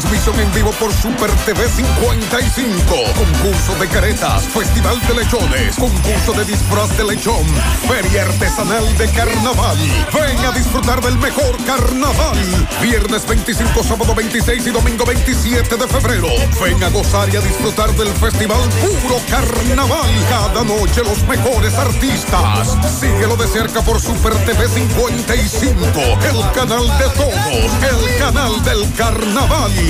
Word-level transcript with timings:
Transmisión 0.00 0.40
en 0.40 0.50
vivo 0.54 0.70
por 0.80 0.90
Super 0.94 1.30
TV 1.44 1.68
55. 1.68 2.80
Concurso 3.14 3.74
de 3.78 3.86
caretas, 3.86 4.44
Festival 4.44 4.98
de 5.06 5.14
Lechones, 5.14 5.76
concurso 5.76 6.32
de 6.32 6.46
disfraz 6.46 6.96
de 6.96 7.04
lechón, 7.04 7.44
Feria 7.86 8.22
Artesanal 8.22 8.96
de 8.96 9.06
Carnaval. 9.10 9.76
Ven 10.14 10.44
a 10.46 10.52
disfrutar 10.52 11.02
del 11.02 11.18
mejor 11.18 11.54
carnaval. 11.66 12.38
Viernes 12.80 13.26
25, 13.26 13.82
sábado 13.82 14.14
26 14.14 14.68
y 14.68 14.70
domingo 14.70 15.04
27 15.04 15.76
de 15.76 15.86
febrero. 15.86 16.28
Ven 16.62 16.82
a 16.82 16.88
gozar 16.88 17.28
y 17.28 17.36
a 17.36 17.42
disfrutar 17.42 17.92
del 17.92 18.08
festival 18.14 18.62
Puro 18.80 19.20
Carnaval. 19.28 20.10
Cada 20.30 20.64
noche 20.64 21.02
los 21.04 21.22
mejores 21.24 21.74
artistas. 21.74 22.74
Síguelo 22.98 23.36
de 23.36 23.46
cerca 23.46 23.82
por 23.82 24.00
Super 24.00 24.32
TV 24.46 24.66
55, 24.66 25.76
el 26.30 26.52
canal 26.52 26.86
de 26.98 27.08
todos, 27.10 27.70
el 27.82 28.18
canal 28.18 28.64
del 28.64 28.90
carnaval. 28.94 29.89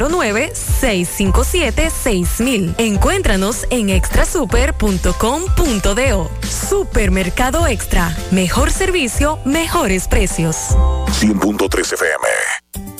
809-657-6000. 0.00 2.74
Encuéntranos 2.78 3.66
en 3.70 3.90
extrasuper.com.do. 3.90 6.30
Supermercado 6.48 7.66
Extra. 7.66 8.16
Mejor 8.30 8.70
servicio, 8.70 9.38
mejores 9.44 10.08
precios. 10.08 10.56
100.3 11.20 11.92
FM. 11.92 12.99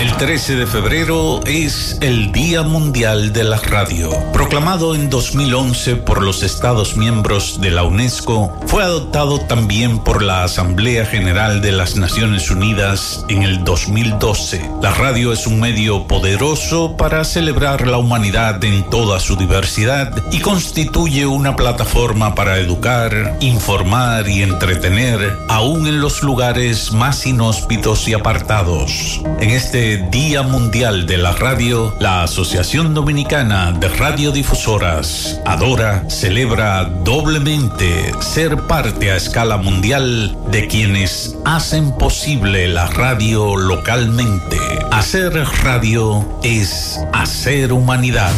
El 0.00 0.16
13 0.16 0.54
de 0.54 0.66
febrero 0.68 1.40
es 1.44 1.98
el 2.00 2.30
Día 2.30 2.62
Mundial 2.62 3.32
de 3.32 3.42
la 3.42 3.56
Radio. 3.56 4.10
Proclamado 4.32 4.94
en 4.94 5.10
2011 5.10 5.96
por 5.96 6.22
los 6.22 6.44
Estados 6.44 6.96
miembros 6.96 7.60
de 7.60 7.72
la 7.72 7.82
UNESCO, 7.82 8.56
fue 8.68 8.84
adoptado 8.84 9.40
también 9.40 9.98
por 9.98 10.22
la 10.22 10.44
Asamblea 10.44 11.04
General 11.04 11.60
de 11.60 11.72
las 11.72 11.96
Naciones 11.96 12.48
Unidas 12.48 13.24
en 13.28 13.42
el 13.42 13.64
2012. 13.64 14.70
La 14.80 14.92
radio 14.92 15.32
es 15.32 15.48
un 15.48 15.58
medio 15.58 16.06
poderoso 16.06 16.96
para 16.96 17.24
celebrar 17.24 17.88
la 17.88 17.98
humanidad 17.98 18.62
en 18.62 18.88
toda 18.90 19.18
su 19.18 19.34
diversidad 19.34 20.14
y 20.30 20.38
constituye 20.38 21.26
una 21.26 21.56
plataforma 21.56 22.36
para 22.36 22.58
educar, 22.58 23.36
informar 23.40 24.28
y 24.28 24.42
entretener, 24.44 25.36
aún 25.48 25.88
en 25.88 26.00
los 26.00 26.22
lugares 26.22 26.92
más 26.92 27.26
inhóspitos 27.26 28.06
y 28.06 28.14
apartados. 28.14 29.20
En 29.40 29.50
este 29.50 29.87
Día 29.96 30.42
Mundial 30.42 31.06
de 31.06 31.16
la 31.16 31.32
Radio, 31.32 31.96
la 31.98 32.22
Asociación 32.22 32.92
Dominicana 32.92 33.72
de 33.72 33.88
Radiodifusoras, 33.88 35.40
Adora, 35.46 36.04
celebra 36.10 36.84
doblemente 36.84 38.12
ser 38.20 38.56
parte 38.66 39.10
a 39.10 39.16
escala 39.16 39.56
mundial 39.56 40.36
de 40.50 40.66
quienes 40.66 41.36
hacen 41.46 41.96
posible 41.96 42.68
la 42.68 42.86
radio 42.86 43.56
localmente. 43.56 44.58
Hacer 44.92 45.32
radio 45.62 46.38
es 46.42 47.00
hacer 47.14 47.72
humanidad. 47.72 48.32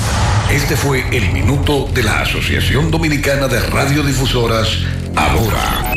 Este 0.52 0.76
fue 0.76 1.04
el 1.10 1.32
minuto 1.32 1.88
de 1.92 2.04
la 2.04 2.20
Asociación 2.20 2.92
Dominicana 2.92 3.48
de 3.48 3.60
Radiodifusoras, 3.60 4.68
Adora. 5.16 5.96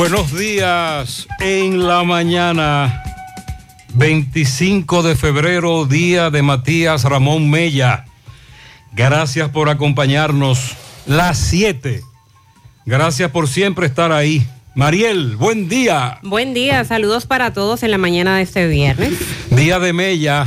Buenos 0.00 0.32
días 0.32 1.28
en 1.40 1.86
la 1.86 2.04
mañana. 2.04 3.02
25 3.92 5.02
de 5.02 5.14
febrero, 5.14 5.84
día 5.84 6.30
de 6.30 6.40
Matías 6.40 7.04
Ramón 7.04 7.50
Mella. 7.50 8.06
Gracias 8.92 9.50
por 9.50 9.68
acompañarnos. 9.68 10.74
Las 11.04 11.36
7. 11.36 12.00
Gracias 12.86 13.30
por 13.30 13.46
siempre 13.46 13.88
estar 13.88 14.10
ahí. 14.10 14.46
Mariel, 14.74 15.36
buen 15.36 15.68
día. 15.68 16.18
Buen 16.22 16.54
día, 16.54 16.82
saludos 16.86 17.26
para 17.26 17.52
todos 17.52 17.82
en 17.82 17.90
la 17.90 17.98
mañana 17.98 18.38
de 18.38 18.44
este 18.44 18.68
viernes. 18.68 19.12
Día 19.50 19.78
de 19.80 19.92
Mella. 19.92 20.46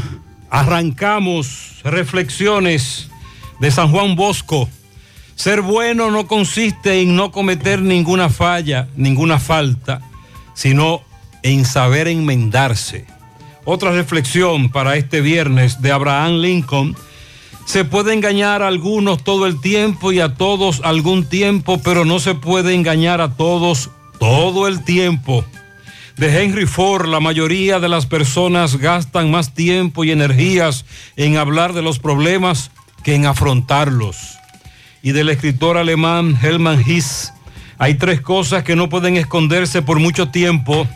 Arrancamos 0.50 1.80
reflexiones 1.84 3.08
de 3.60 3.70
San 3.70 3.92
Juan 3.92 4.16
Bosco. 4.16 4.68
Ser 5.44 5.60
bueno 5.60 6.10
no 6.10 6.26
consiste 6.26 7.02
en 7.02 7.18
no 7.18 7.34
cometer 7.34 7.82
ninguna 7.82 8.30
falla, 8.30 8.88
ninguna 8.96 9.40
falta, 9.40 10.00
sino 10.54 11.02
en 11.42 11.66
saber 11.66 12.08
enmendarse. 12.08 13.08
Otra 13.66 13.92
reflexión 13.92 14.70
para 14.72 14.96
este 14.96 15.20
viernes 15.20 15.82
de 15.82 15.92
Abraham 15.92 16.40
Lincoln. 16.40 16.96
Se 17.66 17.84
puede 17.84 18.14
engañar 18.14 18.64
a 18.64 18.70
algunos 18.70 19.26
todo 19.26 19.46
el 19.46 19.60
tiempo 19.60 20.14
y 20.14 20.22
a 20.22 20.36
todos 20.36 20.80
algún 20.82 21.26
tiempo, 21.26 21.78
pero 21.84 22.06
no 22.06 22.20
se 22.20 22.36
puede 22.36 22.74
engañar 22.74 23.20
a 23.20 23.36
todos 23.36 23.90
todo 24.20 24.66
el 24.70 24.86
tiempo. 24.86 25.44
De 26.16 26.42
Henry 26.42 26.68
Ford, 26.68 27.10
la 27.10 27.20
mayoría 27.20 27.82
de 27.82 27.90
las 27.90 28.06
personas 28.06 28.78
gastan 28.78 29.30
más 29.30 29.54
tiempo 29.54 30.06
y 30.06 30.12
energías 30.12 30.86
en 31.18 31.36
hablar 31.36 31.74
de 31.74 31.82
los 31.82 32.00
problemas 32.00 32.72
que 33.04 33.16
en 33.16 33.26
afrontarlos 33.26 34.38
y 35.04 35.12
del 35.12 35.30
escritor 35.30 35.78
alemán 35.78 36.40
Hermann 36.42 36.82
Hiss. 36.84 37.34
Hay 37.78 37.96
tres 37.96 38.22
cosas 38.22 38.64
que 38.64 38.76
no 38.76 38.90
pueden 38.90 39.18
esconderse 39.18 39.82
por 39.82 40.00
mucho 40.00 40.30
tiempo, 40.30 40.88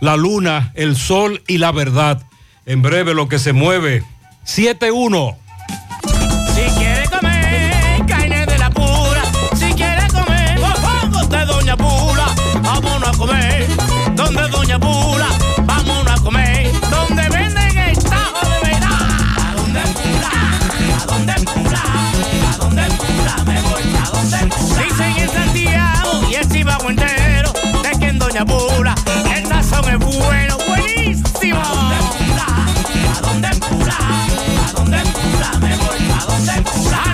la 0.00 0.16
luna, 0.16 0.72
el 0.74 0.96
sol 0.96 1.42
y 1.46 1.58
la 1.58 1.70
verdad. 1.70 2.20
En 2.66 2.82
breve 2.82 3.14
lo 3.14 3.28
que 3.28 3.38
se 3.38 3.52
mueve. 3.52 4.02
7-1. 4.44 5.36
Si 6.54 6.62
quiere 6.78 7.08
comer 7.08 8.04
carne 8.06 8.44
de 8.46 8.58
la 8.58 8.70
pura, 8.70 9.22
si 9.54 9.72
quiere 9.74 10.08
comer 10.08 10.58
¡Oh, 10.60 10.66
oh! 10.66 10.82
vamos 10.82 11.30
de 11.30 11.44
Doña 11.46 11.76
Pula, 11.76 12.26
vámonos 12.62 13.08
a 13.08 13.12
comer, 13.16 13.66
donde 14.16 14.48
Doña 14.48 14.78
Pula, 14.80 15.28
vámonos 15.64 16.20
a 16.20 16.22
comer, 16.22 16.72
donde 16.90 17.28
venden 17.28 17.78
el 17.78 17.98
tajo 17.98 18.48
de 18.48 18.70
verdad. 18.70 19.08
¿A 19.38 19.54
dónde 19.54 19.80
Pula? 19.80 20.30
¿A 21.00 21.06
dónde 21.06 21.34
Pula? 21.34 21.61
El 28.42 29.46
sazón 29.46 29.88
es 29.88 29.98
bueno, 30.18 30.56
buenísimo. 30.66 31.60
¿A 31.62 31.68
dónde 31.70 32.00
pura? 32.18 32.46
¿A 33.14 33.20
dónde 33.20 33.48
pura? 33.60 33.96
¿A 34.66 34.72
dónde 34.72 34.98
pura? 34.98 35.58
Me 35.60 35.76
voy, 35.76 36.10
¿a 36.10 36.24
dónde 36.26 36.62
pura? 36.62 37.11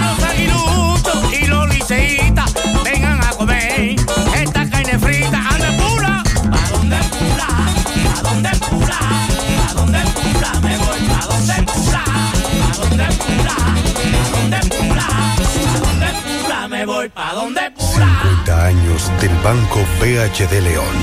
Cura. 17.71 18.21
50 18.23 18.67
años 18.67 19.11
del 19.21 19.35
Banco 19.45 19.81
BHD 20.00 20.61
León. 20.62 20.97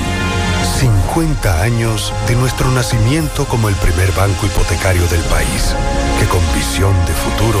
50 0.78 1.62
años 1.62 2.12
de 2.28 2.36
nuestro 2.36 2.70
nacimiento 2.72 3.46
como 3.46 3.68
el 3.68 3.74
primer 3.76 4.12
banco 4.12 4.46
hipotecario 4.46 5.06
del 5.08 5.22
país, 5.22 5.74
que 6.18 6.26
con 6.26 6.40
visión 6.54 6.94
de 7.06 7.12
futuro 7.14 7.60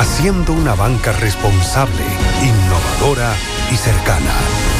haciendo 0.00 0.54
una 0.54 0.74
banca 0.74 1.12
responsable, 1.12 2.02
innovadora 2.42 3.34
y 3.70 3.76
cercana. 3.76 4.79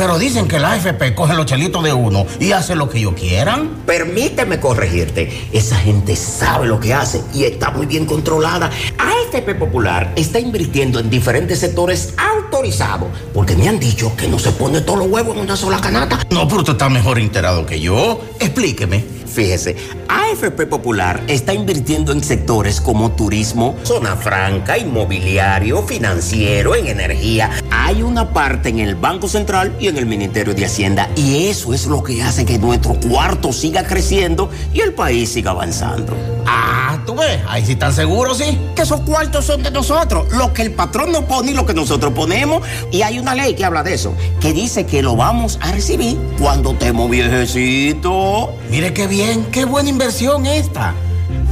pero 0.00 0.18
dicen 0.18 0.48
que 0.48 0.58
la 0.58 0.72
AFP 0.72 1.14
coge 1.14 1.34
los 1.34 1.44
chelitos 1.44 1.84
de 1.84 1.92
uno 1.92 2.24
y 2.38 2.52
hace 2.52 2.74
lo 2.74 2.88
que 2.88 3.00
ellos 3.00 3.12
quieran. 3.12 3.82
Permíteme 3.84 4.58
corregirte. 4.58 5.50
Esa 5.52 5.76
gente 5.76 6.16
sabe 6.16 6.66
lo 6.66 6.80
que 6.80 6.94
hace 6.94 7.20
y 7.34 7.44
está 7.44 7.70
muy 7.70 7.84
bien 7.84 8.06
controlada. 8.06 8.70
AFP 8.96 9.56
Popular 9.56 10.10
está 10.16 10.40
invirtiendo 10.40 11.00
en 11.00 11.10
diferentes 11.10 11.58
sectores 11.58 12.14
autorizados 12.16 13.08
porque 13.34 13.54
me 13.56 13.68
han 13.68 13.78
dicho 13.78 14.16
que 14.16 14.26
no 14.26 14.38
se 14.38 14.52
pone 14.52 14.80
todos 14.80 15.00
los 15.00 15.08
huevos 15.08 15.36
en 15.36 15.42
una 15.42 15.54
sola 15.54 15.82
canasta. 15.82 16.20
No, 16.30 16.48
pero 16.48 16.60
usted 16.60 16.72
está 16.72 16.88
mejor 16.88 17.18
enterado 17.18 17.66
que 17.66 17.78
yo. 17.78 18.22
Explíqueme. 18.38 19.19
Fíjese, 19.30 19.76
AFP 20.08 20.66
Popular 20.66 21.22
está 21.28 21.54
invirtiendo 21.54 22.12
en 22.12 22.22
sectores 22.22 22.80
como 22.80 23.12
turismo, 23.12 23.76
zona 23.84 24.16
franca, 24.16 24.76
inmobiliario, 24.76 25.82
financiero, 25.82 26.74
en 26.74 26.88
energía. 26.88 27.50
Hay 27.70 28.02
una 28.02 28.32
parte 28.32 28.70
en 28.70 28.80
el 28.80 28.96
Banco 28.96 29.28
Central 29.28 29.76
y 29.78 29.88
en 29.88 29.96
el 29.98 30.06
Ministerio 30.06 30.52
de 30.52 30.64
Hacienda 30.64 31.08
y 31.16 31.46
eso 31.46 31.72
es 31.72 31.86
lo 31.86 32.02
que 32.02 32.22
hace 32.22 32.44
que 32.44 32.58
nuestro 32.58 32.94
cuarto 32.94 33.52
siga 33.52 33.84
creciendo 33.84 34.50
y 34.74 34.80
el 34.80 34.94
país 34.94 35.32
siga 35.32 35.52
avanzando. 35.52 36.16
Ah, 36.46 36.98
tú 37.06 37.14
ves, 37.14 37.40
ahí 37.48 37.64
sí 37.64 37.72
están 37.72 37.92
seguros, 37.92 38.38
sí, 38.38 38.58
que 38.74 38.82
esos 38.82 39.00
cuartos 39.02 39.44
son 39.44 39.62
de 39.62 39.70
nosotros, 39.70 40.32
lo 40.32 40.52
que 40.52 40.62
el 40.62 40.72
patrón 40.72 41.12
no 41.12 41.26
pone 41.26 41.52
y 41.52 41.54
lo 41.54 41.66
que 41.66 41.74
nosotros 41.74 42.12
ponemos. 42.12 42.66
Y 42.90 43.02
hay 43.02 43.18
una 43.18 43.34
ley 43.34 43.54
que 43.54 43.64
habla 43.64 43.82
de 43.82 43.94
eso, 43.94 44.14
que 44.40 44.52
dice 44.52 44.86
que 44.86 45.02
lo 45.02 45.16
vamos 45.16 45.58
a 45.62 45.72
recibir 45.72 46.18
cuando 46.38 46.72
estemos 46.72 47.10
viejecitos. 47.10 48.50
Mire 48.70 48.92
qué 48.92 49.06
bien, 49.06 49.19
qué 49.52 49.66
buena 49.66 49.90
inversión 49.90 50.46
esta. 50.46 50.94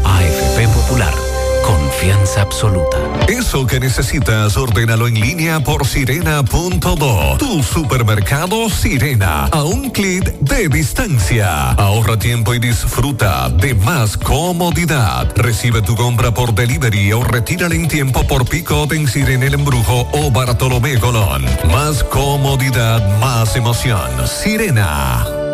AFP 0.05 0.69
Popular. 0.69 1.13
Confianza 1.67 2.41
absoluta. 2.41 2.97
Eso 3.29 3.67
que 3.67 3.79
necesitas, 3.79 4.57
ordénalo 4.57 5.07
en 5.07 5.21
línea 5.21 5.61
por 5.61 5.87
sirena.do. 5.87 7.37
Tu 7.37 7.63
supermercado 7.63 8.71
Sirena. 8.71 9.47
A 9.47 9.65
un 9.65 9.91
clic 9.91 10.33
de 10.41 10.69
distancia. 10.69 11.73
Ahorra 11.73 12.19
tiempo 12.19 12.55
y 12.55 12.59
disfruta 12.59 13.51
de 13.51 13.75
más 13.75 14.17
comodidad. 14.17 15.31
Recibe 15.37 15.83
tu 15.83 15.95
compra 15.95 16.33
por 16.33 16.55
delivery 16.55 17.13
o 17.13 17.23
retírala 17.23 17.75
en 17.75 17.87
tiempo 17.87 18.27
por 18.27 18.49
pick-up 18.49 18.95
en 18.95 19.07
Sirena 19.07 19.45
El 19.45 19.55
Embrujo 19.55 20.09
o 20.13 20.31
Bartolomé 20.31 20.99
Colón. 20.99 21.45
Más 21.71 22.03
comodidad, 22.03 23.19
más 23.21 23.57
emoción. 23.57 24.09
Sirena. 24.27 25.48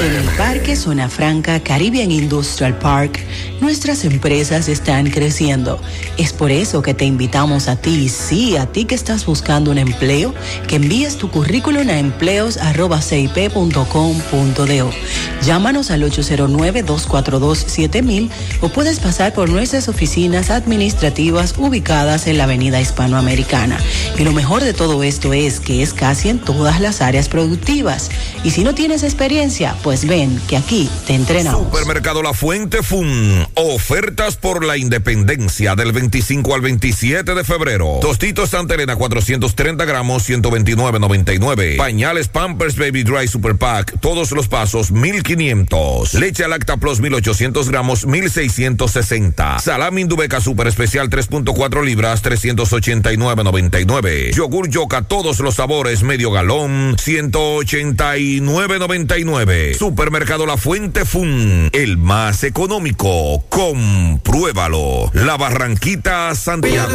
En 0.00 0.14
el 0.14 0.24
Parque 0.36 0.76
Zona 0.76 1.08
Franca 1.08 1.58
Caribbean 1.60 2.10
Industrial 2.10 2.76
Park, 2.78 3.20
nuestras 3.60 4.04
empresas 4.04 4.68
están 4.68 5.10
creciendo. 5.10 5.80
Es 6.16 6.32
por 6.32 6.50
eso 6.50 6.82
que 6.82 6.94
te 6.94 7.04
invitamos 7.04 7.68
a 7.68 7.76
ti, 7.76 8.08
sí, 8.08 8.56
a 8.56 8.66
ti 8.66 8.84
que 8.84 8.94
estás 8.94 9.26
buscando 9.26 9.70
un 9.70 9.78
empleo, 9.78 10.34
que 10.66 10.76
envíes 10.76 11.16
tu 11.16 11.30
currículum 11.30 11.88
a 11.88 11.98
empleos.cip.com.do. 11.98 14.90
Llámanos 15.42 15.90
al 15.90 16.02
809-242-7000 16.02 18.30
o 18.60 18.68
puedes 18.68 19.00
pasar 19.00 19.32
por 19.32 19.48
nuestras 19.48 19.88
oficinas 19.88 20.50
administrativas 20.50 21.54
ubicadas 21.58 22.26
en 22.26 22.36
la 22.38 22.44
Avenida 22.44 22.80
Hispanoamericana. 22.80 23.78
Y 24.18 24.24
lo 24.24 24.32
mejor 24.32 24.62
de 24.62 24.74
todo 24.74 25.02
esto 25.02 25.32
es 25.32 25.60
que 25.60 25.82
es 25.82 25.94
casi 25.94 26.28
en 26.28 26.38
todas 26.38 26.80
las 26.80 27.00
áreas 27.00 27.28
productivas. 27.32 28.10
Y 28.44 28.50
si 28.50 28.62
no 28.62 28.74
tienes 28.74 29.02
experiencia, 29.02 29.74
pues 29.82 30.06
ven 30.06 30.38
que 30.46 30.58
aquí 30.58 30.90
te 31.06 31.14
entrenamos. 31.14 31.64
Supermercado 31.64 32.22
La 32.22 32.34
Fuente 32.34 32.82
Fun. 32.82 33.48
Ofertas 33.54 34.36
por 34.36 34.62
la 34.64 34.76
independencia 34.76 35.74
del 35.74 35.92
25 35.92 36.54
al 36.54 36.60
27 36.60 37.34
de 37.34 37.42
febrero. 37.42 37.98
Tostitos 38.02 38.50
Santa 38.50 38.74
Elena 38.74 38.96
430 38.96 39.84
gramos 39.86 40.28
129.99. 40.28 41.78
Pañales 41.78 42.28
Pampers 42.28 42.76
Baby 42.76 43.02
Dry 43.02 43.26
Super 43.26 43.56
Pack. 43.56 43.98
Todos 44.00 44.30
los 44.32 44.48
pasos 44.48 44.92
1500. 44.92 46.12
Leche 46.14 46.46
Lacta 46.46 46.76
Plus 46.76 47.00
1800 47.00 47.70
gramos 47.70 48.04
1660. 48.06 49.60
Salami 49.60 50.02
Indubeca 50.02 50.42
Super 50.42 50.66
Especial 50.66 51.08
3.4 51.08 51.82
libras 51.82 52.22
389.99. 52.22 54.34
Yogur 54.34 54.68
Yoka 54.68 55.00
todos 55.02 55.40
los 55.40 55.54
sabores 55.54 56.02
medio 56.02 56.30
galón 56.30 56.96
189.99. 57.30 59.76
Supermercado 59.76 60.46
La 60.46 60.56
Fuente 60.56 61.04
Fun. 61.04 61.68
El 61.72 61.98
más 61.98 62.42
económico. 62.42 63.44
Compruébalo. 63.48 65.10
La 65.12 65.36
Barranquita 65.36 66.34
Santiago. 66.34 66.90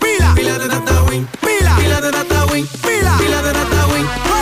Pila, 0.00 0.34
pila 0.34 0.58
de 0.58 0.66
data 0.68 1.02
win, 1.04 1.28
pila, 1.40 1.76
pila 1.76 2.00
de 2.00 2.10
data 2.10 2.44
win, 2.46 2.66
pila, 2.82 2.96
pila 3.18 3.20
de 3.42 3.52
data 3.52 3.86
win, 3.86 4.06
hey. 4.06 4.10
Pila 4.14 4.22
de 4.28 4.33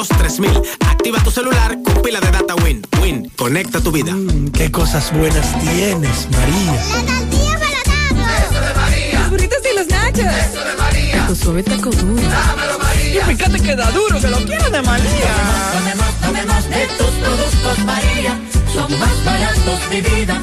2, 0.00 0.08
3. 0.08 0.40
Activa 0.80 1.22
tu 1.22 1.30
celular 1.30 1.76
con 1.84 2.00
pila 2.00 2.20
de 2.20 2.30
data 2.30 2.54
Win. 2.54 2.80
Win, 3.02 3.30
conecta 3.36 3.82
tu 3.82 3.92
vida. 3.92 4.12
Mm, 4.12 4.48
qué 4.48 4.70
cosas 4.72 5.12
buenas 5.12 5.46
tienes, 5.60 6.26
María. 6.30 6.72
La 6.72 7.18
tortilla 7.18 7.82
para 7.84 8.38
Eso 8.38 8.60
de 8.66 8.74
María. 8.80 9.20
Los 9.20 9.30
burritos 9.30 9.58
y 9.70 9.76
los 9.76 9.86
nachos. 9.88 10.24
Eso 10.24 10.64
de 10.64 10.74
María. 10.78 11.26
Tu 11.26 11.36
suave 11.36 11.62
duro. 11.62 11.90
Dámelo, 11.90 12.78
María. 12.78 13.30
Y 13.30 13.36
fíjate 13.36 13.60
que 13.60 13.76
da 13.76 13.90
duro, 13.90 14.18
que 14.18 14.28
lo 14.28 14.38
quiero 14.38 14.70
de 14.70 14.80
María. 14.80 15.32
Tomemos, 15.74 16.14
tomemos, 16.22 16.64
tomemos 16.64 16.70
de 16.70 16.86
tus 16.96 17.10
productos, 17.22 17.78
María. 17.84 18.40
Son 18.72 18.98
más 18.98 19.24
baratos, 19.26 19.90
de 19.90 20.00
vida 20.00 20.42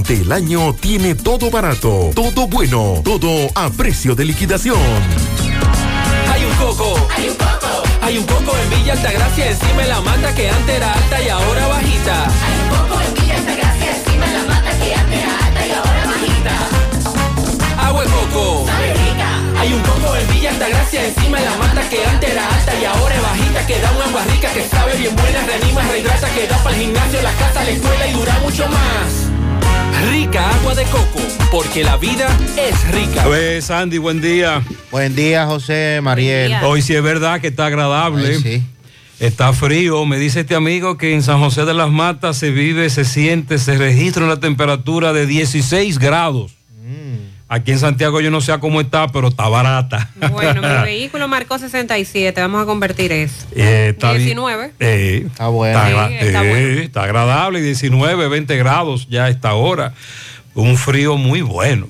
el 0.09 0.31
año 0.31 0.73
tiene 0.73 1.15
todo 1.15 1.51
barato, 1.51 2.09
todo 2.15 2.47
bueno, 2.47 3.01
todo 3.03 3.49
a 3.55 3.69
precio 3.69 4.15
de 4.15 4.25
liquidación. 4.25 4.79
Hay 6.31 6.43
un 6.43 6.53
coco. 6.55 7.07
Hay 7.15 7.29
un 7.29 7.35
coco. 7.35 7.83
Hay 8.01 8.17
un 8.17 8.25
coco 8.25 8.57
en 8.57 8.69
Villa 8.69 8.93
Altagracia 8.93 9.51
encima 9.51 9.81
de 9.83 9.87
la 9.89 10.01
mata 10.01 10.33
que 10.33 10.49
antes 10.49 10.75
era 10.75 10.93
alta 10.93 11.21
y 11.21 11.29
ahora 11.29 11.67
bajita. 11.67 12.25
Hay 12.25 12.53
un 12.61 12.69
coco 12.69 13.01
en 13.01 13.13
Villa 13.13 13.35
Altagracia 13.37 13.95
encima 13.95 14.25
de 14.25 14.33
la 14.33 14.43
mata 14.43 14.71
que 14.79 14.95
antes 14.95 15.19
era 15.19 15.45
alta 15.45 15.67
y 15.67 15.71
ahora 15.71 16.05
bajita. 16.07 17.87
Agua 17.87 18.03
de 18.03 18.09
coco. 18.09 18.65
Sabe 18.65 18.93
rica. 18.93 19.59
Hay 19.59 19.73
un 19.73 19.81
coco 19.81 20.15
en 20.15 20.27
Villa 20.33 20.49
Altagracia 20.49 21.05
encima 21.05 21.39
de 21.39 21.45
la 21.45 21.57
mata 21.57 21.89
que 21.89 22.05
antes 22.05 22.29
era 22.31 22.47
alta 22.47 22.73
y 22.75 22.85
ahora 22.85 23.15
es 23.15 23.21
bajita. 23.21 23.67
Que 23.67 23.79
da 23.79 23.91
un 23.91 24.01
agua 24.01 24.23
rica 24.25 24.51
que 24.51 24.67
sabe 24.67 24.97
bien 24.97 25.15
buena, 25.15 25.45
reanima, 25.45 25.81
rehidrata, 25.83 26.29
que 26.33 26.47
da 26.47 26.57
para 26.63 26.75
el 26.75 26.81
gimnasio, 26.81 27.21
la 27.21 27.33
casa, 27.33 27.63
la 27.63 27.69
escuela 27.69 28.07
y 28.07 28.13
dura 28.13 28.39
mucho 28.39 28.67
más. 28.67 29.40
Rica 30.09 30.49
agua 30.55 30.73
de 30.73 30.83
coco, 30.85 31.19
porque 31.51 31.83
la 31.83 31.97
vida 31.97 32.27
es 32.57 32.91
rica. 32.91 33.23
Pues 33.23 33.69
Andy, 33.69 33.97
buen 33.97 34.21
día. 34.21 34.63
Buen 34.89 35.15
día, 35.15 35.45
José 35.45 35.99
Mariel. 36.01 36.55
Hoy 36.63 36.81
sí 36.81 36.95
es 36.95 37.03
verdad 37.03 37.39
que 37.39 37.47
está 37.47 37.67
agradable. 37.67 38.27
Ay, 38.27 38.41
sí. 38.41 38.63
Está 39.19 39.53
frío. 39.53 40.03
Me 40.05 40.17
dice 40.17 40.39
este 40.39 40.55
amigo 40.55 40.97
que 40.97 41.13
en 41.13 41.21
San 41.21 41.39
José 41.39 41.65
de 41.65 41.75
las 41.75 41.91
Matas 41.91 42.37
se 42.37 42.49
vive, 42.49 42.89
se 42.89 43.05
siente, 43.05 43.59
se 43.59 43.77
registra 43.77 44.25
una 44.25 44.39
temperatura 44.39 45.13
de 45.13 45.27
16 45.27 45.99
grados. 45.99 46.53
Mm. 46.81 47.30
Aquí 47.53 47.71
en 47.73 47.79
Santiago 47.79 48.21
yo 48.21 48.31
no 48.31 48.39
sé 48.39 48.57
cómo 48.59 48.79
está, 48.79 49.09
pero 49.09 49.27
está 49.27 49.49
barata. 49.49 50.09
Bueno, 50.31 50.61
mi 50.61 50.67
vehículo 50.85 51.27
marcó 51.27 51.59
67, 51.59 52.39
vamos 52.39 52.63
a 52.63 52.65
convertir 52.65 53.11
eso. 53.11 53.45
Eh, 53.53 53.89
está 53.89 54.11
bien. 54.13 54.23
19. 54.23 54.71
Eh, 54.79 55.23
está 55.27 55.47
bueno. 55.49 55.77
Está, 55.77 55.89
Sí, 55.89 55.93
agra- 55.93 56.19
está 56.21 56.45
eh, 56.45 56.49
bueno. 56.49 56.81
está 56.81 57.03
agradable, 57.03 57.61
19, 57.61 58.29
20 58.29 58.55
grados 58.55 59.07
ya 59.09 59.25
a 59.25 59.29
esta 59.29 59.53
hora. 59.55 59.93
Un 60.55 60.77
frío 60.77 61.17
muy 61.17 61.41
bueno. 61.41 61.89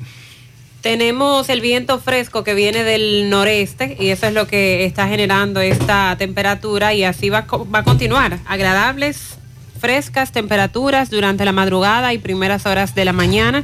Tenemos 0.82 1.48
el 1.50 1.62
viento 1.62 2.00
fresco 2.00 2.44
que 2.44 2.56
viene 2.56 2.84
del 2.84 3.30
noreste 3.30 3.96
y 4.00 4.10
eso 4.10 4.26
es 4.26 4.34
lo 4.34 4.48
que 4.48 4.84
está 4.86 5.08
generando 5.08 5.62
esta 5.62 6.16
temperatura 6.18 6.96
y 6.96 7.04
así 7.04 7.30
va, 7.30 7.46
va 7.74 7.80
a 7.80 7.84
continuar. 7.84 8.40
Agradables, 8.48 9.38
frescas 9.80 10.32
temperaturas 10.32 11.12
durante 11.12 11.46
la 11.46 11.52
madrugada 11.52 12.14
y 12.14 12.18
primeras 12.18 12.66
horas 12.66 12.96
de 12.96 13.06
la 13.06 13.14
mañana 13.14 13.64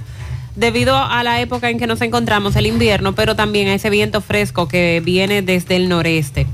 debido 0.57 0.97
a 0.97 1.23
la 1.23 1.39
época 1.39 1.69
en 1.69 1.79
que 1.79 1.87
nos 1.87 2.01
encontramos 2.01 2.55
el 2.57 2.65
invierno, 2.65 3.15
pero 3.15 3.35
también 3.35 3.69
a 3.69 3.75
ese 3.75 3.89
viento 3.89 4.19
fresco 4.19 4.67
que 4.67 5.01
viene 5.05 5.41
desde 5.41 5.77
el 5.77 5.87
noreste. 5.87 6.47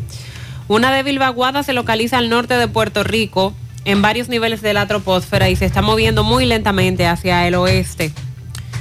Una 0.67 0.93
débil 0.93 1.17
vaguada 1.17 1.63
se 1.63 1.73
localiza 1.73 2.19
al 2.19 2.29
norte 2.29 2.53
de 2.55 2.67
Puerto 2.67 3.03
Rico 3.03 3.53
en 3.85 4.01
varios 4.01 4.29
niveles 4.29 4.61
de 4.61 4.73
la 4.73 4.87
troposfera 4.87 5.49
y 5.49 5.55
se 5.55 5.65
está 5.65 5.81
moviendo 5.81 6.23
muy 6.23 6.45
lentamente 6.45 7.07
hacia 7.07 7.47
el 7.47 7.55
oeste 7.55 8.13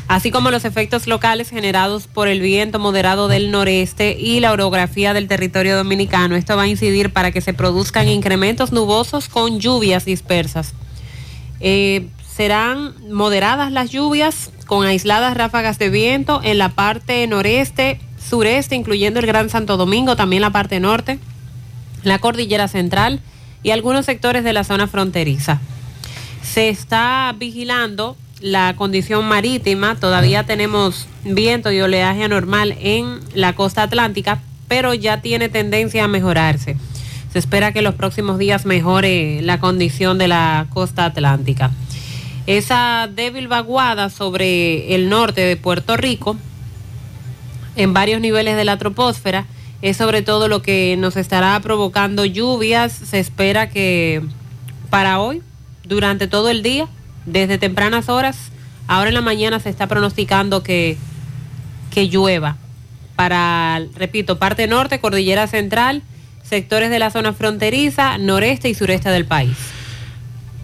así 0.08 0.30
como 0.30 0.50
los 0.50 0.66
efectos 0.66 1.06
locales 1.06 1.48
generados 1.48 2.06
por 2.06 2.28
el 2.28 2.40
viento 2.40 2.78
moderado 2.78 3.28
del 3.28 3.50
noreste 3.50 4.14
y 4.18 4.40
la 4.40 4.52
orografía 4.52 5.14
del 5.14 5.26
territorio 5.26 5.74
dominicano. 5.74 6.36
Esto 6.36 6.54
va 6.54 6.64
a 6.64 6.66
incidir 6.66 7.14
para 7.14 7.30
que 7.30 7.40
se 7.40 7.54
produzcan 7.54 8.08
incrementos 8.08 8.72
nubosos 8.72 9.30
con 9.30 9.58
lluvias 9.58 10.04
dispersas. 10.04 10.74
Eh, 11.60 12.08
serán 12.28 12.94
moderadas 13.10 13.72
las 13.72 13.90
lluvias 13.90 14.50
con 14.72 14.86
aisladas 14.86 15.36
ráfagas 15.36 15.78
de 15.78 15.90
viento 15.90 16.40
en 16.42 16.56
la 16.56 16.70
parte 16.70 17.26
noreste, 17.26 18.00
sureste, 18.26 18.74
incluyendo 18.74 19.20
el 19.20 19.26
Gran 19.26 19.50
Santo 19.50 19.76
Domingo, 19.76 20.16
también 20.16 20.40
la 20.40 20.48
parte 20.48 20.80
norte, 20.80 21.18
la 22.04 22.18
cordillera 22.20 22.68
central 22.68 23.20
y 23.62 23.72
algunos 23.72 24.06
sectores 24.06 24.44
de 24.44 24.54
la 24.54 24.64
zona 24.64 24.86
fronteriza. 24.86 25.60
Se 26.42 26.70
está 26.70 27.34
vigilando 27.38 28.16
la 28.40 28.74
condición 28.74 29.26
marítima, 29.28 29.96
todavía 29.96 30.44
tenemos 30.44 31.06
viento 31.22 31.70
y 31.70 31.82
oleaje 31.82 32.24
anormal 32.24 32.74
en 32.80 33.20
la 33.34 33.52
costa 33.52 33.82
atlántica, 33.82 34.40
pero 34.68 34.94
ya 34.94 35.20
tiene 35.20 35.50
tendencia 35.50 36.04
a 36.04 36.08
mejorarse. 36.08 36.78
Se 37.30 37.38
espera 37.38 37.72
que 37.72 37.82
los 37.82 37.96
próximos 37.96 38.38
días 38.38 38.64
mejore 38.64 39.42
la 39.42 39.60
condición 39.60 40.16
de 40.16 40.28
la 40.28 40.66
costa 40.70 41.04
atlántica. 41.04 41.72
Esa 42.46 43.08
débil 43.12 43.46
vaguada 43.46 44.10
sobre 44.10 44.94
el 44.94 45.08
norte 45.08 45.42
de 45.42 45.56
Puerto 45.56 45.96
Rico, 45.96 46.36
en 47.76 47.94
varios 47.94 48.20
niveles 48.20 48.56
de 48.56 48.64
la 48.64 48.78
troposfera, 48.78 49.46
es 49.80 49.96
sobre 49.96 50.22
todo 50.22 50.48
lo 50.48 50.60
que 50.60 50.96
nos 50.98 51.16
estará 51.16 51.58
provocando 51.60 52.24
lluvias. 52.24 52.92
Se 52.92 53.18
espera 53.18 53.70
que 53.70 54.22
para 54.90 55.20
hoy, 55.20 55.42
durante 55.84 56.26
todo 56.26 56.50
el 56.50 56.62
día, 56.62 56.88
desde 57.26 57.58
tempranas 57.58 58.08
horas, 58.08 58.50
ahora 58.88 59.08
en 59.08 59.14
la 59.14 59.20
mañana 59.20 59.60
se 59.60 59.70
está 59.70 59.86
pronosticando 59.86 60.62
que, 60.62 60.96
que 61.92 62.08
llueva. 62.08 62.56
Para, 63.16 63.80
repito, 63.94 64.38
parte 64.38 64.66
norte, 64.66 65.00
cordillera 65.00 65.46
central, 65.46 66.02
sectores 66.42 66.90
de 66.90 66.98
la 66.98 67.10
zona 67.10 67.32
fronteriza, 67.32 68.18
noreste 68.18 68.68
y 68.68 68.74
sureste 68.74 69.10
del 69.10 69.26
país. 69.26 69.56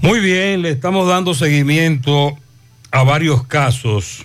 Muy 0.01 0.21
bien, 0.21 0.63
le 0.63 0.71
estamos 0.71 1.09
dando 1.09 1.35
seguimiento 1.35 2.39
a 2.91 3.03
varios 3.03 3.47
casos. 3.47 4.25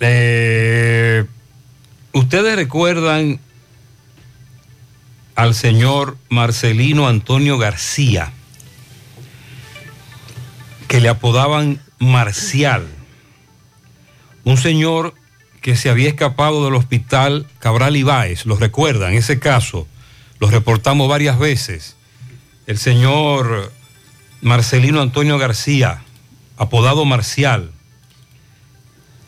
Eh, 0.00 1.24
Ustedes 2.12 2.56
recuerdan 2.56 3.38
al 5.36 5.54
señor 5.54 6.16
Marcelino 6.28 7.06
Antonio 7.06 7.56
García, 7.56 8.32
que 10.88 11.00
le 11.00 11.08
apodaban 11.08 11.80
Marcial, 12.00 12.88
un 14.42 14.56
señor 14.56 15.14
que 15.60 15.76
se 15.76 15.88
había 15.88 16.08
escapado 16.08 16.64
del 16.64 16.74
hospital 16.74 17.46
Cabral 17.60 17.96
Ibáez, 17.96 18.44
¿lo 18.44 18.56
recuerdan? 18.56 19.12
Ese 19.12 19.38
caso 19.38 19.86
lo 20.40 20.50
reportamos 20.50 21.08
varias 21.08 21.38
veces. 21.38 21.96
El 22.66 22.78
señor 22.78 23.72
Marcelino 24.42 25.00
Antonio 25.00 25.38
García, 25.38 26.02
apodado 26.56 27.04
Marcial, 27.04 27.72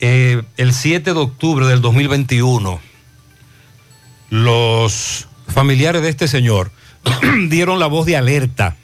eh, 0.00 0.42
el 0.56 0.72
7 0.72 1.12
de 1.12 1.20
octubre 1.20 1.66
del 1.66 1.80
2021, 1.80 2.80
los 4.30 5.28
familiares 5.48 6.02
de 6.02 6.08
este 6.08 6.28
señor 6.28 6.72
dieron 7.48 7.78
la 7.78 7.86
voz 7.86 8.06
de 8.06 8.16
alerta 8.16 8.76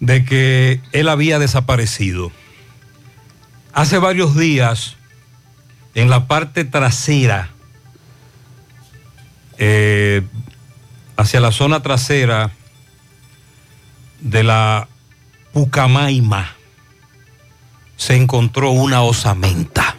de 0.00 0.24
que 0.24 0.80
él 0.92 1.08
había 1.08 1.38
desaparecido. 1.38 2.32
Hace 3.72 3.98
varios 3.98 4.36
días, 4.36 4.96
en 5.94 6.08
la 6.08 6.26
parte 6.26 6.64
trasera, 6.64 7.50
eh, 9.58 10.22
hacia 11.16 11.40
la 11.40 11.52
zona 11.52 11.82
trasera 11.82 12.50
de 14.24 14.42
la 14.42 14.88
Pucamaima, 15.52 16.56
se 17.96 18.16
encontró 18.16 18.70
una 18.70 19.02
osamenta. 19.02 19.96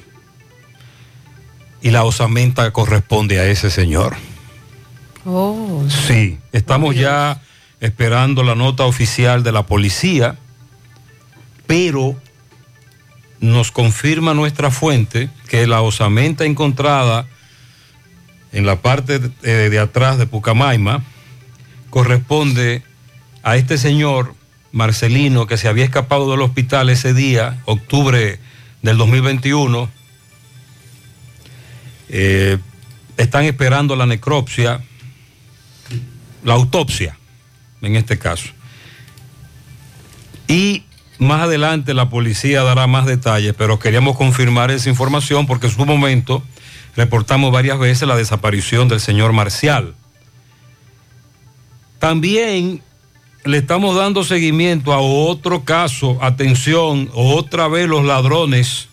Y 1.81 1.91
la 1.91 2.03
osamenta 2.03 2.71
corresponde 2.71 3.39
a 3.39 3.45
ese 3.45 3.69
señor. 3.69 4.15
Oh. 5.25 5.85
Sí, 6.07 6.39
estamos 6.51 6.95
ya 6.95 7.41
esperando 7.79 8.43
la 8.43 8.55
nota 8.55 8.85
oficial 8.85 9.43
de 9.43 9.51
la 9.51 9.65
policía, 9.65 10.37
pero 11.67 12.19
nos 13.39 13.71
confirma 13.71 14.33
nuestra 14.33 14.71
fuente 14.71 15.29
que 15.47 15.67
la 15.67 15.81
osamenta 15.81 16.45
encontrada 16.45 17.27
en 18.51 18.65
la 18.65 18.81
parte 18.81 19.19
de, 19.19 19.69
de 19.69 19.79
atrás 19.79 20.17
de 20.17 20.25
Pucamaima 20.25 21.03
corresponde 21.91 22.81
a 22.81 22.94
este 23.53 23.77
señor 23.77 24.33
Marcelino 24.71 25.45
que 25.45 25.57
se 25.57 25.67
había 25.67 25.85
escapado 25.85 26.29
del 26.31 26.41
hospital 26.41 26.89
ese 26.89 27.13
día, 27.13 27.61
octubre 27.65 28.39
del 28.81 28.97
2021. 28.97 29.89
Eh, 32.09 32.57
están 33.17 33.45
esperando 33.45 33.95
la 33.95 34.05
necropsia, 34.05 34.81
la 36.43 36.53
autopsia, 36.53 37.17
en 37.81 37.95
este 37.95 38.17
caso. 38.17 38.49
Y 40.47 40.83
más 41.17 41.41
adelante 41.41 41.93
la 41.93 42.09
policía 42.09 42.63
dará 42.63 42.87
más 42.87 43.05
detalles, 43.05 43.53
pero 43.57 43.79
queríamos 43.79 44.17
confirmar 44.17 44.71
esa 44.71 44.89
información 44.89 45.47
porque 45.47 45.67
en 45.67 45.73
su 45.73 45.85
momento 45.85 46.43
reportamos 46.95 47.51
varias 47.51 47.79
veces 47.79 48.07
la 48.07 48.15
desaparición 48.15 48.87
del 48.87 48.99
señor 48.99 49.31
Marcial. 49.31 49.95
También 51.99 52.81
le 53.45 53.57
estamos 53.59 53.95
dando 53.95 54.23
seguimiento 54.23 54.91
a 54.91 54.99
otro 54.99 55.63
caso, 55.63 56.17
atención, 56.21 57.11
otra 57.13 57.67
vez 57.67 57.87
los 57.87 58.03
ladrones 58.03 58.89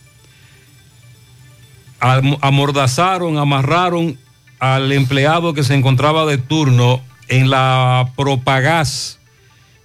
am- 2.01 2.37
amordazaron, 2.43 3.39
amarraron 3.39 4.19
al 4.59 4.93
empleado 4.93 5.55
que 5.55 5.65
se 5.65 5.75
encontraba 5.75 6.27
de 6.27 6.37
turno 6.37 7.01
en 7.29 7.49
la 7.49 8.13
Propagás, 8.15 9.19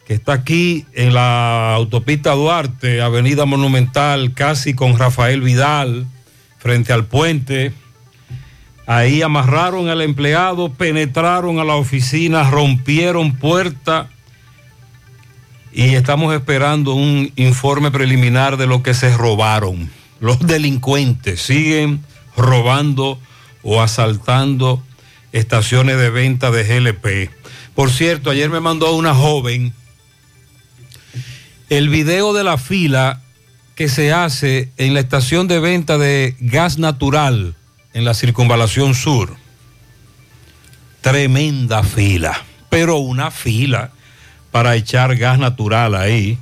que 0.06 0.14
está 0.14 0.34
aquí 0.34 0.86
en 0.94 1.14
la 1.14 1.74
autopista 1.74 2.32
Duarte, 2.34 3.02
Avenida 3.02 3.46
Monumental, 3.46 4.34
casi 4.34 4.74
con 4.74 4.98
Rafael 4.98 5.40
Vidal, 5.42 6.08
frente 6.60 6.92
al 6.92 7.06
puente. 7.06 7.72
Ahí 8.86 9.22
amarraron 9.22 9.88
al 9.88 10.02
empleado, 10.02 10.74
penetraron 10.74 11.60
a 11.60 11.64
la 11.64 11.76
oficina, 11.76 12.50
rompieron 12.50 13.36
puerta 13.36 14.10
y 15.78 15.94
estamos 15.94 16.34
esperando 16.34 16.96
un 16.96 17.32
informe 17.36 17.92
preliminar 17.92 18.58
de 18.58 18.66
lo 18.66 18.82
que 18.82 18.96
se 18.96 19.16
robaron. 19.16 19.92
Los 20.20 20.40
delincuentes 20.40 21.40
siguen 21.40 22.04
robando 22.36 23.20
o 23.62 23.80
asaltando 23.80 24.82
estaciones 25.34 26.00
de 26.00 26.10
venta 26.10 26.50
de 26.50 26.64
GLP. 26.64 27.30
Por 27.76 27.92
cierto, 27.92 28.32
ayer 28.32 28.50
me 28.50 28.60
mandó 28.60 28.96
una 28.96 29.14
joven 29.14 29.72
el 31.70 31.90
video 31.90 32.34
de 32.34 32.44
la 32.44 32.58
fila 32.58 33.22
que 33.76 33.88
se 33.88 34.12
hace 34.12 34.72
en 34.78 34.96
la 34.96 35.02
estación 35.02 35.48
de 35.48 35.60
venta 35.60 36.00
de 36.00 36.36
gas 36.40 36.80
natural 36.80 37.54
en 37.94 38.04
la 38.04 38.16
circunvalación 38.16 38.96
sur. 38.96 39.38
Tremenda 41.02 41.84
fila, 41.84 42.44
pero 42.72 42.98
una 42.98 43.30
fila 43.30 43.92
para 44.58 44.76
echar 44.76 45.16
gas 45.18 45.38
natural 45.38 45.94
ahí, 45.94 46.40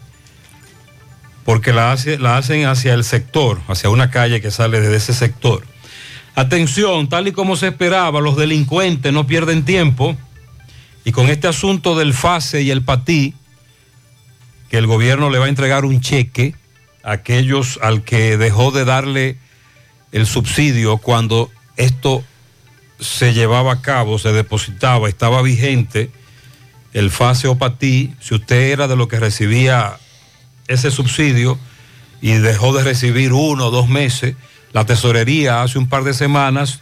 porque 1.43 1.73
la, 1.73 1.97
la 2.17 2.37
hacen 2.37 2.65
hacia 2.65 2.93
el 2.93 3.03
sector, 3.03 3.59
hacia 3.67 3.89
una 3.89 4.09
calle 4.09 4.39
que 4.39 4.51
sale 4.51 4.79
desde 4.79 4.95
ese 4.95 5.13
sector. 5.13 5.65
Atención, 6.33 7.09
tal 7.09 7.27
y 7.27 7.33
como 7.33 7.57
se 7.57 7.67
esperaba, 7.67 8.21
los 8.21 8.37
delincuentes 8.37 9.11
no 9.11 9.27
pierden 9.27 9.65
tiempo 9.65 10.15
y 11.03 11.11
con 11.11 11.27
este 11.27 11.49
asunto 11.49 11.97
del 11.97 12.13
FASE 12.13 12.61
y 12.61 12.71
el 12.71 12.83
PATI, 12.83 13.33
que 14.69 14.77
el 14.77 14.87
gobierno 14.87 15.29
le 15.29 15.39
va 15.39 15.47
a 15.47 15.49
entregar 15.49 15.83
un 15.83 15.99
cheque 15.99 16.55
a 17.03 17.11
aquellos 17.11 17.79
al 17.81 18.05
que 18.05 18.37
dejó 18.37 18.71
de 18.71 18.85
darle 18.85 19.37
el 20.13 20.25
subsidio 20.25 20.99
cuando 20.99 21.51
esto 21.75 22.23
se 22.97 23.33
llevaba 23.33 23.73
a 23.73 23.81
cabo, 23.81 24.19
se 24.19 24.31
depositaba, 24.31 25.09
estaba 25.09 25.41
vigente 25.41 26.11
el 26.95 27.11
FASE 27.11 27.49
o 27.49 27.57
PATI, 27.57 28.13
si 28.21 28.35
usted 28.35 28.71
era 28.71 28.87
de 28.87 28.95
lo 28.95 29.09
que 29.09 29.19
recibía 29.19 29.97
ese 30.69 30.91
subsidio 30.91 31.59
y 32.21 32.31
dejó 32.31 32.73
de 32.73 32.85
recibir 32.85 33.33
uno 33.33 33.67
o 33.67 33.71
dos 33.71 33.89
meses, 33.89 34.35
la 34.71 34.85
tesorería 34.85 35.61
hace 35.61 35.77
un 35.77 35.87
par 35.89 36.05
de 36.05 36.13
semanas 36.13 36.79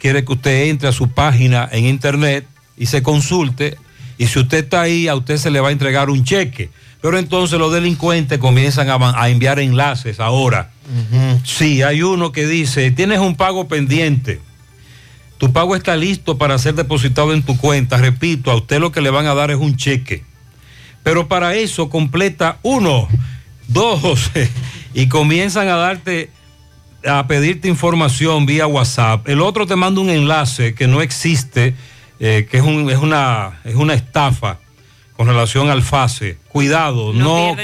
quiere 0.00 0.24
que 0.24 0.32
usted 0.32 0.64
entre 0.64 0.88
a 0.88 0.92
su 0.92 1.08
página 1.12 1.68
en 1.70 1.86
internet 1.86 2.48
y 2.76 2.86
se 2.86 3.04
consulte 3.04 3.78
y 4.18 4.26
si 4.26 4.40
usted 4.40 4.64
está 4.64 4.82
ahí 4.82 5.06
a 5.06 5.14
usted 5.14 5.36
se 5.36 5.52
le 5.52 5.60
va 5.60 5.68
a 5.68 5.72
entregar 5.72 6.10
un 6.10 6.24
cheque. 6.24 6.70
Pero 7.00 7.16
entonces 7.16 7.56
los 7.56 7.72
delincuentes 7.72 8.40
comienzan 8.40 8.90
a, 8.90 9.22
a 9.22 9.28
enviar 9.28 9.60
enlaces 9.60 10.18
ahora. 10.18 10.72
Sí, 11.44 11.82
hay 11.82 12.02
uno 12.02 12.32
que 12.32 12.44
dice, 12.46 12.90
tienes 12.90 13.20
un 13.20 13.36
pago 13.36 13.68
pendiente. 13.68 14.40
Tu 15.44 15.52
pago 15.52 15.76
está 15.76 15.94
listo 15.94 16.38
para 16.38 16.56
ser 16.56 16.74
depositado 16.74 17.34
en 17.34 17.42
tu 17.42 17.58
cuenta. 17.58 17.98
Repito, 17.98 18.50
a 18.50 18.54
usted 18.56 18.80
lo 18.80 18.92
que 18.92 19.02
le 19.02 19.10
van 19.10 19.26
a 19.26 19.34
dar 19.34 19.50
es 19.50 19.58
un 19.58 19.76
cheque. 19.76 20.24
Pero 21.02 21.28
para 21.28 21.54
eso 21.54 21.90
completa 21.90 22.56
uno, 22.62 23.08
dos, 23.68 24.30
y 24.94 25.06
comienzan 25.08 25.68
a 25.68 25.76
darte, 25.76 26.30
a 27.06 27.26
pedirte 27.26 27.68
información 27.68 28.46
vía 28.46 28.66
WhatsApp. 28.66 29.28
El 29.28 29.42
otro 29.42 29.66
te 29.66 29.76
manda 29.76 30.00
un 30.00 30.08
enlace 30.08 30.72
que 30.74 30.86
no 30.86 31.02
existe, 31.02 31.74
eh, 32.20 32.48
que 32.50 32.56
es, 32.56 32.62
un- 32.62 32.88
es 32.88 32.96
una, 32.96 33.60
es 33.64 33.74
una 33.74 33.92
estafa 33.92 34.60
con 35.14 35.26
relación 35.26 35.68
al 35.68 35.82
FASE. 35.82 36.38
Cuidado, 36.48 37.12
No 37.12 37.54
no, 37.54 37.56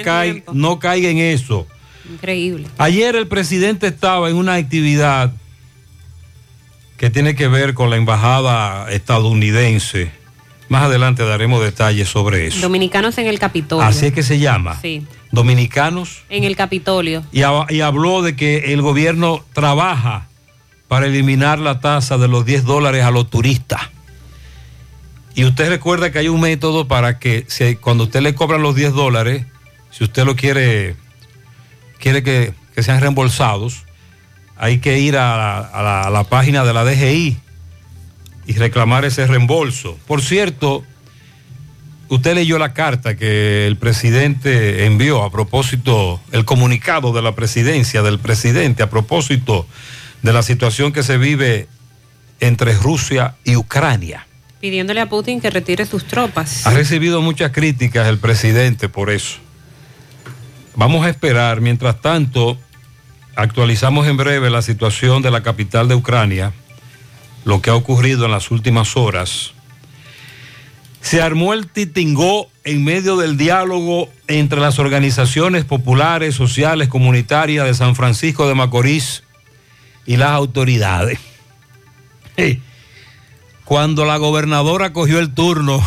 no 0.53 0.79
caiga 0.81 1.09
en 1.09 1.17
eso. 1.17 1.67
Increíble. 2.13 2.67
Ayer 2.77 3.17
el 3.17 3.27
presidente 3.27 3.87
estaba 3.87 4.29
en 4.29 4.37
una 4.37 4.57
actividad 4.57 5.33
que 7.01 7.09
tiene 7.09 7.35
que 7.35 7.49
ver 7.49 7.73
con 7.73 7.89
la 7.89 7.97
embajada 7.97 8.93
estadounidense. 8.93 10.11
Más 10.69 10.83
adelante 10.83 11.25
daremos 11.25 11.63
detalles 11.63 12.11
sobre 12.11 12.47
eso. 12.47 12.61
Dominicanos 12.61 13.17
en 13.17 13.27
el 13.27 13.39
Capitolio. 13.39 13.83
Así 13.87 14.05
es 14.05 14.13
que 14.13 14.23
se 14.23 14.39
llama. 14.39 14.79
Sí, 14.83 15.07
Dominicanos. 15.33 16.25
en 16.29 16.45
el 16.45 16.57
Capitolio. 16.57 17.25
Y, 17.33 17.39
hab- 17.41 17.73
y 17.73 17.81
habló 17.81 18.21
de 18.21 18.37
que 18.37 18.75
el 18.75 18.83
gobierno 18.83 19.43
trabaja 19.55 20.27
para 20.89 21.07
eliminar 21.07 21.59
la 21.59 21.81
tasa 21.81 22.19
de 22.19 22.29
los 22.29 22.45
10 22.45 22.65
dólares 22.65 23.03
a 23.03 23.11
los 23.11 23.31
turistas. 23.31 23.81
Y 25.35 25.45
usted 25.47 25.71
recuerda 25.71 26.13
que 26.13 26.19
hay 26.19 26.29
un 26.29 26.43
método 26.43 26.87
para 26.87 27.19
que 27.19 27.47
si- 27.49 27.77
cuando 27.77 28.05
usted 28.05 28.21
le 28.21 28.35
cobran 28.35 28.61
los 28.61 28.75
10 28.75 28.93
dólares, 28.93 29.47
si 29.91 30.05
usted 30.05 30.27
lo 30.27 30.37
quiere, 30.37 30.97
quiere 31.99 32.23
que, 32.23 32.53
que 32.75 32.83
sean 32.83 33.01
reembolsados, 33.01 33.87
hay 34.63 34.79
que 34.79 34.99
ir 34.99 35.17
a 35.17 35.37
la, 35.39 35.59
a 35.59 35.83
la- 35.83 36.03
a 36.03 36.11
la 36.11 36.25
página 36.25 36.65
de 36.65 36.75
la 36.75 36.85
DGI 36.85 37.39
y 38.47 38.53
reclamar 38.55 39.07
ese 39.07 39.27
reembolso. 39.27 39.99
Por 40.07 40.21
cierto, 40.21 40.85
usted 42.09 42.35
leyó 42.35 42.59
la 42.59 42.75
carta 42.75 43.17
que 43.17 43.67
el 43.67 43.77
presidente 43.79 44.85
envió 44.85 45.23
a 45.25 45.31
propósito, 45.33 46.21
el 46.33 46.45
comunicado 46.45 47.13
de 47.15 47.23
la 47.23 47.35
presidencia 47.35 48.03
del 48.03 48.19
presidente 48.19 48.83
a 48.83 48.91
propósito 48.91 49.67
de 50.23 50.33
la 50.35 50.43
situación 50.43 50.93
que 50.93 51.03
se 51.03 51.17
vive 51.17 51.67
entre 52.41 52.75
Rusia 52.75 53.37
y 53.45 53.57
Ucrania. 53.57 54.27
Pidiéndole 54.61 55.01
a 55.01 55.09
Putin 55.09 55.41
que 55.41 55.49
retire 55.49 55.87
sus 55.87 56.05
tropas. 56.07 56.67
Ha 56.67 56.71
recibido 56.75 57.23
muchas 57.23 57.53
críticas 57.53 58.07
el 58.09 58.19
presidente 58.19 58.91
por 58.91 59.09
eso. 59.09 59.39
Vamos 60.77 61.07
a 61.07 61.09
esperar. 61.09 61.63
Mientras 61.63 61.99
tanto, 62.03 62.59
actualizamos 63.41 64.07
en 64.07 64.19
breve 64.19 64.51
la 64.51 64.61
situación 64.61 65.23
de 65.23 65.31
la 65.31 65.43
capital 65.43 65.89
de 65.89 65.95
Ucrania, 65.95 66.53
lo 67.45 67.63
que 67.63 67.71
ha 67.71 67.75
ocurrido 67.75 68.27
en 68.27 68.33
las 68.33 68.51
últimas 68.51 68.99
horas. 68.99 69.53
Se 71.01 71.23
armó 71.23 71.55
el 71.55 71.67
titingó 71.67 72.49
en 72.65 72.85
medio 72.85 73.17
del 73.17 73.39
diálogo 73.39 74.11
entre 74.29 74.61
las 74.61 74.79
organizaciones 74.79 75.65
populares, 75.65 76.35
sociales, 76.35 76.89
comunitarias 76.89 77.65
de 77.65 77.73
San 77.73 77.97
Francisco 77.97 78.47
de 78.47 78.55
Macorís 78.55 79.23
y 80.05 80.19
las 80.19 80.33
autoridades. 80.33 81.19
Cuando 83.65 84.05
la 84.05 84.19
gobernadora 84.19 84.93
cogió 84.93 85.19
el 85.19 85.33
turno, 85.33 85.83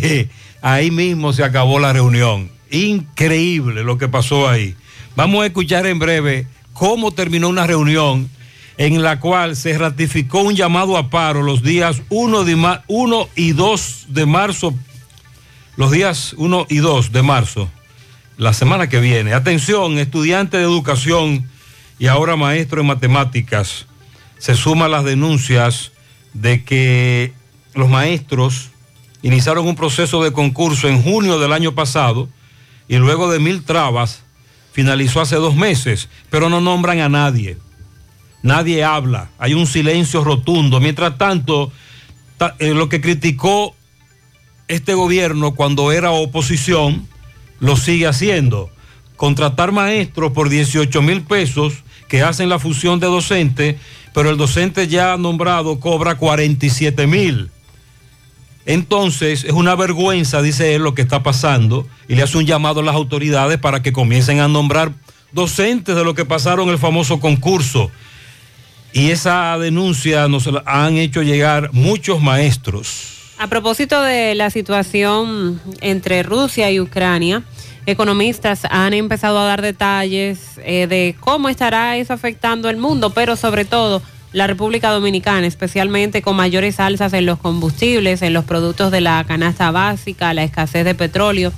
ahí 0.62 0.90
mismo 0.90 1.34
se 1.34 1.44
acabó 1.44 1.78
la 1.80 1.92
reunión. 1.92 2.50
Increíble 2.70 3.84
lo 3.84 3.98
que 3.98 4.08
pasó 4.08 4.48
ahí. 4.48 4.74
Vamos 5.16 5.42
a 5.42 5.46
escuchar 5.46 5.86
en 5.86 5.98
breve 5.98 6.46
cómo 6.74 7.12
terminó 7.12 7.48
una 7.48 7.66
reunión 7.66 8.28
en 8.76 9.02
la 9.02 9.20
cual 9.20 9.56
se 9.56 9.78
ratificó 9.78 10.40
un 10.40 10.54
llamado 10.56 10.96
a 10.98 11.08
paro 11.08 11.42
los 11.42 11.62
días 11.62 12.02
1, 12.10 12.44
de 12.44 12.56
ma- 12.56 12.82
1 12.88 13.28
y 13.36 13.52
2 13.52 14.06
de 14.08 14.26
marzo, 14.26 14.74
los 15.76 15.90
días 15.92 16.34
1 16.36 16.66
y 16.68 16.78
2 16.78 17.12
de 17.12 17.22
marzo, 17.22 17.70
la 18.36 18.52
semana 18.52 18.88
que 18.88 18.98
viene. 19.00 19.32
Atención, 19.32 19.98
estudiante 19.98 20.56
de 20.56 20.64
educación 20.64 21.48
y 22.00 22.08
ahora 22.08 22.34
maestro 22.36 22.80
en 22.80 22.88
matemáticas, 22.88 23.86
se 24.38 24.56
suma 24.56 24.88
las 24.88 25.04
denuncias 25.04 25.92
de 26.32 26.64
que 26.64 27.32
los 27.74 27.88
maestros 27.88 28.70
iniciaron 29.22 29.68
un 29.68 29.76
proceso 29.76 30.22
de 30.24 30.32
concurso 30.32 30.88
en 30.88 31.00
junio 31.00 31.38
del 31.38 31.52
año 31.52 31.76
pasado 31.76 32.28
y 32.88 32.96
luego 32.96 33.30
de 33.30 33.38
mil 33.38 33.62
trabas 33.62 34.23
finalizó 34.74 35.22
hace 35.22 35.36
dos 35.36 35.56
meses, 35.56 36.10
pero 36.28 36.50
no 36.50 36.60
nombran 36.60 37.00
a 37.00 37.08
nadie. 37.08 37.56
Nadie 38.42 38.84
habla, 38.84 39.30
hay 39.38 39.54
un 39.54 39.66
silencio 39.66 40.22
rotundo. 40.22 40.78
Mientras 40.80 41.16
tanto, 41.16 41.72
ta- 42.36 42.56
eh, 42.58 42.74
lo 42.74 42.90
que 42.90 43.00
criticó 43.00 43.74
este 44.68 44.92
gobierno 44.92 45.54
cuando 45.54 45.92
era 45.92 46.10
oposición 46.10 47.08
lo 47.60 47.76
sigue 47.76 48.06
haciendo. 48.06 48.70
Contratar 49.16 49.72
maestros 49.72 50.32
por 50.32 50.50
18 50.50 51.00
mil 51.00 51.22
pesos 51.22 51.72
que 52.08 52.22
hacen 52.22 52.48
la 52.50 52.58
fusión 52.58 53.00
de 53.00 53.06
docente, 53.06 53.78
pero 54.12 54.28
el 54.28 54.36
docente 54.36 54.88
ya 54.88 55.16
nombrado 55.16 55.80
cobra 55.80 56.16
47 56.16 57.06
mil. 57.06 57.50
Entonces 58.66 59.44
es 59.44 59.52
una 59.52 59.74
vergüenza, 59.74 60.40
dice 60.40 60.74
él, 60.74 60.82
lo 60.82 60.94
que 60.94 61.02
está 61.02 61.22
pasando 61.22 61.86
y 62.08 62.14
le 62.14 62.22
hace 62.22 62.38
un 62.38 62.46
llamado 62.46 62.80
a 62.80 62.82
las 62.82 62.94
autoridades 62.94 63.58
para 63.58 63.82
que 63.82 63.92
comiencen 63.92 64.40
a 64.40 64.48
nombrar 64.48 64.92
docentes 65.32 65.94
de 65.94 66.04
lo 66.04 66.14
que 66.14 66.24
pasaron 66.24 66.68
el 66.70 66.78
famoso 66.78 67.20
concurso. 67.20 67.90
Y 68.92 69.10
esa 69.10 69.58
denuncia 69.58 70.28
nos 70.28 70.46
la 70.46 70.62
han 70.66 70.96
hecho 70.96 71.22
llegar 71.22 71.70
muchos 71.72 72.22
maestros. 72.22 73.32
A 73.38 73.48
propósito 73.48 74.00
de 74.00 74.36
la 74.36 74.50
situación 74.50 75.60
entre 75.80 76.22
Rusia 76.22 76.70
y 76.70 76.78
Ucrania, 76.78 77.42
economistas 77.84 78.62
han 78.70 78.94
empezado 78.94 79.40
a 79.40 79.44
dar 79.44 79.60
detalles 79.60 80.60
eh, 80.64 80.86
de 80.86 81.16
cómo 81.18 81.48
estará 81.48 81.96
eso 81.96 82.12
afectando 82.12 82.70
el 82.70 82.76
mundo, 82.76 83.10
pero 83.10 83.34
sobre 83.34 83.64
todo 83.64 84.00
la 84.34 84.48
República 84.48 84.90
Dominicana, 84.90 85.46
especialmente 85.46 86.20
con 86.20 86.34
mayores 86.34 86.80
alzas 86.80 87.12
en 87.12 87.24
los 87.24 87.38
combustibles, 87.38 88.20
en 88.20 88.32
los 88.32 88.44
productos 88.44 88.90
de 88.90 89.00
la 89.00 89.22
canasta 89.28 89.70
básica, 89.70 90.34
la 90.34 90.42
escasez 90.42 90.84
de 90.84 90.96
petróleo. 90.96 91.52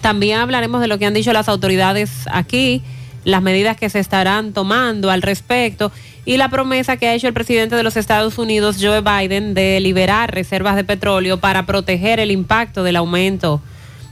También 0.00 0.38
hablaremos 0.38 0.80
de 0.80 0.86
lo 0.86 0.98
que 0.98 1.06
han 1.06 1.14
dicho 1.14 1.32
las 1.32 1.48
autoridades 1.48 2.10
aquí, 2.30 2.82
las 3.24 3.42
medidas 3.42 3.76
que 3.76 3.90
se 3.90 3.98
estarán 3.98 4.52
tomando 4.52 5.10
al 5.10 5.22
respecto 5.22 5.90
y 6.24 6.36
la 6.36 6.48
promesa 6.50 6.96
que 6.96 7.08
ha 7.08 7.14
hecho 7.14 7.26
el 7.26 7.34
presidente 7.34 7.74
de 7.74 7.82
los 7.82 7.96
Estados 7.96 8.38
Unidos, 8.38 8.76
Joe 8.80 9.00
Biden, 9.00 9.52
de 9.52 9.80
liberar 9.80 10.32
reservas 10.32 10.76
de 10.76 10.84
petróleo 10.84 11.40
para 11.40 11.66
proteger 11.66 12.20
el 12.20 12.30
impacto 12.30 12.84
del 12.84 12.94
aumento 12.94 13.60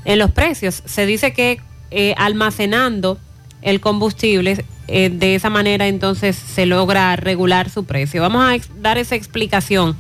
en 0.05 0.19
los 0.19 0.33
precios. 0.33 0.83
Se 0.87 1.07
dice 1.07 1.33
que 1.33 1.61
eh, 1.93 2.15
almacenando 2.19 3.19
el 3.63 3.81
combustible, 3.81 4.65
eh, 4.89 5.11
de 5.11 5.35
esa 5.35 5.51
manera 5.51 5.87
entonces 5.87 6.37
se 6.37 6.67
logra 6.67 7.15
regular 7.17 7.71
su 7.71 7.85
precio. 7.85 8.23
Vamos 8.23 8.45
a 8.45 8.57
dar 8.81 8.99
esa 8.99 9.15
explicación 9.15 9.97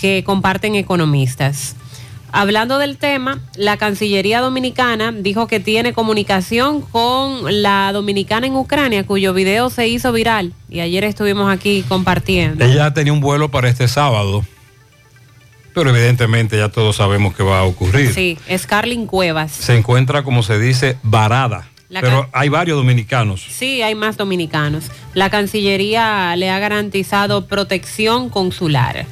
que 0.00 0.24
comparten 0.24 0.74
economistas. 0.74 1.76
Hablando 2.36 2.78
del 2.78 2.98
tema, 2.98 3.38
la 3.54 3.76
Cancillería 3.76 4.40
Dominicana 4.40 5.12
dijo 5.12 5.46
que 5.46 5.60
tiene 5.60 5.92
comunicación 5.92 6.80
con 6.82 7.62
la 7.62 7.92
dominicana 7.92 8.48
en 8.48 8.56
Ucrania, 8.56 9.06
cuyo 9.06 9.32
video 9.32 9.70
se 9.70 9.86
hizo 9.86 10.10
viral 10.10 10.52
y 10.68 10.80
ayer 10.80 11.04
estuvimos 11.04 11.48
aquí 11.48 11.84
compartiendo. 11.88 12.64
Ella 12.64 12.92
tenía 12.92 13.12
un 13.12 13.20
vuelo 13.20 13.52
para 13.52 13.68
este 13.68 13.86
sábado, 13.86 14.44
pero 15.74 15.90
evidentemente 15.90 16.58
ya 16.58 16.70
todos 16.70 16.96
sabemos 16.96 17.36
que 17.36 17.44
va 17.44 17.60
a 17.60 17.62
ocurrir. 17.62 18.12
Sí, 18.12 18.36
es 18.48 18.66
Carlin 18.66 19.06
Cuevas. 19.06 19.52
Se 19.52 19.76
encuentra, 19.76 20.24
como 20.24 20.42
se 20.42 20.58
dice, 20.58 20.98
varada. 21.04 21.68
La 21.94 22.00
pero 22.00 22.28
hay 22.32 22.48
varios 22.48 22.76
dominicanos. 22.76 23.46
Sí, 23.48 23.80
hay 23.80 23.94
más 23.94 24.16
dominicanos. 24.16 24.90
La 25.14 25.30
Cancillería 25.30 26.34
le 26.34 26.50
ha 26.50 26.58
garantizado 26.58 27.46
protección 27.46 28.30
consular. 28.30 29.06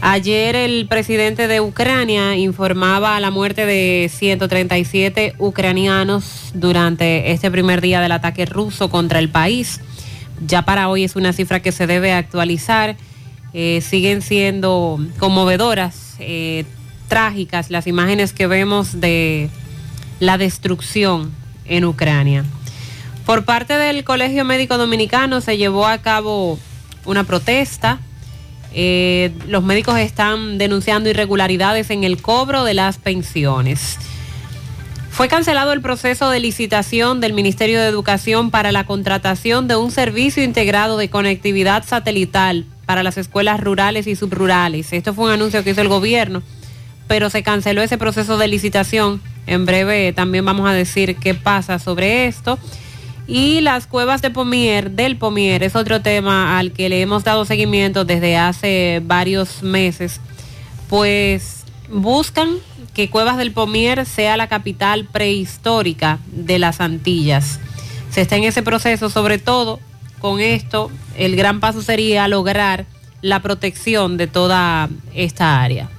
Ayer 0.00 0.56
el 0.56 0.88
presidente 0.88 1.46
de 1.46 1.60
Ucrania 1.60 2.34
informaba 2.34 3.20
la 3.20 3.30
muerte 3.30 3.64
de 3.64 4.10
137 4.12 5.36
ucranianos 5.38 6.50
durante 6.52 7.30
este 7.30 7.48
primer 7.48 7.80
día 7.80 8.00
del 8.00 8.10
ataque 8.10 8.44
ruso 8.44 8.90
contra 8.90 9.20
el 9.20 9.28
país. 9.28 9.80
Ya 10.44 10.62
para 10.62 10.88
hoy 10.88 11.04
es 11.04 11.14
una 11.14 11.32
cifra 11.32 11.62
que 11.62 11.70
se 11.70 11.86
debe 11.86 12.12
actualizar. 12.12 12.96
Eh, 13.52 13.82
siguen 13.88 14.20
siendo 14.22 14.98
conmovedoras, 15.20 16.16
eh, 16.18 16.64
trágicas 17.06 17.70
las 17.70 17.86
imágenes 17.86 18.32
que 18.32 18.48
vemos 18.48 19.00
de 19.00 19.48
la 20.18 20.38
destrucción 20.38 21.38
en 21.70 21.86
Ucrania. 21.86 22.44
Por 23.24 23.44
parte 23.46 23.78
del 23.78 24.04
Colegio 24.04 24.44
Médico 24.44 24.76
Dominicano 24.76 25.40
se 25.40 25.56
llevó 25.56 25.86
a 25.86 25.98
cabo 25.98 26.58
una 27.06 27.24
protesta. 27.24 28.00
Eh, 28.74 29.32
los 29.48 29.62
médicos 29.62 29.98
están 29.98 30.58
denunciando 30.58 31.08
irregularidades 31.08 31.90
en 31.90 32.04
el 32.04 32.20
cobro 32.20 32.64
de 32.64 32.74
las 32.74 32.98
pensiones. 32.98 33.98
Fue 35.10 35.28
cancelado 35.28 35.72
el 35.72 35.80
proceso 35.80 36.30
de 36.30 36.40
licitación 36.40 37.20
del 37.20 37.32
Ministerio 37.32 37.80
de 37.80 37.88
Educación 37.88 38.50
para 38.50 38.72
la 38.72 38.84
contratación 38.84 39.68
de 39.68 39.76
un 39.76 39.90
servicio 39.90 40.42
integrado 40.42 40.96
de 40.96 41.10
conectividad 41.10 41.84
satelital 41.84 42.64
para 42.86 43.02
las 43.02 43.18
escuelas 43.18 43.60
rurales 43.60 44.06
y 44.06 44.16
subrurales. 44.16 44.92
Esto 44.92 45.12
fue 45.12 45.26
un 45.26 45.32
anuncio 45.32 45.62
que 45.62 45.70
hizo 45.70 45.82
el 45.82 45.88
gobierno, 45.88 46.42
pero 47.10 47.28
se 47.28 47.42
canceló 47.42 47.82
ese 47.82 47.98
proceso 47.98 48.38
de 48.38 48.46
licitación. 48.46 49.20
En 49.48 49.66
breve 49.66 50.12
también 50.12 50.44
vamos 50.44 50.70
a 50.70 50.72
decir 50.72 51.16
qué 51.16 51.34
pasa 51.34 51.80
sobre 51.80 52.28
esto. 52.28 52.56
Y 53.26 53.62
las 53.62 53.88
cuevas 53.88 54.22
de 54.22 54.30
Pomier, 54.30 54.92
del 54.92 55.16
Pomier, 55.16 55.64
es 55.64 55.74
otro 55.74 56.02
tema 56.02 56.56
al 56.56 56.70
que 56.70 56.88
le 56.88 57.00
hemos 57.00 57.24
dado 57.24 57.44
seguimiento 57.44 58.04
desde 58.04 58.36
hace 58.36 59.02
varios 59.04 59.64
meses. 59.64 60.20
Pues 60.88 61.64
buscan 61.90 62.50
que 62.94 63.10
Cuevas 63.10 63.38
del 63.38 63.50
Pomier 63.50 64.06
sea 64.06 64.36
la 64.36 64.46
capital 64.46 65.08
prehistórica 65.10 66.20
de 66.30 66.60
las 66.60 66.80
Antillas. 66.80 67.58
Se 68.12 68.20
está 68.20 68.36
en 68.36 68.44
ese 68.44 68.62
proceso, 68.62 69.10
sobre 69.10 69.38
todo 69.38 69.80
con 70.20 70.38
esto, 70.38 70.92
el 71.16 71.34
gran 71.34 71.58
paso 71.58 71.82
sería 71.82 72.28
lograr 72.28 72.86
la 73.20 73.42
protección 73.42 74.16
de 74.16 74.28
toda 74.28 74.88
esta 75.12 75.60
área. 75.60 75.90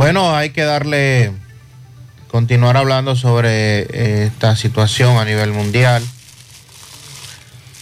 Bueno, 0.00 0.34
hay 0.34 0.48
que 0.48 0.62
darle, 0.62 1.30
continuar 2.30 2.78
hablando 2.78 3.16
sobre 3.16 3.80
eh, 3.80 4.24
esta 4.28 4.56
situación 4.56 5.18
a 5.18 5.26
nivel 5.26 5.52
mundial. 5.52 6.02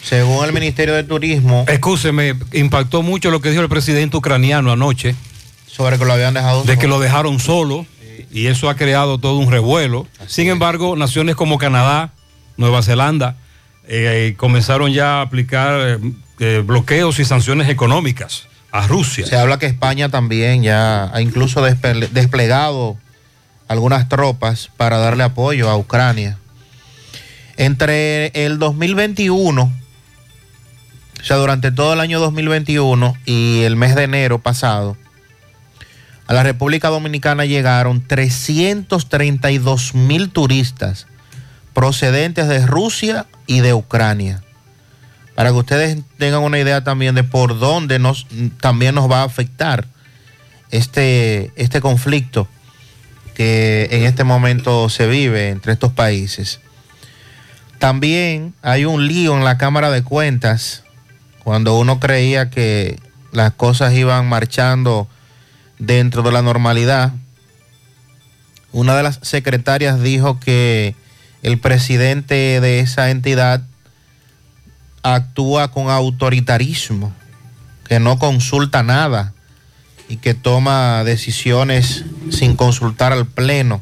Según 0.02 0.44
el 0.44 0.52
Ministerio 0.52 0.94
de 0.94 1.04
Turismo. 1.04 1.64
Escúcheme, 1.68 2.35
impactó 2.54 3.02
mucho 3.02 3.31
lo 3.31 3.40
que 3.40 3.50
dijo 3.50 3.62
el 3.62 3.68
presidente 3.68 4.16
ucraniano 4.16 4.72
anoche. 4.72 5.14
Sobre 5.68 5.96
que 5.96 6.04
lo 6.04 6.12
habían 6.12 6.35
dejado 6.35 6.62
De 6.62 6.66
solo. 6.66 6.81
que 6.81 6.88
lo 6.88 6.98
dejaron 6.98 7.38
solo 7.38 7.87
y 8.33 8.48
eso 8.48 8.68
ha 8.68 8.74
creado 8.74 9.18
todo 9.18 9.38
un 9.38 9.48
revuelo. 9.48 10.09
Sin 10.26 10.48
embargo, 10.48 10.96
naciones 10.96 11.37
como 11.37 11.57
Canadá, 11.57 12.14
Nueva 12.57 12.83
Zelanda, 12.83 13.37
eh, 13.87 14.35
comenzaron 14.37 14.92
ya 14.92 15.18
a 15.18 15.22
aplicar 15.22 15.81
eh, 15.81 15.98
eh, 16.40 16.64
bloqueos 16.66 17.20
y 17.20 17.24
sanciones 17.24 17.68
económicas 17.68 18.47
Se 19.26 19.37
habla 19.37 19.59
que 19.59 19.66
España 19.66 20.09
también 20.09 20.62
ya 20.62 21.11
ha 21.14 21.20
incluso 21.20 21.62
desplegado 21.62 22.98
algunas 23.66 24.09
tropas 24.09 24.70
para 24.76 24.98
darle 24.98 25.24
apoyo 25.24 25.68
a 25.68 25.76
Ucrania. 25.76 26.38
Entre 27.57 28.28
el 28.46 28.59
2021, 28.59 29.62
o 29.62 31.24
sea, 31.24 31.37
durante 31.37 31.72
todo 31.72 31.92
el 31.94 32.00
año 32.00 32.20
2021 32.20 33.16
y 33.24 33.62
el 33.62 33.76
mes 33.76 33.94
de 33.94 34.04
enero 34.04 34.38
pasado, 34.38 34.96
a 36.26 36.35
la 36.35 36.42
República 36.42 36.88
Dominicana 36.88 37.46
llegaron 37.46 38.07
332 38.07 39.94
mil 39.94 40.31
turistas 40.31 41.07
procedentes 41.72 42.48
de 42.48 42.66
Rusia 42.66 43.26
y 43.46 43.61
de 43.61 43.72
Ucrania. 43.72 44.42
Para 45.38 45.51
que 45.51 45.57
ustedes 45.57 45.98
tengan 46.16 46.42
una 46.42 46.59
idea 46.59 46.83
también 46.83 47.14
de 47.14 47.22
por 47.22 47.61
dónde 47.61 48.01
nos, 48.01 48.27
también 48.61 48.96
nos 48.96 49.09
va 49.09 49.20
a 49.20 49.24
afectar 49.24 49.87
este, 50.72 51.53
este 51.55 51.81
conflicto 51.81 52.48
que 53.37 53.87
en 53.92 54.03
este 54.03 54.24
momento 54.24 54.88
se 54.88 55.07
vive 55.07 55.51
entre 55.51 55.74
estos 55.74 55.92
países. 55.92 56.59
También 57.79 58.53
hay 58.62 58.85
un 58.85 59.07
lío 59.07 59.37
en 59.37 59.44
la 59.44 59.59
Cámara 59.59 59.92
de 59.92 60.03
Cuentas 60.03 60.83
cuando 61.44 61.79
uno 61.79 62.01
creía 62.01 62.51
que 62.51 62.98
las 63.31 63.53
cosas 63.53 63.94
iban 63.94 64.29
marchando 64.29 65.07
dentro 65.79 66.22
de 66.22 66.33
la 66.33 66.42
normalidad. 66.42 67.12
Una 68.72 68.96
de 68.96 69.05
las 69.05 69.20
secretarias 69.22 70.03
dijo 70.03 70.40
que 70.40 70.96
el 71.44 71.59
presidente 71.59 72.61
de 72.61 72.81
esa 72.81 73.11
entidad 73.11 73.67
actúa 75.14 75.70
con 75.70 75.90
autoritarismo, 75.90 77.12
que 77.84 78.00
no 78.00 78.18
consulta 78.18 78.82
nada 78.82 79.32
y 80.08 80.16
que 80.16 80.34
toma 80.34 81.04
decisiones 81.04 82.04
sin 82.30 82.56
consultar 82.56 83.12
al 83.12 83.26
Pleno. 83.26 83.80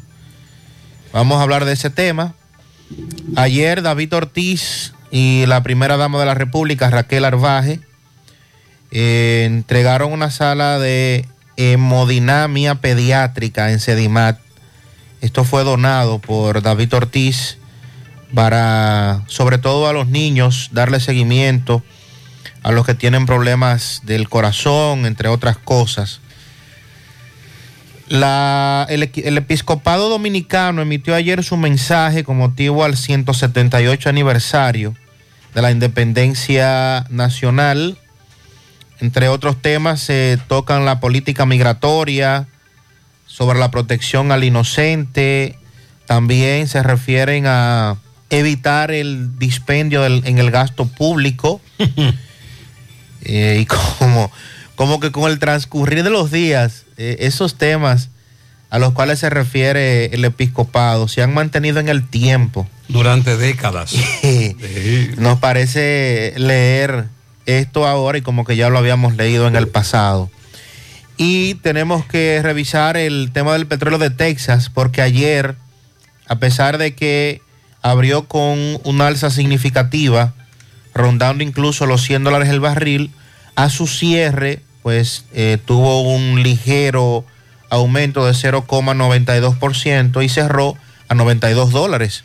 Vamos 1.12 1.38
a 1.38 1.42
hablar 1.42 1.64
de 1.64 1.72
ese 1.72 1.90
tema. 1.90 2.34
Ayer 3.36 3.82
David 3.82 4.14
Ortiz 4.14 4.92
y 5.10 5.46
la 5.46 5.62
primera 5.62 5.96
dama 5.96 6.18
de 6.18 6.26
la 6.26 6.34
República, 6.34 6.90
Raquel 6.90 7.24
Arbaje, 7.24 7.80
eh, 8.90 9.44
entregaron 9.46 10.12
una 10.12 10.30
sala 10.30 10.78
de 10.78 11.26
hemodinamia 11.56 12.76
pediátrica 12.76 13.72
en 13.72 13.80
Sedimat. 13.80 14.38
Esto 15.20 15.44
fue 15.44 15.64
donado 15.64 16.18
por 16.18 16.62
David 16.62 16.94
Ortiz 16.94 17.58
para, 18.34 19.22
sobre 19.26 19.58
todo 19.58 19.88
a 19.88 19.92
los 19.92 20.08
niños, 20.08 20.70
darle 20.72 21.00
seguimiento 21.00 21.82
a 22.62 22.72
los 22.72 22.84
que 22.84 22.94
tienen 22.94 23.26
problemas 23.26 24.02
del 24.04 24.28
corazón, 24.28 25.06
entre 25.06 25.28
otras 25.28 25.56
cosas. 25.56 26.20
La- 28.08 28.86
el, 28.88 29.02
episcopado 29.02 30.08
dominicano 30.08 30.82
emitió 30.82 31.14
ayer 31.14 31.42
su 31.42 31.56
mensaje 31.56 32.24
con 32.24 32.36
motivo 32.36 32.84
al 32.84 32.96
178 32.96 34.08
aniversario 34.08 34.94
de 35.54 35.62
la 35.62 35.70
independencia 35.70 37.04
nacional. 37.08 37.98
Entre 39.00 39.28
otros 39.28 39.60
temas 39.60 40.00
se 40.00 40.38
tocan 40.48 40.84
la 40.84 41.00
política 41.00 41.46
migratoria, 41.46 42.46
sobre 43.26 43.58
la 43.58 43.70
protección 43.70 44.32
al 44.32 44.44
inocente, 44.44 45.58
también 46.06 46.68
se 46.68 46.82
refieren 46.82 47.44
a 47.46 47.96
evitar 48.30 48.90
el 48.90 49.38
dispendio 49.38 50.02
del- 50.02 50.22
en 50.26 50.38
el 50.38 50.50
gasto 50.50 50.86
público. 50.86 51.60
Eh, 53.28 53.58
y 53.62 53.66
como, 53.66 54.30
como 54.76 55.00
que 55.00 55.10
con 55.10 55.28
el 55.30 55.40
transcurrir 55.40 56.04
de 56.04 56.10
los 56.10 56.30
días, 56.30 56.84
eh, 56.96 57.16
esos 57.20 57.56
temas 57.58 58.10
a 58.70 58.78
los 58.78 58.92
cuales 58.92 59.18
se 59.18 59.30
refiere 59.30 60.06
el 60.06 60.24
episcopado 60.24 61.08
se 61.08 61.22
han 61.22 61.34
mantenido 61.34 61.80
en 61.80 61.88
el 61.88 62.06
tiempo. 62.08 62.68
Durante 62.88 63.36
décadas. 63.36 63.94
Nos 65.18 65.38
parece 65.40 66.34
leer 66.36 67.06
esto 67.46 67.86
ahora 67.86 68.18
y 68.18 68.22
como 68.22 68.44
que 68.44 68.54
ya 68.54 68.68
lo 68.70 68.78
habíamos 68.78 69.16
leído 69.16 69.48
en 69.48 69.56
el 69.56 69.66
pasado. 69.66 70.30
Y 71.16 71.54
tenemos 71.56 72.04
que 72.04 72.40
revisar 72.42 72.96
el 72.96 73.30
tema 73.32 73.54
del 73.54 73.66
petróleo 73.66 73.98
de 73.98 74.10
Texas 74.10 74.70
porque 74.72 75.00
ayer, 75.02 75.56
a 76.28 76.38
pesar 76.38 76.78
de 76.78 76.94
que 76.94 77.40
abrió 77.90 78.26
con 78.26 78.80
una 78.82 79.06
alza 79.06 79.30
significativa, 79.30 80.34
rondando 80.92 81.44
incluso 81.44 81.86
los 81.86 82.02
100 82.02 82.24
dólares 82.24 82.48
el 82.48 82.58
barril, 82.58 83.12
a 83.54 83.70
su 83.70 83.86
cierre, 83.86 84.60
pues 84.82 85.24
eh, 85.32 85.58
tuvo 85.64 86.02
un 86.02 86.42
ligero 86.42 87.24
aumento 87.70 88.26
de 88.26 88.32
0,92% 88.32 90.24
y 90.24 90.28
cerró 90.28 90.76
a 91.06 91.14
92 91.14 91.70
dólares. 91.70 92.24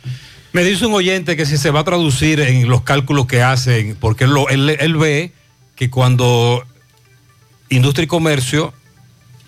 Me 0.52 0.64
dice 0.64 0.86
un 0.86 0.94
oyente 0.94 1.36
que 1.36 1.46
si 1.46 1.56
se 1.56 1.70
va 1.70 1.80
a 1.80 1.84
traducir 1.84 2.40
en 2.40 2.68
los 2.68 2.82
cálculos 2.82 3.26
que 3.26 3.42
hacen, 3.42 3.96
porque 4.00 4.24
él, 4.24 4.96
ve 4.96 5.32
que 5.76 5.90
cuando 5.90 6.64
Industria 7.68 8.04
y 8.04 8.08
Comercio 8.08 8.74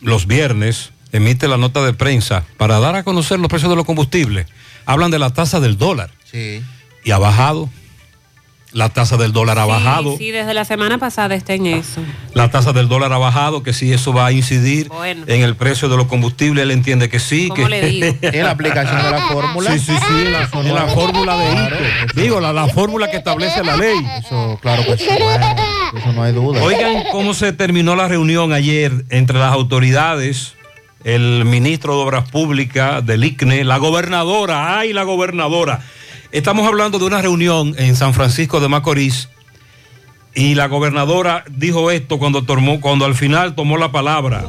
los 0.00 0.28
viernes 0.28 0.92
emite 1.10 1.48
la 1.48 1.56
nota 1.56 1.84
de 1.84 1.92
prensa 1.92 2.44
para 2.56 2.78
dar 2.78 2.94
a 2.94 3.02
conocer 3.02 3.40
los 3.40 3.48
precios 3.48 3.70
de 3.70 3.76
los 3.76 3.84
combustibles, 3.84 4.46
hablan 4.86 5.10
de 5.10 5.18
la 5.18 5.30
tasa 5.30 5.60
del 5.60 5.76
dólar 5.78 6.10
Sí. 6.30 6.62
y 7.04 7.10
ha 7.10 7.18
bajado. 7.18 7.68
La 8.72 8.88
tasa 8.88 9.16
del 9.16 9.32
dólar 9.32 9.56
ha 9.60 9.66
bajado. 9.66 10.16
Sí, 10.18 10.32
desde 10.32 10.52
la 10.52 10.64
semana 10.64 10.98
pasada 10.98 11.36
está 11.36 11.54
en 11.54 11.66
eso. 11.66 12.00
La 12.32 12.50
tasa 12.50 12.72
del 12.72 12.88
dólar 12.88 13.12
ha 13.12 13.18
bajado, 13.18 13.62
que 13.62 13.72
si 13.72 13.92
eso 13.92 14.12
va 14.12 14.26
a 14.26 14.32
incidir 14.32 14.88
Bueno. 14.88 15.22
en 15.28 15.42
el 15.42 15.54
precio 15.54 15.88
de 15.88 15.96
los 15.96 16.06
combustibles, 16.08 16.64
él 16.64 16.72
entiende 16.72 17.08
que 17.08 17.20
sí. 17.20 17.46
¿Cómo 17.50 17.62
que... 17.62 17.68
le 17.70 17.88
digo? 17.88 18.16
En 18.22 18.42
la 18.42 18.50
aplicación 18.50 19.00
de 19.00 19.10
la 19.12 19.28
fórmula. 19.28 19.70
Sí, 19.70 19.78
sí, 19.78 19.92
sí, 19.96 20.22
en 20.26 20.32
la, 20.32 20.48
en 20.52 20.74
la 20.74 20.88
fórmula 20.88 21.36
de. 21.36 22.20
Digo, 22.20 22.40
la, 22.40 22.52
la 22.52 22.66
fórmula 22.66 23.08
que 23.08 23.18
establece 23.18 23.62
la 23.62 23.76
ley. 23.76 23.94
Eso, 24.18 24.58
claro 24.60 24.84
que 24.84 24.98
sí. 24.98 25.06
Bueno, 25.22 25.46
eso 25.96 26.12
no 26.12 26.22
hay 26.24 26.32
duda. 26.32 26.60
Oigan 26.60 27.04
cómo 27.12 27.32
se 27.32 27.52
terminó 27.52 27.94
la 27.94 28.08
reunión 28.08 28.52
ayer 28.52 29.04
entre 29.10 29.38
las 29.38 29.52
autoridades, 29.52 30.54
el 31.04 31.44
ministro 31.44 31.96
de 31.96 32.02
Obras 32.02 32.30
Públicas 32.30 33.04
del 33.04 33.24
ICNE, 33.24 33.62
la 33.64 33.76
gobernadora, 33.76 34.78
ay, 34.78 34.92
la 34.92 35.02
gobernadora. 35.02 35.80
Estamos 36.32 36.66
hablando 36.66 36.98
de 36.98 37.04
una 37.04 37.22
reunión 37.22 37.74
en 37.78 37.94
San 37.94 38.14
Francisco 38.14 38.58
de 38.58 38.68
Macorís 38.68 39.28
y 40.34 40.54
la 40.54 40.66
gobernadora 40.66 41.44
dijo 41.48 41.90
esto 41.90 42.18
cuando, 42.18 42.44
tomó, 42.44 42.80
cuando 42.80 43.04
al 43.04 43.14
final 43.14 43.54
tomó 43.54 43.76
la 43.76 43.92
palabra. 43.92 44.44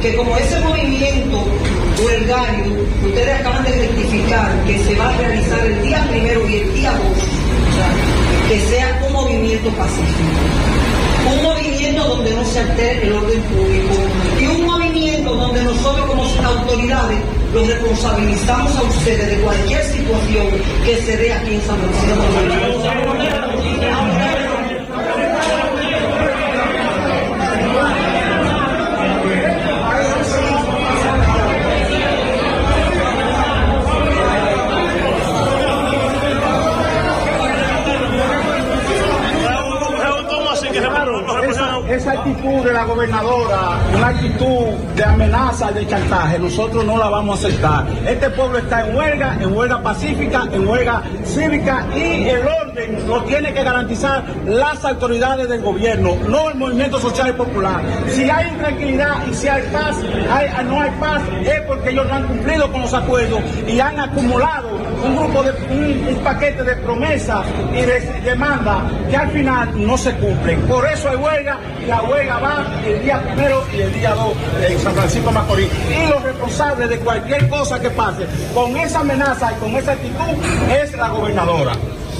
que 0.00 0.14
como 0.14 0.36
ese 0.38 0.60
movimiento 0.60 1.44
huelgario 2.02 2.72
ustedes 3.04 3.40
acaban 3.40 3.64
de 3.64 3.72
rectificar, 3.72 4.64
que 4.64 4.78
se 4.84 4.94
va 4.96 5.08
a 5.08 5.16
realizar 5.18 5.66
el 5.66 5.82
día 5.82 6.06
primero 6.08 6.48
y 6.48 6.54
el 6.56 6.74
día 6.74 6.92
dos, 6.92 8.48
que 8.48 8.60
sea 8.60 9.02
un 9.06 9.12
movimiento 9.12 9.68
pacífico, 9.70 10.30
un 11.34 11.42
movimiento 11.42 12.08
donde 12.08 12.34
no 12.34 12.44
se 12.44 12.60
altere 12.60 13.06
el 13.06 13.12
orden 13.12 13.42
público 13.42 13.94
donde 15.56 15.72
nosotros 15.72 16.06
como 16.06 16.22
autoridades 16.22 17.18
los 17.54 17.66
responsabilizamos 17.66 18.76
a 18.76 18.82
ustedes 18.82 19.30
de 19.30 19.42
cualquier 19.42 19.82
situación 19.84 20.46
que 20.84 20.96
se 21.02 21.16
dé 21.16 21.32
aquí 21.32 21.54
en 21.54 21.62
San 21.62 21.78
Francisco. 21.78 23.55
Esa, 41.96 42.12
actitud 42.12 42.62
de 42.62 42.72
la 42.74 42.84
gobernadora, 42.84 43.78
una 43.96 44.08
actitud 44.08 44.66
de 44.94 45.04
amenaza, 45.04 45.72
de 45.72 45.86
chantaje, 45.86 46.38
nosotros 46.38 46.84
no 46.84 46.98
la 46.98 47.08
vamos 47.08 47.42
a 47.42 47.48
aceptar. 47.48 47.86
Este 48.06 48.28
pueblo 48.30 48.58
está 48.58 48.86
en 48.86 48.96
huelga, 48.96 49.38
en 49.40 49.56
huelga 49.56 49.82
pacífica, 49.82 50.42
en 50.52 50.68
huelga 50.68 51.02
cívica 51.24 51.86
y 51.96 52.28
el 52.28 52.46
orden 52.46 53.08
lo 53.08 53.22
tiene 53.24 53.52
que 53.54 53.62
garantizar 53.62 54.24
las 54.44 54.84
autoridades 54.84 55.48
del 55.48 55.62
gobierno, 55.62 56.16
no 56.28 56.50
el 56.50 56.56
movimiento 56.56 57.00
social 57.00 57.30
y 57.30 57.32
popular. 57.32 57.80
Si 58.08 58.28
hay 58.28 58.48
intranquilidad 58.48 59.26
y 59.30 59.34
si 59.34 59.48
hay 59.48 59.62
paz, 59.72 59.96
no 60.64 60.80
hay 60.80 60.90
paz, 61.00 61.22
es 61.44 61.60
porque 61.62 61.90
ellos 61.90 62.06
no 62.06 62.14
han 62.14 62.26
cumplido 62.26 62.70
con 62.70 62.82
los 62.82 62.92
acuerdos 62.92 63.40
y 63.66 63.80
han 63.80 63.98
acumulado 63.98 64.68
un 65.04 65.16
grupo 65.16 65.42
de 65.42 65.52
un, 66.10 66.16
paquete 66.22 66.62
de 66.64 66.76
promesas 66.76 67.46
y 67.72 67.82
de 67.82 68.00
demandas 68.24 68.78
que 69.08 69.16
al 69.16 69.30
final 69.30 69.86
no 69.86 69.96
se 69.96 70.12
cumplen. 70.16 70.60
Por 70.62 70.84
eso 70.86 71.08
hay 71.08 71.16
huelga 71.16 71.58
la 71.86 72.02
huelga 72.02 72.38
va 72.38 72.82
el 72.84 73.02
día 73.02 73.22
primero 73.22 73.66
y 73.72 73.80
el 73.80 73.92
día 73.92 74.14
dos 74.14 74.34
en 74.68 74.78
San 74.80 74.94
Francisco 74.94 75.32
Macorís. 75.32 75.68
Y 75.90 76.10
los 76.10 76.22
responsables 76.22 76.88
de 76.88 76.98
cualquier 76.98 77.48
cosa 77.48 77.80
que 77.80 77.90
pase 77.90 78.26
con 78.54 78.76
esa 78.76 79.00
amenaza 79.00 79.52
y 79.52 79.60
con 79.60 79.74
esa 79.76 79.92
actitud 79.92 80.44
es 80.70 80.92
la 80.96 81.08
gobernadora. 81.08 81.72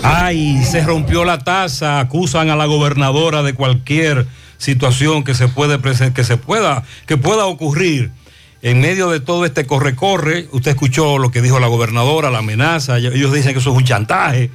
Ay, 0.03 0.63
se 0.63 0.83
rompió 0.83 1.25
la 1.25 1.39
tasa, 1.39 2.01
acusan 2.01 2.51
a 2.51 2.57
la 2.57 2.67
gobernadora 2.67 3.43
de 3.43 3.55
cualquier 3.55 4.27
situación 4.59 5.25
que 5.25 5.35
se 5.35 5.49
puede 5.49 5.79
que 6.13 6.25
se 6.25 6.37
pueda 6.39 6.83
que 7.07 7.17
pueda 7.17 7.45
ocurrir 7.47 8.11
en 8.63 8.81
medio 8.81 9.11
de 9.11 9.21
todo 9.21 9.45
este 9.45 9.67
corre-corre. 9.67 10.49
Usted 10.53 10.73
escuchó 10.73 11.19
lo 11.19 11.31
que 11.31 11.43
dijo 11.43 11.61
la 11.61 11.67
gobernadora, 11.67 12.31
la 12.31 12.39
amenaza, 12.39 12.99
ellos 12.99 13.33
dicen 13.33 13.53
que 13.53 13.59
eso 13.59 13.71
es 13.71 13.77
un 13.77 13.85
chantaje 13.85 14.51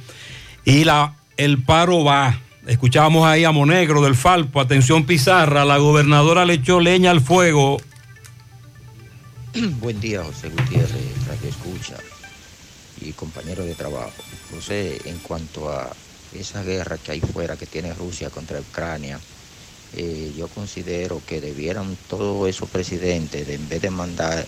y 0.64 0.84
la 0.84 1.14
el 1.36 1.62
paro 1.62 2.04
va. 2.04 2.38
Escuchábamos 2.66 3.26
ahí 3.26 3.44
a 3.44 3.50
Monegro 3.50 4.02
del 4.02 4.14
Falpo, 4.14 4.60
atención 4.60 5.04
Pizarra, 5.04 5.64
la 5.64 5.78
gobernadora 5.78 6.44
le 6.44 6.54
echó 6.54 6.78
leña 6.78 7.10
al 7.10 7.20
fuego. 7.20 7.78
Buen 9.80 10.00
día, 10.00 10.22
José 10.22 10.48
Gutiérrez, 10.48 11.26
Radio 11.26 11.48
Escucha 11.48 11.96
y 13.00 13.10
compañero 13.12 13.64
de 13.64 13.74
trabajo. 13.74 14.12
José, 14.54 15.00
en 15.06 15.18
cuanto 15.18 15.70
a 15.72 15.90
esa 16.38 16.62
guerra 16.62 16.98
que 16.98 17.12
hay 17.12 17.20
fuera 17.20 17.56
que 17.56 17.66
tiene 17.66 17.92
Rusia 17.94 18.30
contra 18.30 18.60
Ucrania, 18.60 19.18
eh, 19.96 20.32
yo 20.38 20.46
considero 20.46 21.20
que 21.26 21.40
debieran 21.40 21.96
todos 22.08 22.48
esos 22.48 22.68
presidentes, 22.70 23.44
de- 23.46 23.54
en 23.54 23.68
vez 23.68 23.82
de 23.82 23.90
mandar 23.90 24.46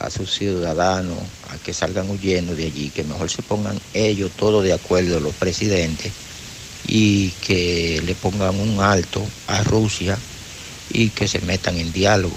a 0.00 0.10
sus 0.10 0.32
ciudadanos 0.34 1.18
a 1.50 1.58
que 1.58 1.72
salgan 1.72 2.10
huyendo 2.10 2.56
de 2.56 2.64
allí, 2.66 2.90
que 2.90 3.04
mejor 3.04 3.30
se 3.30 3.42
pongan 3.42 3.78
ellos 3.94 4.32
todos 4.36 4.64
de 4.64 4.72
acuerdo, 4.72 5.20
los 5.20 5.34
presidentes, 5.34 6.12
y 6.92 7.30
que 7.46 8.02
le 8.04 8.16
pongan 8.16 8.58
un 8.58 8.80
alto 8.80 9.24
a 9.46 9.62
Rusia 9.62 10.18
y 10.92 11.10
que 11.10 11.28
se 11.28 11.38
metan 11.40 11.78
en 11.78 11.92
diálogo, 11.92 12.36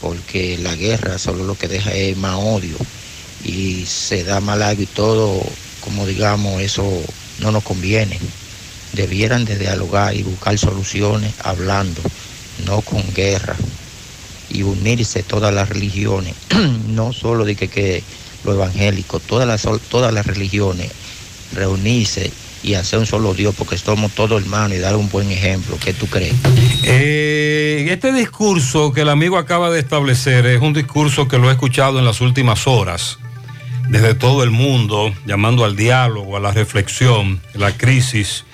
porque 0.00 0.58
la 0.58 0.74
guerra 0.74 1.18
solo 1.18 1.44
lo 1.44 1.56
que 1.56 1.68
deja 1.68 1.92
es 1.94 2.16
más 2.16 2.34
odio 2.34 2.76
y 3.44 3.86
se 3.86 4.24
da 4.24 4.40
mal 4.40 4.62
algo 4.62 4.82
y 4.82 4.86
todo, 4.86 5.40
como 5.82 6.04
digamos, 6.04 6.60
eso 6.60 6.84
no 7.38 7.52
nos 7.52 7.62
conviene. 7.62 8.18
Debieran 8.92 9.44
de 9.44 9.56
dialogar 9.56 10.16
y 10.16 10.24
buscar 10.24 10.58
soluciones 10.58 11.32
hablando, 11.44 12.02
no 12.66 12.80
con 12.80 13.04
guerra, 13.14 13.54
y 14.50 14.64
unirse 14.64 15.22
todas 15.22 15.54
las 15.54 15.68
religiones, 15.68 16.34
no 16.88 17.12
solo 17.12 17.44
de 17.44 17.54
que, 17.54 17.68
que 17.68 18.02
lo 18.42 18.54
evangélico, 18.54 19.20
todas 19.20 19.46
las, 19.46 19.62
todas 19.88 20.12
las 20.12 20.26
religiones, 20.26 20.90
reunirse 21.52 22.32
y 22.66 22.74
hacer 22.74 22.98
un 22.98 23.06
solo 23.06 23.32
Dios, 23.32 23.54
porque 23.56 23.78
somos 23.78 24.12
todos 24.12 24.42
hermanos 24.42 24.76
y 24.76 24.80
dar 24.80 24.96
un 24.96 25.08
buen 25.08 25.30
ejemplo. 25.30 25.78
¿Qué 25.82 25.92
tú 25.92 26.08
crees? 26.08 26.34
Eh, 26.82 27.86
este 27.90 28.12
discurso 28.12 28.92
que 28.92 29.02
el 29.02 29.08
amigo 29.08 29.38
acaba 29.38 29.70
de 29.70 29.78
establecer 29.78 30.46
es 30.46 30.60
un 30.60 30.72
discurso 30.72 31.28
que 31.28 31.38
lo 31.38 31.48
he 31.48 31.52
escuchado 31.52 32.00
en 32.00 32.04
las 32.04 32.20
últimas 32.20 32.66
horas, 32.66 33.18
desde 33.88 34.14
todo 34.14 34.42
el 34.42 34.50
mundo, 34.50 35.14
llamando 35.26 35.64
al 35.64 35.76
diálogo, 35.76 36.36
a 36.36 36.40
la 36.40 36.50
reflexión, 36.50 37.40
la 37.54 37.70
crisis 37.76 38.44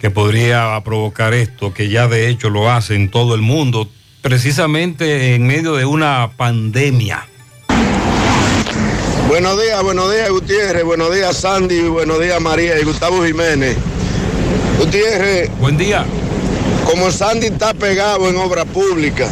que 0.00 0.10
podría 0.10 0.80
provocar 0.84 1.34
esto, 1.34 1.74
que 1.74 1.88
ya 1.88 2.06
de 2.06 2.28
hecho 2.28 2.50
lo 2.50 2.70
hace 2.70 2.94
en 2.94 3.10
todo 3.10 3.34
el 3.34 3.42
mundo. 3.42 3.90
precisamente 4.20 5.34
en 5.34 5.46
medio 5.46 5.74
de 5.74 5.84
una 5.84 6.30
pandemia. 6.36 7.26
Buenos 9.28 9.60
días, 9.60 9.82
buenos 9.82 10.10
días 10.10 10.30
Gutiérrez, 10.30 10.84
buenos 10.84 11.14
días 11.14 11.36
Sandy, 11.36 11.82
buenos 11.82 12.18
días 12.18 12.40
María 12.40 12.80
y 12.80 12.84
Gustavo 12.84 13.22
Jiménez. 13.22 13.76
Gutiérrez. 14.78 15.50
Buen 15.58 15.76
día. 15.76 16.06
Como 16.86 17.10
Sandy 17.10 17.48
está 17.48 17.74
pegado 17.74 18.26
en 18.30 18.36
obra 18.38 18.64
pública, 18.64 19.28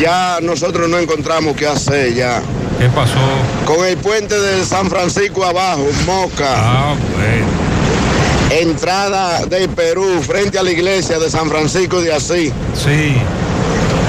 ya 0.00 0.38
nosotros 0.40 0.88
no 0.88 1.00
encontramos 1.00 1.56
qué 1.56 1.66
hacer 1.66 2.14
ya. 2.14 2.40
¿Qué 2.78 2.88
pasó? 2.90 3.18
Con 3.66 3.84
el 3.84 3.96
puente 3.96 4.38
de 4.38 4.64
San 4.64 4.88
Francisco 4.88 5.44
abajo, 5.44 5.84
Moca. 6.06 6.54
Ah, 6.54 6.94
bueno. 7.16 8.62
Entrada 8.70 9.44
del 9.46 9.68
Perú, 9.70 10.22
frente 10.24 10.60
a 10.60 10.62
la 10.62 10.70
iglesia 10.70 11.18
de 11.18 11.28
San 11.28 11.48
Francisco 11.48 12.00
de 12.00 12.12
Asís. 12.12 12.52
Sí. 12.76 13.16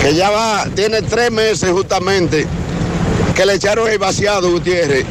Que 0.02 0.14
ya 0.14 0.30
va, 0.30 0.68
tiene 0.76 1.02
tres 1.02 1.32
meses 1.32 1.72
justamente 1.72 2.46
que 3.36 3.46
le 3.46 3.56
echaron 3.56 3.90
el 3.90 3.98
vaciado, 3.98 4.52
Gutiérrez, 4.52 5.06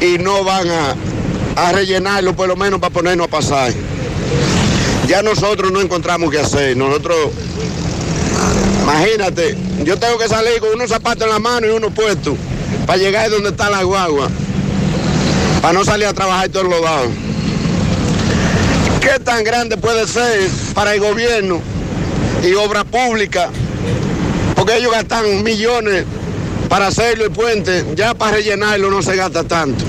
y 0.00 0.18
no 0.18 0.44
van 0.44 0.68
a, 0.68 0.94
a 1.56 1.72
rellenarlo 1.72 2.34
por 2.34 2.48
lo 2.48 2.56
menos 2.56 2.80
para 2.80 2.92
ponernos 2.92 3.26
a 3.26 3.30
pasar. 3.30 3.72
Ya 5.08 5.22
nosotros 5.22 5.72
no 5.72 5.80
encontramos 5.80 6.30
qué 6.30 6.38
hacer. 6.38 6.76
Nosotros, 6.76 7.30
imagínate, 8.82 9.56
yo 9.84 9.98
tengo 9.98 10.18
que 10.18 10.28
salir 10.28 10.60
con 10.60 10.70
unos 10.74 10.88
zapatos 10.88 11.24
en 11.24 11.30
la 11.30 11.38
mano 11.38 11.66
y 11.66 11.70
uno 11.70 11.90
puesto 11.90 12.36
para 12.86 12.98
llegar 12.98 13.30
donde 13.30 13.50
está 13.50 13.70
la 13.70 13.82
guagua, 13.82 14.28
para 15.60 15.74
no 15.74 15.84
salir 15.84 16.06
a 16.06 16.14
trabajar 16.14 16.48
todos 16.48 16.68
los 16.68 16.80
lados. 16.80 17.10
¿Qué 19.00 19.18
tan 19.18 19.42
grande 19.42 19.76
puede 19.76 20.06
ser 20.06 20.48
para 20.74 20.94
el 20.94 21.00
gobierno 21.00 21.60
y 22.44 22.54
obra 22.54 22.84
pública? 22.84 23.50
Porque 24.54 24.76
ellos 24.76 24.92
gastan 24.92 25.42
millones 25.42 26.04
para 26.72 26.86
hacerlo 26.86 27.26
el 27.26 27.30
puente, 27.30 27.84
ya 27.94 28.14
para 28.14 28.36
rellenarlo 28.36 28.90
no 28.90 29.02
se 29.02 29.14
gasta 29.14 29.44
tanto. 29.44 29.84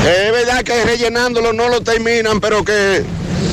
Es 0.00 0.32
verdad 0.32 0.64
que 0.64 0.84
rellenándolo 0.84 1.52
no 1.52 1.68
lo 1.68 1.80
terminan, 1.80 2.40
pero 2.40 2.64
que 2.64 3.04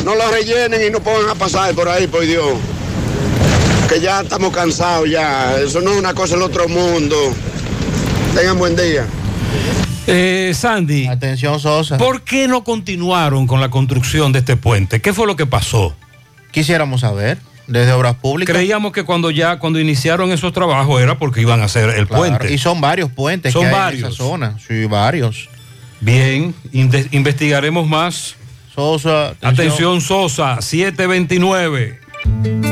no 0.04 0.16
lo 0.16 0.32
rellenen 0.32 0.88
y 0.88 0.90
no 0.90 1.00
pongan 1.00 1.30
a 1.30 1.36
pasar 1.36 1.76
por 1.76 1.88
ahí, 1.88 2.08
por 2.08 2.22
Dios. 2.22 2.58
Que 3.88 4.02
ya 4.02 4.22
estamos 4.22 4.52
cansados 4.52 5.08
ya, 5.12 5.58
eso 5.60 5.80
no 5.82 5.92
es 5.92 5.98
una 5.98 6.16
cosa 6.16 6.34
del 6.34 6.42
otro 6.42 6.68
mundo. 6.68 7.16
Tengan 8.34 8.58
buen 8.58 8.76
día. 8.76 9.06
Eh, 10.08 10.52
Sandy. 10.56 11.06
Atención, 11.06 11.60
Sosa. 11.60 12.00
¿Por 12.00 12.24
qué 12.24 12.48
no 12.48 12.64
continuaron 12.64 13.46
con 13.46 13.62
la 13.62 13.70
construcción 13.70 14.32
de 14.32 14.40
este 14.40 14.58
puente? 14.58 15.02
¿Qué 15.02 15.14
fue 15.14 15.28
lo 15.28 15.36
que 15.36 15.46
pasó? 15.46 15.96
Quisiéramos 16.52 17.02
saber, 17.02 17.38
desde 17.70 17.92
Obras 17.94 18.16
Públicas. 18.16 18.54
Creíamos 18.56 18.92
que 18.92 19.04
cuando 19.04 19.32
ya, 19.32 19.60
cuando 19.60 19.80
iniciaron 19.80 20.32
esos 20.32 20.52
trabajos 20.54 21.02
era 21.02 21.18
porque 21.18 21.42
iban 21.42 21.62
a 21.62 21.66
hacer 21.66 21.90
el 21.92 22.08
Claro, 22.08 22.24
puente. 22.24 22.54
Y 22.54 22.58
son 22.58 22.82
varios 22.82 23.12
puentes 23.12 23.54
Son 23.54 23.62
que 23.62 23.68
hay 23.68 23.74
varios. 23.74 24.04
en 24.04 24.10
esa 24.10 24.18
zona. 24.24 24.58
Sí, 24.68 24.86
varios. 24.86 25.50
Bien, 26.02 26.54
investigaremos 26.72 27.88
más. 27.88 28.36
Sosa. 28.76 29.36
Atención, 29.42 30.00
Sosa, 30.02 30.62
729. 30.62 32.00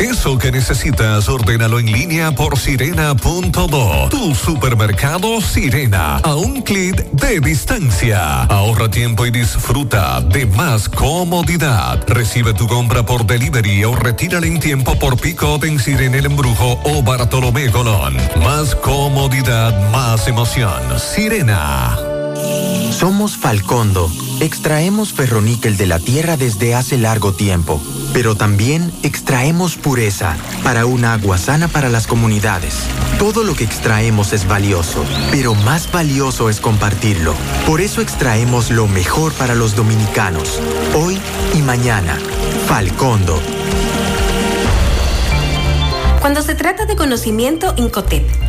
Eso 0.00 0.36
que 0.36 0.50
necesitas, 0.52 1.26
ordénalo 1.28 1.80
en 1.80 1.90
línea 1.90 2.30
por 2.32 2.58
sirena.do. 2.58 4.08
Tu 4.10 4.34
supermercado 4.34 5.40
Sirena, 5.40 6.18
a 6.18 6.34
un 6.34 6.60
clic 6.60 6.96
de 7.12 7.40
distancia. 7.40 8.42
Ahorra 8.42 8.90
tiempo 8.90 9.24
y 9.24 9.30
disfruta 9.30 10.20
de 10.20 10.44
más 10.44 10.90
comodidad. 10.90 12.04
Recibe 12.08 12.52
tu 12.52 12.66
compra 12.66 13.06
por 13.06 13.24
delivery 13.24 13.84
o 13.84 13.96
retírala 13.96 14.46
en 14.46 14.55
tiempo 14.58 14.98
por 14.98 15.16
pick-up 15.16 15.64
en 15.64 15.78
El 16.14 16.26
Embrujo 16.26 16.80
o 16.84 17.02
Bartolomé 17.02 17.70
Colón. 17.70 18.16
Más 18.42 18.74
comodidad, 18.74 19.90
más 19.90 20.26
emoción. 20.28 20.98
Sirena. 20.98 21.96
Somos 22.90 23.36
Falcondo. 23.36 24.10
Extraemos 24.40 25.12
ferroníquel 25.12 25.76
de 25.76 25.86
la 25.86 25.98
tierra 25.98 26.36
desde 26.36 26.74
hace 26.74 26.98
largo 26.98 27.32
tiempo, 27.32 27.82
pero 28.12 28.34
también 28.34 28.92
extraemos 29.02 29.76
pureza 29.76 30.36
para 30.62 30.86
un 30.86 31.04
agua 31.04 31.38
sana 31.38 31.68
para 31.68 31.88
las 31.88 32.06
comunidades. 32.06 32.74
Todo 33.18 33.44
lo 33.44 33.54
que 33.54 33.64
extraemos 33.64 34.32
es 34.32 34.46
valioso, 34.46 35.04
pero 35.30 35.54
más 35.54 35.90
valioso 35.90 36.48
es 36.50 36.60
compartirlo. 36.60 37.34
Por 37.66 37.80
eso 37.80 38.00
extraemos 38.00 38.70
lo 38.70 38.86
mejor 38.86 39.32
para 39.34 39.54
los 39.54 39.74
dominicanos, 39.74 40.60
hoy 40.94 41.18
y 41.54 41.62
mañana. 41.62 42.18
Falcondo. 42.66 43.40
Cuando 46.26 46.42
se 46.42 46.56
trata 46.56 46.86
de 46.86 46.96
conocimiento, 46.96 47.72
Incotep 47.76 48.28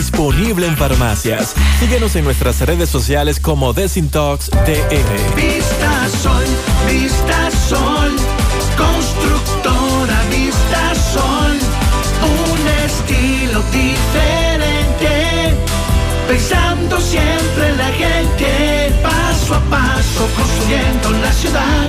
disponible 0.00 0.66
en 0.66 0.78
farmacias. 0.78 1.52
Síguenos 1.78 2.16
en 2.16 2.24
nuestras 2.24 2.58
redes 2.62 2.88
sociales 2.88 3.38
como 3.38 3.74
Desintox 3.74 4.48
TN. 4.48 5.36
Vista 5.36 6.08
Sol, 6.22 6.44
Vista 6.90 7.50
Sol, 7.68 8.16
constructora 8.78 10.22
Vista 10.30 10.94
Sol, 11.12 11.52
un 12.24 12.66
estilo 12.86 13.62
diferente, 13.70 15.54
pensando 16.26 16.98
siempre 16.98 17.68
en 17.68 17.76
la 17.76 17.88
gente, 17.88 18.94
paso 19.02 19.54
a 19.54 19.60
paso 19.68 20.28
construyendo 20.34 21.10
la 21.10 21.32
ciudad, 21.34 21.88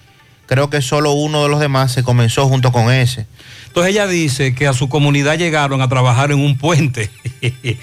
creo 0.53 0.69
que 0.69 0.83
solo 0.83 1.13
uno 1.13 1.43
de 1.45 1.49
los 1.49 1.61
demás 1.61 1.93
se 1.93 2.03
comenzó 2.03 2.47
junto 2.47 2.73
con 2.73 2.93
ese. 2.93 3.27
Entonces 3.69 3.93
ella 3.93 4.07
dice 4.07 4.55
que 4.55 4.67
a 4.67 4.75
su 4.75 4.91
comunidad 4.91 5.39
llegaron 5.39 5.81
a 5.81 5.89
trabajar 5.89 6.31
en 6.31 6.41
un 6.41 6.59
puente, 6.59 7.09
que 7.41 7.79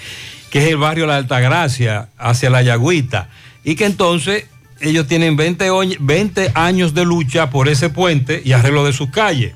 es 0.52 0.68
el 0.68 0.76
barrio 0.76 1.06
La 1.06 1.16
Altagracia, 1.16 2.10
hacia 2.16 2.48
la 2.48 2.62
Yagüita, 2.62 3.28
y 3.64 3.74
que 3.74 3.86
entonces 3.86 4.44
ellos 4.80 5.08
tienen 5.08 5.36
20, 5.36 5.68
oñ- 5.72 5.96
20 5.98 6.52
años 6.54 6.94
de 6.94 7.04
lucha 7.04 7.50
por 7.50 7.68
ese 7.68 7.90
puente 7.90 8.40
y 8.44 8.52
arreglo 8.52 8.84
de 8.84 8.92
sus 8.92 9.10
calles. 9.10 9.54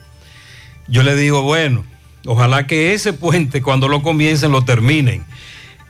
Yo 0.89 1.05
le 1.05 1.15
digo, 1.15 1.43
bueno, 1.43 1.85
ojalá 2.27 2.67
que 2.67 2.95
ese 2.95 3.12
puente 3.12 3.62
cuando 3.62 3.87
lo 3.87 4.03
comiencen 4.03 4.51
lo 4.51 4.65
terminen. 4.65 5.25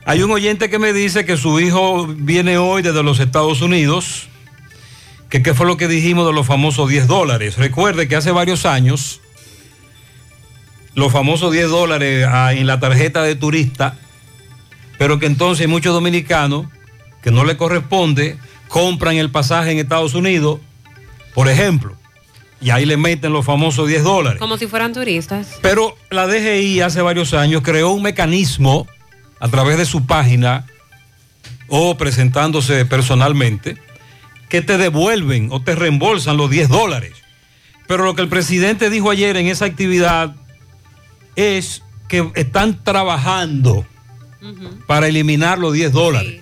Hay 0.05 0.21
un 0.21 0.29
oyente 0.29 0.69
que 0.69 0.77
me 0.77 0.93
dice 0.93 1.25
que 1.25 1.37
su 1.37 1.59
hijo 1.59 2.05
viene 2.07 2.59
hoy 2.59 2.83
desde 2.83 3.01
los 3.01 3.19
Estados 3.19 3.63
Unidos, 3.63 4.27
que 5.35 5.43
qué 5.43 5.53
fue 5.53 5.65
lo 5.65 5.75
que 5.75 5.89
dijimos 5.89 6.25
de 6.25 6.31
los 6.31 6.47
famosos 6.47 6.87
10 6.87 7.07
dólares. 7.07 7.57
Recuerde 7.57 8.07
que 8.07 8.15
hace 8.15 8.31
varios 8.31 8.65
años 8.65 9.19
los 10.93 11.11
famosos 11.11 11.51
10 11.51 11.67
dólares 11.69 12.25
ah, 12.25 12.53
en 12.53 12.65
la 12.67 12.79
tarjeta 12.79 13.21
de 13.21 13.35
turista, 13.35 13.97
pero 14.97 15.19
que 15.19 15.25
entonces 15.25 15.67
muchos 15.67 15.93
dominicanos 15.93 16.67
que 17.21 17.31
no 17.31 17.43
le 17.43 17.57
corresponde, 17.57 18.37
compran 18.69 19.17
el 19.17 19.29
pasaje 19.29 19.71
en 19.71 19.79
Estados 19.79 20.13
Unidos, 20.13 20.61
por 21.33 21.49
ejemplo, 21.49 21.97
y 22.61 22.69
ahí 22.69 22.85
le 22.85 22.95
meten 22.95 23.33
los 23.33 23.43
famosos 23.43 23.89
10 23.89 24.03
dólares. 24.05 24.39
Como 24.39 24.57
si 24.57 24.67
fueran 24.67 24.93
turistas. 24.93 25.59
Pero 25.61 25.97
la 26.11 26.27
DGI 26.27 26.79
hace 26.79 27.01
varios 27.01 27.33
años 27.33 27.61
creó 27.61 27.91
un 27.91 28.03
mecanismo 28.03 28.87
a 29.41 29.49
través 29.49 29.77
de 29.77 29.85
su 29.85 30.05
página 30.05 30.65
o 31.67 31.97
presentándose 31.97 32.85
personalmente 32.85 33.83
que 34.49 34.61
te 34.61 34.77
devuelven 34.77 35.49
o 35.51 35.61
te 35.61 35.75
reembolsan 35.75 36.37
los 36.37 36.49
10 36.49 36.69
dólares. 36.69 37.13
Pero 37.87 38.03
lo 38.05 38.15
que 38.15 38.21
el 38.21 38.29
presidente 38.29 38.89
dijo 38.89 39.09
ayer 39.09 39.37
en 39.37 39.47
esa 39.47 39.65
actividad 39.65 40.35
es 41.35 41.83
que 42.07 42.31
están 42.35 42.83
trabajando 42.83 43.85
para 44.87 45.07
eliminar 45.07 45.57
los 45.57 45.73
10 45.73 45.91
dólares. 45.91 46.41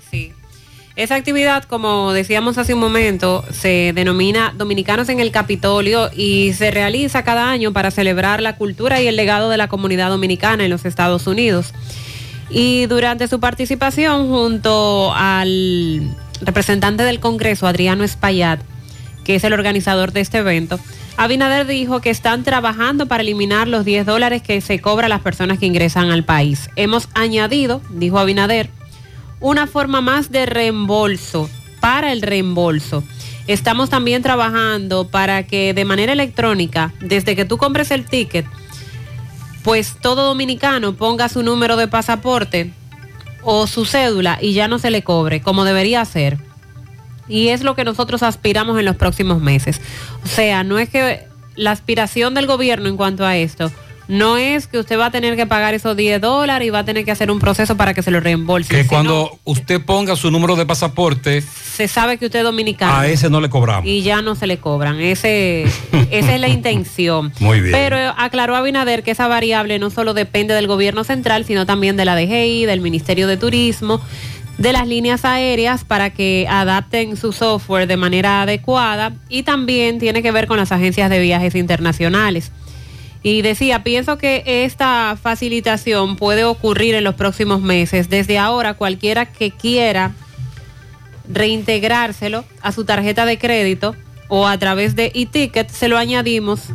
Esa 0.96 1.16
actividad, 1.16 1.64
como 1.64 2.14
decíamos 2.14 2.60
hace 2.60 2.76
un 2.76 2.80
momento, 2.80 3.44
se 3.52 3.94
denomina 3.96 4.54
Dominicanos 4.56 5.10
en 5.10 5.20
el 5.20 5.32
Capitolio 5.32 6.12
y 6.16 6.54
se 6.54 6.70
realiza 6.70 7.24
cada 7.24 7.50
año 7.50 7.74
para 7.74 7.90
celebrar 7.90 8.42
la 8.42 8.58
cultura 8.58 9.02
y 9.02 9.08
el 9.08 9.16
legado 9.16 9.50
de 9.50 9.58
la 9.58 9.68
comunidad 9.68 10.10
dominicana 10.10 10.66
en 10.66 10.70
los 10.70 10.86
Estados 10.86 11.26
Unidos. 11.26 11.74
Y 12.52 12.86
durante 12.86 13.28
su 13.28 13.40
participación 13.40 14.28
junto 14.28 15.12
al 15.16 16.16
representante 16.46 17.04
del 17.04 17.20
Congreso, 17.20 17.68
Adriano 17.68 18.04
Espaillat, 18.04 18.60
que 19.24 19.36
es 19.36 19.44
el 19.44 19.54
organizador 19.54 20.12
de 20.12 20.22
este 20.22 20.40
evento, 20.40 20.80
Abinader 21.16 21.68
dijo 21.68 22.02
que 22.02 22.10
están 22.10 22.44
trabajando 22.44 23.06
para 23.06 23.22
eliminar 23.22 23.68
los 23.68 23.86
10 23.86 24.06
dólares 24.06 24.42
que 24.42 24.60
se 24.62 24.80
cobra 24.80 25.06
a 25.06 25.10
las 25.10 25.22
personas 25.22 25.60
que 25.60 25.68
ingresan 25.68 26.12
al 26.12 26.24
país. 26.24 26.70
Hemos 26.76 27.08
añadido, 27.14 27.82
dijo 27.92 28.18
Abinader, 28.18 28.70
una 29.40 29.68
forma 29.68 30.02
más 30.02 30.32
de 30.32 30.46
reembolso 30.46 31.50
para 31.80 32.12
el 32.12 32.22
reembolso. 32.22 33.04
Estamos 33.46 33.90
también 33.90 34.24
trabajando 34.24 35.08
para 35.08 35.44
que 35.44 35.74
de 35.74 35.86
manera 35.86 36.14
electrónica, 36.14 36.94
desde 37.00 37.36
que 37.36 37.46
tú 37.46 37.58
compres 37.58 37.92
el 37.92 38.06
ticket, 38.06 38.46
pues 39.64 39.96
todo 40.02 40.26
dominicano 40.26 40.94
ponga 40.94 41.30
su 41.30 41.44
número 41.44 41.76
de 41.76 41.88
pasaporte 41.88 42.74
o 43.44 43.68
su 43.68 43.86
cédula 43.86 44.38
y 44.42 44.54
ya 44.54 44.68
no 44.68 44.80
se 44.80 44.92
le 44.92 45.04
cobre, 45.04 45.42
como 45.42 45.66
debería 45.66 46.04
ser. 46.06 46.38
Y 47.28 47.50
es 47.50 47.64
lo 47.64 47.76
que 47.76 47.84
nosotros 47.84 48.24
aspiramos 48.24 48.78
en 48.78 48.86
los 48.86 48.96
próximos 48.96 49.42
meses. 49.42 49.80
O 50.24 50.28
sea, 50.28 50.64
no 50.64 50.80
es 50.80 50.90
que 50.90 51.28
la 51.56 51.72
aspiración 51.72 52.34
del 52.34 52.48
gobierno 52.48 52.90
en 52.90 52.98
cuanto 52.98 53.26
a 53.26 53.38
esto, 53.38 53.72
no 54.08 54.38
es 54.38 54.68
que 54.68 54.80
usted 54.80 55.00
va 55.00 55.08
a 55.08 55.12
tener 55.12 55.36
que 55.36 55.46
pagar 55.46 55.74
esos 55.74 55.96
10 55.96 56.20
dólares 56.22 56.68
y 56.68 56.72
va 56.72 56.80
a 56.80 56.86
tener 56.86 57.06
que 57.06 57.12
hacer 57.12 57.32
un 57.32 57.40
proceso 57.40 57.78
para 57.78 57.94
que 57.94 58.02
se 58.02 58.12
lo 58.12 58.20
reembolsen. 58.20 58.76
Que 58.82 58.88
cuando 58.88 59.40
usted 59.44 59.82
ponga 59.82 60.16
su 60.16 60.30
número 60.30 60.56
de 60.56 60.66
pasaporte, 60.66 61.42
se 61.42 61.88
sabe 61.88 62.18
que 62.18 62.26
usted 62.26 62.40
es 62.40 62.46
dominicano. 62.46 62.94
a 62.94 63.08
ese 63.08 63.30
no 63.30 63.42
le 63.42 63.50
cobramos. 63.50 63.86
y 63.86 64.02
ya 64.02 64.22
no 64.22 64.36
se 64.36 64.48
le 64.48 64.58
cobran. 64.58 65.00
Ese, 65.00 65.64
esa 66.12 66.36
es 66.36 66.42
la 66.42 66.50
intención. 66.50 67.32
Muy 67.40 67.62
bien. 67.62 67.72
Pero 67.72 67.98
eh, 67.98 68.12
aclaró 68.18 68.56
Abinader 68.56 69.04
que 69.04 69.12
esa 69.12 69.28
variable 69.28 69.80
no 69.80 69.90
solo 69.90 70.14
depende 70.14 70.54
del 70.54 70.68
gobierno 70.68 71.04
central, 71.04 71.46
sino 71.46 71.66
también 71.66 71.98
de 71.98 72.06
la 72.06 72.16
DGI, 72.16 72.66
del 72.66 72.82
Ministerio 72.82 73.28
de 73.28 73.38
Turismo, 73.38 74.02
de 74.58 74.72
las 74.72 74.88
líneas 74.88 75.26
aéreas 75.26 75.84
para 75.84 76.12
que 76.12 76.46
adapten 76.50 77.18
su 77.18 77.32
software 77.32 77.88
de 77.88 77.98
manera 77.98 78.44
adecuada 78.44 79.14
y 79.30 79.44
también 79.44 80.00
tiene 80.00 80.22
que 80.22 80.32
ver 80.32 80.48
con 80.48 80.58
las 80.58 80.72
agencias 80.72 81.10
de 81.10 81.20
viajes 81.20 81.56
internacionales. 81.56 82.52
Y 83.24 83.42
decía, 83.42 83.84
pienso 83.84 84.18
que 84.18 84.44
esta 84.46 85.18
facilitación 85.22 86.18
puede 86.18 86.44
ocurrir 86.44 86.94
en 86.94 87.06
los 87.06 87.16
próximos 87.16 87.62
meses. 87.62 88.10
Desde 88.10 88.38
ahora, 88.38 88.74
cualquiera 88.74 89.26
que 89.26 89.52
quiera 89.52 90.12
reintegrárselo 91.30 92.44
a 92.62 92.74
su 92.74 92.84
tarjeta 92.84 93.26
de 93.26 93.38
crédito 93.38 93.96
o 94.28 94.46
a 94.46 94.58
través 94.58 94.96
de 94.96 95.14
e-ticket, 95.16 95.70
se 95.70 95.88
lo 95.88 95.98
añadimos 95.98 96.70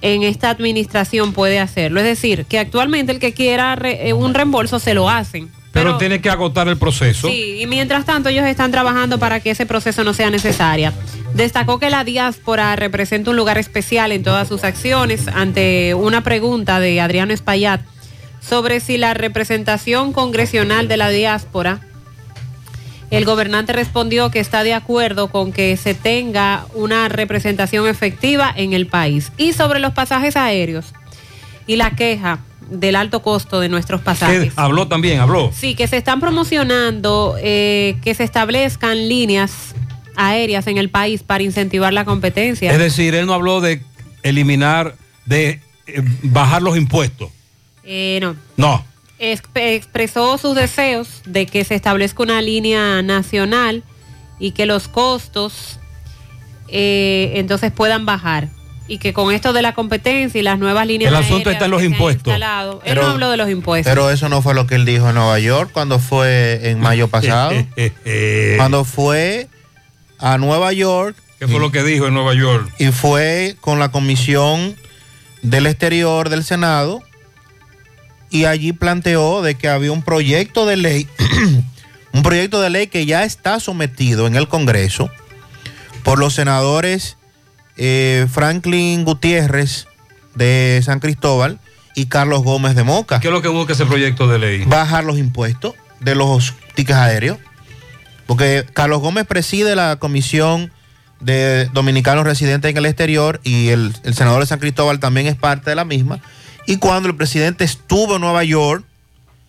en 0.00 0.24
esta 0.24 0.50
administración 0.50 1.32
puede 1.32 1.60
hacerlo. 1.60 2.00
Es 2.00 2.06
decir, 2.06 2.44
que 2.46 2.58
actualmente 2.58 3.12
el 3.12 3.20
que 3.20 3.32
quiera 3.32 3.78
eh, 3.84 4.12
un 4.12 4.34
reembolso 4.34 4.78
se 4.78 4.94
lo 4.94 5.08
hacen. 5.08 5.50
Pero, 5.72 5.96
tiene 5.96 6.20
que 6.20 6.28
agotar 6.28 6.68
el 6.68 6.76
proceso. 6.76 7.28
Sí, 7.28 7.58
y 7.60 7.66
mientras 7.66 8.04
tanto 8.04 8.28
ellos 8.28 8.46
están 8.46 8.70
trabajando 8.70 9.18
para 9.18 9.40
que 9.40 9.50
ese 9.50 9.64
proceso 9.64 10.04
no 10.04 10.12
sea 10.12 10.28
necesario. 10.28 10.92
Destacó 11.34 11.78
que 11.78 11.88
la 11.88 12.04
diáspora 12.04 12.76
representa 12.76 13.30
un 13.30 13.36
lugar 13.36 13.56
especial 13.56 14.12
en 14.12 14.22
todas 14.22 14.48
sus 14.48 14.64
acciones 14.64 15.28
ante 15.28 15.94
una 15.94 16.22
pregunta 16.22 16.78
de 16.78 17.00
Adriano 17.00 17.32
Espaillat 17.32 17.80
sobre 18.40 18.80
si 18.80 18.98
la 18.98 19.14
representación 19.14 20.12
congresional 20.12 20.88
de 20.88 20.96
la 20.96 21.08
diáspora, 21.08 21.80
el 23.10 23.24
gobernante 23.24 23.72
respondió 23.72 24.30
que 24.30 24.40
está 24.40 24.64
de 24.64 24.74
acuerdo 24.74 25.28
con 25.28 25.52
que 25.52 25.76
se 25.76 25.94
tenga 25.94 26.66
una 26.74 27.08
representación 27.08 27.86
efectiva 27.86 28.52
en 28.54 28.72
el 28.72 28.86
país. 28.86 29.32
Y 29.36 29.52
sobre 29.52 29.80
los 29.80 29.92
pasajes 29.92 30.36
aéreos 30.36 30.92
y 31.66 31.76
la 31.76 31.90
queja 31.90 32.40
del 32.70 32.96
alto 32.96 33.22
costo 33.22 33.60
de 33.60 33.68
nuestros 33.68 34.00
pasajes. 34.00 34.52
Habló 34.56 34.88
también, 34.88 35.20
habló. 35.20 35.50
Sí, 35.54 35.74
que 35.74 35.86
se 35.86 35.96
están 35.96 36.20
promocionando 36.20 37.36
eh, 37.40 37.96
que 38.02 38.14
se 38.14 38.24
establezcan 38.24 39.08
líneas 39.08 39.74
aéreas 40.16 40.66
en 40.66 40.78
el 40.78 40.88
país 40.90 41.22
para 41.22 41.42
incentivar 41.42 41.92
la 41.92 42.04
competencia. 42.04 42.70
Es 42.72 42.78
decir, 42.78 43.14
él 43.14 43.26
no 43.26 43.34
habló 43.34 43.60
de 43.60 43.82
eliminar, 44.22 44.94
de 45.26 45.60
eh, 45.86 46.02
bajar 46.22 46.62
los 46.62 46.76
impuestos. 46.76 47.30
Eh, 47.84 48.18
no. 48.22 48.36
No. 48.56 48.84
Exp- 49.18 49.48
expresó 49.54 50.36
sus 50.38 50.54
deseos 50.54 51.08
de 51.26 51.46
que 51.46 51.64
se 51.64 51.74
establezca 51.74 52.22
una 52.22 52.42
línea 52.42 53.02
nacional 53.02 53.82
y 54.38 54.50
que 54.52 54.66
los 54.66 54.88
costos 54.88 55.78
eh, 56.68 57.32
entonces 57.36 57.70
puedan 57.72 58.04
bajar. 58.06 58.48
Y 58.92 58.98
que 58.98 59.14
con 59.14 59.32
esto 59.32 59.54
de 59.54 59.62
la 59.62 59.72
competencia 59.72 60.38
y 60.38 60.42
las 60.42 60.58
nuevas 60.58 60.86
líneas 60.86 61.10
El 61.10 61.16
asunto 61.16 61.50
está 61.50 61.64
en 61.64 61.70
los 61.70 61.82
impuestos. 61.82 62.26
instalado- 62.26 62.74
él 62.84 62.90
Pero- 62.94 63.04
no 63.04 63.08
habló 63.12 63.30
de 63.30 63.38
los 63.38 63.48
impuestos. 63.48 63.90
Pero 63.90 64.10
eso 64.10 64.28
no 64.28 64.42
fue 64.42 64.52
lo 64.54 64.66
que 64.66 64.74
él 64.74 64.84
dijo 64.84 65.08
en 65.08 65.14
Nueva 65.14 65.38
York 65.38 65.70
cuando 65.72 65.98
fue 65.98 66.60
en 66.68 66.78
mayo 66.78 67.08
pasado. 67.08 67.52
cuando 68.58 68.84
fue 68.84 69.48
a 70.18 70.36
Nueva 70.36 70.74
York. 70.74 71.16
¿Qué 71.38 71.48
fue 71.48 71.58
lo 71.58 71.72
que 71.72 71.82
dijo 71.82 72.06
en 72.06 72.12
Nueva 72.12 72.34
York? 72.34 72.70
Y 72.78 72.88
fue 72.92 73.56
con 73.62 73.78
la 73.78 73.90
Comisión 73.90 74.76
del 75.40 75.66
Exterior 75.66 76.28
del 76.28 76.44
Senado. 76.44 77.02
Y 78.28 78.44
allí 78.44 78.74
planteó 78.74 79.40
de 79.40 79.54
que 79.54 79.68
había 79.68 79.90
un 79.92 80.02
proyecto 80.02 80.66
de 80.66 80.76
ley, 80.76 81.08
un 82.12 82.22
proyecto 82.22 82.60
de 82.60 82.68
ley 82.68 82.88
que 82.88 83.06
ya 83.06 83.24
está 83.24 83.58
sometido 83.58 84.26
en 84.26 84.36
el 84.36 84.48
Congreso 84.48 85.10
por 86.04 86.18
los 86.18 86.34
senadores 86.34 87.16
eh, 87.84 88.28
Franklin 88.30 89.04
Gutiérrez 89.04 89.88
de 90.36 90.80
San 90.84 91.00
Cristóbal 91.00 91.58
y 91.96 92.06
Carlos 92.06 92.44
Gómez 92.44 92.76
de 92.76 92.84
Moca. 92.84 93.18
¿Qué 93.18 93.26
es 93.26 93.32
lo 93.32 93.42
que 93.42 93.48
busca 93.48 93.72
ese 93.72 93.86
proyecto 93.86 94.28
de 94.28 94.38
ley? 94.38 94.64
Bajar 94.66 95.02
los 95.02 95.18
impuestos 95.18 95.74
de 95.98 96.14
los 96.14 96.54
tickets 96.76 96.96
aéreos. 96.96 97.38
Porque 98.28 98.64
Carlos 98.72 99.00
Gómez 99.00 99.26
preside 99.26 99.74
la 99.74 99.96
comisión 99.96 100.72
de 101.18 101.68
dominicanos 101.72 102.24
residentes 102.24 102.70
en 102.70 102.76
el 102.76 102.86
exterior 102.86 103.40
y 103.42 103.70
el, 103.70 103.92
el 104.04 104.14
senador 104.14 104.42
de 104.42 104.46
San 104.46 104.60
Cristóbal 104.60 105.00
también 105.00 105.26
es 105.26 105.34
parte 105.34 105.70
de 105.70 105.74
la 105.74 105.84
misma. 105.84 106.20
Y 106.68 106.76
cuando 106.76 107.08
el 107.08 107.16
presidente 107.16 107.64
estuvo 107.64 108.14
en 108.14 108.20
Nueva 108.20 108.44
York, 108.44 108.84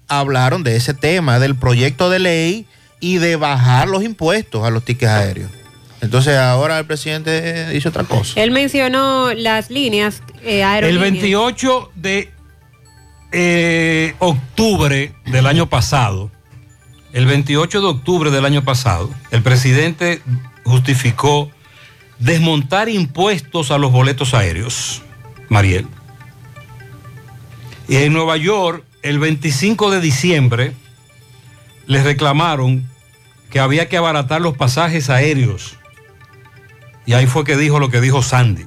hablaron 0.07 0.63
de 0.63 0.75
ese 0.75 0.95
tema, 0.95 1.37
del 1.37 1.53
proyecto 1.53 2.09
de 2.09 2.17
ley 2.17 2.65
y 2.99 3.19
de 3.19 3.35
bajar 3.35 3.87
los 3.87 4.03
impuestos 4.03 4.65
a 4.65 4.71
los 4.71 4.83
tickets 4.83 5.11
aéreos. 5.11 5.51
Entonces 6.03 6.35
ahora 6.35 6.79
el 6.79 6.85
presidente 6.85 7.69
dice 7.69 7.87
otra 7.87 8.03
cosa. 8.03 8.33
Él 8.41 8.51
mencionó 8.51 9.33
las 9.33 9.69
líneas 9.69 10.21
eh, 10.43 10.57
El 10.57 10.63
aerolíneas. 10.63 11.01
28 11.01 11.91
de 11.95 12.29
eh, 13.31 14.13
octubre 14.19 15.13
del 15.25 15.47
año 15.47 15.69
pasado, 15.69 16.29
el 17.13 17.25
28 17.25 17.79
de 17.79 17.87
octubre 17.87 18.31
del 18.31 18.43
año 18.43 18.65
pasado, 18.65 19.09
el 19.31 19.41
presidente 19.43 20.21
justificó 20.65 21.49
desmontar 22.19 22.89
impuestos 22.89 23.71
a 23.71 23.77
los 23.77 23.93
boletos 23.93 24.33
aéreos. 24.33 25.03
Mariel. 25.47 25.87
Y 27.87 27.95
en 27.95 28.11
Nueva 28.11 28.35
York, 28.35 28.83
el 29.03 29.19
25 29.19 29.89
de 29.89 30.01
diciembre, 30.01 30.73
les 31.85 32.03
reclamaron 32.03 32.89
que 33.49 33.61
había 33.61 33.87
que 33.87 33.95
abaratar 33.95 34.41
los 34.41 34.57
pasajes 34.57 35.09
aéreos. 35.09 35.77
Y 37.05 37.13
ahí 37.13 37.25
fue 37.27 37.43
que 37.43 37.57
dijo 37.57 37.79
lo 37.79 37.89
que 37.89 37.99
dijo 38.01 38.21
Sandy. 38.21 38.65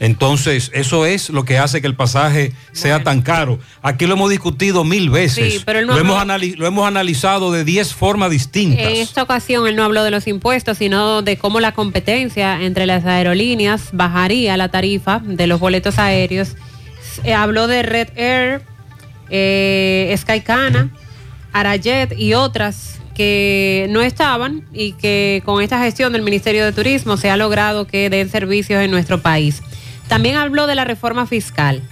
Entonces, 0.00 0.70
eso 0.74 1.06
es 1.06 1.28
lo 1.30 1.44
que 1.44 1.58
hace 1.58 1.80
que 1.80 1.88
el 1.88 1.96
pasaje 1.96 2.52
sea 2.72 3.02
tan 3.02 3.20
caro. 3.20 3.58
Aquí 3.82 4.06
lo 4.06 4.14
hemos 4.14 4.30
discutido 4.30 4.84
mil 4.84 5.10
veces. 5.10 5.54
Sí, 5.54 5.62
pero 5.66 5.80
él 5.80 5.88
no 5.88 5.94
lo, 5.94 6.00
hemos 6.00 6.18
habló- 6.22 6.56
lo 6.56 6.66
hemos 6.68 6.86
analizado 6.86 7.50
de 7.50 7.64
10 7.64 7.94
formas 7.94 8.30
distintas. 8.30 8.86
En 8.86 8.96
esta 8.96 9.24
ocasión 9.24 9.66
él 9.66 9.74
no 9.74 9.82
habló 9.82 10.04
de 10.04 10.12
los 10.12 10.28
impuestos, 10.28 10.78
sino 10.78 11.22
de 11.22 11.36
cómo 11.36 11.58
la 11.58 11.72
competencia 11.72 12.62
entre 12.62 12.86
las 12.86 13.04
aerolíneas 13.06 13.88
bajaría 13.92 14.56
la 14.56 14.68
tarifa 14.68 15.20
de 15.24 15.48
los 15.48 15.58
boletos 15.58 15.98
aéreos. 15.98 16.54
Eh, 17.24 17.34
habló 17.34 17.66
de 17.66 17.82
Red 17.82 18.10
Air, 18.16 18.62
eh, 19.30 20.14
Skycana, 20.16 20.90
Arajet 21.52 22.16
y 22.16 22.34
otras 22.34 22.97
que 23.18 23.86
no 23.90 24.00
estaban 24.00 24.64
y 24.72 24.92
que 24.92 25.42
con 25.44 25.62
esta 25.62 25.78
gestión 25.78 26.14
del 26.14 26.22
Ministerio 26.22 26.64
de 26.64 26.72
Turismo 26.72 27.18
se 27.18 27.28
ha 27.28 27.36
logrado 27.36 27.86
que 27.86 28.08
den 28.08 28.30
servicios 28.30 28.82
en 28.82 28.90
nuestro 28.90 29.20
país. 29.20 29.62
También 30.08 30.36
habló 30.36 30.66
de 30.66 30.74
la 30.74 30.86
reforma 30.86 31.26
fiscal 31.26 31.82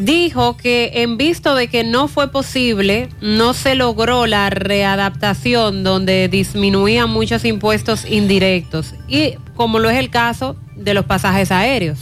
dijo 0.00 0.56
que 0.56 0.90
en 0.94 1.18
visto 1.18 1.54
de 1.54 1.68
que 1.68 1.84
no 1.84 2.08
fue 2.08 2.30
posible, 2.30 3.10
no 3.20 3.52
se 3.52 3.74
logró 3.74 4.26
la 4.26 4.48
readaptación 4.48 5.84
donde 5.84 6.28
disminuían 6.28 7.10
muchos 7.10 7.44
impuestos 7.44 8.06
indirectos 8.06 8.94
y 9.08 9.34
como 9.54 9.78
lo 9.78 9.90
es 9.90 9.98
el 9.98 10.08
caso 10.08 10.56
de 10.74 10.94
los 10.94 11.04
pasajes 11.04 11.52
aéreos. 11.52 11.98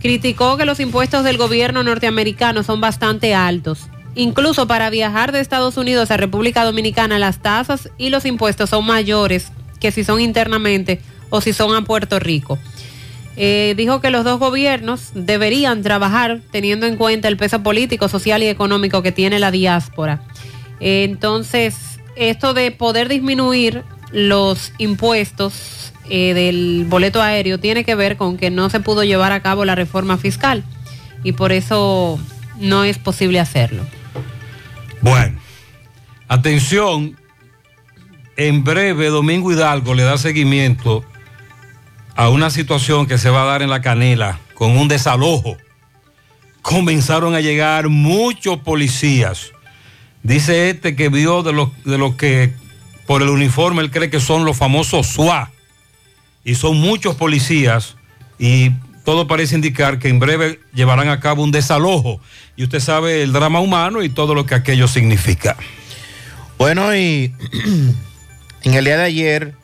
Criticó 0.00 0.56
que 0.56 0.64
los 0.64 0.78
impuestos 0.78 1.24
del 1.24 1.36
gobierno 1.36 1.82
norteamericano 1.82 2.62
son 2.62 2.80
bastante 2.80 3.34
altos. 3.34 3.88
Incluso 4.14 4.66
para 4.66 4.90
viajar 4.90 5.32
de 5.32 5.40
Estados 5.40 5.76
Unidos 5.76 6.10
a 6.10 6.16
República 6.16 6.64
Dominicana 6.64 7.18
las 7.18 7.38
tasas 7.38 7.90
y 7.96 8.10
los 8.10 8.24
impuestos 8.24 8.70
son 8.70 8.84
mayores 8.84 9.52
que 9.78 9.92
si 9.92 10.04
son 10.04 10.20
internamente 10.20 11.00
o 11.30 11.40
si 11.40 11.52
son 11.52 11.74
a 11.74 11.82
Puerto 11.82 12.18
Rico. 12.18 12.58
Eh, 13.36 13.74
dijo 13.76 14.00
que 14.00 14.10
los 14.10 14.24
dos 14.24 14.38
gobiernos 14.38 15.10
deberían 15.14 15.82
trabajar 15.82 16.40
teniendo 16.50 16.86
en 16.86 16.96
cuenta 16.96 17.28
el 17.28 17.36
peso 17.36 17.62
político, 17.62 18.08
social 18.08 18.42
y 18.42 18.48
económico 18.48 19.02
que 19.02 19.12
tiene 19.12 19.38
la 19.38 19.50
diáspora. 19.50 20.22
Entonces, 20.80 21.76
esto 22.16 22.52
de 22.52 22.70
poder 22.72 23.08
disminuir 23.08 23.84
los 24.12 24.72
impuestos 24.78 25.92
eh, 26.08 26.34
del 26.34 26.84
boleto 26.88 27.22
aéreo 27.22 27.58
tiene 27.58 27.84
que 27.84 27.94
ver 27.94 28.16
con 28.16 28.36
que 28.36 28.50
no 28.50 28.68
se 28.68 28.80
pudo 28.80 29.04
llevar 29.04 29.30
a 29.30 29.40
cabo 29.40 29.64
la 29.64 29.76
reforma 29.76 30.18
fiscal 30.18 30.64
y 31.22 31.32
por 31.32 31.52
eso 31.52 32.18
no 32.58 32.84
es 32.84 32.98
posible 32.98 33.38
hacerlo. 33.38 33.84
Bueno, 35.02 35.38
atención, 36.28 37.16
en 38.36 38.64
breve 38.64 39.08
Domingo 39.08 39.52
Hidalgo 39.52 39.94
le 39.94 40.02
da 40.02 40.18
seguimiento 40.18 41.04
a 42.16 42.28
una 42.28 42.50
situación 42.50 43.06
que 43.06 43.18
se 43.18 43.30
va 43.30 43.42
a 43.42 43.46
dar 43.46 43.62
en 43.62 43.70
la 43.70 43.80
canela 43.80 44.38
con 44.54 44.76
un 44.76 44.88
desalojo 44.88 45.56
comenzaron 46.62 47.34
a 47.34 47.40
llegar 47.40 47.88
muchos 47.88 48.58
policías. 48.58 49.52
Dice 50.22 50.70
este 50.70 50.96
que 50.96 51.08
vio 51.08 51.42
de 51.42 51.52
los 51.52 51.70
de 51.84 52.16
que 52.16 52.52
por 53.06 53.22
el 53.22 53.28
uniforme 53.28 53.82
él 53.82 53.90
cree 53.90 54.10
que 54.10 54.20
son 54.20 54.44
los 54.44 54.56
famosos 54.56 55.06
SWAT. 55.06 55.48
Y 56.44 56.54
son 56.54 56.78
muchos 56.78 57.16
policías 57.16 57.96
y 58.38 58.70
todo 59.04 59.26
parece 59.26 59.54
indicar 59.54 59.98
que 59.98 60.08
en 60.08 60.18
breve 60.18 60.60
llevarán 60.74 61.08
a 61.08 61.20
cabo 61.20 61.42
un 61.42 61.52
desalojo. 61.52 62.20
Y 62.56 62.64
usted 62.64 62.80
sabe 62.80 63.22
el 63.22 63.32
drama 63.32 63.60
humano 63.60 64.02
y 64.02 64.08
todo 64.08 64.34
lo 64.34 64.46
que 64.46 64.54
aquello 64.54 64.88
significa. 64.88 65.56
Bueno, 66.58 66.94
y 66.94 67.34
en 68.62 68.74
el 68.74 68.84
día 68.84 68.98
de 68.98 69.04
ayer, 69.04 69.54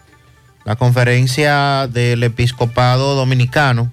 la 0.64 0.76
conferencia 0.76 1.88
del 1.88 2.22
episcopado 2.22 3.14
dominicano 3.14 3.92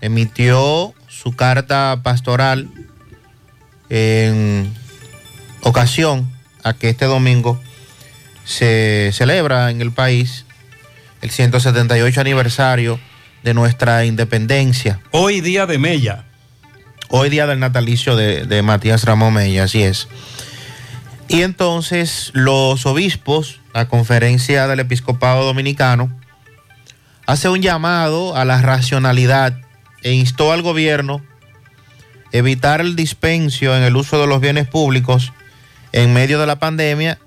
emitió 0.00 0.94
su 1.08 1.34
carta 1.34 2.00
pastoral 2.02 2.68
en 3.88 4.72
ocasión 5.62 6.30
a 6.62 6.74
que 6.74 6.90
este 6.90 7.06
domingo 7.06 7.60
se 8.44 9.10
celebra 9.12 9.70
en 9.70 9.80
el 9.80 9.92
país 9.92 10.44
el 11.22 11.30
178 11.30 12.20
aniversario 12.20 13.00
de 13.44 13.52
nuestra 13.52 14.06
independencia. 14.06 15.00
Hoy 15.10 15.42
día 15.42 15.66
de 15.66 15.78
Mella. 15.78 16.24
Hoy 17.10 17.28
día 17.28 17.46
del 17.46 17.60
natalicio 17.60 18.16
de, 18.16 18.46
de 18.46 18.62
Matías 18.62 19.04
Ramón 19.04 19.34
Mella, 19.34 19.64
así 19.64 19.82
es. 19.82 20.08
Y 21.28 21.42
entonces 21.42 22.30
los 22.32 22.86
obispos, 22.86 23.60
la 23.74 23.86
conferencia 23.86 24.66
del 24.66 24.80
episcopado 24.80 25.44
dominicano, 25.44 26.10
hace 27.26 27.50
un 27.50 27.60
llamado 27.60 28.34
a 28.34 28.46
la 28.46 28.62
racionalidad 28.62 29.60
e 30.02 30.12
instó 30.12 30.50
al 30.50 30.62
gobierno 30.62 31.22
evitar 32.32 32.80
el 32.80 32.96
dispencio 32.96 33.76
en 33.76 33.82
el 33.82 33.94
uso 33.94 34.18
de 34.20 34.26
los 34.26 34.40
bienes 34.40 34.66
públicos 34.66 35.34
en 35.92 36.14
medio 36.14 36.40
de 36.40 36.46
la 36.46 36.58
pandemia 36.58 37.18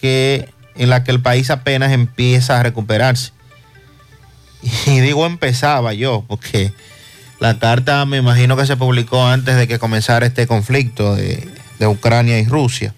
que 0.00 0.50
en 0.74 0.90
la 0.90 1.02
que 1.02 1.12
el 1.12 1.22
país 1.22 1.50
apenas 1.50 1.92
empieza 1.92 2.60
a 2.60 2.62
recuperarse. 2.62 3.32
Y 4.86 5.00
digo 5.00 5.26
empezaba 5.26 5.92
yo, 5.94 6.24
porque 6.26 6.72
la 7.38 7.58
carta 7.58 8.04
me 8.06 8.18
imagino 8.18 8.56
que 8.56 8.66
se 8.66 8.76
publicó 8.76 9.26
antes 9.26 9.56
de 9.56 9.68
que 9.68 9.78
comenzara 9.78 10.26
este 10.26 10.46
conflicto 10.46 11.14
de, 11.14 11.48
de 11.78 11.86
Ucrania 11.86 12.38
y 12.38 12.46
Rusia. 12.46 12.94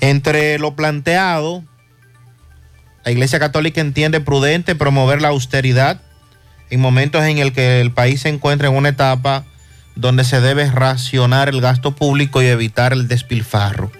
Entre 0.00 0.58
lo 0.58 0.76
planteado, 0.76 1.64
la 3.04 3.12
Iglesia 3.12 3.38
Católica 3.38 3.80
entiende 3.80 4.20
prudente 4.20 4.74
promover 4.74 5.20
la 5.20 5.28
austeridad 5.28 6.00
en 6.70 6.80
momentos 6.80 7.24
en 7.24 7.38
el 7.38 7.52
que 7.52 7.80
el 7.80 7.92
país 7.92 8.22
se 8.22 8.28
encuentra 8.28 8.68
en 8.68 8.74
una 8.74 8.90
etapa 8.90 9.44
donde 9.96 10.24
se 10.24 10.40
debe 10.40 10.70
racionar 10.70 11.48
el 11.48 11.60
gasto 11.60 11.96
público 11.96 12.42
y 12.42 12.46
evitar 12.46 12.92
el 12.92 13.08
despilfarro. 13.08 13.90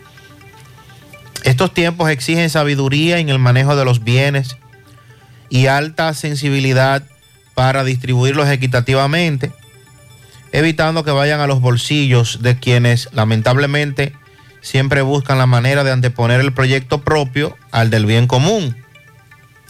Estos 1.45 1.73
tiempos 1.75 2.11
exigen 2.11 2.51
sabiduría 2.51 3.19
en 3.19 3.29
el 3.29 3.39
manejo 3.39 3.75
de 3.75 3.85
los 3.85 4.05
bienes 4.05 4.57
y 5.51 5.67
alta 5.67 6.15
sensibilidad 6.15 7.03
para 7.55 7.85
distribuirlos 7.85 8.49
equitativamente, 8.49 9.53
evitando 10.53 11.05
que 11.05 11.11
vayan 11.11 11.41
a 11.41 11.47
los 11.47 11.61
bolsillos 11.61 12.43
de 12.43 12.59
quienes 12.59 13.09
lamentablemente 13.13 14.13
siempre 14.61 15.03
buscan 15.03 15.39
la 15.39 15.47
manera 15.47 15.85
de 15.85 15.93
anteponer 15.93 16.41
el 16.41 16.53
proyecto 16.53 17.03
propio 17.03 17.57
al 17.71 17.91
del 17.91 18.07
bien 18.07 18.27
común, 18.27 18.77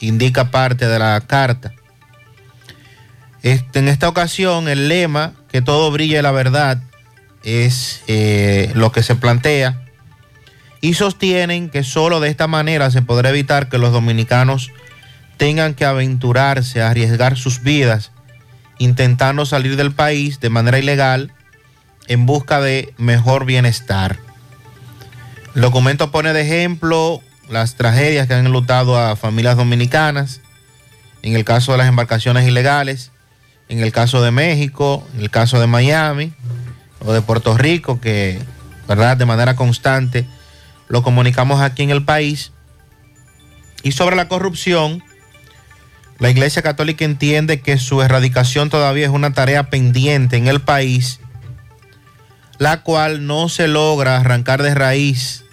indica 0.01 0.51
parte 0.51 0.87
de 0.87 0.99
la 0.99 1.20
carta. 1.20 1.72
Este, 3.43 3.79
en 3.79 3.89
esta 3.89 4.09
ocasión 4.09 4.68
el 4.68 4.89
lema, 4.89 5.33
que 5.51 5.62
todo 5.62 5.91
brille 5.91 6.20
la 6.22 6.33
verdad, 6.33 6.83
es 7.45 8.03
eh, 8.09 8.72
lo 8.74 8.93
que 8.93 9.03
se 9.03 9.14
plantea 9.14 9.81
y 10.81 10.95
sostienen 10.95 11.70
que 11.70 11.83
solo 11.83 12.20
de 12.20 12.29
esta 12.29 12.47
manera 12.47 12.91
se 12.91 13.03
podrá 13.03 13.31
evitar 13.31 13.68
que 13.68 13.79
los 13.79 13.93
dominicanos 13.93 14.70
tengan 15.39 15.74
que 15.74 15.86
aventurarse 15.86 16.82
a 16.82 16.91
arriesgar 16.91 17.39
sus 17.39 17.62
vidas 17.62 18.12
intentando 18.78 19.47
salir 19.47 19.76
del 19.76 19.93
país 19.93 20.41
de 20.41 20.51
manera 20.51 20.78
ilegal 20.78 21.32
en 22.07 22.26
busca 22.26 22.61
de 22.61 22.95
mejor 22.97 23.45
bienestar. 23.45 24.18
El 25.55 25.62
documento 25.62 26.11
pone 26.11 26.32
de 26.32 26.43
ejemplo 26.43 27.20
las 27.49 27.74
tragedias 27.74 28.26
que 28.26 28.34
han 28.34 28.47
enlutado 28.47 28.99
a 28.99 29.16
familias 29.16 29.57
dominicanas, 29.57 30.41
en 31.22 31.34
el 31.34 31.45
caso 31.45 31.72
de 31.72 31.78
las 31.78 31.89
embarcaciones 31.89 32.47
ilegales, 32.47 33.11
en 33.68 33.80
el 33.80 33.93
caso 33.93 34.22
de 34.22 34.30
México, 34.30 35.07
en 35.14 35.22
el 35.22 35.30
caso 35.30 35.59
de 35.61 35.66
Miami 35.66 36.32
o 37.05 37.12
de 37.12 37.22
Puerto 37.22 37.57
Rico, 37.57 38.01
que 38.01 38.41
¿verdad? 38.86 39.16
de 39.16 39.26
manera 39.26 39.57
constante 39.57 40.26
lo 40.89 41.03
comunicamos 41.03 41.61
aquí 41.61 41.82
en 41.82 41.91
el 41.91 42.05
país. 42.05 42.53
Y 43.82 43.93
sobre 43.93 44.16
la 44.16 44.28
corrupción, 44.28 45.03
la 46.19 46.31
Iglesia 46.31 46.62
Católica 46.62 47.05
entiende 47.05 47.61
que 47.61 47.79
su 47.79 48.03
erradicación 48.03 48.71
todavía 48.71 49.07
es 49.07 49.12
una 49.12 49.33
tarea 49.33 49.71
pendiente 49.71 50.37
en 50.37 50.49
el 50.49 50.61
país, 50.61 51.21
la 52.59 52.83
cual 52.83 53.27
no 53.27 53.49
se 53.49 53.69
logra 53.69 54.16
arrancar 54.16 54.62
de 54.62 54.75
raíz 54.75 55.45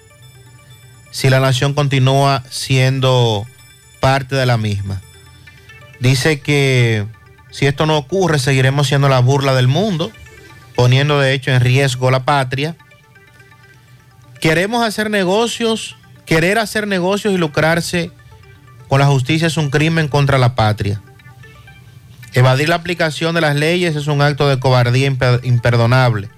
si 1.11 1.29
la 1.29 1.39
nación 1.39 1.73
continúa 1.73 2.43
siendo 2.49 3.45
parte 3.99 4.35
de 4.35 4.45
la 4.45 4.57
misma. 4.57 5.01
Dice 5.99 6.39
que 6.39 7.05
si 7.51 7.67
esto 7.67 7.85
no 7.85 7.97
ocurre, 7.97 8.39
seguiremos 8.39 8.87
siendo 8.87 9.07
la 9.07 9.19
burla 9.19 9.53
del 9.53 9.67
mundo, 9.67 10.11
poniendo 10.75 11.19
de 11.19 11.33
hecho 11.33 11.51
en 11.51 11.61
riesgo 11.61 12.11
la 12.11 12.25
patria. 12.25 12.75
Queremos 14.41 14.85
hacer 14.85 15.09
negocios, 15.09 15.95
querer 16.25 16.57
hacer 16.57 16.87
negocios 16.87 17.33
y 17.33 17.37
lucrarse 17.37 18.11
con 18.87 18.99
la 18.99 19.07
justicia 19.07 19.47
es 19.47 19.57
un 19.57 19.69
crimen 19.69 20.07
contra 20.07 20.37
la 20.37 20.55
patria. 20.55 21.01
Evadir 22.33 22.69
la 22.69 22.75
aplicación 22.75 23.33
de 23.33 23.41
las 23.41 23.55
leyes 23.55 23.95
es 23.95 24.07
un 24.07 24.21
acto 24.21 24.49
de 24.49 24.59
cobardía 24.59 25.07
imperdonable. 25.43 26.29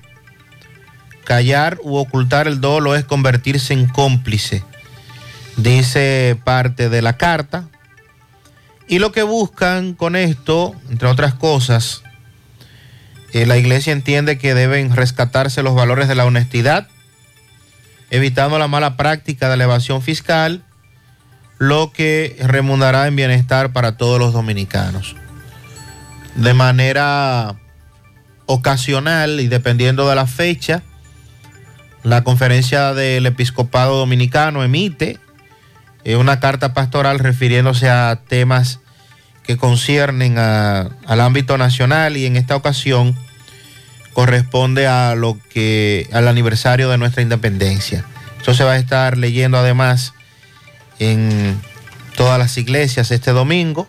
Callar 1.23 1.79
u 1.81 1.95
ocultar 1.95 2.47
el 2.47 2.61
dolo 2.61 2.95
es 2.95 3.03
convertirse 3.03 3.73
en 3.73 3.87
cómplice, 3.87 4.63
dice 5.57 6.39
parte 6.43 6.89
de 6.89 7.01
la 7.01 7.17
carta. 7.17 7.65
Y 8.87 8.99
lo 8.99 9.11
que 9.11 9.23
buscan 9.23 9.93
con 9.93 10.15
esto, 10.15 10.73
entre 10.89 11.09
otras 11.09 11.33
cosas, 11.33 12.03
eh, 13.33 13.45
la 13.45 13.57
iglesia 13.57 13.91
entiende 13.91 14.37
que 14.37 14.53
deben 14.53 14.95
rescatarse 14.95 15.63
los 15.63 15.75
valores 15.75 16.07
de 16.07 16.15
la 16.15 16.25
honestidad, 16.25 16.87
evitando 18.09 18.57
la 18.57 18.67
mala 18.67 18.95
práctica 18.95 19.49
de 19.49 19.57
la 19.57 19.65
evasión 19.65 20.01
fiscal, 20.01 20.63
lo 21.59 21.91
que 21.91 22.37
remundará 22.39 23.07
en 23.07 23.15
bienestar 23.15 23.73
para 23.73 23.97
todos 23.97 24.19
los 24.19 24.33
dominicanos. 24.33 25.15
De 26.35 26.53
manera 26.53 27.55
ocasional 28.45 29.39
y 29.39 29.47
dependiendo 29.47 30.07
de 30.07 30.15
la 30.15 30.27
fecha, 30.27 30.83
la 32.03 32.23
conferencia 32.23 32.93
del 32.93 33.25
episcopado 33.25 33.97
dominicano 33.97 34.63
emite 34.63 35.19
eh, 36.03 36.15
una 36.15 36.39
carta 36.39 36.73
pastoral 36.73 37.19
refiriéndose 37.19 37.89
a 37.89 38.21
temas 38.27 38.79
que 39.43 39.57
conciernen 39.57 40.37
al 40.37 41.21
ámbito 41.21 41.57
nacional 41.57 42.17
y 42.17 42.25
en 42.25 42.35
esta 42.35 42.55
ocasión 42.55 43.15
corresponde 44.13 44.87
a 44.87 45.15
lo 45.15 45.37
que 45.49 46.09
al 46.11 46.27
aniversario 46.27 46.89
de 46.89 46.97
nuestra 46.97 47.21
independencia. 47.21 48.05
Esto 48.37 48.53
se 48.53 48.63
va 48.63 48.73
a 48.73 48.77
estar 48.77 49.17
leyendo 49.17 49.57
además 49.57 50.13
en 50.99 51.59
todas 52.15 52.39
las 52.39 52.57
iglesias 52.57 53.11
este 53.11 53.31
domingo 53.31 53.87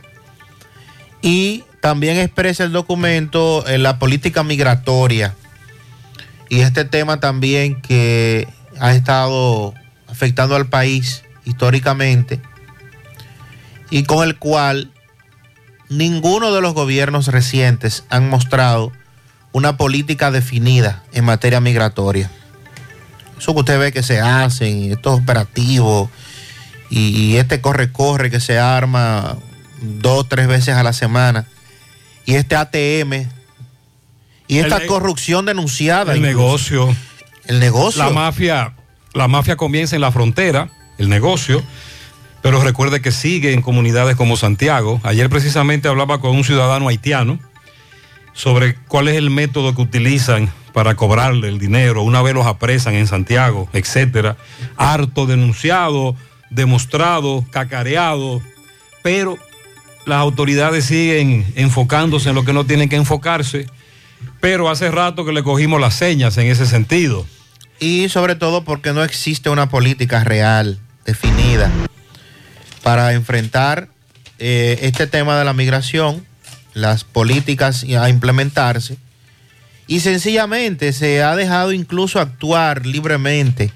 y 1.23 1.65
también 1.81 2.19
expresa 2.19 2.65
el 2.65 2.73
documento 2.73 3.67
en 3.67 3.83
la 3.83 3.99
política 3.99 4.43
migratoria 4.43 5.35
y 6.49 6.61
este 6.61 6.85
tema 6.85 7.21
también 7.21 7.81
que 7.81 8.49
ha 8.81 8.93
estado 8.95 9.75
afectando 10.09 10.57
al 10.57 10.67
país 10.67 11.25
históricamente 11.45 12.41
y 13.91 14.05
con 14.05 14.27
el 14.27 14.37
cual 14.39 14.93
ninguno 15.89 16.53
de 16.53 16.61
los 16.61 16.75
gobiernos 16.75 17.29
recientes 17.29 18.05
han 18.11 18.29
mostrado 18.29 18.93
una 19.53 19.77
política 19.77 20.31
definida 20.31 21.03
en 21.13 21.25
materia 21.25 21.61
migratoria. 21.61 22.31
Eso 23.39 23.55
que 23.55 23.61
usted 23.61 23.79
ve 23.79 23.93
que 23.93 24.03
se 24.03 24.21
hacen, 24.21 24.93
estos 24.93 25.21
operativos 25.21 26.11
y, 26.91 27.09
y 27.09 27.37
este 27.37 27.61
corre-corre 27.61 28.31
que 28.31 28.41
se 28.41 28.59
arma 28.59 29.37
dos, 29.81 30.29
tres 30.29 30.49
veces 30.49 30.75
a 30.75 30.83
la 30.83 30.93
semana, 30.93 31.47
y 32.27 32.35
este 32.35 32.57
ATM, 32.57 33.29
y 34.49 34.59
esta 34.59 34.79
El 34.79 34.87
corrupción 34.87 35.47
denunciada. 35.47 36.13
El 36.13 36.19
incluso. 36.19 36.37
negocio. 36.39 36.97
El 37.47 37.61
negocio. 37.61 38.03
La 38.03 38.11
mafia, 38.11 38.75
la 39.15 39.29
mafia 39.29 39.57
comienza 39.57 39.95
en 39.95 40.03
la 40.03 40.13
frontera, 40.13 40.71
el 40.99 41.09
negocio, 41.09 41.63
pero 42.43 42.63
recuerde 42.63 43.01
que 43.01 43.13
sigue 43.13 43.53
en 43.53 43.63
comunidades 43.63 44.17
como 44.17 44.37
Santiago. 44.37 45.01
Ayer 45.05 45.29
precisamente 45.29 45.89
hablaba 45.89 46.21
con 46.21 46.37
un 46.37 46.45
ciudadano 46.45 46.89
haitiano 46.89 47.39
sobre 48.33 48.77
cuál 48.89 49.09
es 49.09 49.17
el 49.17 49.31
método 49.31 49.75
que 49.75 49.83
utilizan 49.83 50.53
para 50.73 50.95
cobrarle 50.95 51.49
el 51.49 51.59
dinero, 51.59 52.03
una 52.03 52.23
vez 52.23 52.35
los 52.35 52.47
apresan 52.47 52.95
en 52.95 53.07
Santiago, 53.07 53.69
etcétera. 53.73 54.37
Harto 54.77 55.27
denunciado, 55.27 56.15
demostrado, 56.51 57.45
cacareado, 57.51 58.43
pero 59.03 59.39
las 60.07 60.19
autoridades 60.19 60.87
siguen 60.87 61.45
enfocándose 61.55 62.31
en 62.31 62.35
lo 62.35 62.45
que 62.45 62.53
no 62.53 62.65
tienen 62.65 62.89
que 62.89 62.97
enfocarse, 62.97 63.67
pero 64.41 64.71
hace 64.71 64.91
rato 64.91 65.25
que 65.25 65.33
le 65.33 65.43
cogimos 65.43 65.81
las 65.81 65.95
señas 65.95 66.37
en 66.39 66.47
ese 66.47 66.67
sentido. 66.67 67.27
Y 67.81 68.09
sobre 68.09 68.35
todo 68.35 68.65
porque 68.65 68.93
no 68.93 69.05
existe 69.05 69.51
una 69.51 69.69
política 69.69 70.25
real, 70.25 70.79
definida, 71.05 71.71
para 72.83 73.13
enfrentar 73.13 73.89
eh, 74.39 74.79
este 74.83 75.07
tema 75.07 75.39
de 75.39 75.45
la 75.45 75.53
migración, 75.53 76.27
las 76.75 77.05
políticas 77.05 77.85
a 77.85 78.09
implementarse. 78.09 78.97
Y 79.87 80.01
sencillamente 80.01 80.93
se 80.93 81.23
ha 81.23 81.35
dejado 81.37 81.73
incluso 81.73 82.21
actuar 82.21 82.85
libremente 82.87 83.73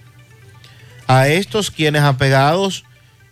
a 1.06 1.28
estos 1.28 1.70
quienes 1.70 2.02
apegados 2.02 2.84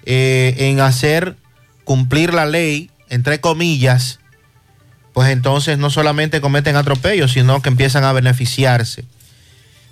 eh, 0.05 0.55
en 0.59 0.81
hacer 0.81 1.37
cumplir 1.85 2.35
la 2.35 2.47
ley, 2.47 2.91
entre 3.09 3.41
comillas, 3.41 4.21
pues 5.12 5.31
entonces 5.31 5.79
no 5.79 5.91
solamente 5.91 6.41
cometen 6.41 6.77
atropellos, 6.77 7.33
sino 7.33 7.61
que 7.62 7.68
empiezan 7.68 8.05
a 8.05 8.12
beneficiarse 8.12 9.05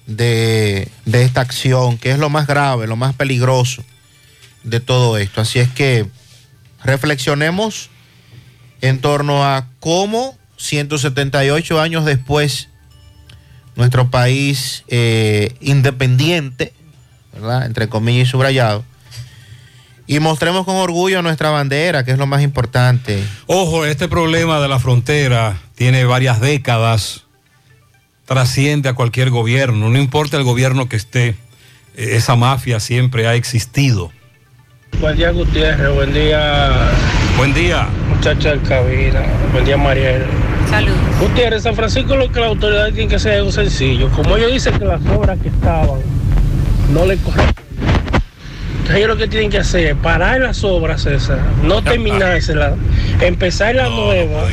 de, 0.07 0.89
de 1.05 1.25
esta 1.25 1.41
acción, 1.41 1.99
que 1.99 2.11
es 2.11 2.19
lo 2.19 2.31
más 2.31 2.47
grave, 2.47 2.87
lo 2.87 2.97
más 2.97 3.15
peligroso 3.15 3.83
de 4.63 4.81
todo 4.81 5.19
esto. 5.19 5.41
Así 5.41 5.59
es 5.59 5.69
que 5.69 6.07
reflexionemos 6.85 7.91
en 8.81 9.01
torno 9.01 9.45
a 9.45 9.67
cómo 9.81 10.39
178 10.57 11.81
años 11.81 12.05
después 12.05 12.69
nuestro 13.77 14.11
país 14.11 14.85
eh, 14.89 15.55
independiente, 15.61 16.73
¿verdad? 17.33 17.67
entre 17.67 17.89
comillas 17.89 18.29
y 18.29 18.31
subrayado, 18.31 18.85
y 20.07 20.21
mostremos 20.21 20.65
con 20.65 20.77
orgullo 20.77 21.21
nuestra 21.23 21.51
bandera, 21.51 22.05
que 22.05 22.13
es 22.13 22.19
lo 22.19 22.27
más 22.27 22.43
importante. 22.43 23.23
Ojo, 23.47 23.85
este 23.85 24.09
problema 24.09 24.61
de 24.61 24.69
la 24.69 24.79
frontera 24.79 25.59
tiene 25.75 26.05
varias 26.05 26.41
décadas, 26.41 27.25
trasciende 28.25 28.89
a 28.89 28.95
cualquier 28.95 29.31
gobierno, 29.31 29.91
no 29.91 29.99
importa 29.99 30.37
el 30.39 30.45
gobierno 30.45 30.89
que 30.89 30.97
esté, 30.97 31.29
eh, 31.97 32.17
esa 32.17 32.37
mafia 32.37 32.81
siempre 32.81 33.27
ha 33.27 33.35
existido. 33.35 34.11
Buen 35.01 35.17
día 35.17 35.31
Gutiérrez, 35.31 35.95
buen 35.95 36.13
día. 36.13 36.91
Buen 37.37 37.55
día. 37.55 37.89
Muchacha 38.09 38.51
del 38.51 38.63
cabina, 38.63 39.23
buen 39.53 39.65
día 39.65 39.77
Mariel. 39.77 40.25
Saludos. 40.69 40.99
Gutiérrez, 41.21 41.63
San 41.63 41.77
Francisco 41.77 42.17
lo 42.17 42.33
que 42.33 42.41
la 42.41 42.47
autoridad 42.47 42.93
tiene 42.93 43.09
que 43.09 43.17
hacer 43.17 43.35
es 43.35 43.39
algo 43.39 43.53
sencillo. 43.53 44.11
Como 44.11 44.37
ellos 44.37 44.53
dicen 44.53 44.79
que 44.79 44.85
las 44.85 45.01
obras 45.07 45.39
que 45.41 45.49
estaban 45.49 46.01
no 46.93 47.07
le 47.07 47.17
corresponden. 47.19 47.69
Entonces 48.71 48.97
ellos 48.97 49.09
lo 49.09 49.17
que 49.17 49.29
tienen 49.29 49.51
que 49.51 49.59
hacer 49.59 49.87
es 49.87 49.97
parar 49.97 50.41
las 50.41 50.65
obras 50.65 51.05
esas, 51.05 51.39
no 51.63 51.83
terminárselas, 51.83 52.73
empezar 53.21 53.75
la 53.75 53.89
nueva 53.91 54.45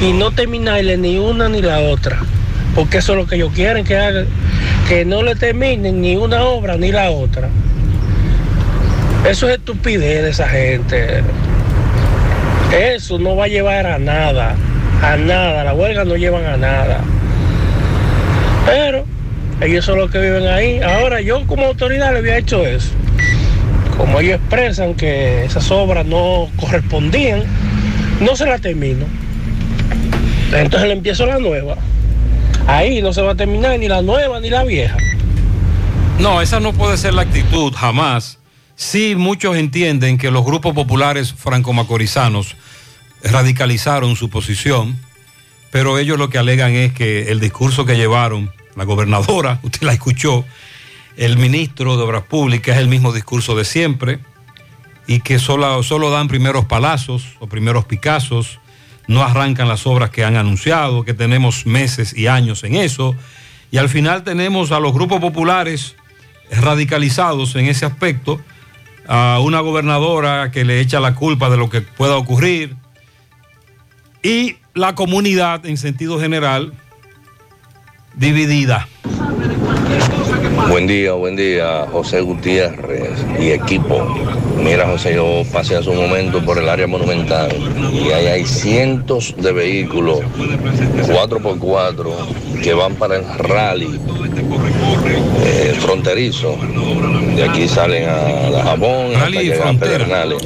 y 0.00 0.12
no 0.12 0.30
terminarle 0.30 0.96
ni 0.96 1.18
una 1.18 1.48
ni 1.48 1.62
la 1.62 1.80
otra. 1.80 2.20
Porque 2.76 2.98
eso 2.98 3.12
es 3.12 3.18
lo 3.18 3.26
que 3.26 3.36
ellos 3.36 3.50
quieren 3.54 3.84
que 3.84 3.96
hagan, 3.96 4.26
que 4.88 5.04
no 5.04 5.22
le 5.22 5.34
terminen 5.34 6.00
ni 6.00 6.14
una 6.16 6.44
obra 6.44 6.76
ni 6.76 6.92
la 6.92 7.10
otra. 7.10 7.48
Eso 9.28 9.48
es 9.48 9.56
estupidez 9.56 10.22
de 10.22 10.30
esa 10.30 10.48
gente. 10.48 11.22
Eso 12.72 13.18
no 13.18 13.34
va 13.34 13.46
a 13.46 13.48
llevar 13.48 13.86
a 13.86 13.98
nada, 13.98 14.54
a 15.02 15.16
nada. 15.16 15.64
La 15.64 15.74
huelga 15.74 16.04
no 16.04 16.14
llevan 16.14 16.44
a 16.44 16.56
nada. 16.56 17.00
Pero 18.66 19.04
ellos 19.60 19.84
son 19.84 19.98
los 19.98 20.10
que 20.10 20.20
viven 20.20 20.46
ahí. 20.46 20.80
Ahora 20.80 21.20
yo 21.20 21.46
como 21.46 21.64
autoridad 21.64 22.12
le 22.12 22.18
había 22.18 22.38
hecho 22.38 22.64
eso. 22.66 22.90
Como 23.96 24.20
ellos 24.20 24.34
expresan 24.34 24.94
que 24.94 25.44
esas 25.44 25.70
obras 25.70 26.04
no 26.04 26.50
correspondían, 26.56 27.44
no 28.20 28.36
se 28.36 28.46
la 28.46 28.58
termino. 28.58 29.06
Entonces 30.52 30.88
le 30.88 30.94
empiezo 30.94 31.26
la 31.26 31.38
nueva. 31.38 31.76
Ahí 32.66 33.00
no 33.00 33.12
se 33.12 33.22
va 33.22 33.32
a 33.32 33.34
terminar 33.34 33.78
ni 33.78 33.88
la 33.88 34.02
nueva 34.02 34.40
ni 34.40 34.50
la 34.50 34.64
vieja. 34.64 34.96
No, 36.18 36.42
esa 36.42 36.60
no 36.60 36.72
puede 36.72 36.96
ser 36.96 37.14
la 37.14 37.22
actitud, 37.22 37.72
jamás. 37.74 38.38
Sí, 38.74 39.14
muchos 39.16 39.56
entienden 39.56 40.18
que 40.18 40.30
los 40.30 40.44
grupos 40.44 40.74
populares 40.74 41.32
franco-macorizanos 41.32 42.56
radicalizaron 43.22 44.16
su 44.16 44.28
posición, 44.28 44.98
pero 45.70 45.98
ellos 45.98 46.18
lo 46.18 46.28
que 46.28 46.38
alegan 46.38 46.72
es 46.72 46.92
que 46.92 47.30
el 47.30 47.40
discurso 47.40 47.86
que 47.86 47.96
llevaron 47.96 48.50
la 48.76 48.84
gobernadora, 48.84 49.58
usted 49.64 49.82
la 49.82 49.92
escuchó, 49.92 50.44
el 51.16 51.38
ministro 51.38 51.96
de 51.96 52.02
Obras 52.02 52.24
Públicas 52.24 52.76
es 52.76 52.82
el 52.82 52.88
mismo 52.88 53.12
discurso 53.12 53.56
de 53.56 53.64
siempre 53.64 54.18
y 55.06 55.20
que 55.20 55.38
solo, 55.38 55.82
solo 55.82 56.10
dan 56.10 56.28
primeros 56.28 56.66
palazos 56.66 57.36
o 57.40 57.46
primeros 57.46 57.86
picazos, 57.86 58.60
no 59.08 59.22
arrancan 59.22 59.68
las 59.68 59.86
obras 59.86 60.10
que 60.10 60.24
han 60.24 60.36
anunciado, 60.36 61.04
que 61.04 61.14
tenemos 61.14 61.64
meses 61.64 62.16
y 62.16 62.26
años 62.26 62.64
en 62.64 62.74
eso, 62.74 63.14
y 63.70 63.78
al 63.78 63.88
final 63.88 64.24
tenemos 64.24 64.72
a 64.72 64.80
los 64.80 64.92
grupos 64.92 65.20
populares 65.20 65.96
radicalizados 66.50 67.54
en 67.56 67.66
ese 67.66 67.86
aspecto, 67.86 68.40
a 69.08 69.38
una 69.40 69.60
gobernadora 69.60 70.50
que 70.50 70.64
le 70.64 70.80
echa 70.80 70.98
la 70.98 71.14
culpa 71.14 71.48
de 71.48 71.56
lo 71.56 71.70
que 71.70 71.80
pueda 71.80 72.16
ocurrir 72.16 72.74
y 74.22 74.56
la 74.74 74.96
comunidad 74.96 75.64
en 75.66 75.76
sentido 75.76 76.18
general 76.18 76.72
dividida. 78.16 78.88
Buen 80.68 80.86
día, 80.86 81.12
buen 81.12 81.36
día, 81.36 81.86
José 81.92 82.20
Gutiérrez 82.22 83.12
y 83.38 83.50
equipo. 83.50 84.04
Mira, 84.62 84.86
José, 84.88 85.14
yo 85.14 85.42
pasé 85.52 85.76
hace 85.76 85.90
un 85.90 85.98
momento 85.98 86.44
por 86.44 86.58
el 86.58 86.68
área 86.68 86.86
monumental 86.86 87.50
y 87.92 88.10
ahí 88.10 88.26
hay 88.26 88.44
cientos 88.44 89.34
de 89.36 89.52
vehículos 89.52 90.20
4x4 91.06 92.06
que 92.62 92.74
van 92.74 92.94
para 92.96 93.16
el 93.16 93.24
rally 93.38 94.00
eh, 95.44 95.74
fronterizo. 95.78 96.56
De 97.36 97.44
aquí 97.44 97.68
salen 97.68 98.08
a 98.08 98.50
la 98.50 98.64
Jabón 98.64 99.14
hasta 99.14 99.68
a 99.68 99.72
Pedernales. 99.74 100.38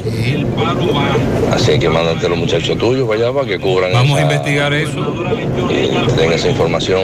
Así 1.51 1.79
que 1.79 1.89
mándate 1.89 2.27
a 2.27 2.29
los 2.29 2.37
muchachos 2.37 2.77
tuyos 2.77 3.07
para 3.07 3.21
allá 3.21 3.33
para 3.33 3.47
que 3.47 3.59
cubran 3.59 3.91
Vamos 3.93 4.19
a 4.19 4.21
investigar 4.21 4.73
eso. 4.73 5.15
y 5.69 6.15
den 6.19 6.31
esa 6.33 6.49
información. 6.49 7.01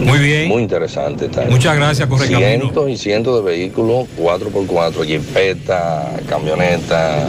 Muy 0.00 0.18
bien. 0.18 0.48
Muy 0.48 0.62
interesante. 0.62 1.26
Está. 1.26 1.42
Muchas 1.42 1.76
gracias, 1.76 2.08
Correcamino. 2.08 2.48
Cientos 2.48 2.90
y 2.90 2.96
cientos 2.96 3.44
de 3.44 3.50
vehículos 3.50 4.06
4x4, 4.18 5.04
jipeta, 5.04 6.12
camioneta. 6.28 7.26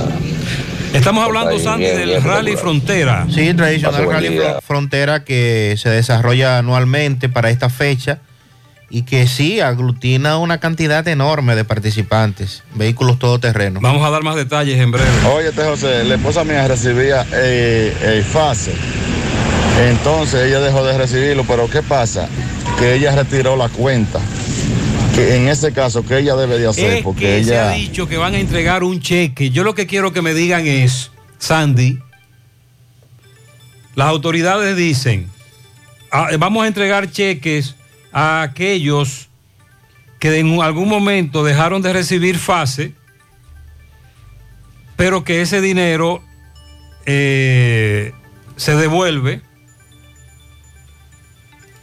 Estamos 0.93 1.23
hablando, 1.23 1.51
Ahí, 1.51 1.59
Sandy, 1.59 1.85
bien, 1.85 1.97
del 1.97 2.09
bien, 2.09 2.23
Rally 2.23 2.51
bien. 2.51 2.57
Frontera. 2.57 3.27
Sí, 3.29 3.53
tradicional 3.53 4.07
Rally 4.07 4.39
Frontera 4.65 5.23
que 5.23 5.75
se 5.77 5.89
desarrolla 5.89 6.57
anualmente 6.57 7.29
para 7.29 7.49
esta 7.49 7.69
fecha 7.69 8.19
y 8.89 9.01
que 9.03 9.27
sí 9.27 9.59
aglutina 9.59 10.37
una 10.37 10.59
cantidad 10.59 11.05
enorme 11.07 11.55
de 11.55 11.65
participantes, 11.65 12.63
vehículos 12.73 13.19
todoterrenos. 13.19 13.83
Vamos 13.83 14.05
a 14.05 14.09
dar 14.09 14.23
más 14.23 14.35
detalles 14.35 14.79
en 14.79 14.91
breve. 14.91 15.09
Oye, 15.35 15.49
este 15.49 15.63
José, 15.63 16.05
la 16.05 16.15
esposa 16.15 16.43
mía 16.45 16.67
recibía 16.67 17.25
eh, 17.33 17.93
el 18.03 18.23
FASE. 18.23 18.73
Entonces 19.89 20.47
ella 20.47 20.59
dejó 20.61 20.83
de 20.85 20.97
recibirlo, 20.97 21.43
pero 21.43 21.69
¿qué 21.69 21.83
pasa? 21.83 22.27
Que 22.77 22.95
ella 22.95 23.15
retiró 23.15 23.55
la 23.55 23.69
cuenta. 23.69 24.19
Que 25.15 25.35
en 25.35 25.47
ese 25.47 25.73
caso, 25.73 26.05
¿qué 26.05 26.19
ella 26.19 26.35
debe 26.35 26.59
de 26.59 26.67
hacer? 26.67 26.97
Es 26.97 27.03
Porque 27.03 27.21
que 27.21 27.43
se 27.43 27.57
ha 27.57 27.73
ella... 27.75 27.87
dicho 27.87 28.07
que 28.07 28.17
van 28.17 28.35
a 28.35 28.39
entregar 28.39 28.83
un 28.83 28.99
cheque. 28.99 29.49
Yo 29.49 29.63
lo 29.63 29.73
que 29.73 29.87
quiero 29.87 30.13
que 30.13 30.21
me 30.21 30.33
digan 30.33 30.67
es, 30.67 31.11
Sandy, 31.39 31.99
las 33.95 34.07
autoridades 34.07 34.77
dicen, 34.77 35.27
ah, 36.11 36.29
vamos 36.37 36.63
a 36.63 36.67
entregar 36.67 37.09
cheques 37.09 37.75
a 38.11 38.43
aquellos 38.43 39.27
que 40.19 40.37
en 40.37 40.61
algún 40.61 40.87
momento 40.87 41.43
dejaron 41.43 41.81
de 41.81 41.93
recibir 41.93 42.37
fase, 42.37 42.93
pero 44.95 45.23
que 45.23 45.41
ese 45.41 45.61
dinero 45.61 46.23
eh, 47.07 48.13
se 48.55 48.75
devuelve 48.75 49.41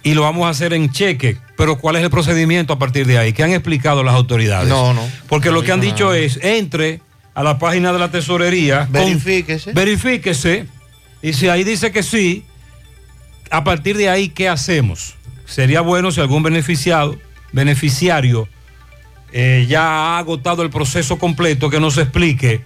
y 0.05 0.15
lo 0.15 0.23
vamos 0.23 0.47
a 0.47 0.51
hacer 0.51 0.73
en 0.73 0.91
cheque. 0.93 1.39
Pero 1.57 1.79
¿cuál 1.79 1.97
es 1.97 2.03
el 2.03 2.11
procedimiento 2.11 2.73
a 2.73 2.79
partir 2.79 3.07
de 3.07 3.19
ahí? 3.19 3.33
¿Qué 3.33 3.43
han 3.43 3.53
explicado 3.53 4.03
las 4.05 4.15
autoridades? 4.15 4.69
No, 4.69 4.93
no. 4.95 5.03
Porque 5.29 5.49
No 5.49 5.57
lo 5.57 5.63
que 5.63 5.73
han 5.73 5.81
dicho 5.81 6.15
es, 6.15 6.39
entre 6.43 7.01
a 7.35 7.43
la 7.43 7.59
página 7.59 7.93
de 7.93 7.99
la 7.99 8.11
tesorería. 8.11 8.83
con- 8.87 8.93
Verifíquese. 8.93 9.73
verifíquese. 9.73 10.67
Y 11.23 11.33
si 11.33 11.49
ahí 11.49 11.65
dice 11.65 11.91
que 11.91 12.03
sí, 12.03 12.45
a 13.51 13.65
partir 13.65 13.97
de 13.97 14.09
ahí, 14.11 14.29
¿qué 14.29 14.49
hacemos? 14.49 15.15
Sería 15.47 15.81
bueno 15.81 16.11
si 16.13 16.21
algún 16.21 16.43
beneficiado, 16.43 17.17
beneficiario 17.53 18.49
eh, 19.33 19.67
ya 19.69 19.83
ha 19.83 20.19
agotado 20.19 20.63
el 20.63 20.71
proceso 20.71 21.19
completo, 21.19 21.71
que 21.71 21.81
nos 21.81 21.99
explique 21.99 22.63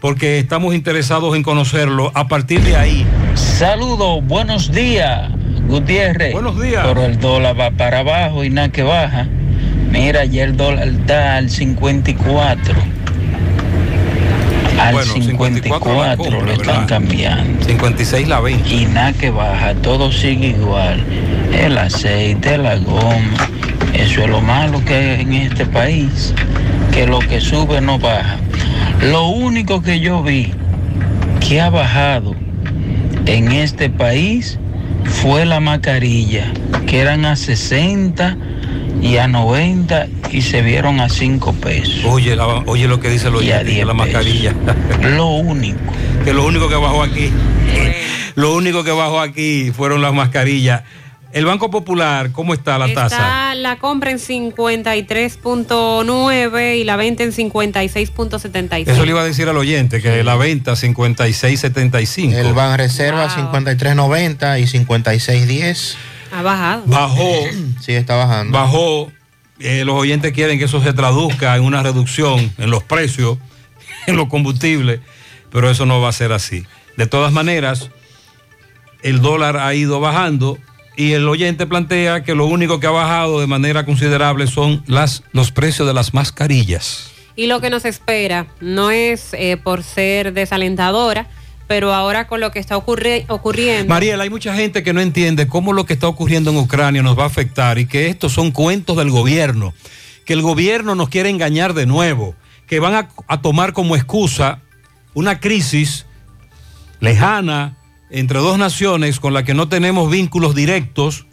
porque 0.00 0.38
estamos 0.38 0.74
interesados 0.74 1.34
en 1.36 1.42
conocerlo. 1.42 2.12
A 2.14 2.28
partir 2.28 2.60
de 2.62 2.76
ahí. 2.76 3.06
Saludos, 3.34 4.24
buenos 4.24 4.70
días, 4.72 5.30
Gutiérrez. 5.68 6.32
Buenos 6.32 6.60
días. 6.60 6.84
Pero 6.86 7.04
el 7.04 7.20
dólar 7.20 7.58
va 7.60 7.70
para 7.70 8.00
abajo 8.00 8.42
y 8.42 8.50
nada 8.50 8.70
que 8.70 8.82
baja. 8.82 9.26
Mira, 9.92 10.24
ya 10.24 10.44
el 10.44 10.56
dólar 10.56 10.88
está 10.88 11.36
al 11.36 11.50
54. 11.50 12.74
Al 14.80 14.94
Bueno, 14.94 15.12
54 15.12 15.94
la 15.94 16.16
54 16.16 16.16
compra, 16.16 16.40
lo 16.40 16.52
están 16.52 16.66
¿verdad? 16.66 16.88
cambiando. 16.88 17.64
56 17.64 18.28
la 18.28 18.40
20. 18.40 18.74
Y 18.74 18.86
nada 18.86 19.12
que 19.12 19.30
baja, 19.30 19.74
todo 19.74 20.10
sigue 20.10 20.48
igual. 20.48 21.02
El 21.52 21.76
aceite, 21.76 22.56
la 22.58 22.76
goma. 22.76 23.50
Eso 23.92 24.22
es 24.22 24.28
lo 24.28 24.40
malo 24.40 24.82
que 24.84 24.94
hay 24.94 25.20
en 25.22 25.32
este 25.34 25.66
país. 25.66 26.32
Que 26.92 27.06
lo 27.06 27.18
que 27.18 27.40
sube 27.40 27.80
no 27.80 27.98
baja. 27.98 28.36
Lo 29.02 29.26
único 29.28 29.82
que 29.82 30.00
yo 30.00 30.22
vi 30.22 30.52
que 31.46 31.60
ha 31.60 31.70
bajado 31.70 32.34
en 33.26 33.52
este 33.52 33.90
país 33.90 34.58
fue 35.08 35.44
la 35.46 35.60
mascarilla, 35.60 36.52
que 36.86 36.98
eran 37.00 37.24
a 37.24 37.36
60 37.36 38.36
y 39.02 39.16
a 39.16 39.28
90 39.28 40.06
y 40.30 40.42
se 40.42 40.62
vieron 40.62 41.00
a 41.00 41.08
5 41.08 41.52
pesos. 41.54 42.04
Oye, 42.04 42.36
la- 42.36 42.46
oye 42.66 42.88
lo 42.88 43.00
que 43.00 43.08
dice 43.10 43.28
oyente, 43.28 43.64
10 43.64 43.86
la 43.86 43.94
mascarilla. 43.94 44.54
Lo 45.02 45.26
único. 45.28 45.78
que 46.24 46.32
lo 46.32 46.44
único 46.46 46.68
que 46.68 46.74
bajó 46.74 47.02
aquí, 47.02 47.30
lo 48.34 48.54
único 48.54 48.84
que 48.84 48.90
bajó 48.90 49.20
aquí 49.20 49.70
fueron 49.74 50.02
las 50.02 50.12
mascarillas. 50.12 50.82
El 51.30 51.44
Banco 51.44 51.70
Popular, 51.70 52.32
¿cómo 52.32 52.54
está 52.54 52.78
la 52.78 52.90
tasa? 52.94 53.16
Está 53.16 53.54
la 53.54 53.76
compra 53.76 54.10
en 54.10 54.18
53.9 54.18 56.78
y 56.78 56.84
la 56.84 56.96
venta 56.96 57.22
en 57.22 57.32
56.76. 57.32 58.88
Eso 58.88 59.04
le 59.04 59.10
iba 59.10 59.20
a 59.20 59.24
decir 59.24 59.46
al 59.48 59.58
oyente, 59.58 60.00
que 60.00 60.24
la 60.24 60.36
venta 60.36 60.72
56.75. 60.72 62.34
El 62.34 62.54
Banreserva 62.54 63.28
53.90 63.28 64.60
y 64.60 64.64
56.10. 64.64 65.96
Ha 66.32 66.42
bajado. 66.42 66.82
Bajó. 66.86 67.32
Sí, 67.80 67.92
está 67.92 68.16
bajando. 68.16 68.58
Bajó. 68.58 69.12
Eh, 69.60 69.84
los 69.84 69.94
oyentes 69.96 70.32
quieren 70.32 70.58
que 70.58 70.64
eso 70.64 70.82
se 70.82 70.92
traduzca 70.92 71.56
en 71.56 71.62
una 71.64 71.82
reducción 71.82 72.52
en 72.58 72.70
los 72.70 72.82
precios, 72.82 73.38
en 74.06 74.16
los 74.16 74.28
combustibles, 74.28 75.00
pero 75.50 75.70
eso 75.70 75.84
no 75.84 76.00
va 76.00 76.08
a 76.08 76.12
ser 76.12 76.32
así. 76.32 76.64
De 76.96 77.06
todas 77.06 77.32
maneras, 77.32 77.90
el 79.02 79.20
dólar 79.20 79.58
ha 79.58 79.74
ido 79.74 80.00
bajando 80.00 80.58
y 80.98 81.12
el 81.12 81.28
oyente 81.28 81.64
plantea 81.64 82.24
que 82.24 82.34
lo 82.34 82.46
único 82.46 82.80
que 82.80 82.88
ha 82.88 82.90
bajado 82.90 83.38
de 83.38 83.46
manera 83.46 83.86
considerable 83.86 84.48
son 84.48 84.82
las, 84.88 85.22
los 85.30 85.52
precios 85.52 85.86
de 85.86 85.94
las 85.94 86.12
mascarillas. 86.12 87.12
Y 87.36 87.46
lo 87.46 87.60
que 87.60 87.70
nos 87.70 87.84
espera 87.84 88.48
no 88.60 88.90
es 88.90 89.32
eh, 89.34 89.56
por 89.62 89.84
ser 89.84 90.32
desalentadora, 90.32 91.28
pero 91.68 91.94
ahora 91.94 92.26
con 92.26 92.40
lo 92.40 92.50
que 92.50 92.58
está 92.58 92.76
ocurri- 92.76 93.24
ocurriendo. 93.28 93.88
Mariela, 93.88 94.24
hay 94.24 94.30
mucha 94.30 94.52
gente 94.56 94.82
que 94.82 94.92
no 94.92 95.00
entiende 95.00 95.46
cómo 95.46 95.72
lo 95.72 95.86
que 95.86 95.92
está 95.92 96.08
ocurriendo 96.08 96.50
en 96.50 96.56
Ucrania 96.56 97.00
nos 97.00 97.16
va 97.16 97.22
a 97.22 97.26
afectar 97.28 97.78
y 97.78 97.86
que 97.86 98.08
estos 98.08 98.32
son 98.32 98.50
cuentos 98.50 98.96
del 98.96 99.10
gobierno, 99.10 99.74
que 100.24 100.32
el 100.32 100.42
gobierno 100.42 100.96
nos 100.96 101.10
quiere 101.10 101.30
engañar 101.30 101.74
de 101.74 101.86
nuevo, 101.86 102.34
que 102.66 102.80
van 102.80 102.94
a, 102.96 103.08
a 103.28 103.40
tomar 103.40 103.72
como 103.72 103.94
excusa 103.94 104.62
una 105.14 105.38
crisis 105.38 106.06
lejana 106.98 107.76
entre 108.10 108.38
dos 108.38 108.58
naciones 108.58 109.20
con 109.20 109.34
la 109.34 109.44
que 109.44 109.54
no 109.54 109.68
tenemos 109.68 110.10
vínculos 110.10 110.54
directos, 110.54 111.26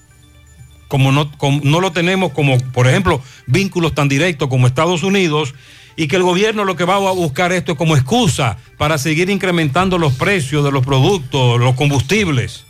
como 0.87 1.11
no, 1.11 1.31
no 1.63 1.81
lo 1.81 1.91
tenemos 1.91 2.31
como, 2.31 2.57
por 2.71 2.87
ejemplo, 2.87 3.21
vínculos 3.47 3.93
tan 3.93 4.07
directos 4.07 4.49
como 4.49 4.67
Estados 4.67 5.03
Unidos, 5.03 5.53
y 5.95 6.07
que 6.07 6.17
el 6.17 6.23
gobierno 6.23 6.65
lo 6.65 6.75
que 6.75 6.83
va 6.83 6.95
a 6.95 7.11
buscar 7.11 7.51
esto 7.53 7.73
es 7.73 7.77
como 7.77 7.95
excusa 7.95 8.57
para 8.77 8.97
seguir 8.97 9.29
incrementando 9.29 9.97
los 9.97 10.13
precios 10.13 10.63
de 10.63 10.71
los 10.71 10.85
productos, 10.85 11.59
los 11.59 11.75
combustibles. 11.75 12.65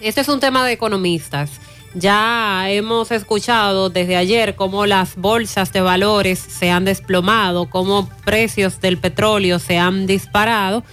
Este 0.00 0.20
es 0.20 0.28
un 0.28 0.40
tema 0.40 0.64
de 0.66 0.72
economistas. 0.72 1.50
Ya 1.94 2.68
hemos 2.68 3.10
escuchado 3.10 3.88
desde 3.88 4.16
ayer 4.16 4.54
cómo 4.54 4.84
las 4.84 5.16
bolsas 5.16 5.72
de 5.72 5.80
valores 5.80 6.38
se 6.38 6.70
han 6.70 6.84
desplomado, 6.84 7.70
cómo 7.70 8.10
precios 8.26 8.80
del 8.82 8.98
petróleo 8.98 9.58
se 9.58 9.78
han 9.78 10.06
disparado 10.06 10.84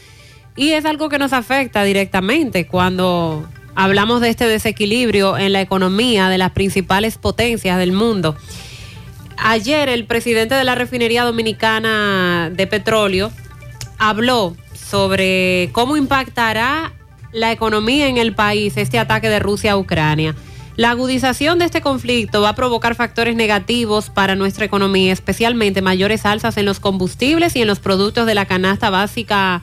y 0.56 0.72
es 0.72 0.86
algo 0.86 1.10
que 1.10 1.18
nos 1.18 1.34
afecta 1.34 1.84
directamente 1.84 2.68
cuando 2.68 3.47
hablamos 3.76 4.22
de 4.22 4.30
este 4.30 4.47
desequilibrio 4.47 5.38
en 5.38 5.54
la 5.54 5.62
economía 5.62 6.30
de 6.30 6.38
las 6.38 6.51
principales 6.51 7.18
potencias 7.18 7.78
del 7.78 7.91
mundo. 7.91 8.36
Ayer 9.38 9.89
el 9.89 10.06
presidente 10.06 10.56
de 10.56 10.64
la 10.64 10.76
refinería 10.76 11.24
dominicana 11.24 12.51
de 12.54 12.68
petróleo 12.68 13.32
habló 13.97 14.56
sobre 14.74 15.70
cómo 15.72 15.97
impactará 15.97 16.93
la 17.32 17.51
economía 17.51 18.08
en 18.08 18.18
el 18.18 18.36
país 18.36 18.78
este 18.78 18.99
ataque 18.99 19.30
de 19.30 19.39
Rusia 19.39 19.72
a 19.72 19.78
Ucrania. 19.78 20.36
La 20.76 20.91
agudización 20.91 21.60
de 21.60 21.66
este 21.66 21.82
conflicto 21.82 22.41
va 22.41 22.49
a 22.49 22.56
provocar 22.56 22.95
factores 22.95 23.36
negativos 23.36 24.10
para 24.10 24.36
nuestra 24.36 24.66
economía, 24.66 25.14
especialmente 25.14 25.82
mayores 25.82 26.26
alzas 26.26 26.58
en 26.58 26.66
los 26.66 26.80
combustibles 26.80 27.56
y 27.56 27.62
en 27.62 27.68
los 27.68 27.80
productos 27.80 28.26
de 28.26 28.34
la 28.34 28.45
canasta 28.45 28.89
básica, 28.89 29.62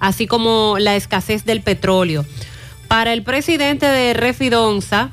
así 0.00 0.26
como 0.26 0.76
la 0.78 0.96
escasez 0.96 1.44
del 1.44 1.62
petróleo. 1.62 2.24
Para 2.88 3.12
el 3.12 3.22
presidente 3.22 3.86
de 3.86 4.14
Refidonza, 4.14 5.10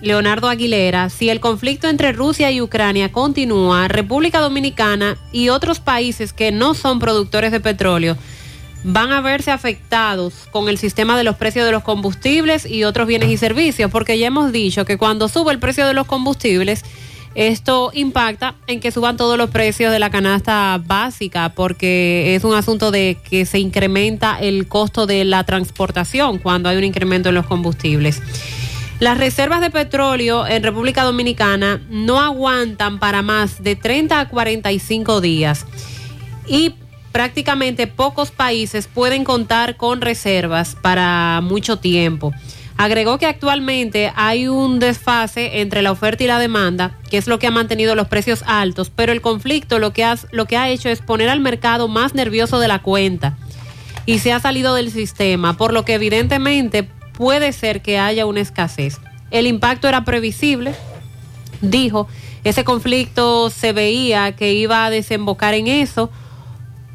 Leonardo 0.00 0.48
Aguilera, 0.48 1.08
si 1.08 1.30
el 1.30 1.40
conflicto 1.40 1.88
entre 1.88 2.12
Rusia 2.12 2.50
y 2.50 2.60
Ucrania 2.60 3.10
continúa, 3.10 3.88
República 3.88 4.40
Dominicana 4.40 5.16
y 5.32 5.48
otros 5.48 5.80
países 5.80 6.32
que 6.32 6.52
no 6.52 6.74
son 6.74 6.98
productores 6.98 7.52
de 7.52 7.60
petróleo 7.60 8.16
van 8.88 9.10
a 9.12 9.20
verse 9.20 9.50
afectados 9.50 10.46
con 10.52 10.68
el 10.68 10.78
sistema 10.78 11.18
de 11.18 11.24
los 11.24 11.36
precios 11.36 11.66
de 11.66 11.72
los 11.72 11.82
combustibles 11.82 12.66
y 12.66 12.84
otros 12.84 13.08
bienes 13.08 13.30
y 13.30 13.36
servicios, 13.36 13.90
porque 13.90 14.18
ya 14.18 14.28
hemos 14.28 14.52
dicho 14.52 14.84
que 14.84 14.96
cuando 14.96 15.28
sube 15.28 15.52
el 15.52 15.58
precio 15.58 15.86
de 15.86 15.92
los 15.92 16.06
combustibles, 16.06 16.84
esto 17.36 17.90
impacta 17.92 18.54
en 18.66 18.80
que 18.80 18.90
suban 18.90 19.18
todos 19.18 19.36
los 19.36 19.50
precios 19.50 19.92
de 19.92 19.98
la 19.98 20.08
canasta 20.08 20.80
básica, 20.84 21.50
porque 21.50 22.34
es 22.34 22.44
un 22.44 22.54
asunto 22.54 22.90
de 22.90 23.18
que 23.28 23.44
se 23.44 23.58
incrementa 23.58 24.38
el 24.40 24.66
costo 24.68 25.06
de 25.06 25.24
la 25.26 25.44
transportación 25.44 26.38
cuando 26.38 26.70
hay 26.70 26.78
un 26.78 26.84
incremento 26.84 27.28
en 27.28 27.34
los 27.34 27.46
combustibles. 27.46 28.22
Las 29.00 29.18
reservas 29.18 29.60
de 29.60 29.68
petróleo 29.68 30.46
en 30.46 30.62
República 30.62 31.02
Dominicana 31.02 31.82
no 31.90 32.18
aguantan 32.22 32.98
para 32.98 33.20
más 33.20 33.62
de 33.62 33.76
30 33.76 34.18
a 34.18 34.28
45 34.28 35.20
días 35.20 35.66
y 36.46 36.74
prácticamente 37.12 37.86
pocos 37.86 38.30
países 38.30 38.86
pueden 38.86 39.24
contar 39.24 39.76
con 39.76 40.00
reservas 40.00 40.74
para 40.80 41.42
mucho 41.42 41.76
tiempo. 41.76 42.32
Agregó 42.78 43.18
que 43.18 43.26
actualmente 43.26 44.12
hay 44.16 44.48
un 44.48 44.78
desfase 44.80 45.60
entre 45.60 45.80
la 45.80 45.92
oferta 45.92 46.24
y 46.24 46.26
la 46.26 46.38
demanda, 46.38 46.98
que 47.10 47.16
es 47.16 47.26
lo 47.26 47.38
que 47.38 47.46
ha 47.46 47.50
mantenido 47.50 47.94
los 47.94 48.08
precios 48.08 48.44
altos, 48.46 48.90
pero 48.94 49.12
el 49.12 49.22
conflicto 49.22 49.78
lo 49.78 49.94
que 49.94 50.04
ha, 50.04 50.16
lo 50.30 50.44
que 50.44 50.58
ha 50.58 50.68
hecho 50.68 50.90
es 50.90 51.00
poner 51.00 51.30
al 51.30 51.40
mercado 51.40 51.88
más 51.88 52.14
nervioso 52.14 52.58
de 52.58 52.68
la 52.68 52.82
cuenta. 52.82 53.38
Y 54.04 54.18
se 54.18 54.32
ha 54.32 54.40
salido 54.40 54.74
del 54.74 54.90
sistema, 54.90 55.56
por 55.56 55.72
lo 55.72 55.84
que 55.84 55.94
evidentemente 55.94 56.86
puede 57.12 57.52
ser 57.52 57.80
que 57.80 57.98
haya 57.98 58.26
una 58.26 58.40
escasez. 58.40 59.00
El 59.30 59.46
impacto 59.46 59.88
era 59.88 60.04
previsible, 60.04 60.74
dijo, 61.62 62.08
ese 62.44 62.62
conflicto 62.62 63.48
se 63.50 63.72
veía 63.72 64.32
que 64.32 64.52
iba 64.52 64.84
a 64.84 64.90
desembocar 64.90 65.54
en 65.54 65.66
eso, 65.66 66.10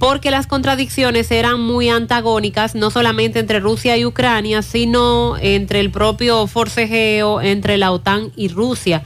porque 0.02 0.32
las 0.32 0.48
contradicciones 0.48 1.30
eran 1.30 1.62
muy 1.62 1.88
antagónicas, 1.88 2.74
no 2.74 2.90
solamente 2.90 3.38
entre 3.38 3.60
Rusia 3.60 3.98
y 3.98 4.06
Ucrania, 4.06 4.64
sino 4.64 5.38
entre 5.38 5.80
el 5.80 5.92
propio 5.92 6.48
forcejeo 6.48 7.40
entre 7.40 7.78
la 7.78 7.92
OTAN 7.92 8.32
y 8.36 8.48
Rusia. 8.48 9.04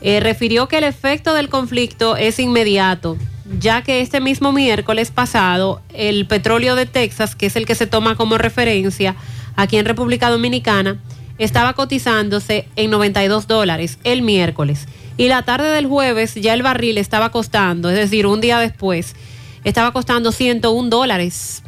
Eh, 0.00 0.20
refirió 0.20 0.68
que 0.68 0.78
el 0.78 0.84
efecto 0.84 1.34
del 1.34 1.48
conflicto 1.48 2.16
es 2.16 2.38
inmediato, 2.38 3.16
ya 3.58 3.82
que 3.82 4.00
este 4.00 4.20
mismo 4.20 4.52
miércoles 4.52 5.10
pasado 5.10 5.82
el 5.92 6.24
petróleo 6.28 6.76
de 6.76 6.86
Texas, 6.86 7.34
que 7.34 7.46
es 7.46 7.56
el 7.56 7.66
que 7.66 7.74
se 7.74 7.88
toma 7.88 8.14
como 8.14 8.38
referencia 8.38 9.16
aquí 9.56 9.76
en 9.76 9.86
República 9.86 10.30
Dominicana, 10.30 11.00
estaba 11.38 11.72
cotizándose 11.72 12.68
en 12.76 12.92
92 12.92 13.48
dólares 13.48 13.98
el 14.04 14.22
miércoles. 14.22 14.86
Y 15.16 15.26
la 15.26 15.42
tarde 15.42 15.68
del 15.70 15.86
jueves 15.86 16.36
ya 16.36 16.54
el 16.54 16.62
barril 16.62 16.98
estaba 16.98 17.30
costando, 17.32 17.90
es 17.90 17.96
decir, 17.96 18.28
un 18.28 18.40
día 18.40 18.60
después, 18.60 19.16
estaba 19.64 19.92
costando 19.92 20.32
101 20.32 20.88
dólares. 20.88 21.62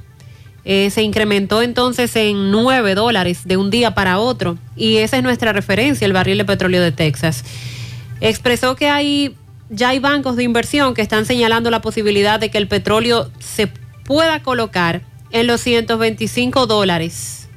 Eh, 0.65 0.89
se 0.91 1.03
incrementó 1.03 1.61
entonces 1.61 2.17
en 2.17 2.51
9 2.51 2.95
dólares 2.95 3.43
de 3.45 3.57
un 3.57 3.71
día 3.71 3.95
para 3.95 4.19
otro. 4.19 4.57
Y 4.77 4.97
esa 4.97 5.19
es 5.19 5.23
nuestra 5.23 5.53
referencia, 5.53 6.07
el 6.07 6.13
barril 6.13 6.39
de 6.39 6.45
petróleo 6.45 6.83
de 6.83 6.93
Texas. 6.93 7.45
Expresó 8.21 8.75
que 8.75 8.89
hay, 8.89 9.37
ya 9.69 9.91
hay 9.91 9.99
bancos 9.99 10.37
de 10.37 10.43
inversión 10.43 10.95
que 10.95 11.03
están 11.03 11.27
señalando 11.27 11.71
la 11.71 11.83
posibilidad 11.83 12.41
de 12.41 12.51
que 12.51 12.59
el 12.59 12.69
petróleo 12.69 13.31
se 13.41 13.67
pueda 14.05 14.43
colocar 14.43 15.03
en 15.31 15.47
los 15.47 15.61
125 15.61 16.67
dólares. 16.67 17.49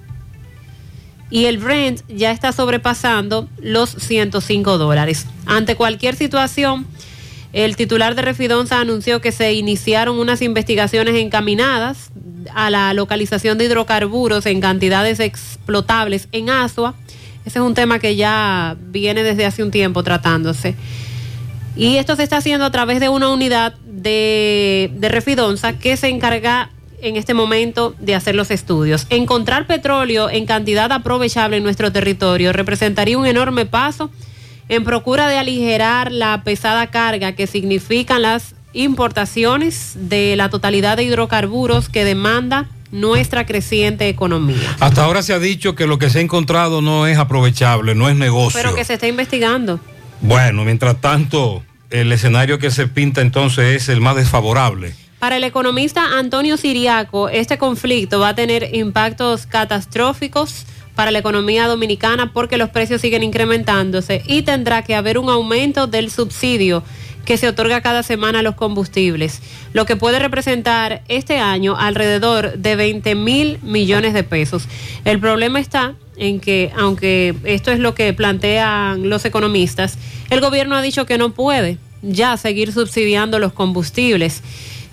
Y 1.29 1.45
el 1.45 1.57
Brent 1.57 2.01
ya 2.07 2.31
está 2.31 2.51
sobrepasando 2.51 3.49
los 3.59 3.89
105 3.89 4.77
dólares. 4.77 5.25
Ante 5.45 5.75
cualquier 5.75 6.15
situación, 6.15 6.87
El 7.53 7.75
titular 7.75 8.15
de 8.15 8.21
Refidonza 8.21 8.79
anunció 8.79 9.21
que 9.21 9.31
se 9.31 9.53
iniciaron 9.53 10.19
unas 10.19 10.41
investigaciones 10.41 11.15
encaminadas 11.15 12.11
a 12.53 12.69
la 12.69 12.93
localización 12.93 13.57
de 13.57 13.65
hidrocarburos 13.65 14.45
en 14.45 14.61
cantidades 14.61 15.19
explotables 15.19 16.27
en 16.31 16.49
Asua. 16.49 16.95
Ese 17.45 17.59
es 17.59 17.65
un 17.65 17.73
tema 17.73 17.99
que 17.99 18.15
ya 18.15 18.75
viene 18.79 19.23
desde 19.23 19.45
hace 19.45 19.63
un 19.63 19.71
tiempo 19.71 20.03
tratándose. 20.03 20.75
Y 21.75 21.97
esto 21.97 22.15
se 22.15 22.23
está 22.23 22.37
haciendo 22.37 22.65
a 22.65 22.71
través 22.71 22.99
de 22.99 23.07
una 23.07 23.29
unidad 23.29 23.75
de, 23.85 24.91
de 24.93 25.09
Refidonza 25.09 25.79
que 25.79 25.95
se 25.95 26.09
encarga 26.09 26.71
en 27.01 27.15
este 27.15 27.33
momento 27.33 27.95
de 27.99 28.15
hacer 28.15 28.35
los 28.35 28.51
estudios. 28.51 29.05
Encontrar 29.09 29.67
petróleo 29.67 30.29
en 30.29 30.45
cantidad 30.45 30.91
aprovechable 30.91 31.57
en 31.57 31.63
nuestro 31.63 31.91
territorio 31.91 32.51
representaría 32.51 33.17
un 33.17 33.27
enorme 33.27 33.65
paso 33.65 34.09
en 34.69 34.83
procura 34.83 35.27
de 35.29 35.37
aligerar 35.37 36.11
la 36.11 36.43
pesada 36.43 36.87
carga 36.87 37.33
que 37.33 37.47
significan 37.47 38.21
las 38.21 38.55
importaciones 38.73 39.93
de 39.95 40.35
la 40.35 40.49
totalidad 40.49 40.97
de 40.97 41.03
hidrocarburos 41.03 41.89
que 41.89 42.03
demanda 42.03 42.67
nuestra 42.91 43.45
creciente 43.45 44.07
economía. 44.07 44.75
Hasta 44.79 45.03
ahora 45.03 45.21
se 45.21 45.33
ha 45.33 45.39
dicho 45.39 45.75
que 45.75 45.87
lo 45.87 45.99
que 45.99 46.09
se 46.09 46.19
ha 46.19 46.21
encontrado 46.21 46.81
no 46.81 47.07
es 47.07 47.17
aprovechable, 47.17 47.95
no 47.95 48.09
es 48.09 48.15
negocio. 48.15 48.59
Pero 48.61 48.75
que 48.75 48.85
se 48.85 48.93
está 48.93 49.07
investigando. 49.07 49.79
Bueno, 50.21 50.63
mientras 50.63 50.99
tanto, 51.01 51.63
el 51.89 52.11
escenario 52.11 52.59
que 52.59 52.71
se 52.71 52.87
pinta 52.87 53.21
entonces 53.21 53.83
es 53.83 53.89
el 53.89 54.01
más 54.01 54.15
desfavorable. 54.15 54.93
Para 55.19 55.37
el 55.37 55.43
economista 55.43 56.19
Antonio 56.19 56.57
Siriaco, 56.57 57.29
este 57.29 57.57
conflicto 57.57 58.19
va 58.19 58.29
a 58.29 58.35
tener 58.35 58.75
impactos 58.75 59.47
catastróficos 59.47 60.65
para 60.97 61.11
la 61.11 61.19
economía 61.19 61.67
dominicana 61.67 62.33
porque 62.33 62.57
los 62.57 62.69
precios 62.69 63.01
siguen 63.01 63.21
incrementándose 63.21 64.23
y 64.25 64.41
tendrá 64.41 64.81
que 64.81 64.95
haber 64.95 65.19
un 65.19 65.29
aumento 65.29 65.85
del 65.85 66.09
subsidio 66.09 66.81
que 67.23 67.37
se 67.37 67.47
otorga 67.47 67.81
cada 67.81 68.01
semana 68.01 68.39
a 68.39 68.41
los 68.41 68.55
combustibles, 68.55 69.43
lo 69.73 69.85
que 69.85 69.95
puede 69.95 70.17
representar 70.17 71.03
este 71.07 71.37
año 71.37 71.77
alrededor 71.77 72.57
de 72.57 72.75
20 72.75 73.13
mil 73.13 73.59
millones 73.61 74.15
de 74.15 74.23
pesos. 74.23 74.67
El 75.05 75.19
problema 75.19 75.59
está 75.59 75.93
en 76.17 76.39
que, 76.39 76.71
aunque 76.75 77.35
esto 77.43 77.71
es 77.71 77.77
lo 77.77 77.93
que 77.93 78.11
plantean 78.13 79.07
los 79.07 79.23
economistas, 79.23 79.99
el 80.31 80.41
gobierno 80.41 80.75
ha 80.75 80.81
dicho 80.81 81.05
que 81.05 81.19
no 81.19 81.29
puede 81.29 81.77
ya 82.01 82.37
seguir 82.37 82.73
subsidiando 82.73 83.37
los 83.37 83.53
combustibles. 83.53 84.41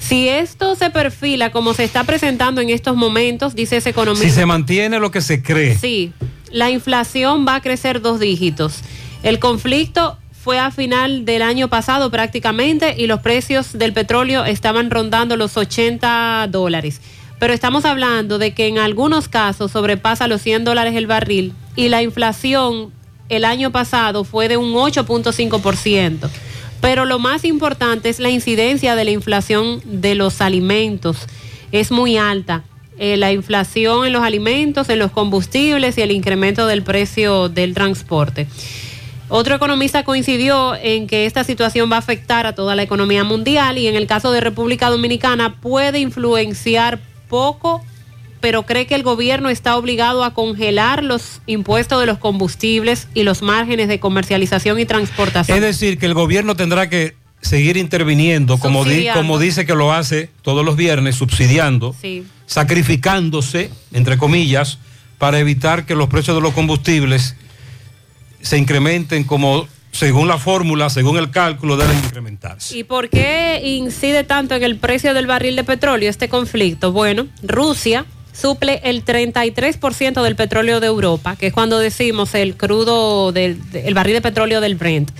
Si 0.06 0.28
esto 0.28 0.74
se 0.74 0.90
perfila 0.90 1.50
como 1.50 1.72
se 1.72 1.84
está 1.84 2.04
presentando 2.04 2.60
en 2.60 2.68
estos 2.68 2.94
momentos, 2.94 3.54
dice 3.54 3.78
ese 3.78 3.90
economista. 3.90 4.28
Si 4.28 4.34
se 4.34 4.44
mantiene 4.44 5.00
lo 5.00 5.10
que 5.10 5.22
se 5.22 5.42
cree. 5.42 5.78
Sí, 5.78 6.12
la 6.50 6.70
inflación 6.70 7.46
va 7.48 7.56
a 7.56 7.60
crecer 7.62 8.02
dos 8.02 8.20
dígitos. 8.20 8.80
El 9.22 9.38
conflicto 9.38 10.18
fue 10.32 10.58
a 10.58 10.70
final 10.70 11.24
del 11.24 11.40
año 11.40 11.68
pasado 11.68 12.10
prácticamente 12.10 12.94
y 12.98 13.06
los 13.06 13.20
precios 13.20 13.72
del 13.78 13.94
petróleo 13.94 14.44
estaban 14.44 14.90
rondando 14.90 15.38
los 15.38 15.56
80 15.56 16.48
dólares. 16.50 17.00
Pero 17.38 17.54
estamos 17.54 17.86
hablando 17.86 18.38
de 18.38 18.52
que 18.52 18.66
en 18.66 18.78
algunos 18.78 19.28
casos 19.28 19.72
sobrepasa 19.72 20.28
los 20.28 20.42
100 20.42 20.64
dólares 20.64 20.94
el 20.96 21.06
barril 21.06 21.54
y 21.76 21.88
la 21.88 22.02
inflación 22.02 22.92
el 23.30 23.46
año 23.46 23.72
pasado 23.72 24.24
fue 24.24 24.48
de 24.48 24.58
un 24.58 24.74
8.5%. 24.74 26.28
Pero 26.84 27.06
lo 27.06 27.18
más 27.18 27.46
importante 27.46 28.10
es 28.10 28.20
la 28.20 28.28
incidencia 28.28 28.94
de 28.94 29.06
la 29.06 29.10
inflación 29.10 29.80
de 29.86 30.14
los 30.14 30.42
alimentos. 30.42 31.16
Es 31.72 31.90
muy 31.90 32.18
alta. 32.18 32.62
Eh, 32.98 33.16
la 33.16 33.32
inflación 33.32 34.06
en 34.06 34.12
los 34.12 34.22
alimentos, 34.22 34.90
en 34.90 34.98
los 34.98 35.10
combustibles 35.10 35.96
y 35.96 36.02
el 36.02 36.10
incremento 36.10 36.66
del 36.66 36.82
precio 36.82 37.48
del 37.48 37.72
transporte. 37.72 38.48
Otro 39.30 39.54
economista 39.54 40.04
coincidió 40.04 40.74
en 40.74 41.06
que 41.06 41.24
esta 41.24 41.42
situación 41.42 41.90
va 41.90 41.96
a 41.96 42.00
afectar 42.00 42.46
a 42.46 42.54
toda 42.54 42.76
la 42.76 42.82
economía 42.82 43.24
mundial 43.24 43.78
y 43.78 43.86
en 43.86 43.94
el 43.94 44.06
caso 44.06 44.30
de 44.30 44.42
República 44.42 44.90
Dominicana 44.90 45.54
puede 45.62 46.00
influenciar 46.00 47.00
poco, 47.30 47.82
pero 48.44 48.64
cree 48.66 48.86
que 48.86 48.94
el 48.94 49.02
gobierno 49.02 49.48
está 49.48 49.74
obligado 49.74 50.22
a 50.22 50.34
congelar 50.34 51.02
los 51.02 51.40
impuestos 51.46 51.98
de 51.98 52.04
los 52.04 52.18
combustibles 52.18 53.08
y 53.14 53.22
los 53.22 53.40
márgenes 53.40 53.88
de 53.88 53.98
comercialización 53.98 54.78
y 54.78 54.84
transportación. 54.84 55.56
Es 55.56 55.62
decir, 55.62 55.96
que 55.96 56.04
el 56.04 56.12
gobierno 56.12 56.54
tendrá 56.54 56.90
que 56.90 57.16
seguir 57.40 57.78
interviniendo, 57.78 58.58
como, 58.58 58.84
di- 58.84 59.06
como 59.14 59.38
dice 59.38 59.64
que 59.64 59.74
lo 59.74 59.94
hace 59.94 60.28
todos 60.42 60.62
los 60.62 60.76
viernes, 60.76 61.14
subsidiando, 61.16 61.96
Sí. 61.98 62.26
sacrificándose, 62.44 63.70
entre 63.94 64.18
comillas, 64.18 64.76
para 65.16 65.38
evitar 65.38 65.86
que 65.86 65.94
los 65.94 66.10
precios 66.10 66.36
de 66.36 66.42
los 66.42 66.52
combustibles 66.52 67.36
se 68.42 68.58
incrementen 68.58 69.24
como, 69.24 69.66
según 69.90 70.28
la 70.28 70.36
fórmula, 70.36 70.90
según 70.90 71.16
el 71.16 71.30
cálculo, 71.30 71.78
deben 71.78 71.96
incrementarse. 71.96 72.76
¿Y 72.76 72.84
por 72.84 73.08
qué 73.08 73.62
incide 73.64 74.22
tanto 74.22 74.54
en 74.54 74.62
el 74.64 74.76
precio 74.76 75.14
del 75.14 75.26
barril 75.26 75.56
de 75.56 75.64
petróleo 75.64 76.10
este 76.10 76.28
conflicto? 76.28 76.92
Bueno, 76.92 77.26
Rusia 77.42 78.04
suple 78.34 78.80
el 78.84 79.04
33% 79.04 80.22
del 80.22 80.36
petróleo 80.36 80.80
de 80.80 80.88
Europa, 80.88 81.36
que 81.36 81.46
es 81.46 81.52
cuando 81.52 81.78
decimos 81.78 82.34
el 82.34 82.56
crudo 82.56 83.30
del 83.32 83.58
el 83.72 83.94
barril 83.94 84.14
de 84.14 84.20
petróleo 84.22 84.60
del 84.60 84.74
Brent. 84.74 85.10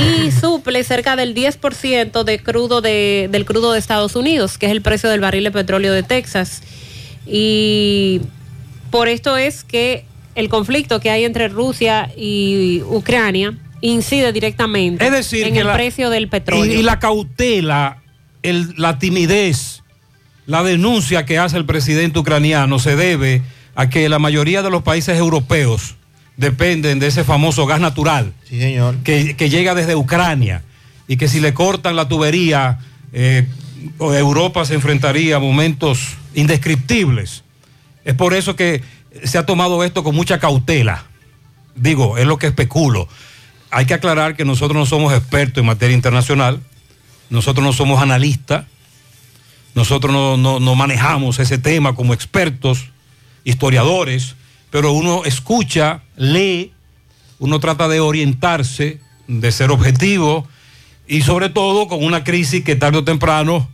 Y 0.00 0.30
suple 0.30 0.82
cerca 0.84 1.14
del 1.16 1.34
10% 1.34 2.24
de 2.24 2.38
crudo 2.38 2.80
de, 2.80 3.28
del 3.30 3.44
crudo 3.44 3.72
de 3.72 3.78
Estados 3.78 4.16
Unidos, 4.16 4.56
que 4.56 4.64
es 4.66 4.72
el 4.72 4.80
precio 4.80 5.10
del 5.10 5.20
barril 5.20 5.44
de 5.44 5.50
petróleo 5.50 5.92
de 5.92 6.02
Texas. 6.02 6.62
Y 7.26 8.20
por 8.90 9.08
esto 9.08 9.36
es 9.36 9.64
que 9.64 10.04
el 10.34 10.48
conflicto 10.48 11.00
que 11.00 11.10
hay 11.10 11.24
entre 11.24 11.48
Rusia 11.48 12.10
y 12.16 12.80
Ucrania 12.88 13.54
incide 13.80 14.32
directamente 14.32 15.04
Es 15.04 15.12
decir, 15.12 15.46
en 15.46 15.56
el 15.56 15.66
la- 15.66 15.74
precio 15.74 16.08
del 16.10 16.28
petróleo. 16.28 16.64
Y, 16.72 16.78
y 16.78 16.82
la 16.82 16.98
cautela, 16.98 18.02
el- 18.42 18.72
la 18.78 18.98
timidez, 18.98 19.82
la 20.48 20.62
denuncia 20.62 21.26
que 21.26 21.38
hace 21.38 21.58
el 21.58 21.66
presidente 21.66 22.18
ucraniano 22.18 22.78
se 22.78 22.96
debe 22.96 23.42
a 23.74 23.90
que 23.90 24.08
la 24.08 24.18
mayoría 24.18 24.62
de 24.62 24.70
los 24.70 24.82
países 24.82 25.18
europeos 25.18 25.94
dependen 26.38 26.98
de 27.00 27.08
ese 27.08 27.22
famoso 27.22 27.66
gas 27.66 27.80
natural 27.80 28.32
Sí, 28.48 28.58
señor. 28.58 28.96
que, 29.04 29.36
que 29.36 29.50
llega 29.50 29.74
desde 29.74 29.94
Ucrania 29.94 30.62
y 31.06 31.18
que 31.18 31.28
si 31.28 31.40
le 31.40 31.52
cortan 31.52 31.96
la 31.96 32.08
tubería, 32.08 32.78
eh, 33.12 33.46
Europa 34.00 34.64
se 34.64 34.74
enfrentaría 34.74 35.36
a 35.36 35.38
momentos 35.38 36.16
indescriptibles. 36.34 37.44
Es 38.06 38.14
por 38.14 38.32
eso 38.32 38.56
que 38.56 38.82
se 39.24 39.36
ha 39.36 39.44
tomado 39.44 39.84
esto 39.84 40.02
con 40.02 40.14
mucha 40.14 40.38
cautela. 40.38 41.04
Digo, 41.74 42.16
es 42.16 42.26
lo 42.26 42.38
que 42.38 42.46
especulo. 42.46 43.06
Hay 43.70 43.84
que 43.84 43.92
aclarar 43.94 44.34
que 44.34 44.46
nosotros 44.46 44.76
no 44.78 44.86
somos 44.86 45.12
expertos 45.12 45.60
en 45.60 45.66
materia 45.66 45.94
internacional, 45.94 46.60
nosotros 47.28 47.62
no 47.64 47.72
somos 47.74 48.00
analistas, 48.02 48.64
nosotros 49.78 50.12
no, 50.12 50.36
no- 50.36 50.58
no 50.58 50.74
manejamos 50.74 51.38
ese 51.38 51.56
tema 51.56 51.94
como 51.94 52.12
expertos, 52.12 52.86
historiadores, 53.44 54.34
pero 54.70 54.90
uno 54.92 55.24
escucha, 55.24 56.02
lee, 56.16 56.72
uno 57.38 57.60
trata 57.60 57.86
de 57.86 58.00
orientarse, 58.00 58.98
de 59.28 59.52
ser 59.52 59.70
objetivo 59.70 60.46
y 61.06 61.22
sobre 61.22 61.48
todo 61.48 61.86
con 61.86 62.04
una 62.04 62.24
crisis 62.24 62.64
que 62.64 62.74
tarde 62.74 62.98
o 62.98 63.04
temprano, 63.04 63.68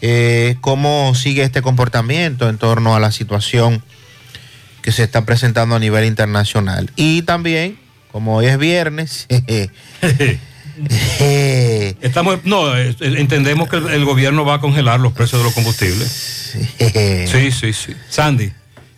eh, 0.00 0.56
cómo 0.60 1.14
sigue 1.14 1.42
este 1.42 1.62
comportamiento 1.62 2.48
en 2.48 2.58
torno 2.58 2.96
a 2.96 3.00
la 3.00 3.12
situación 3.12 3.82
que 4.82 4.92
se 4.92 5.02
está 5.02 5.24
presentando 5.24 5.74
a 5.76 5.78
nivel 5.78 6.04
internacional. 6.04 6.90
Y 6.96 7.22
también, 7.22 7.78
como 8.12 8.36
hoy 8.36 8.46
es 8.46 8.58
viernes, 8.58 9.26
Estamos, 12.00 12.38
no, 12.44 12.76
eh, 12.76 12.94
entendemos 13.00 13.68
que 13.68 13.76
el, 13.76 13.88
el 13.88 14.04
gobierno 14.04 14.44
va 14.44 14.54
a 14.54 14.60
congelar 14.60 15.00
los 15.00 15.12
precios 15.12 15.40
de 15.40 15.44
los 15.44 15.54
combustibles. 15.54 16.36
Sí, 17.28 17.50
sí, 17.52 17.72
sí. 17.74 17.94
Sandy, 18.08 18.50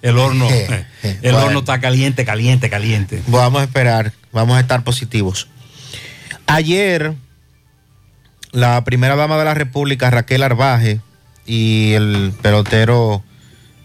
el 0.03 0.19
horno, 0.19 0.49
eh, 0.51 0.87
el 1.03 1.33
Bueno. 1.33 1.47
horno 1.47 1.59
está 1.61 1.81
caliente, 1.81 2.25
caliente, 2.25 2.71
caliente. 2.71 3.23
Vamos 3.27 3.61
a 3.61 3.65
esperar, 3.65 4.13
vamos 4.33 4.57
a 4.57 4.61
estar 4.61 4.85
positivos. 4.85 5.49
Ayer, 6.47 7.15
la 8.53 8.85
primera 8.85 9.17
dama 9.17 9.37
de 9.39 9.45
la 9.45 9.55
República, 9.55 10.11
Raquel 10.11 10.43
Arbaje, 10.45 11.01
y 11.45 11.93
el 11.95 12.33
pelotero, 12.41 13.25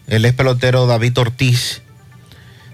el 0.07 0.25
ex 0.25 0.35
pelotero 0.35 0.85
David 0.85 1.17
Ortiz, 1.17 1.81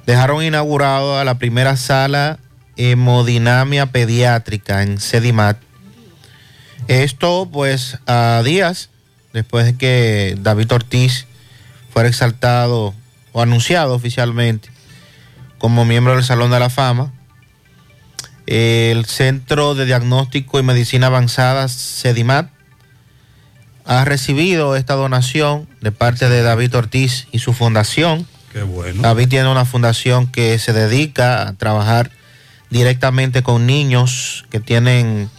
dejaron 0.06 0.44
inaugurada 0.44 1.24
la 1.24 1.38
primera 1.38 1.78
sala 1.78 2.40
hemodinamia 2.78 3.88
pediátrica 3.88 4.84
en 4.84 5.00
Sedimat. 5.00 5.58
Esto 6.88 7.50
pues 7.52 8.00
a 8.08 8.42
días 8.44 8.90
después 9.34 9.66
de 9.66 9.76
que 9.76 10.38
David 10.40 10.72
Ortiz 10.72 11.28
fuera 11.94 12.10
exaltado 12.10 12.94
o 13.32 13.42
anunciado 13.42 13.94
oficialmente 13.94 14.70
como 15.58 15.86
miembro 15.86 16.16
del 16.16 16.24
Salón 16.24 16.52
de 16.52 16.60
la 16.60 16.70
Fama. 16.70 17.12
El 18.48 19.06
Centro 19.06 19.76
de 19.76 19.86
Diagnóstico 19.86 20.60
y 20.60 20.64
Medicina 20.64 21.08
Avanzada, 21.08 21.68
CEDIMAT, 21.70 22.50
ha 23.86 24.04
recibido 24.06 24.76
esta 24.76 24.96
donación 24.96 25.68
de 25.82 25.92
parte 25.92 26.30
de 26.30 26.42
David 26.42 26.76
Ortiz 26.76 27.28
y 27.32 27.40
su 27.40 27.54
fundación. 27.54 28.28
David 28.54 29.30
tiene 29.30 29.50
una 29.50 29.66
fundación 29.66 30.28
que 30.28 30.60
se 30.60 30.74
dedica 30.74 31.48
a 31.48 31.54
trabajar 31.54 32.12
directamente 32.70 33.44
con 33.44 33.66
niños 33.66 34.46
que 34.50 34.60
tienen 34.60 35.30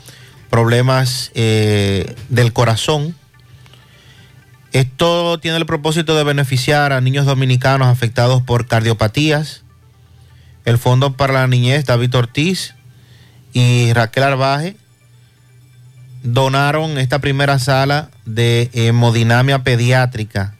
problemas 0.50 1.30
eh, 1.34 2.14
del 2.28 2.52
corazón. 2.52 3.14
Esto 4.72 5.38
tiene 5.38 5.58
el 5.58 5.66
propósito 5.66 6.16
de 6.16 6.24
beneficiar 6.24 6.92
a 6.92 7.00
niños 7.00 7.26
dominicanos 7.26 7.88
afectados 7.88 8.42
por 8.42 8.66
cardiopatías. 8.66 9.62
El 10.64 10.78
Fondo 10.78 11.16
para 11.16 11.34
la 11.34 11.46
Niñez, 11.46 11.84
David 11.84 12.14
Ortiz 12.14 12.74
y 13.52 13.92
Raquel 13.92 14.22
Arbaje 14.22 14.76
donaron 16.22 16.98
esta 16.98 17.18
primera 17.18 17.58
sala 17.58 18.10
de 18.24 18.70
hemodinamia 18.72 19.64
pediátrica 19.64 20.54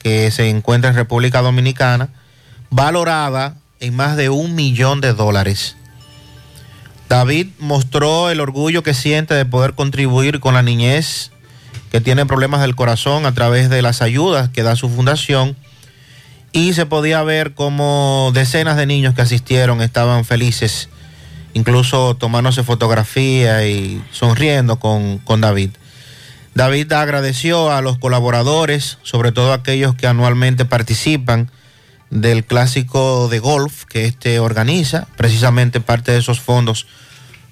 que 0.00 0.30
se 0.30 0.48
encuentra 0.48 0.90
en 0.90 0.96
República 0.96 1.42
Dominicana, 1.42 2.08
valorada 2.70 3.56
en 3.78 3.94
más 3.94 4.16
de 4.16 4.28
un 4.28 4.54
millón 4.54 5.00
de 5.00 5.12
dólares. 5.12 5.76
David 7.08 7.48
mostró 7.58 8.30
el 8.30 8.40
orgullo 8.40 8.82
que 8.82 8.94
siente 8.94 9.34
de 9.34 9.44
poder 9.44 9.74
contribuir 9.74 10.40
con 10.40 10.54
la 10.54 10.62
niñez 10.62 11.30
que 11.90 12.00
tiene 12.00 12.24
problemas 12.24 12.60
del 12.60 12.76
corazón 12.76 13.26
a 13.26 13.34
través 13.34 13.68
de 13.68 13.82
las 13.82 14.00
ayudas 14.00 14.48
que 14.48 14.62
da 14.62 14.76
su 14.76 14.88
fundación 14.88 15.56
y 16.52 16.72
se 16.72 16.86
podía 16.86 17.22
ver 17.22 17.54
como 17.54 18.30
decenas 18.32 18.76
de 18.76 18.86
niños 18.86 19.14
que 19.14 19.22
asistieron 19.22 19.82
estaban 19.82 20.24
felices, 20.24 20.88
incluso 21.52 22.16
tomándose 22.16 22.62
fotografía 22.62 23.66
y 23.66 24.02
sonriendo 24.12 24.78
con, 24.78 25.18
con 25.18 25.40
David. 25.40 25.70
David 26.54 26.92
agradeció 26.92 27.70
a 27.70 27.80
los 27.80 27.98
colaboradores, 27.98 28.98
sobre 29.02 29.32
todo 29.32 29.52
aquellos 29.52 29.94
que 29.94 30.06
anualmente 30.06 30.64
participan 30.64 31.50
del 32.10 32.44
clásico 32.44 33.28
de 33.28 33.38
golf 33.38 33.84
que 33.84 34.06
este 34.06 34.40
organiza. 34.40 35.06
Precisamente 35.16 35.80
parte 35.80 36.12
de 36.12 36.18
esos 36.18 36.40
fondos 36.40 36.86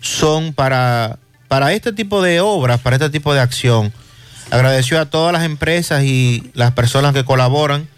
son 0.01 0.53
para, 0.53 1.19
para 1.47 1.73
este 1.73 1.93
tipo 1.93 2.23
de 2.23 2.41
obras, 2.41 2.81
para 2.81 2.97
este 2.97 3.11
tipo 3.11 3.33
de 3.33 3.41
acción. 3.41 3.93
Agradeció 4.51 5.01
a 5.01 5.07
todas 5.07 5.33
las 5.33 5.45
empresas 5.45 6.05
y 6.05 6.51
las 6.55 6.73
personas 6.73 7.13
que 7.13 7.25
colaboran 7.25 7.89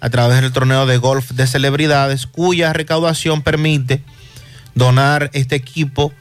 a 0.00 0.10
través 0.10 0.40
del 0.40 0.52
torneo 0.52 0.86
de 0.86 0.98
golf 0.98 1.32
de 1.32 1.46
celebridades, 1.46 2.26
cuya 2.26 2.72
recaudación 2.72 3.42
permite 3.42 4.02
donar 4.74 5.30
este 5.32 5.56
equipo, 5.56 6.12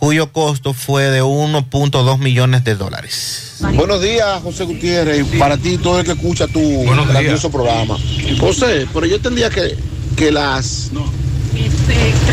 cuyo 0.00 0.32
costo 0.32 0.72
fue 0.72 1.04
de 1.04 1.22
1.2 1.22 2.18
millones 2.18 2.64
de 2.64 2.74
dólares. 2.74 3.56
Buenos 3.74 4.00
días, 4.00 4.42
José 4.42 4.64
Gutiérrez, 4.64 5.20
y 5.20 5.38
para 5.38 5.58
ti 5.58 5.76
todo 5.76 6.00
el 6.00 6.06
que 6.06 6.12
escucha 6.12 6.46
tu 6.48 6.58
grandioso 7.10 7.50
programa. 7.50 7.98
José, 8.40 8.86
pero 8.92 9.04
yo 9.06 9.16
entendía 9.16 9.50
que, 9.50 9.76
que 10.16 10.32
las 10.32 10.90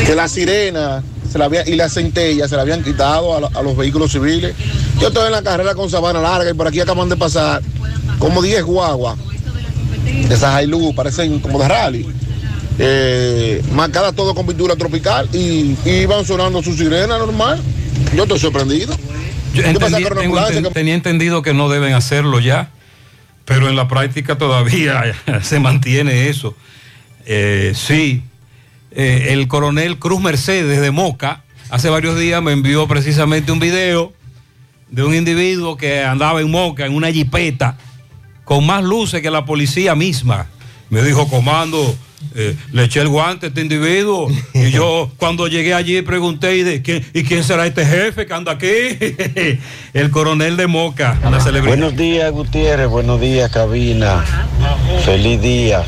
que 0.05 0.15
las 0.15 0.32
sirenas 0.32 1.03
se 1.30 1.38
la 1.38 1.45
había- 1.45 1.68
y 1.68 1.76
las 1.76 1.93
centellas 1.93 2.49
se 2.49 2.55
la 2.55 2.61
habían 2.61 2.84
quitado 2.84 3.36
a 3.53 3.61
los 3.61 3.76
vehículos 3.76 4.13
civiles. 4.13 4.55
Yo 5.01 5.09
estoy 5.09 5.26
en 5.26 5.34
la 5.34 5.41
carrera 5.41 5.76
con 5.76 5.89
Sabana 5.89 6.22
Larga 6.22 6.49
y 6.49 6.53
por 6.53 6.68
aquí 6.68 6.80
acaban 6.80 7.09
de 7.09 7.18
pasar 7.18 7.61
como 8.18 8.41
10 8.41 8.63
guaguas 8.63 9.18
de 10.05 10.34
esas 10.34 10.63
Hilux, 10.63 10.95
parecen 10.95 11.39
como 11.39 11.59
de 11.59 11.68
rally. 11.68 12.07
Eh, 12.80 13.61
marcadas 13.73 14.13
todo 14.15 14.36
con 14.36 14.45
pintura 14.45 14.75
tropical 14.75 15.28
y, 15.34 15.75
y 15.86 15.89
iban 16.03 16.25
sonando 16.25 16.61
su 16.61 16.75
sirena 16.75 17.17
normal. 17.17 17.61
Yo 18.15 18.23
estoy 18.23 18.39
sorprendido. 18.39 18.95
Yo 19.53 19.63
¿Qué 19.63 19.73
pasa 19.80 19.97
entendí- 19.97 20.03
con 20.03 20.11
una 20.13 20.21
tengo 20.21 20.38
ambulancia 20.38 20.61
enten- 20.61 20.73
tenía 20.73 20.93
entendido 20.93 21.41
que 21.41 21.53
no 21.53 21.69
deben 21.69 21.93
hacerlo 21.93 22.39
ya, 22.39 22.69
pero 23.45 23.67
en 23.69 23.75
la 23.75 23.88
práctica 23.88 24.38
todavía 24.38 25.03
se 25.41 25.59
mantiene 25.59 26.30
eso. 26.30 26.55
Eh, 27.25 27.73
sí, 27.75 28.21
Eh, 28.91 29.34
el 29.34 29.47
coronel 29.47 29.99
Cruz 29.99 30.21
Mercedes 30.21 30.80
de 30.82 30.91
Moca 30.91 31.43
hace 31.69 31.89
varios 31.89 32.17
días 32.17 32.41
me 32.41 32.51
envió 32.53 32.88
precisamente 32.88 33.51
un 33.51 33.59
video 33.59 34.13
de 34.89 35.03
un 35.03 35.13
individuo 35.13 35.75
que 35.78 36.03
andaba 36.03 36.39
en 36.41 36.49
Moca 36.49 36.86
en 36.86 36.95
una 36.95 37.11
jipeta 37.11 37.78
con 38.45 38.65
más 38.65 38.84
luces 38.84 39.21
que 39.21 39.30
la 39.30 39.45
policía 39.45 39.93
misma. 39.93 40.47
Me 40.89 41.01
dijo, 41.01 41.27
comando, 41.27 41.95
eh, 42.35 42.55
le 42.71 42.83
eché 42.83 43.01
el 43.01 43.09
guante 43.09 43.47
a 43.47 43.49
este 43.49 43.61
individuo. 43.61 44.27
Y 44.53 44.71
yo 44.71 45.11
cuando 45.17 45.47
llegué 45.47 45.73
allí 45.73 46.01
pregunté, 46.01 46.57
¿y, 46.57 46.63
de 46.63 46.81
quién, 46.81 47.05
¿y 47.13 47.23
quién 47.23 47.43
será 47.43 47.65
este 47.65 47.85
jefe 47.85 48.25
que 48.25 48.33
anda 48.33 48.53
aquí? 48.53 48.67
el 49.93 50.11
coronel 50.11 50.57
de 50.57 50.67
Moca, 50.67 51.17
una 51.23 51.39
celebridad. 51.39 51.77
Buenos 51.77 51.95
días, 51.95 52.31
Gutiérrez. 52.31 52.89
Buenos 52.89 53.21
días, 53.21 53.51
cabina. 53.51 54.23
Feliz 55.05 55.41
día. 55.41 55.83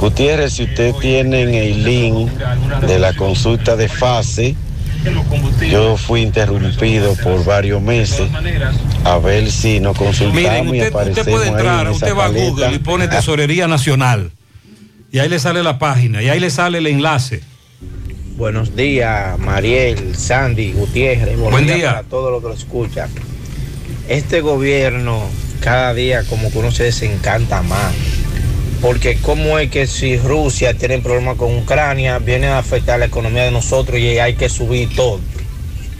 Gutiérrez, 0.00 0.54
si 0.54 0.64
usted 0.64 0.94
tiene 0.96 1.42
el 1.42 1.84
link 1.84 2.28
de 2.86 2.98
la 2.98 3.14
consulta 3.14 3.76
de 3.76 3.88
fase, 3.88 4.56
yo 5.70 5.96
fui 5.96 6.22
interrumpido 6.22 7.14
por 7.16 7.44
varios 7.44 7.82
meses 7.82 8.28
a 9.04 9.18
ver 9.18 9.50
si 9.50 9.80
nos 9.80 9.96
consultamos 9.96 10.34
Miren, 10.34 10.74
y 10.74 10.80
aparecemos 10.80 11.18
usted 11.18 11.32
puede 11.32 11.48
entrar, 11.48 11.86
en 11.86 11.92
esa 11.92 12.06
usted 12.06 12.16
va 12.16 12.24
a. 12.26 12.28
Google 12.28 12.74
y 12.74 12.78
pone 12.78 13.08
Tesorería 13.08 13.68
Nacional. 13.68 14.32
Y 15.12 15.20
ahí 15.20 15.28
le 15.28 15.38
sale 15.38 15.62
la 15.62 15.78
página, 15.78 16.22
y 16.22 16.28
ahí 16.28 16.40
le 16.40 16.50
sale 16.50 16.78
el 16.78 16.86
enlace. 16.86 17.40
Buenos 18.36 18.76
días, 18.76 19.38
Mariel, 19.38 20.16
Sandy, 20.16 20.72
Gutiérrez. 20.72 21.36
Buenos 21.36 21.52
Buen 21.52 21.66
días 21.66 21.76
día. 21.78 21.90
Para 21.90 22.02
todos 22.02 22.32
los 22.32 22.42
que 22.42 22.48
lo 22.48 22.54
escuchan. 22.54 23.08
Este 24.08 24.40
gobierno 24.40 25.22
cada 25.60 25.94
día 25.94 26.22
como 26.24 26.50
que 26.50 26.58
uno 26.58 26.70
se 26.70 26.84
desencanta 26.84 27.62
más. 27.62 27.94
Porque 28.80 29.18
cómo 29.22 29.58
es 29.58 29.70
que 29.70 29.86
si 29.86 30.18
Rusia 30.18 30.74
tiene 30.74 30.98
problemas 30.98 31.36
con 31.36 31.56
Ucrania, 31.56 32.18
viene 32.18 32.48
a 32.48 32.58
afectar 32.58 32.98
la 32.98 33.06
economía 33.06 33.44
de 33.44 33.50
nosotros 33.50 33.98
y 33.98 34.18
hay 34.18 34.34
que 34.34 34.48
subir 34.48 34.94
todo. 34.94 35.20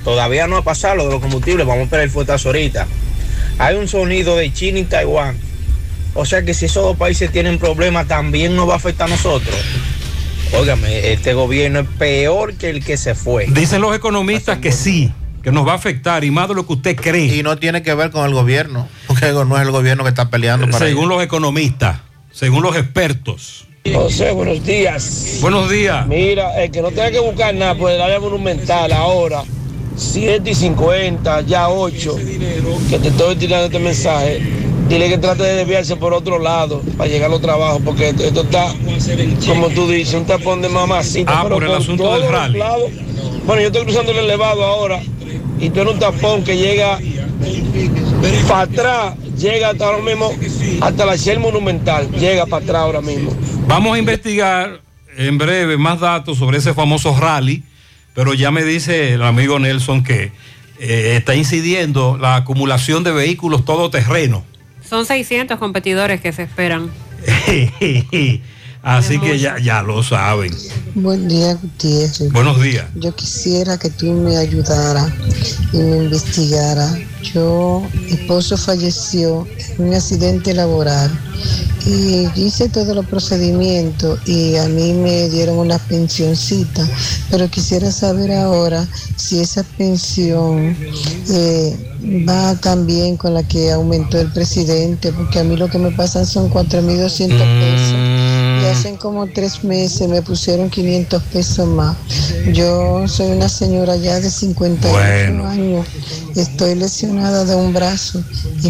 Todavía 0.04 0.46
no 0.46 0.56
ha 0.58 0.62
pasado 0.62 0.96
lo 0.96 1.04
de 1.06 1.10
los 1.10 1.20
combustibles, 1.20 1.66
vamos 1.66 1.80
a 1.80 1.84
esperar 1.84 2.04
el 2.04 2.10
fuetazo 2.10 2.50
ahorita. 2.50 2.86
Hay 3.58 3.76
un 3.76 3.88
sonido 3.88 4.36
de 4.36 4.52
China 4.52 4.78
y 4.78 4.84
Taiwán. 4.84 5.36
O 6.14 6.24
sea 6.24 6.42
que 6.44 6.54
si 6.54 6.66
esos 6.66 6.82
dos 6.82 6.96
países 6.96 7.30
tienen 7.30 7.58
problemas, 7.58 8.06
también 8.06 8.56
nos 8.56 8.68
va 8.68 8.74
a 8.74 8.76
afectar 8.76 9.06
a 9.06 9.10
nosotros. 9.10 9.54
Óigame, 10.52 11.12
este 11.12 11.34
gobierno 11.34 11.80
es 11.80 11.88
peor 11.98 12.54
que 12.54 12.70
el 12.70 12.84
que 12.84 12.96
se 12.96 13.14
fue. 13.14 13.46
Dicen 13.48 13.80
los 13.80 13.94
economistas 13.94 14.58
que 14.58 14.72
sí, 14.72 15.12
que 15.42 15.50
nos 15.52 15.66
va 15.66 15.72
a 15.72 15.76
afectar 15.76 16.24
y 16.24 16.30
más 16.30 16.48
de 16.48 16.54
lo 16.54 16.66
que 16.66 16.72
usted 16.74 16.96
cree. 16.96 17.36
Y 17.36 17.42
no 17.42 17.58
tiene 17.58 17.82
que 17.82 17.92
ver 17.94 18.10
con 18.10 18.24
el 18.24 18.32
gobierno, 18.32 18.88
porque 19.06 19.32
no 19.32 19.56
es 19.56 19.62
el 19.62 19.70
gobierno 19.70 20.04
que 20.04 20.10
está 20.10 20.30
peleando 20.30 20.66
para 20.66 20.86
Según 20.86 21.04
ello. 21.04 21.16
los 21.16 21.24
economistas, 21.24 21.98
según 22.36 22.62
los 22.62 22.76
expertos. 22.76 23.66
José, 23.90 24.30
buenos 24.32 24.62
días. 24.62 25.38
Buenos 25.40 25.70
días. 25.70 26.06
Mira, 26.06 26.62
el 26.62 26.70
que 26.70 26.82
no 26.82 26.88
tenga 26.88 27.10
que 27.10 27.20
buscar 27.20 27.54
nada 27.54 27.74
por 27.74 27.90
el 27.90 28.00
área 28.00 28.20
monumental 28.20 28.92
ahora, 28.92 29.42
7 29.96 30.50
y 30.50 30.54
50, 30.54 31.40
ya 31.42 31.70
8, 31.70 32.16
que 32.90 32.98
te 32.98 33.08
estoy 33.08 33.36
tirando 33.36 33.66
este 33.66 33.78
mensaje, 33.78 34.42
dile 34.86 35.08
que 35.08 35.16
trate 35.16 35.44
de 35.44 35.54
desviarse 35.54 35.96
por 35.96 36.12
otro 36.12 36.38
lado 36.38 36.82
para 36.98 37.08
llegar 37.08 37.30
a 37.30 37.32
los 37.32 37.40
trabajos, 37.40 37.80
porque 37.82 38.10
esto, 38.10 38.24
esto 38.24 38.42
está, 38.42 38.74
como 39.46 39.70
tú 39.70 39.88
dices, 39.88 40.12
un 40.12 40.26
tapón 40.26 40.60
de 40.60 40.68
mamacita. 40.68 41.32
Ah, 41.32 41.42
pero 41.44 41.54
por 41.54 41.64
el 41.64 41.74
asunto 41.74 42.12
del 42.18 42.30
rally. 42.30 42.58
lados. 42.58 42.90
Bueno, 43.46 43.62
yo 43.62 43.68
estoy 43.68 43.84
cruzando 43.84 44.12
el 44.12 44.18
elevado 44.18 44.62
ahora 44.62 45.00
y 45.58 45.70
tú 45.70 45.80
eres 45.80 45.94
un 45.94 46.00
tapón 46.00 46.44
que 46.44 46.58
llega 46.58 46.98
para 48.46 48.60
atrás, 48.60 49.14
llega 49.36 49.70
hasta 49.70 49.86
ahora 49.86 50.02
mismo, 50.02 50.32
hasta 50.80 51.04
la 51.04 51.16
Shell 51.16 51.38
Monumental, 51.38 52.10
llega 52.10 52.46
para 52.46 52.64
atrás 52.64 52.82
ahora 52.82 53.00
mismo. 53.00 53.34
Vamos 53.66 53.96
a 53.96 53.98
investigar 53.98 54.80
en 55.16 55.38
breve 55.38 55.76
más 55.76 56.00
datos 56.00 56.38
sobre 56.38 56.58
ese 56.58 56.74
famoso 56.74 57.16
rally, 57.18 57.62
pero 58.14 58.34
ya 58.34 58.50
me 58.50 58.64
dice 58.64 59.14
el 59.14 59.22
amigo 59.22 59.58
Nelson 59.58 60.02
que 60.02 60.32
eh, 60.78 61.14
está 61.16 61.34
incidiendo 61.34 62.18
la 62.18 62.36
acumulación 62.36 63.04
de 63.04 63.12
vehículos 63.12 63.64
todoterreno. 63.64 64.44
Son 64.88 65.04
600 65.04 65.58
competidores 65.58 66.20
que 66.20 66.32
se 66.32 66.42
esperan. 66.44 66.90
Así 68.86 69.18
que 69.18 69.36
ya, 69.36 69.58
ya 69.58 69.82
lo 69.82 70.00
saben. 70.00 70.54
Buen 70.94 71.26
día, 71.26 71.54
Gutiérrez. 71.54 72.30
Buenos 72.30 72.62
días. 72.62 72.86
Yo 72.94 73.12
quisiera 73.16 73.76
que 73.76 73.90
tú 73.90 74.12
me 74.12 74.36
ayudaras 74.36 75.10
y 75.72 75.78
me 75.78 76.04
investigara. 76.04 76.96
Yo, 77.20 77.82
mi 77.92 78.12
esposo 78.12 78.56
falleció 78.56 79.44
en 79.76 79.88
un 79.88 79.94
accidente 79.94 80.54
laboral 80.54 81.10
y 81.84 82.28
hice 82.36 82.68
todos 82.68 82.94
los 82.94 83.04
procedimientos 83.06 84.20
y 84.24 84.54
a 84.54 84.68
mí 84.68 84.92
me 84.92 85.30
dieron 85.30 85.58
una 85.58 85.78
pensioncita, 85.78 86.88
pero 87.28 87.48
quisiera 87.48 87.90
saber 87.90 88.30
ahora 88.30 88.86
si 89.16 89.40
esa 89.40 89.64
pensión 89.64 90.76
eh, 91.30 91.76
va 92.28 92.54
también 92.60 93.16
con 93.16 93.34
la 93.34 93.42
que 93.42 93.72
aumentó 93.72 94.20
el 94.20 94.30
presidente, 94.30 95.12
porque 95.12 95.40
a 95.40 95.44
mí 95.44 95.56
lo 95.56 95.68
que 95.68 95.78
me 95.78 95.90
pasan 95.90 96.24
son 96.24 96.48
4.200 96.50 97.28
pesos 97.28 98.15
y 98.66 98.70
hacen 98.70 98.96
como 98.96 99.26
tres 99.26 99.64
meses 99.64 100.08
me 100.08 100.22
pusieron 100.22 100.70
500 100.70 101.22
pesos 101.24 101.68
más. 101.68 101.96
Yo 102.52 103.06
soy 103.08 103.28
una 103.32 103.48
señora 103.48 103.96
ya 103.96 104.20
de 104.20 104.30
58 104.30 104.90
Bueno. 104.92 105.46
años, 105.48 105.86
estoy 106.34 106.74
lesionada 106.74 107.44
de 107.44 107.54
un 107.54 107.72
brazo. 107.72 108.22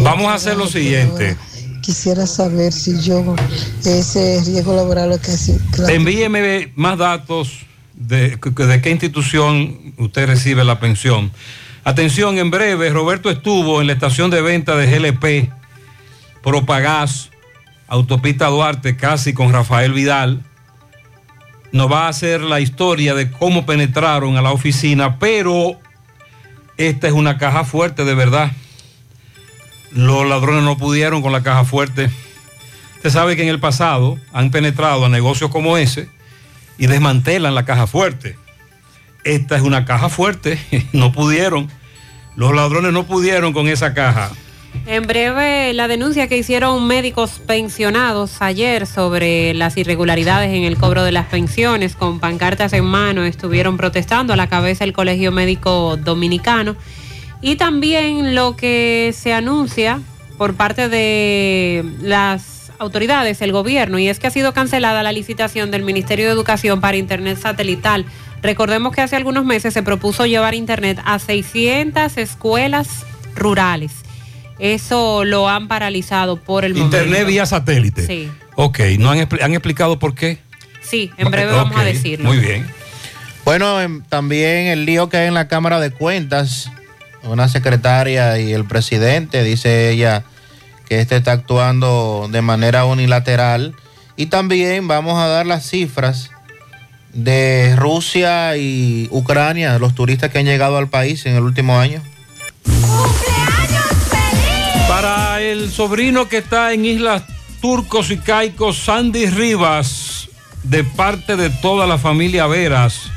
Vamos 0.03 0.27
a 0.27 0.35
hacer 0.35 0.57
lo 0.57 0.67
siguiente. 0.67 1.37
Quisiera 1.83 2.27
saber 2.27 2.73
si 2.73 3.01
yo 3.01 3.37
ese 3.85 4.43
riesgo 4.45 4.75
laboral 4.75 5.11
lo 5.11 5.21
que 5.21 5.31
hace. 5.31 5.59
Envíeme 5.89 6.73
más 6.75 6.99
datos 6.99 7.51
de, 7.95 8.37
de 8.37 8.83
qué 8.83 8.91
institución 8.91 9.95
usted 9.97 10.27
recibe 10.27 10.65
la 10.65 10.81
pensión. 10.81 11.31
Atención, 11.85 12.39
en 12.39 12.51
breve, 12.51 12.91
Roberto 12.91 13.31
estuvo 13.31 13.81
en 13.81 13.87
la 13.87 13.93
estación 13.93 14.31
de 14.31 14.43
venta 14.43 14.75
de 14.75 14.87
GLP, 14.87 15.53
Propagás, 16.43 17.31
Autopista 17.89 18.47
Duarte, 18.47 18.97
casi 18.97 19.33
con 19.33 19.53
Rafael 19.53 19.93
Vidal. 19.93 20.43
Nos 21.73 21.91
va 21.91 22.07
a 22.07 22.09
hacer 22.09 22.41
la 22.41 22.61
historia 22.61 23.15
de 23.15 23.31
cómo 23.31 23.67
penetraron 23.67 24.37
a 24.37 24.43
la 24.43 24.51
oficina, 24.51 25.19
pero 25.19 25.79
esta 26.77 27.07
es 27.07 27.13
una 27.13 27.39
caja 27.39 27.65
fuerte 27.65 28.05
de 28.05 28.15
verdad. 28.15 28.51
Los 29.93 30.27
ladrones 30.27 30.65
no 30.65 30.77
pudieron 30.77 31.23
con 31.23 31.33
la 31.33 31.43
caja 31.43 31.65
fuerte. 31.65 32.11
Usted 32.97 33.11
sabe 33.11 33.37
que 33.37 33.43
en 33.43 33.49
el 33.49 33.61
pasado 33.61 34.19
han 34.33 34.51
penetrado 34.51 35.05
a 35.05 35.09
negocios 35.09 35.51
como 35.51 35.77
ese 35.77 36.09
y 36.79 36.87
desmantelan 36.87 37.55
la 37.55 37.65
caja 37.65 37.87
fuerte. 37.87 38.37
Esta 39.25 39.57
es 39.57 39.63
una 39.63 39.85
caja 39.85 40.09
fuerte, 40.09 40.59
no 40.93 41.13
pudieron. 41.13 41.71
Los 42.37 42.55
ladrones 42.55 42.93
no 42.93 43.07
pudieron 43.07 43.53
con 43.53 43.69
esa 43.69 43.95
caja. 43.95 44.31
En 44.85 45.07
breve, 45.07 45.73
la 45.73 45.89
denuncia 45.89 46.29
que 46.29 46.37
hicieron 46.37 46.87
médicos 46.87 47.41
pensionados 47.45 48.41
ayer 48.41 48.87
sobre 48.87 49.55
las 49.55 49.77
irregularidades 49.77 50.53
en 50.53 50.65
el 50.65 50.77
cobro 50.77 51.03
de 51.03 51.13
las 51.13 51.27
pensiones 51.27 51.97
con 51.97 52.21
pancartas 52.21 52.73
en 52.73 52.85
mano 52.85 53.25
estuvieron 53.25 53.77
protestando 53.77 54.33
a 54.33 54.37
la 54.37 54.49
cabeza 54.49 54.85
del 54.85 54.93
Colegio 54.93 55.33
Médico 55.33 55.97
Dominicano. 55.97 56.77
Y 57.43 57.57
también 57.57 58.35
lo 58.35 58.57
que 58.57 59.13
se 59.17 59.33
anuncia 59.33 60.01
por 60.39 60.55
parte 60.55 60.89
de 60.89 61.85
las 62.01 62.71
autoridades, 62.79 63.41
el 63.43 63.53
gobierno, 63.53 63.99
y 63.99 64.09
es 64.09 64.19
que 64.19 64.27
ha 64.27 64.31
sido 64.31 64.53
cancelada 64.53 65.03
la 65.03 65.13
licitación 65.13 65.71
del 65.71 65.83
Ministerio 65.83 66.27
de 66.27 66.33
Educación 66.33 66.81
para 66.81 66.97
Internet 66.97 67.39
satelital. 67.39 68.05
Recordemos 68.43 68.95
que 68.95 69.01
hace 69.01 69.17
algunos 69.17 69.45
meses 69.45 69.75
se 69.75 69.83
propuso 69.83 70.27
llevar 70.27 70.55
Internet 70.55 71.01
a 71.05 71.19
600 71.19 72.17
escuelas 72.19 73.05
rurales. 73.35 74.06
Eso 74.59 75.25
lo 75.25 75.49
han 75.49 75.69
paralizado 75.69 76.37
por 76.37 76.65
el 76.65 76.77
Internet 76.77 77.09
momento. 77.11 77.27
vía 77.29 77.47
satélite. 77.47 78.07
Sí, 78.07 78.31
Ok, 78.55 78.81
¿no 78.99 79.11
han, 79.11 79.19
han 79.19 79.53
explicado 79.53 79.99
por 79.99 80.15
qué? 80.15 80.39
sí, 80.81 81.11
en 81.19 81.31
breve 81.31 81.53
vamos 81.53 81.77
a 81.79 81.85
decirlo. 81.85 82.29
Muy 82.29 82.39
bien. 82.39 82.67
Bueno, 83.45 83.81
em, 83.81 84.03
también 84.09 84.67
el 84.69 84.87
lío 84.87 85.09
que 85.09 85.19
hay 85.19 85.27
en 85.29 85.35
la 85.35 85.47
Cámara 85.49 85.79
de 85.79 85.91
Cuentas, 85.91 86.71
una 87.23 87.49
secretaria 87.49 88.39
y 88.39 88.53
el 88.53 88.65
presidente, 88.65 89.43
dice 89.43 89.91
ella 89.91 90.25
que 90.89 91.01
este 91.01 91.17
está 91.17 91.33
actuando 91.33 92.29
de 92.31 92.41
manera 92.43 92.85
unilateral. 92.87 93.75
Y 94.17 94.27
también 94.27 94.89
vamos 94.89 95.19
a 95.19 95.27
dar 95.27 95.45
las 95.45 95.69
cifras 95.69 96.31
de 97.13 97.75
Rusia 97.77 98.57
y 98.57 99.09
Ucrania, 99.11 99.79
los 99.79 99.95
turistas 99.95 100.31
que 100.31 100.39
han 100.39 100.45
llegado 100.47 100.79
al 100.79 100.89
país 100.89 101.27
en 101.27 101.35
el 101.35 101.43
último 101.43 101.79
año. 101.79 102.01
Para 104.97 105.43
el 105.43 105.71
sobrino 105.71 106.27
que 106.27 106.39
está 106.39 106.73
en 106.73 106.87
Islas 106.87 107.23
Turcos 107.61 108.11
y 108.11 108.17
Caicos, 108.17 108.79
Sandy 108.79 109.27
Rivas, 109.27 110.31
de 110.63 110.85
parte 110.85 111.37
de 111.37 111.51
toda 111.51 111.87
la 111.87 111.99
familia 111.99 112.47
Veras, 112.47 113.11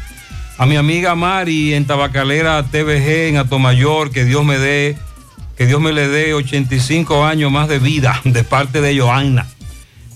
a 0.57 0.65
mi 0.65 0.76
amiga 0.76 1.15
Mari 1.15 1.73
en 1.73 1.85
Tabacalera 1.85 2.61
TVG 2.64 3.30
en 3.30 3.38
Atomayor, 3.38 4.11
que 4.11 4.26
Dios 4.26 4.43
me 4.43 4.57
dé, 4.57 4.97
que 5.57 5.68
Dios 5.68 5.80
me 5.80 5.93
le 5.93 6.10
dé 6.10 6.34
85 6.34 7.23
años 7.23 7.49
más 7.49 7.69
de 7.69 7.80
vida, 7.80 8.19
de 8.26 8.43
parte 8.43 8.81
de 8.81 8.99
Joanna 8.99 9.47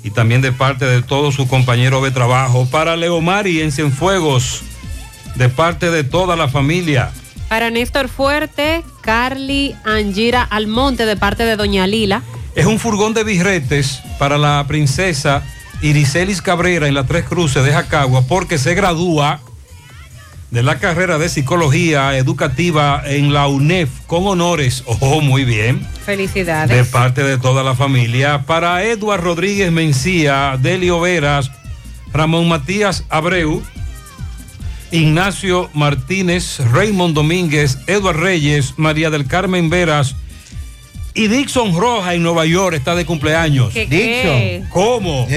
y 0.03 0.11
también 0.11 0.41
de 0.41 0.51
parte 0.51 0.83
de 0.83 1.01
todos 1.01 1.33
sus 1.33 1.47
compañeros 1.47 2.03
de 2.03 2.11
trabajo. 2.11 2.67
Para 2.69 2.97
Leo 2.97 3.21
Mari 3.21 3.61
en 3.61 3.71
Cienfuegos, 3.71 4.63
de 5.35 5.47
parte 5.47 5.91
de 5.91 6.03
toda 6.03 6.35
la 6.35 6.49
familia. 6.49 7.13
Para 7.53 7.69
Néstor 7.69 8.09
Fuerte, 8.09 8.83
Carly 9.01 9.75
Angira 9.85 10.41
Almonte 10.41 11.05
de 11.05 11.15
parte 11.15 11.43
de 11.43 11.55
Doña 11.55 11.85
Lila. 11.85 12.23
Es 12.55 12.65
un 12.65 12.79
furgón 12.79 13.13
de 13.13 13.23
birretes 13.23 14.01
para 14.17 14.39
la 14.39 14.65
princesa 14.67 15.43
Iricelis 15.83 16.41
Cabrera 16.41 16.87
en 16.87 16.95
la 16.95 17.05
Tres 17.05 17.25
Cruces 17.25 17.63
de 17.63 17.71
Jacagua 17.71 18.23
porque 18.27 18.57
se 18.57 18.73
gradúa 18.73 19.39
de 20.49 20.63
la 20.63 20.79
carrera 20.79 21.19
de 21.19 21.29
psicología 21.29 22.17
educativa 22.17 23.03
en 23.05 23.33
la 23.33 23.45
UNEF 23.45 24.01
con 24.07 24.25
honores. 24.25 24.83
Oh, 24.87 25.21
muy 25.21 25.45
bien. 25.45 25.87
Felicidades. 26.03 26.75
De 26.75 26.85
parte 26.85 27.21
de 27.21 27.37
toda 27.37 27.61
la 27.61 27.75
familia. 27.75 28.47
Para 28.47 28.83
Eduard 28.83 29.21
Rodríguez 29.21 29.71
Mencía, 29.71 30.57
Delio 30.59 30.99
Veras, 31.01 31.51
Ramón 32.11 32.49
Matías 32.49 33.03
Abreu, 33.09 33.61
Ignacio 34.93 35.71
Martínez, 35.73 36.59
Raymond 36.71 37.15
Domínguez, 37.15 37.79
Eduard 37.87 38.17
Reyes, 38.17 38.75
María 38.77 39.09
del 39.09 39.25
Carmen 39.25 39.71
Veras 39.71 40.15
y 41.15 41.27
Dixon 41.27 41.75
Roja 41.75 42.13
en 42.13 42.21
Nueva 42.21 42.45
York 42.45 42.75
está 42.75 42.93
de 42.93 43.03
cumpleaños. 43.03 43.73
¿Qué, 43.73 43.87
qué? 43.87 44.61
Dixon. 44.61 44.69
¿Cómo? 44.69 45.27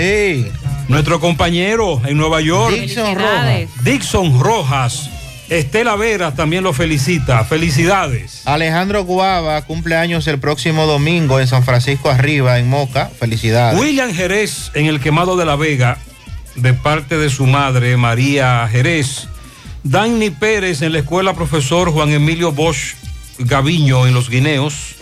Nuestro 0.89 1.21
compañero 1.21 2.03
en 2.05 2.19
Nueva 2.19 2.43
York. 2.43 2.75
Dixon. 2.75 3.15
Rojas. 3.15 3.69
Dixon 3.83 4.41
Rojas. 4.41 5.11
Estela 5.49 5.97
Veras 5.97 6.35
también 6.35 6.63
lo 6.63 6.75
felicita. 6.75 7.43
Felicidades. 7.45 8.43
Alejandro 8.45 9.05
Guava 9.05 9.63
cumpleaños 9.63 10.27
el 10.27 10.39
próximo 10.39 10.85
domingo 10.85 11.41
en 11.41 11.47
San 11.47 11.63
Francisco 11.65 12.11
Arriba, 12.11 12.59
en 12.59 12.69
Moca. 12.69 13.11
Felicidades. 13.19 13.81
William 13.81 14.13
Jerez 14.13 14.71
en 14.75 14.85
el 14.85 15.01
Quemado 15.01 15.37
de 15.37 15.47
la 15.47 15.57
Vega, 15.57 15.97
de 16.57 16.75
parte 16.75 17.17
de 17.17 17.31
su 17.31 17.47
madre, 17.47 17.97
María 17.97 18.69
Jerez. 18.71 19.29
Danny 19.89 20.31
Pérez 20.31 20.83
en 20.83 20.93
la 20.93 20.99
escuela 20.99 21.33
profesor 21.35 21.93
Juan 21.93 22.11
Emilio 22.11 22.51
Bosch 22.51 22.95
Gaviño 23.39 24.09
en 24.09 24.15
Los 24.15 24.29
Guineos, 24.29 24.97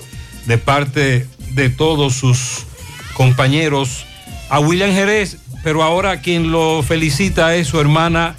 de 0.44 0.59
parte 0.59 1.27
de 1.52 1.70
todos 1.70 2.15
sus 2.16 2.66
compañeros. 3.15 4.05
A 4.51 4.61
William 4.61 4.93
Jerez, 4.93 5.39
pero 5.62 5.82
ahora 5.82 6.20
quien 6.20 6.52
lo 6.52 6.82
felicita 6.82 7.55
es 7.55 7.69
su 7.69 7.81
hermana 7.81 8.36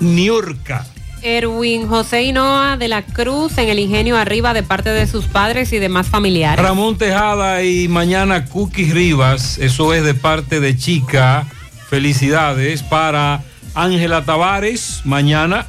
Niurka. 0.00 0.84
Erwin 1.22 1.86
José 1.86 2.24
Hinoa 2.24 2.76
de 2.76 2.88
la 2.88 3.02
Cruz 3.02 3.56
en 3.56 3.68
el 3.68 3.78
Ingenio 3.78 4.16
Arriba 4.16 4.54
de 4.54 4.64
parte 4.64 4.90
de 4.90 5.06
sus 5.06 5.26
padres 5.26 5.72
y 5.72 5.78
demás 5.78 6.08
familiares. 6.08 6.60
Ramón 6.60 6.98
Tejada 6.98 7.62
y 7.62 7.86
mañana 7.86 8.46
Cookie 8.46 8.92
Rivas, 8.92 9.58
eso 9.58 9.94
es 9.94 10.02
de 10.02 10.14
parte 10.14 10.58
de 10.58 10.76
Chica. 10.76 11.46
Felicidades 11.88 12.82
para 12.82 13.44
Ángela 13.74 14.24
Tavares, 14.24 15.02
mañana, 15.04 15.66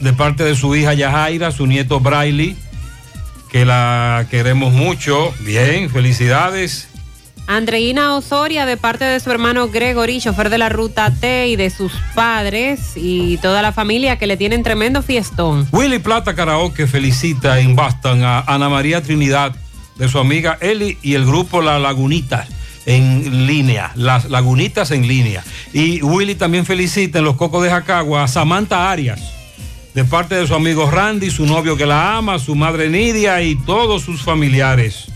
de 0.00 0.12
parte 0.12 0.44
de 0.44 0.54
su 0.54 0.74
hija 0.74 0.94
Yajaira, 0.94 1.52
su 1.52 1.66
nieto 1.66 2.00
Braille, 2.00 2.56
que 3.50 3.64
la 3.64 4.26
queremos 4.30 4.72
mucho. 4.72 5.32
Bien, 5.40 5.90
felicidades. 5.90 6.88
Andreina 7.46 8.14
Osoria 8.14 8.66
de 8.66 8.76
parte 8.76 9.04
de 9.04 9.18
su 9.20 9.30
hermano 9.30 9.68
Gregory, 9.68 10.20
chofer 10.20 10.48
de 10.48 10.58
la 10.58 10.68
ruta 10.68 11.10
T 11.10 11.48
y 11.48 11.56
de 11.56 11.70
sus 11.70 11.92
padres 12.14 12.92
y 12.94 13.36
toda 13.38 13.62
la 13.62 13.72
familia 13.72 14.16
que 14.16 14.26
le 14.26 14.36
tienen 14.36 14.62
tremendo 14.62 15.02
fiestón. 15.02 15.66
Willy 15.72 15.98
Plata 15.98 16.34
Karaoke 16.34 16.86
felicita 16.86 17.58
en 17.58 17.74
Boston 17.74 18.22
a 18.24 18.40
Ana 18.40 18.68
María 18.68 19.02
Trinidad 19.02 19.54
de 19.96 20.08
su 20.08 20.18
amiga 20.18 20.56
Eli 20.60 20.98
y 21.02 21.14
el 21.14 21.26
grupo 21.26 21.60
La 21.60 21.78
Lagunita 21.78 22.46
en 22.86 23.46
línea, 23.46 23.92
las 23.94 24.30
Lagunitas 24.30 24.90
en 24.90 25.06
línea. 25.06 25.44
Y 25.72 26.02
Willy 26.02 26.34
también 26.34 26.66
felicita 26.66 27.18
en 27.18 27.24
los 27.24 27.36
Cocos 27.36 27.62
de 27.62 27.70
Jacagua 27.70 28.24
a 28.24 28.28
Samantha 28.28 28.90
Arias 28.90 29.20
de 29.94 30.04
parte 30.04 30.34
de 30.34 30.46
su 30.46 30.54
amigo 30.54 30.90
Randy, 30.90 31.30
su 31.30 31.46
novio 31.46 31.76
que 31.76 31.86
la 31.86 32.16
ama, 32.16 32.38
su 32.38 32.54
madre 32.54 32.88
Nidia 32.88 33.42
y 33.42 33.56
todos 33.56 34.02
sus 34.02 34.22
familiares. 34.22 35.06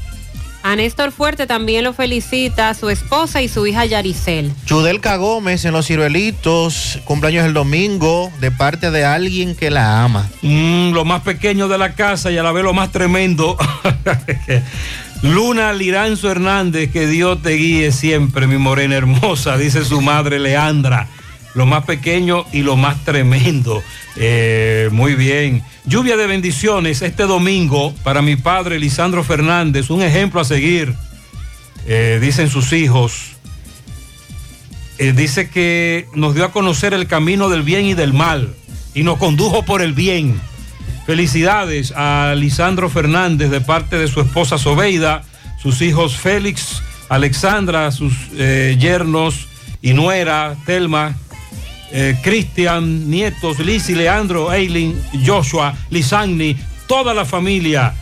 A 0.62 0.74
Néstor 0.74 1.12
Fuerte 1.12 1.46
también 1.46 1.84
lo 1.84 1.92
felicita 1.92 2.74
su 2.74 2.90
esposa 2.90 3.40
y 3.40 3.46
su 3.46 3.68
hija 3.68 3.84
Yaricel. 3.84 4.52
Chudelka 4.64 5.14
Gómez 5.14 5.64
en 5.64 5.72
Los 5.72 5.86
Ciruelitos, 5.86 6.98
cumpleaños 7.04 7.46
el 7.46 7.54
domingo, 7.54 8.32
de 8.40 8.50
parte 8.50 8.90
de 8.90 9.04
alguien 9.04 9.54
que 9.54 9.70
la 9.70 10.02
ama. 10.02 10.28
Mm, 10.42 10.90
lo 10.90 11.04
más 11.04 11.22
pequeño 11.22 11.68
de 11.68 11.78
la 11.78 11.94
casa 11.94 12.32
y 12.32 12.38
a 12.38 12.42
la 12.42 12.50
vez 12.50 12.64
lo 12.64 12.74
más 12.74 12.90
tremendo. 12.90 13.56
Luna 15.22 15.72
Liranzo 15.72 16.30
Hernández, 16.30 16.90
que 16.92 17.06
Dios 17.06 17.42
te 17.42 17.50
guíe 17.50 17.90
siempre, 17.90 18.46
mi 18.46 18.58
morena 18.58 18.96
hermosa, 18.96 19.56
dice 19.56 19.84
su 19.84 20.00
madre 20.00 20.38
Leandra. 20.38 21.08
Lo 21.54 21.64
más 21.64 21.84
pequeño 21.84 22.44
y 22.52 22.60
lo 22.60 22.76
más 22.76 23.02
tremendo. 23.04 23.82
Eh, 24.16 24.90
muy 24.92 25.14
bien. 25.14 25.62
Lluvia 25.86 26.18
de 26.18 26.26
bendiciones 26.26 27.00
este 27.00 27.22
domingo 27.22 27.94
para 28.02 28.20
mi 28.20 28.36
padre 28.36 28.78
Lisandro 28.78 29.24
Fernández, 29.24 29.88
un 29.88 30.02
ejemplo 30.02 30.40
a 30.40 30.44
seguir, 30.44 30.94
eh, 31.86 32.18
dicen 32.20 32.50
sus 32.50 32.74
hijos. 32.74 33.36
Eh, 34.98 35.12
dice 35.12 35.48
que 35.48 36.06
nos 36.14 36.34
dio 36.34 36.44
a 36.44 36.52
conocer 36.52 36.92
el 36.92 37.06
camino 37.06 37.48
del 37.48 37.62
bien 37.62 37.86
y 37.86 37.94
del 37.94 38.12
mal 38.12 38.54
y 38.94 39.02
nos 39.02 39.18
condujo 39.18 39.62
por 39.62 39.80
el 39.80 39.94
bien. 39.94 40.38
Felicidades 41.06 41.92
a 41.94 42.34
Lisandro 42.36 42.90
Fernández 42.90 43.48
de 43.50 43.60
parte 43.60 43.96
de 43.96 44.08
su 44.08 44.20
esposa 44.20 44.58
Sobeida, 44.58 45.22
sus 45.62 45.80
hijos 45.80 46.16
Félix, 46.16 46.82
Alexandra, 47.08 47.92
sus 47.92 48.12
eh, 48.36 48.76
yernos 48.78 49.46
y 49.80 49.92
nuera, 49.92 50.56
Telma, 50.66 51.16
eh, 51.92 52.18
Cristian, 52.24 53.08
nietos, 53.08 53.60
Lizy, 53.60 53.94
Leandro, 53.94 54.52
Eileen, 54.52 55.00
Joshua, 55.24 55.76
Lisagni, 55.90 56.56
toda 56.88 57.14
la 57.14 57.24
familia. 57.24 57.94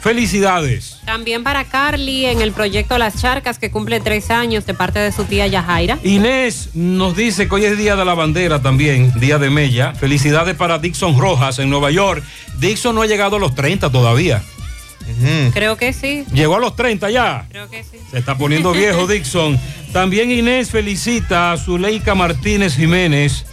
Felicidades. 0.00 0.93
También 1.04 1.44
para 1.44 1.64
Carly 1.64 2.26
en 2.26 2.40
el 2.40 2.52
proyecto 2.52 2.96
Las 2.98 3.20
Charcas, 3.20 3.58
que 3.58 3.70
cumple 3.70 4.00
tres 4.00 4.30
años 4.30 4.64
de 4.66 4.74
parte 4.74 4.98
de 4.98 5.12
su 5.12 5.24
tía 5.24 5.46
Yajaira. 5.46 5.98
Inés 6.02 6.70
nos 6.74 7.14
dice 7.16 7.46
que 7.46 7.54
hoy 7.54 7.64
es 7.64 7.76
Día 7.76 7.94
de 7.96 8.04
la 8.04 8.14
Bandera 8.14 8.62
también, 8.62 9.12
Día 9.20 9.38
de 9.38 9.50
Mella. 9.50 9.94
Felicidades 9.94 10.56
para 10.56 10.78
Dixon 10.78 11.18
Rojas 11.18 11.58
en 11.58 11.68
Nueva 11.68 11.90
York. 11.90 12.22
Dixon 12.58 12.94
no 12.94 13.02
ha 13.02 13.06
llegado 13.06 13.36
a 13.36 13.38
los 13.38 13.54
30 13.54 13.90
todavía. 13.90 14.42
Creo 15.52 15.76
que 15.76 15.92
sí. 15.92 16.24
Llegó 16.32 16.56
a 16.56 16.60
los 16.60 16.76
30 16.76 17.10
ya. 17.10 17.46
Creo 17.50 17.68
que 17.68 17.84
sí. 17.84 17.98
Se 18.10 18.18
está 18.18 18.38
poniendo 18.38 18.72
viejo 18.72 19.06
Dixon. 19.08 19.58
También 19.92 20.30
Inés 20.30 20.70
felicita 20.70 21.52
a 21.52 21.56
Zuleika 21.56 22.14
Martínez 22.14 22.74
Jiménez 22.76 23.44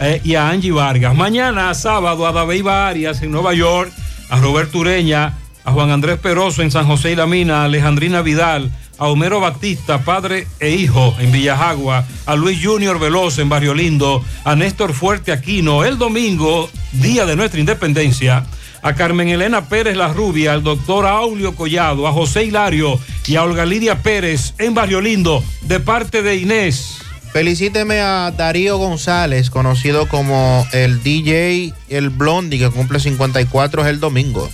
eh, 0.00 0.20
y 0.24 0.34
a 0.36 0.48
Angie 0.48 0.70
Vargas. 0.70 1.14
Mañana, 1.14 1.74
sábado, 1.74 2.26
a 2.26 2.32
David 2.32 2.66
Arias 2.68 3.20
en 3.22 3.32
Nueva 3.32 3.52
York, 3.54 3.92
a 4.30 4.38
Roberto 4.38 4.78
Ureña, 4.78 5.34
a 5.64 5.72
Juan 5.72 5.90
Andrés 5.90 6.18
Peroso 6.18 6.62
en 6.62 6.70
San 6.70 6.86
José 6.86 7.12
y 7.12 7.16
la 7.16 7.26
Mina, 7.26 7.62
a 7.62 7.64
Alejandrina 7.64 8.22
Vidal, 8.22 8.70
a 8.98 9.08
Homero 9.08 9.40
Batista, 9.40 10.04
padre 10.04 10.46
e 10.60 10.70
hijo 10.70 11.14
en 11.18 11.32
Villajagua, 11.32 12.04
a 12.26 12.36
Luis 12.36 12.58
Junior 12.62 12.98
Veloz 12.98 13.38
en 13.38 13.48
Barrio 13.48 13.74
Lindo, 13.74 14.24
a 14.44 14.54
Néstor 14.54 14.92
Fuerte 14.92 15.32
Aquino 15.32 15.84
el 15.84 15.98
domingo, 15.98 16.68
día 16.92 17.26
de 17.26 17.36
nuestra 17.36 17.60
independencia, 17.60 18.44
a 18.82 18.94
Carmen 18.94 19.28
Elena 19.28 19.68
Pérez 19.68 19.96
La 19.96 20.08
Rubia, 20.08 20.52
al 20.52 20.62
doctor 20.62 21.06
Aulio 21.06 21.54
Collado, 21.54 22.06
a 22.06 22.12
José 22.12 22.44
Hilario 22.44 22.98
y 23.26 23.36
a 23.36 23.42
Olga 23.42 23.64
Lidia 23.64 24.02
Pérez 24.02 24.54
en 24.58 24.74
Barrio 24.74 25.00
Lindo, 25.00 25.42
de 25.62 25.80
parte 25.80 26.22
de 26.22 26.36
Inés. 26.36 26.98
Felicíteme 27.32 28.00
a 28.00 28.32
Darío 28.36 28.76
González, 28.76 29.50
conocido 29.50 30.08
como 30.08 30.66
el 30.72 31.00
DJ 31.02 31.72
El 31.88 32.10
Blondie, 32.10 32.58
que 32.58 32.70
cumple 32.70 32.98
54 32.98 33.82
es 33.82 33.88
el 33.88 34.00
domingo. 34.00 34.50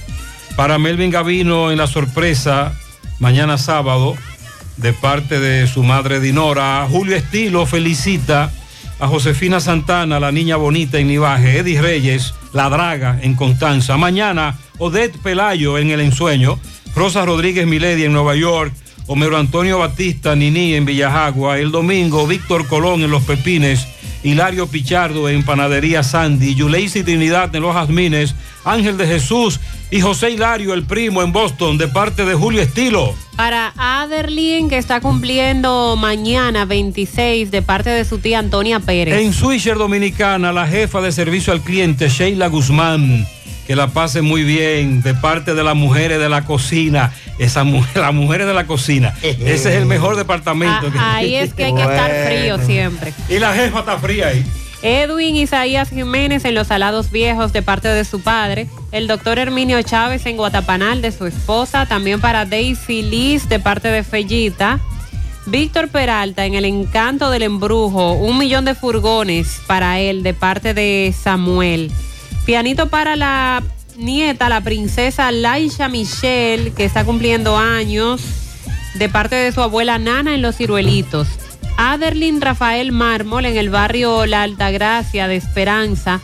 Para 0.57 0.79
Melvin 0.79 1.11
Gavino 1.11 1.71
en 1.71 1.77
la 1.77 1.87
sorpresa, 1.87 2.73
mañana 3.19 3.59
sábado, 3.59 4.17
de 4.79 4.95
parte 4.95 5.39
de 5.39 5.67
su 5.67 5.83
madre 5.83 6.19
Dinora. 6.19 6.87
Julio 6.91 7.15
Estilo 7.15 7.67
felicita 7.67 8.51
a 8.99 9.07
Josefina 9.07 9.61
Santana, 9.61 10.19
la 10.19 10.33
niña 10.33 10.57
bonita 10.57 10.99
en 10.99 11.09
Nivaje. 11.09 11.59
Eddie 11.59 11.83
Reyes, 11.83 12.33
la 12.55 12.71
draga 12.71 13.19
en 13.21 13.35
Constanza. 13.35 13.99
Mañana, 13.99 14.57
Odette 14.79 15.19
Pelayo 15.19 15.77
en 15.77 15.91
El 15.91 16.01
Ensueño. 16.01 16.59
Rosa 16.95 17.27
Rodríguez 17.27 17.67
Miledi 17.67 18.05
en 18.05 18.15
Nueva 18.15 18.35
York. 18.35 18.73
Homero 19.09 19.37
Antonio 19.37 19.79
Batista, 19.79 20.35
Nini 20.35 20.75
en 20.75 20.87
Villajagua. 20.87 21.59
El 21.59 21.71
domingo, 21.71 22.27
Víctor 22.27 22.67
Colón 22.67 23.03
en 23.03 23.11
Los 23.11 23.25
Pepines. 23.25 23.87
Hilario 24.27 24.67
Pichardo 24.67 25.29
en 25.29 25.45
Panadería 25.45 26.03
Sandy. 26.03 26.55
Yuleisi 26.55 27.03
Trinidad 27.05 27.55
en 27.55 27.63
Los 27.63 27.75
Jazmines. 27.75 28.35
Ángel 28.65 28.99
de 28.99 29.07
Jesús 29.07 29.61
y 29.91 30.01
José 30.01 30.31
Hilario, 30.31 30.75
el 30.75 30.85
primo 30.85 31.23
en 31.23 31.33
Boston, 31.33 31.79
de 31.79 31.87
parte 31.87 32.25
de 32.25 32.35
Julio 32.35 32.61
Estilo. 32.61 33.15
Para 33.37 33.73
Aderlin, 33.77 34.69
que 34.69 34.79
está 34.79 35.01
cumpliendo 35.01 35.95
mañana 35.97 36.65
26, 36.65 37.51
de 37.51 37.63
parte 37.63 37.91
de 37.91 38.05
su 38.05 38.19
tía 38.19 38.41
Antonia 38.41 38.81
Pérez. 38.81 39.15
En 39.21 39.33
Swisher 39.33 39.79
Dominicana, 39.79 40.53
la 40.53 40.67
jefa 40.67 41.01
de 41.01 41.13
servicio 41.13 41.53
al 41.53 41.61
cliente, 41.61 42.09
Sheila 42.09 42.49
Guzmán. 42.49 43.27
Que 43.67 43.75
la 43.77 43.89
pase 43.89 44.23
muy 44.23 44.45
bien 44.45 45.03
de 45.03 45.15
parte 45.15 45.55
de 45.55 45.65
las 45.65 45.75
mujeres 45.75 46.19
de 46.21 46.29
la 46.29 46.45
cocina. 46.45 47.13
Esa 47.39 47.65
mujer, 47.65 47.97
las 48.03 48.15
mujeres 48.15 48.47
de 48.47 48.55
la 48.55 48.67
cocina. 48.67 49.15
Ese 49.23 49.55
es 49.55 49.67
el 49.67 49.87
mejor 49.87 50.17
departamento. 50.17 50.91
que- 50.93 50.99
Ah, 50.99 51.17
Ahí 51.17 51.35
es 51.35 51.53
que 51.55 51.65
hay 51.65 51.75
que 51.75 51.81
estar 51.83 52.11
frío 52.27 52.59
siempre. 52.65 53.13
Y 53.29 53.39
la 53.39 53.53
jefa 53.55 53.81
está 53.81 53.99
fría 53.99 54.29
ahí. 54.29 54.45
Edwin 54.83 55.35
Isaías 55.37 55.89
Jiménez 55.89 56.45
en 56.45 56.55
Los 56.55 56.69
Salados 56.69 57.11
Viejos 57.11 57.53
de 57.53 57.63
parte 57.63 57.89
de 57.89 58.05
su 58.05 58.21
padre. 58.21 58.69
El 58.93 59.09
doctor 59.09 59.39
Herminio 59.39 59.83
Chávez 59.83 60.27
en 60.27 60.37
Guatapanal 60.37 61.03
de 61.03 61.11
su 61.11 61.27
esposa. 61.27 61.87
También 61.87 62.21
para 62.21 62.45
Daisy 62.45 63.03
Liz 63.03 63.49
de 63.49 63.59
parte 63.59 63.89
de 63.89 64.05
Fellita. 64.05 64.79
Víctor 65.47 65.89
Peralta 65.89 66.45
en 66.45 66.55
El 66.55 66.65
Encanto 66.67 67.31
del 67.31 67.43
Embrujo. 67.43 68.13
Un 68.13 68.39
millón 68.39 68.65
de 68.65 68.75
furgones 68.75 69.61
para 69.67 69.99
él 69.99 70.23
de 70.23 70.35
parte 70.35 70.73
de 70.75 71.13
Samuel. 71.21 71.91
Pianito 72.47 72.89
para 72.89 73.17
la 73.17 73.61
nieta, 73.97 74.49
la 74.49 74.61
princesa 74.61 75.33
Laisha 75.33 75.89
Michelle, 75.89 76.73
que 76.73 76.85
está 76.85 77.05
cumpliendo 77.05 77.59
años, 77.59 78.23
de 78.95 79.09
parte 79.09 79.35
de 79.35 79.51
su 79.51 79.61
abuela 79.61 79.99
Nana 79.99 80.37
en 80.37 80.43
Los 80.43 80.57
Ciruelitos. 80.57 81.27
Aderlin 81.77 82.41
Rafael 82.41 82.93
Mármol 82.93 83.47
en 83.47 83.57
el 83.57 83.69
barrio 83.69 84.27
La 84.27 84.45
Altagracia 84.45 85.27
de 85.27 85.35
Esperanza. 85.35 86.21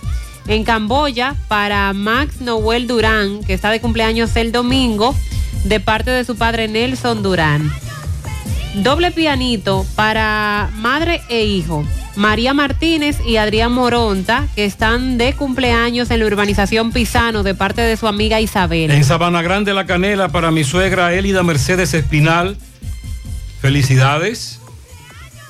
En 0.47 0.62
Camboya, 0.62 1.35
para 1.49 1.93
Max 1.93 2.40
Noel 2.40 2.86
Durán, 2.86 3.43
que 3.43 3.55
está 3.55 3.70
de 3.70 3.81
cumpleaños 3.81 4.36
el 4.36 4.53
domingo, 4.53 5.16
de 5.65 5.81
parte 5.81 6.12
de 6.12 6.24
su 6.24 6.36
padre 6.36 6.69
Nelson 6.69 7.24
Durán. 7.24 7.73
Doble 8.77 9.11
pianito 9.11 9.85
para 9.97 10.70
madre 10.77 11.20
e 11.28 11.44
hijo. 11.44 11.85
María 12.16 12.55
Martínez 12.55 13.18
y 13.26 13.36
Adrián 13.36 13.72
Moronta, 13.72 14.47
que 14.55 14.64
están 14.64 15.18
de 15.18 15.34
cumpleaños 15.34 16.10
en 16.10 16.20
la 16.20 16.26
urbanización 16.26 16.93
Pisano 16.93 17.43
de 17.43 17.55
parte 17.55 17.82
de 17.82 17.97
su 17.97 18.06
amiga 18.06 18.40
Isabel. 18.40 18.90
En 18.90 19.05
Sabana 19.05 19.43
Grande, 19.43 19.74
La 19.74 19.86
Canela, 19.86 20.28
para 20.28 20.51
mi 20.51 20.64
suegra 20.64 21.14
Élida 21.14 21.43
Mercedes 21.43 21.94
Espinal. 21.94 22.56
Felicidades. 23.60 24.61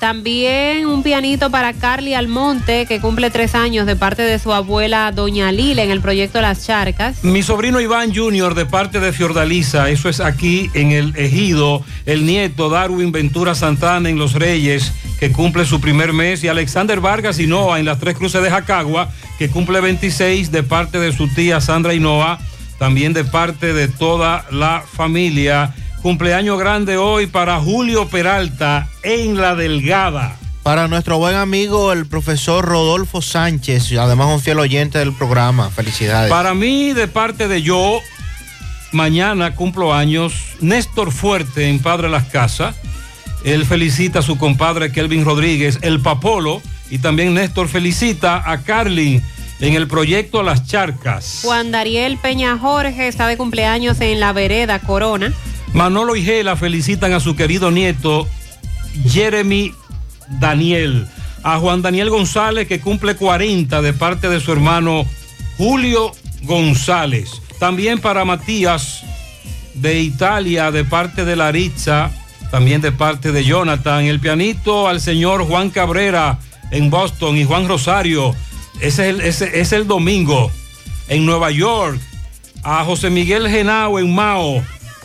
También 0.03 0.85
un 0.85 1.01
pianito 1.01 1.49
para 1.49 1.71
Carly 1.71 2.13
Almonte, 2.13 2.85
que 2.87 2.99
cumple 2.99 3.29
tres 3.29 3.55
años 3.55 3.85
de 3.85 3.95
parte 3.95 4.21
de 4.21 4.37
su 4.37 4.51
abuela 4.51 5.09
Doña 5.13 5.49
Lila 5.53 5.81
en 5.81 5.91
el 5.91 6.01
proyecto 6.01 6.41
Las 6.41 6.65
Charcas. 6.65 7.23
Mi 7.23 7.41
sobrino 7.41 7.79
Iván 7.79 8.13
Junior 8.13 8.53
de 8.53 8.65
parte 8.65 8.99
de 8.99 9.13
Fiordaliza, 9.13 9.89
eso 9.89 10.09
es 10.09 10.19
aquí 10.19 10.69
en 10.73 10.91
el 10.91 11.15
Ejido, 11.15 11.85
el 12.05 12.25
nieto 12.25 12.69
Darwin 12.69 13.13
Ventura 13.13 13.55
Santana 13.55 14.09
en 14.09 14.19
Los 14.19 14.33
Reyes, 14.33 14.91
que 15.21 15.31
cumple 15.31 15.63
su 15.63 15.79
primer 15.79 16.11
mes, 16.11 16.43
y 16.43 16.49
Alexander 16.49 16.99
Vargas 16.99 17.39
Hinoa 17.39 17.79
en 17.79 17.85
las 17.85 17.99
Tres 17.99 18.17
Cruces 18.17 18.43
de 18.43 18.49
Jacagua, 18.49 19.09
que 19.39 19.47
cumple 19.47 19.79
26 19.79 20.51
de 20.51 20.63
parte 20.63 20.99
de 20.99 21.13
su 21.13 21.29
tía 21.29 21.61
Sandra 21.61 21.93
Hinoa, 21.93 22.39
también 22.77 23.13
de 23.13 23.23
parte 23.23 23.71
de 23.71 23.87
toda 23.87 24.45
la 24.51 24.83
familia. 24.85 25.73
Cumpleaños 26.03 26.59
grande 26.59 26.97
hoy 26.97 27.27
para 27.27 27.61
Julio 27.61 28.09
Peralta 28.09 28.89
en 29.03 29.37
La 29.37 29.55
Delgada. 29.55 30.35
Para 30.61 30.89
nuestro 30.89 31.17
buen 31.17 31.37
amigo, 31.37 31.93
el 31.93 32.07
profesor 32.07 32.65
Rodolfo 32.65 33.21
Sánchez, 33.21 33.93
además 33.93 34.27
un 34.27 34.41
fiel 34.41 34.59
oyente 34.59 34.99
del 34.99 35.13
programa. 35.13 35.69
Felicidades. 35.69 36.29
Para 36.29 36.53
mí, 36.53 36.91
de 36.91 37.07
parte 37.07 37.47
de 37.47 37.61
yo, 37.61 38.01
mañana 38.91 39.55
cumplo 39.55 39.93
años, 39.93 40.33
Néstor 40.59 41.13
Fuerte 41.13 41.69
en 41.69 41.79
Padre 41.79 42.09
Las 42.09 42.25
Casas. 42.25 42.75
Él 43.45 43.65
felicita 43.65 44.19
a 44.19 44.23
su 44.23 44.37
compadre 44.37 44.91
Kelvin 44.91 45.23
Rodríguez, 45.23 45.79
el 45.83 46.01
Papolo, 46.01 46.61
y 46.89 46.97
también 46.97 47.33
Néstor 47.33 47.69
felicita 47.69 48.43
a 48.45 48.61
Carly 48.63 49.21
en 49.61 49.73
el 49.75 49.87
proyecto 49.87 50.43
Las 50.43 50.67
Charcas. 50.67 51.39
Juan 51.43 51.71
Dariel 51.71 52.17
Peña 52.17 52.57
Jorge 52.57 53.07
está 53.07 53.25
de 53.25 53.37
cumpleaños 53.37 54.01
en 54.01 54.19
la 54.19 54.33
vereda 54.33 54.79
Corona. 54.79 55.31
Manolo 55.73 56.15
y 56.15 56.23
Gela 56.23 56.55
felicitan 56.55 57.13
a 57.13 57.19
su 57.19 57.35
querido 57.35 57.71
nieto 57.71 58.27
Jeremy 59.07 59.73
Daniel. 60.39 61.07
A 61.41 61.57
Juan 61.57 61.81
Daniel 61.81 62.09
González 62.09 62.67
que 62.67 62.79
cumple 62.79 63.15
40 63.15 63.81
de 63.81 63.93
parte 63.93 64.29
de 64.29 64.39
su 64.39 64.51
hermano 64.51 65.05
Julio 65.57 66.13
González. 66.43 67.41
También 67.59 67.99
para 67.99 68.23
Matías 68.23 69.03
de 69.73 69.99
Italia 69.99 70.71
de 70.71 70.85
parte 70.85 71.25
de 71.25 71.35
Laritza. 71.35 72.11
También 72.51 72.81
de 72.81 72.91
parte 72.91 73.31
de 73.31 73.43
Jonathan. 73.43 74.05
El 74.05 74.19
pianito 74.19 74.87
al 74.87 75.01
señor 75.01 75.43
Juan 75.45 75.71
Cabrera 75.71 76.39
en 76.71 76.91
Boston 76.91 77.35
y 77.35 77.45
Juan 77.45 77.67
Rosario. 77.67 78.35
Es 78.79 78.99
el, 78.99 79.21
es 79.21 79.71
el 79.71 79.87
domingo. 79.87 80.51
En 81.09 81.25
Nueva 81.25 81.49
York. 81.49 81.99
A 82.61 82.85
José 82.85 83.09
Miguel 83.09 83.49
Genao 83.49 83.97
en 83.99 84.13
Mao. 84.13 84.63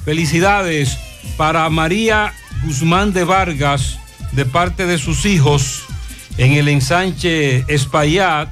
Felicidades 0.08 0.96
para 1.36 1.68
María 1.68 2.32
Guzmán 2.64 3.12
de 3.12 3.24
Vargas 3.24 3.98
de 4.32 4.46
parte 4.46 4.86
de 4.86 4.96
sus 4.96 5.26
hijos 5.26 5.84
en 6.38 6.54
el 6.54 6.68
ensanche 6.68 7.66
Espaillat. 7.68 8.48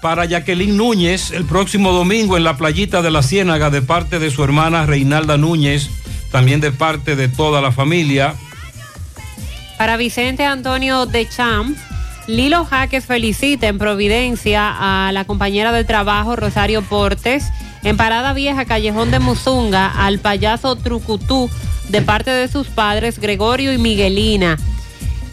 Para 0.00 0.24
Jacqueline 0.24 0.74
Núñez 0.74 1.32
el 1.32 1.44
próximo 1.44 1.92
domingo 1.92 2.38
en 2.38 2.44
la 2.44 2.56
playita 2.56 3.02
de 3.02 3.10
la 3.10 3.22
Ciénaga 3.22 3.68
de 3.68 3.82
parte 3.82 4.18
de 4.18 4.30
su 4.30 4.42
hermana 4.42 4.86
Reinalda 4.86 5.36
Núñez, 5.36 5.90
también 6.32 6.62
de 6.62 6.72
parte 6.72 7.14
de 7.14 7.28
toda 7.28 7.60
la 7.60 7.72
familia. 7.72 8.34
Para 9.76 9.98
Vicente 9.98 10.46
Antonio 10.46 11.04
de 11.04 11.28
Champ, 11.28 11.76
Lilo 12.26 12.64
Jaques 12.64 13.04
felicita 13.04 13.68
en 13.68 13.78
Providencia 13.78 14.74
a 14.78 15.12
la 15.12 15.24
compañera 15.24 15.70
de 15.70 15.84
trabajo 15.84 16.34
Rosario 16.34 16.82
Portes. 16.82 17.44
En 17.84 17.96
Parada 17.96 18.32
Vieja, 18.32 18.64
Callejón 18.64 19.12
de 19.12 19.20
Muzunga, 19.20 19.86
al 19.86 20.18
payaso 20.18 20.74
Trucutú 20.74 21.48
de 21.88 22.02
parte 22.02 22.32
de 22.32 22.48
sus 22.48 22.66
padres 22.66 23.20
Gregorio 23.20 23.72
y 23.72 23.78
Miguelina. 23.78 24.58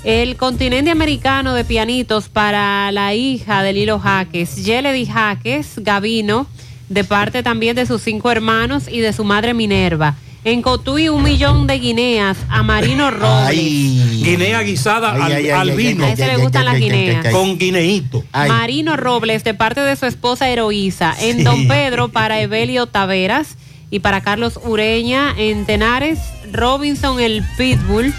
El 0.03 0.35
continente 0.35 0.91
americano 0.91 1.55
de 1.55 1.63
pianitos 1.63 2.29
para 2.29 2.91
la 2.91 3.15
hija 3.15 3.63
de 3.63 3.73
Lilo 3.73 3.97
Jaques, 3.97 4.63
Yeledy 4.63 5.07
Jaques 5.07 5.79
Gavino, 5.79 6.45
de 6.89 7.03
parte 7.03 7.41
también 7.41 7.75
de 7.75 7.87
sus 7.87 8.03
cinco 8.03 8.29
hermanos 8.29 8.87
y 8.87 8.99
de 8.99 9.13
su 9.13 9.23
madre 9.23 9.55
Minerva. 9.55 10.15
En 10.45 10.61
Cotuí, 10.61 11.07
un 11.07 11.23
millón 11.23 11.67
de 11.67 11.79
guineas 11.79 12.37
a 12.49 12.63
Marino 12.63 13.11
Robles. 13.11 13.55
Guinea 13.55 14.61
guisada 14.61 15.13
al, 15.13 15.31
ay, 15.31 15.71
vino. 15.75 16.03
ay, 16.03 16.11
A 16.11 16.13
ese 16.13 16.27
le 16.27 16.37
gustan 16.37 16.65
las 16.65 16.77
guineas. 16.77 17.27
Con 17.27 17.57
guineíto. 17.57 18.25
Marino 18.33 18.97
Robles, 18.97 19.43
de 19.45 19.53
parte 19.53 19.79
de 19.79 19.95
su 19.95 20.05
esposa 20.05 20.49
Heroísa. 20.49 21.15
En 21.21 21.43
Don 21.45 21.67
Pedro, 21.67 22.09
para 22.09 22.41
Evelio 22.41 22.87
Taveras. 22.87 23.55
Y 23.89 23.99
para 23.99 24.21
Carlos 24.21 24.59
Ureña, 24.65 25.35
en 25.37 25.65
Tenares, 25.65 26.19
Robinson 26.51 27.19
el 27.19 27.43
Pitbull. 27.57 28.11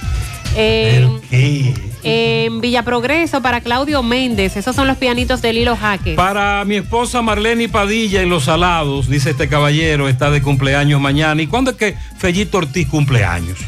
En, 0.57 1.21
en 2.03 2.61
Villa 2.61 2.83
Progreso, 2.83 3.43
para 3.43 3.61
Claudio 3.61 4.03
Méndez. 4.03 4.57
Esos 4.57 4.77
son 4.77 4.87
los 4.87 4.97
pianitos 4.97 5.43
de 5.43 5.53
Lilo 5.53 5.77
Jaque. 5.77 6.15
Para 6.15 6.65
mi 6.65 6.77
esposa 6.77 7.23
Marlene 7.23 7.69
Padilla 7.69 8.23
en 8.23 8.31
Los 8.31 8.45
Salados, 8.45 9.09
dice 9.09 9.31
este 9.31 9.49
caballero, 9.49 10.09
está 10.09 10.31
de 10.31 10.43
cumpleaños 10.43 11.01
mañana. 11.01 11.41
¿Y 11.43 11.47
cuándo 11.47 11.73
es 11.73 11.77
que 11.77 11.97
Fellito 12.19 12.59
Ortiz 12.59 12.89
cumpleaños? 12.89 13.59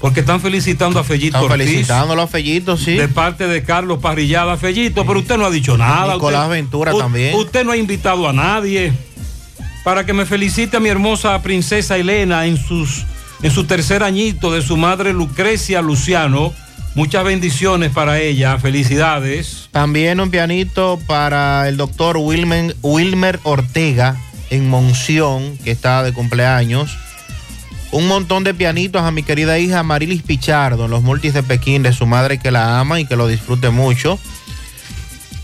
Porque 0.00 0.20
están 0.20 0.40
felicitando 0.40 1.00
a 1.00 1.04
Fellito 1.04 1.38
Están 1.38 1.50
Ortiz. 1.52 1.66
felicitándolo 1.66 2.22
a 2.22 2.26
Fellito, 2.28 2.76
sí. 2.76 2.92
De 2.94 3.08
parte 3.08 3.48
de 3.48 3.62
Carlos 3.64 3.98
Parrillada. 4.00 4.56
Fellito, 4.56 5.04
pero 5.04 5.18
usted 5.20 5.36
no 5.36 5.44
ha 5.46 5.50
dicho 5.50 5.76
nada. 5.76 6.14
Nicolás 6.14 6.42
Usted- 6.44 6.54
Ventura 6.54 6.94
u- 6.94 6.98
también. 6.98 7.34
Usted 7.34 7.64
no 7.64 7.72
ha 7.72 7.76
invitado 7.76 8.28
a 8.28 8.32
nadie 8.32 8.92
para 9.82 10.04
que 10.06 10.12
me 10.12 10.24
felicite 10.24 10.76
a 10.76 10.80
mi 10.80 10.88
hermosa 10.88 11.40
princesa 11.42 11.96
Elena 11.96 12.46
en, 12.46 12.56
sus, 12.58 13.06
en 13.42 13.50
su 13.50 13.64
tercer 13.64 14.02
añito 14.02 14.52
de 14.52 14.62
su 14.62 14.76
madre 14.76 15.12
Lucrecia 15.12 15.80
Luciano. 15.82 16.52
Muchas 16.94 17.24
bendiciones 17.24 17.92
para 17.92 18.18
ella. 18.18 18.58
Felicidades. 18.58 19.68
También 19.70 20.20
un 20.20 20.30
pianito 20.30 20.98
para 21.06 21.68
el 21.68 21.76
doctor 21.76 22.16
Wilmer, 22.16 22.74
Wilmer 22.82 23.38
Ortega 23.44 24.16
en 24.50 24.68
Monción, 24.68 25.56
que 25.58 25.70
está 25.70 26.02
de 26.02 26.12
cumpleaños. 26.12 26.96
Un 27.90 28.06
montón 28.06 28.44
de 28.44 28.52
pianitos 28.52 29.02
a 29.02 29.10
mi 29.10 29.22
querida 29.22 29.58
hija 29.58 29.82
Marilis 29.82 30.22
Pichardo 30.22 30.86
en 30.86 30.90
los 30.90 31.02
multis 31.02 31.32
de 31.32 31.42
Pekín, 31.42 31.82
de 31.82 31.92
su 31.92 32.06
madre 32.06 32.38
que 32.38 32.50
la 32.50 32.80
ama 32.80 33.00
y 33.00 33.06
que 33.06 33.16
lo 33.16 33.26
disfrute 33.26 33.70
mucho. 33.70 34.18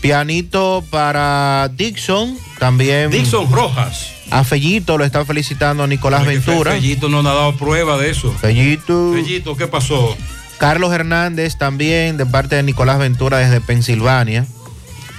Pianito 0.01 0.83
para 0.91 1.71
Dixon, 1.75 2.37
también. 2.59 3.09
Dixon 3.09 3.51
Rojas. 3.51 4.14
A 4.31 4.43
Fellito 4.43 4.97
lo 4.97 5.05
está 5.05 5.23
felicitando 5.25 5.85
Nicolás 5.87 6.25
Ventura. 6.25 6.71
Fellito 6.71 7.09
no 7.09 7.21
nos 7.21 7.31
ha 7.31 7.35
dado 7.35 7.55
prueba 7.57 7.97
de 7.97 8.09
eso. 8.09 8.33
Fellito. 8.33 9.13
Fellito, 9.13 9.55
¿qué 9.55 9.67
pasó? 9.67 10.15
Carlos 10.57 10.93
Hernández 10.93 11.57
también 11.57 12.17
de 12.17 12.25
parte 12.25 12.55
de 12.55 12.63
Nicolás 12.63 12.97
Ventura 12.99 13.37
desde 13.39 13.61
Pensilvania. 13.61 14.45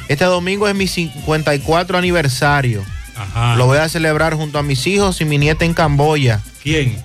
Este 0.08 0.24
domingo 0.24 0.68
es 0.68 0.74
mi 0.74 0.86
54 0.86 1.98
aniversario. 1.98 2.84
Lo 3.56 3.66
voy 3.66 3.78
a 3.78 3.88
celebrar 3.88 4.34
junto 4.34 4.58
a 4.58 4.62
mis 4.62 4.86
hijos 4.86 5.20
y 5.20 5.24
mi 5.24 5.38
nieta 5.38 5.64
en 5.64 5.74
Camboya. 5.74 6.40
¿Quién? 6.62 7.02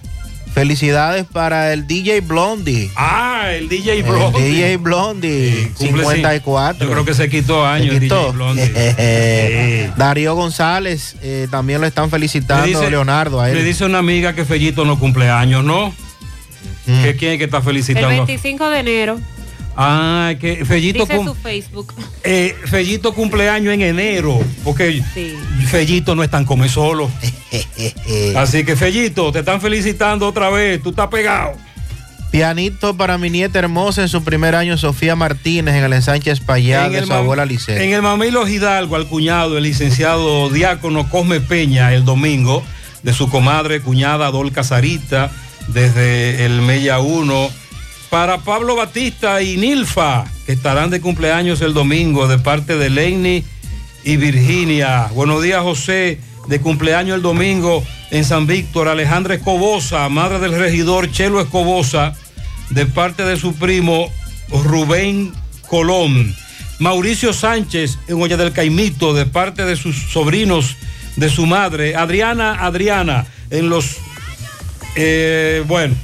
Felicidades 0.53 1.25
para 1.25 1.71
el 1.71 1.87
DJ 1.87 2.19
Blondie. 2.21 2.91
Ah, 2.97 3.51
el 3.53 3.69
DJ 3.69 3.99
El 3.99 4.03
Blondie. 4.03 4.41
DJ 4.51 4.77
Blondie, 4.77 5.71
cumple 5.77 6.03
54. 6.03 6.85
Yo 6.85 6.91
creo 6.91 7.05
que 7.05 7.13
se 7.13 7.29
quitó 7.29 7.65
años 7.65 7.89
Se 7.91 7.95
el 7.95 8.01
quitó. 8.01 8.19
DJ 8.19 8.31
Blondie. 8.33 9.91
Darío 9.97 10.35
González, 10.35 11.15
eh, 11.21 11.47
también 11.49 11.79
lo 11.79 11.87
están 11.87 12.09
felicitando 12.09 12.65
Le 12.65 12.73
dice- 12.73 12.89
Leonardo 12.91 13.39
a 13.39 13.49
él. 13.49 13.55
Le 13.55 13.63
dice 13.63 13.85
una 13.85 13.99
amiga 13.99 14.33
que 14.35 14.43
Fellito 14.45 14.83
no 14.83 14.99
cumple 14.99 15.29
años, 15.29 15.63
¿no? 15.63 15.93
¿Que 16.85 17.15
¿Quién 17.15 17.33
es 17.33 17.37
que 17.37 17.45
está 17.45 17.57
El 17.57 17.63
felicitando? 17.63 18.09
25 18.09 18.69
de 18.69 18.79
enero. 18.79 19.19
Ah, 19.76 20.34
que 20.39 20.65
Fellito, 20.65 21.06
Dice 21.06 21.15
cum- 21.15 21.27
su 21.27 21.35
Facebook. 21.35 21.93
eh, 22.23 22.56
Fellito 22.65 23.14
cumpleaños 23.14 23.73
en 23.73 23.81
enero, 23.81 24.39
porque 24.64 25.02
Sí. 25.14 25.34
Fellito 25.68 26.14
no 26.15 26.23
es 26.23 26.30
tan 26.30 26.45
come 26.45 26.68
solo. 26.69 27.10
Así 28.35 28.64
que 28.64 28.76
Fellito, 28.76 29.31
te 29.31 29.39
están 29.39 29.61
felicitando 29.61 30.27
otra 30.27 30.49
vez, 30.49 30.81
tú 30.81 30.89
estás 30.89 31.07
pegado. 31.07 31.53
Pianito 32.31 32.95
para 32.95 33.18
mi 33.18 33.30
nieta 33.30 33.60
hermosa 33.60 34.02
en 34.03 34.07
su 34.07 34.23
primer 34.23 34.56
año, 34.56 34.77
Sofía 34.77 35.15
Martínez, 35.18 35.76
en 35.76 35.84
el 35.84 35.91
ensanche 35.93 36.31
Espaillat 36.31 36.85
En 36.88 36.91
de 36.93 36.99
el 36.99 37.06
su 37.06 37.11
mam- 37.11 37.18
abuela 37.18 37.45
Lice. 37.45 37.84
En 37.84 37.91
el 37.93 38.02
Mamilo 38.02 38.48
Hidalgo, 38.48 38.95
al 38.95 39.07
cuñado, 39.07 39.57
el 39.57 39.64
licenciado 39.65 40.49
diácono 40.49 41.10
Cosme 41.10 41.41
Peña, 41.41 41.93
el 41.93 42.06
domingo, 42.06 42.64
de 43.03 43.14
su 43.14 43.30
comadre, 43.30 43.81
cuñada 43.81 44.31
Dolca 44.31 44.64
Sarita, 44.64 45.30
desde 45.68 46.45
el 46.45 46.61
Mella 46.61 46.99
1. 46.99 47.49
Para 48.11 48.39
Pablo 48.39 48.75
Batista 48.75 49.41
y 49.41 49.55
Nilfa, 49.55 50.25
que 50.45 50.51
estarán 50.51 50.89
de 50.89 50.99
cumpleaños 50.99 51.61
el 51.61 51.73
domingo, 51.73 52.27
de 52.27 52.38
parte 52.38 52.75
de 52.75 52.89
Leini 52.89 53.41
y 54.03 54.17
Virginia. 54.17 55.07
Buenos 55.13 55.41
días, 55.41 55.61
José, 55.61 56.19
de 56.49 56.59
cumpleaños 56.59 57.15
el 57.15 57.21
domingo 57.21 57.81
en 58.09 58.25
San 58.25 58.47
Víctor. 58.47 58.89
Alejandra 58.89 59.35
Escobosa, 59.35 60.09
madre 60.09 60.39
del 60.39 60.51
regidor 60.51 61.09
Chelo 61.09 61.39
Escobosa, 61.39 62.13
de 62.69 62.85
parte 62.85 63.23
de 63.23 63.38
su 63.38 63.55
primo 63.55 64.11
Rubén 64.49 65.31
Colón. 65.69 66.35
Mauricio 66.79 67.31
Sánchez 67.31 67.97
en 68.09 68.21
Olla 68.21 68.35
del 68.35 68.51
Caimito, 68.51 69.13
de 69.13 69.25
parte 69.25 69.63
de 69.63 69.77
sus 69.77 69.95
sobrinos, 70.11 70.75
de 71.15 71.29
su 71.29 71.45
madre. 71.45 71.95
Adriana, 71.95 72.65
Adriana, 72.65 73.25
en 73.51 73.69
los. 73.69 73.99
eh, 74.97 75.63
bueno, 75.65 75.95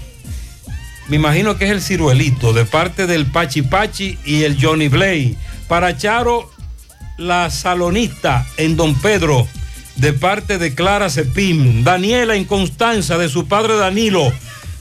me 1.08 1.16
imagino 1.16 1.58
que 1.58 1.66
es 1.66 1.72
el 1.72 1.82
ciruelito, 1.82 2.54
de 2.54 2.66
parte 2.66 3.08
del 3.08 3.26
Pachi 3.26 3.62
Pachi 3.62 4.18
y 4.26 4.44
el 4.44 4.62
Johnny 4.62 4.90
Blay. 4.90 5.38
Para 5.68 5.98
Charo, 5.98 6.52
la 7.18 7.50
salonista 7.50 8.46
en 8.58 8.76
Don 8.76 8.94
Pedro, 8.96 9.48
de 9.96 10.14
parte 10.14 10.58
de 10.58 10.76
Clara 10.76 11.10
Cepín. 11.10 11.84
Daniela 11.84 12.36
en 12.36 12.46
Constanza, 12.46 13.18
de 13.18 13.30
su 13.30 13.48
padre 13.48 13.78
Danilo. 13.78 14.32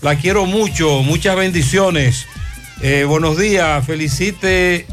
La 0.03 0.17
quiero 0.17 0.47
mucho, 0.47 1.03
muchas 1.03 1.37
bendiciones. 1.37 2.27
Eh, 2.83 3.05
buenos 3.05 3.39
días, 3.39 3.87
felicite 3.87 4.87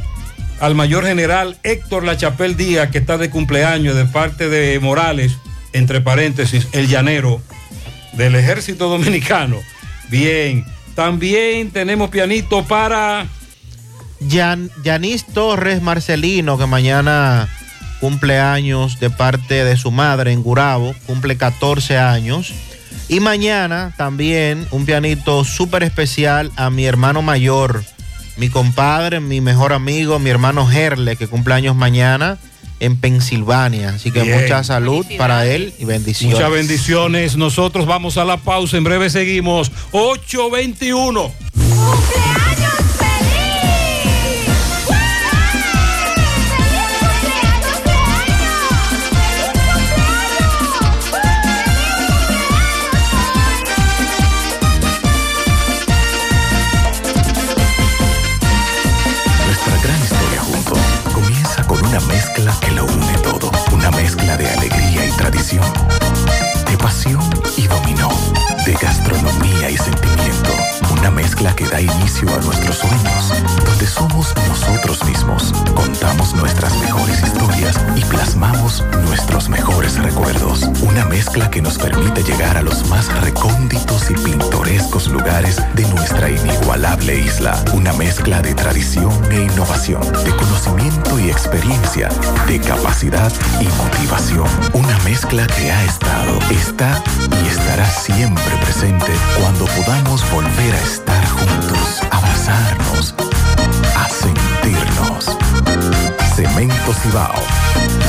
al 0.59 0.75
mayor 0.75 1.05
general 1.05 1.57
Héctor 1.63 2.03
Lachapel 2.05 2.55
Díaz, 2.55 2.89
que 2.91 2.99
está 2.99 3.17
de 3.17 3.29
cumpleaños, 3.29 3.95
de 3.95 4.05
parte 4.05 4.49
de 4.49 4.79
Morales, 4.79 5.33
entre 5.73 5.99
paréntesis, 5.99 6.67
el 6.71 6.87
llanero 6.87 7.41
del 8.13 8.35
ejército 8.35 8.87
dominicano. 8.87 9.59
Bien, 10.09 10.63
también 10.95 11.71
tenemos 11.71 12.09
pianito 12.09 12.63
para... 12.63 13.27
Yan- 14.19 14.69
Torres 15.33 15.81
Marcelino, 15.81 16.57
que 16.57 16.65
mañana 16.65 17.49
cumple 17.99 18.39
años 18.39 18.99
de 18.99 19.09
parte 19.09 19.63
de 19.65 19.75
su 19.77 19.91
madre 19.91 20.31
en 20.31 20.43
Gurabo, 20.43 20.93
cumple 21.05 21.35
14 21.37 21.97
años. 21.97 22.53
Y 23.09 23.19
mañana 23.19 23.93
también 23.97 24.65
un 24.71 24.85
pianito 24.85 25.43
súper 25.43 25.83
especial 25.83 26.51
a 26.55 26.69
mi 26.69 26.85
hermano 26.85 27.21
mayor, 27.21 27.83
mi 28.37 28.49
compadre, 28.49 29.19
mi 29.19 29.41
mejor 29.41 29.73
amigo, 29.73 30.19
mi 30.19 30.29
hermano 30.29 30.65
Gerle, 30.67 31.15
que 31.17 31.27
cumple 31.27 31.53
años 31.53 31.75
mañana 31.75 32.37
en 32.83 32.97
Pensilvania. 32.97 33.89
Así 33.89 34.11
que 34.11 34.21
Bien. 34.21 34.41
mucha 34.41 34.63
salud 34.63 35.05
para 35.17 35.45
él 35.45 35.73
y 35.79 35.85
bendiciones. 35.85 36.35
Muchas 36.35 36.51
bendiciones. 36.51 37.37
Nosotros 37.37 37.85
vamos 37.85 38.17
a 38.17 38.25
la 38.25 38.37
pausa. 38.37 38.75
En 38.77 38.83
breve 38.83 39.09
seguimos. 39.09 39.71
821. 39.91 41.31
Nuestra 41.55 42.32
mezcla 81.33 81.49
que 81.49 81.63
nos 81.63 81.79
permite 81.79 82.21
llegar 82.21 82.57
a 82.57 82.61
los 82.61 82.87
más 82.89 83.07
recónditos 83.21 84.11
y 84.11 84.13
pintorescos 84.13 85.07
lugares 85.07 85.59
de 85.73 85.83
nuestra 85.87 86.29
inigualable 86.29 87.17
isla. 87.17 87.63
Una 87.73 87.91
mezcla 87.93 88.39
de 88.39 88.53
tradición 88.53 89.11
e 89.31 89.41
innovación, 89.41 90.03
de 90.23 90.35
conocimiento 90.35 91.17
y 91.17 91.31
experiencia, 91.31 92.09
de 92.45 92.59
capacidad 92.59 93.31
y 93.59 93.65
motivación. 93.65 94.47
Una 94.73 94.95
mezcla 94.99 95.47
que 95.47 95.71
ha 95.71 95.83
estado, 95.85 96.37
está 96.51 97.01
y 97.43 97.47
estará 97.47 97.89
siempre 97.89 98.55
presente 98.57 99.11
cuando 99.39 99.65
podamos 99.65 100.29
volver 100.29 100.75
a 100.75 100.81
estar 100.81 101.27
juntos, 101.29 102.01
abrazarnos, 102.11 103.15
a 103.95 104.07
sentirnos. 104.07 105.35
Cemento 106.35 106.93
Cibao, 106.93 107.33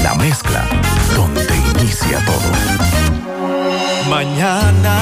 la 0.02 0.14
mezcla 0.14 0.68
donde 1.16 1.56
inicia 1.78 2.18
todo. 2.26 3.03
Mañana, 4.14 4.96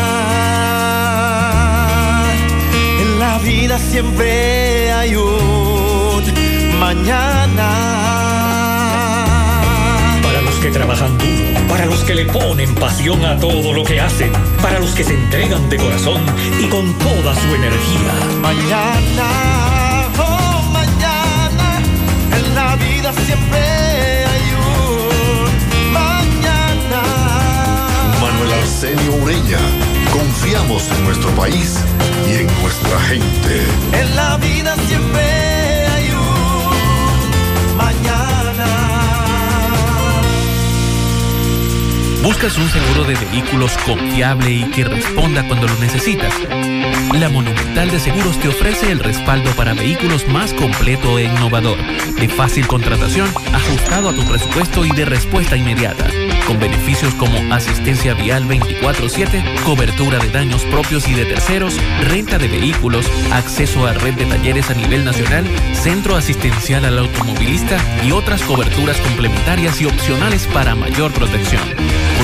en 2.98 3.18
la 3.18 3.39
vida 3.40 3.78
siempre 3.78 4.90
hay 4.90 5.14
un 5.14 6.24
mañana. 6.80 7.68
Para 10.22 10.40
los 10.40 10.55
que 10.55 10.70
trabajan 10.70 11.18
duro, 11.18 11.68
para 11.68 11.84
los 11.84 12.02
que 12.05 12.14
le 12.14 12.24
ponen 12.24 12.74
pasión 12.74 13.22
a 13.26 13.39
todo 13.39 13.74
lo 13.74 13.84
que 13.84 14.01
hacen, 14.01 14.32
para 14.62 14.78
los 14.78 14.94
que 14.94 15.05
se 15.05 15.12
entregan 15.12 15.68
de 15.68 15.76
corazón 15.76 16.22
y 16.59 16.68
con 16.68 16.90
toda 16.94 17.34
su 17.34 17.55
energía. 17.55 18.14
Mañana, 18.40 19.82
Ureña. 29.23 29.59
Confiamos 30.12 30.90
en 30.90 31.05
nuestro 31.05 31.31
país 31.36 31.78
y 32.28 32.40
en 32.40 32.47
nuestra 32.61 32.99
gente. 33.01 33.62
En 33.93 34.16
la 34.16 34.36
vida 34.36 34.74
siempre 34.89 35.86
hay 35.86 36.11
un 36.11 37.77
mañana. 37.77 38.66
¿Buscas 42.24 42.59
un 42.59 42.69
seguro 42.69 43.05
de 43.05 43.15
vehículos 43.15 43.77
confiable 43.86 44.51
y 44.51 44.65
que 44.70 44.85
responda 44.85 45.47
cuando 45.47 45.69
lo 45.69 45.78
necesitas? 45.78 46.35
La 47.12 47.28
Monumental 47.28 47.90
de 47.90 48.01
Seguros 48.01 48.39
te 48.40 48.49
ofrece 48.49 48.90
el 48.90 48.99
respaldo 48.99 49.51
para 49.53 49.74
vehículos 49.74 50.27
más 50.28 50.53
completo 50.55 51.19
e 51.19 51.24
innovador, 51.24 51.78
de 52.19 52.28
fácil 52.28 52.66
contratación, 52.66 53.28
ajustado 53.53 54.09
a 54.09 54.15
tu 54.15 54.24
presupuesto 54.24 54.85
y 54.85 54.90
de 54.90 55.05
respuesta 55.05 55.57
inmediata, 55.57 56.07
con 56.47 56.59
beneficios 56.59 57.14
como 57.14 57.36
asistencia 57.55 58.14
vial 58.14 58.47
24/7, 58.47 59.43
cobertura 59.64 60.19
de 60.19 60.31
daños 60.31 60.64
propios 60.64 61.09
y 61.09 61.14
de 61.14 61.24
terceros, 61.24 61.74
renta 62.02 62.39
de 62.39 62.48
vehículos, 62.48 63.06
acceso 63.32 63.86
a 63.86 63.93
red 63.93 64.14
de 64.14 64.27
talleres 64.27 64.70
a 64.70 64.74
nivel 64.74 65.05
nacional, 65.05 65.44
centro 65.74 66.16
asistencial 66.16 66.85
al 66.85 66.98
automovilista 66.98 67.78
y 68.05 68.12
otras 68.12 68.43
coberturas 68.43 68.98
complementarias 68.98 69.81
y 69.81 69.86
opcionales 69.86 70.47
para 70.48 70.74
mayor 70.74 71.12
protección. 71.12 71.62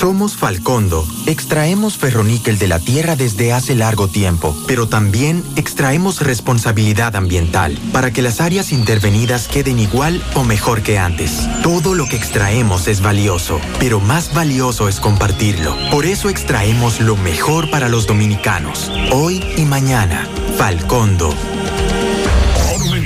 Somos 0.00 0.34
Falcondo. 0.34 1.06
Extraemos 1.26 1.98
ferroníquel 1.98 2.58
de 2.58 2.68
la 2.68 2.78
tierra 2.78 3.16
desde 3.16 3.52
hace 3.52 3.74
largo 3.74 4.08
tiempo, 4.08 4.56
pero 4.66 4.88
también 4.88 5.44
extraemos 5.56 6.22
responsabilidad 6.22 7.16
ambiental 7.16 7.78
para 7.92 8.10
que 8.10 8.22
las 8.22 8.40
áreas 8.40 8.72
intervenidas 8.72 9.46
queden 9.46 9.78
igual 9.78 10.22
o 10.34 10.42
mejor 10.42 10.80
que 10.80 10.98
antes. 10.98 11.46
Todo 11.62 11.94
lo 11.94 12.06
que 12.06 12.16
extraemos 12.16 12.88
es 12.88 13.02
valioso, 13.02 13.60
pero 13.78 14.00
más 14.00 14.32
valioso 14.32 14.88
es 14.88 15.00
compartirlo. 15.00 15.76
Por 15.90 16.06
eso 16.06 16.30
extraemos 16.30 17.02
lo 17.02 17.16
mejor 17.16 17.70
para 17.70 17.90
los 17.90 18.06
dominicanos, 18.06 18.90
hoy 19.12 19.44
y 19.58 19.66
mañana. 19.66 20.26
Falcondo. 20.56 21.34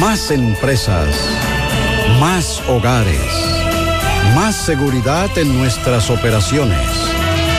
Más 0.00 0.30
empresas. 0.30 1.08
Más 2.20 2.60
hogares. 2.68 3.20
Más 4.34 4.54
seguridad 4.54 5.30
en 5.38 5.56
nuestras 5.56 6.10
operaciones. 6.10 6.78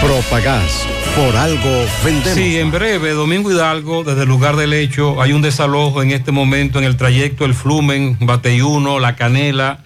Propagás. 0.02 0.86
Por 1.16 1.36
algo 1.36 1.86
vendemos. 2.04 2.34
Sí, 2.38 2.58
en 2.58 2.70
breve, 2.70 3.12
Domingo 3.14 3.52
Hidalgo, 3.52 4.04
desde 4.04 4.24
el 4.24 4.30
lugar 4.30 4.56
del 4.56 4.74
hecho, 4.74 5.20
hay 5.20 5.34
un 5.34 5.42
desalojo 5.42 6.04
en 6.04 6.12
este 6.12 6.32
momento 6.32 6.78
en 6.78 6.86
el 6.86 6.98
trayecto 6.98 7.44
El 7.46 7.56
Flumen, 7.56 8.18
Bateyuno, 8.20 9.00
La 9.00 9.16
Canela. 9.16 9.80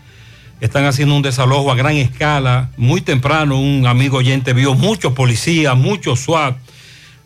Están 0.59 0.85
haciendo 0.85 1.15
un 1.15 1.21
desalojo 1.21 1.71
a 1.71 1.75
gran 1.75 1.95
escala. 1.95 2.71
Muy 2.75 2.99
temprano 2.99 3.57
un 3.57 3.85
amigo 3.87 4.17
oyente 4.17 4.51
vio 4.51 4.73
muchos 4.73 5.13
policías, 5.13 5.77
muchos 5.77 6.21
SWAT. 6.21 6.57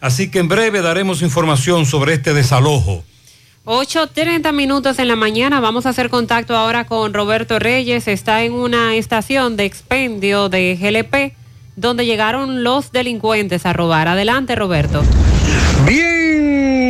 Así 0.01 0.29
que 0.29 0.39
en 0.39 0.49
breve 0.49 0.81
daremos 0.81 1.23
información 1.23 1.85
sobre 1.87 2.13
este 2.13 2.33
desalojo. 2.33 3.03
8.30 3.65 4.53
minutos 4.53 4.99
en 4.99 5.07
la 5.07 5.15
mañana. 5.15 5.59
Vamos 5.59 5.87
a 5.87 5.89
hacer 5.89 6.11
contacto 6.11 6.55
ahora 6.55 6.85
con 6.85 7.15
Roberto 7.15 7.57
Reyes. 7.57 8.07
Está 8.07 8.43
en 8.43 8.53
una 8.53 8.95
estación 8.95 9.57
de 9.57 9.65
expendio 9.65 10.49
de 10.49 10.77
GLP 10.79 11.35
donde 11.75 12.05
llegaron 12.05 12.63
los 12.63 12.91
delincuentes 12.91 13.65
a 13.65 13.73
robar. 13.73 14.07
Adelante, 14.07 14.55
Roberto. 14.55 15.01
Bien, 15.87 16.14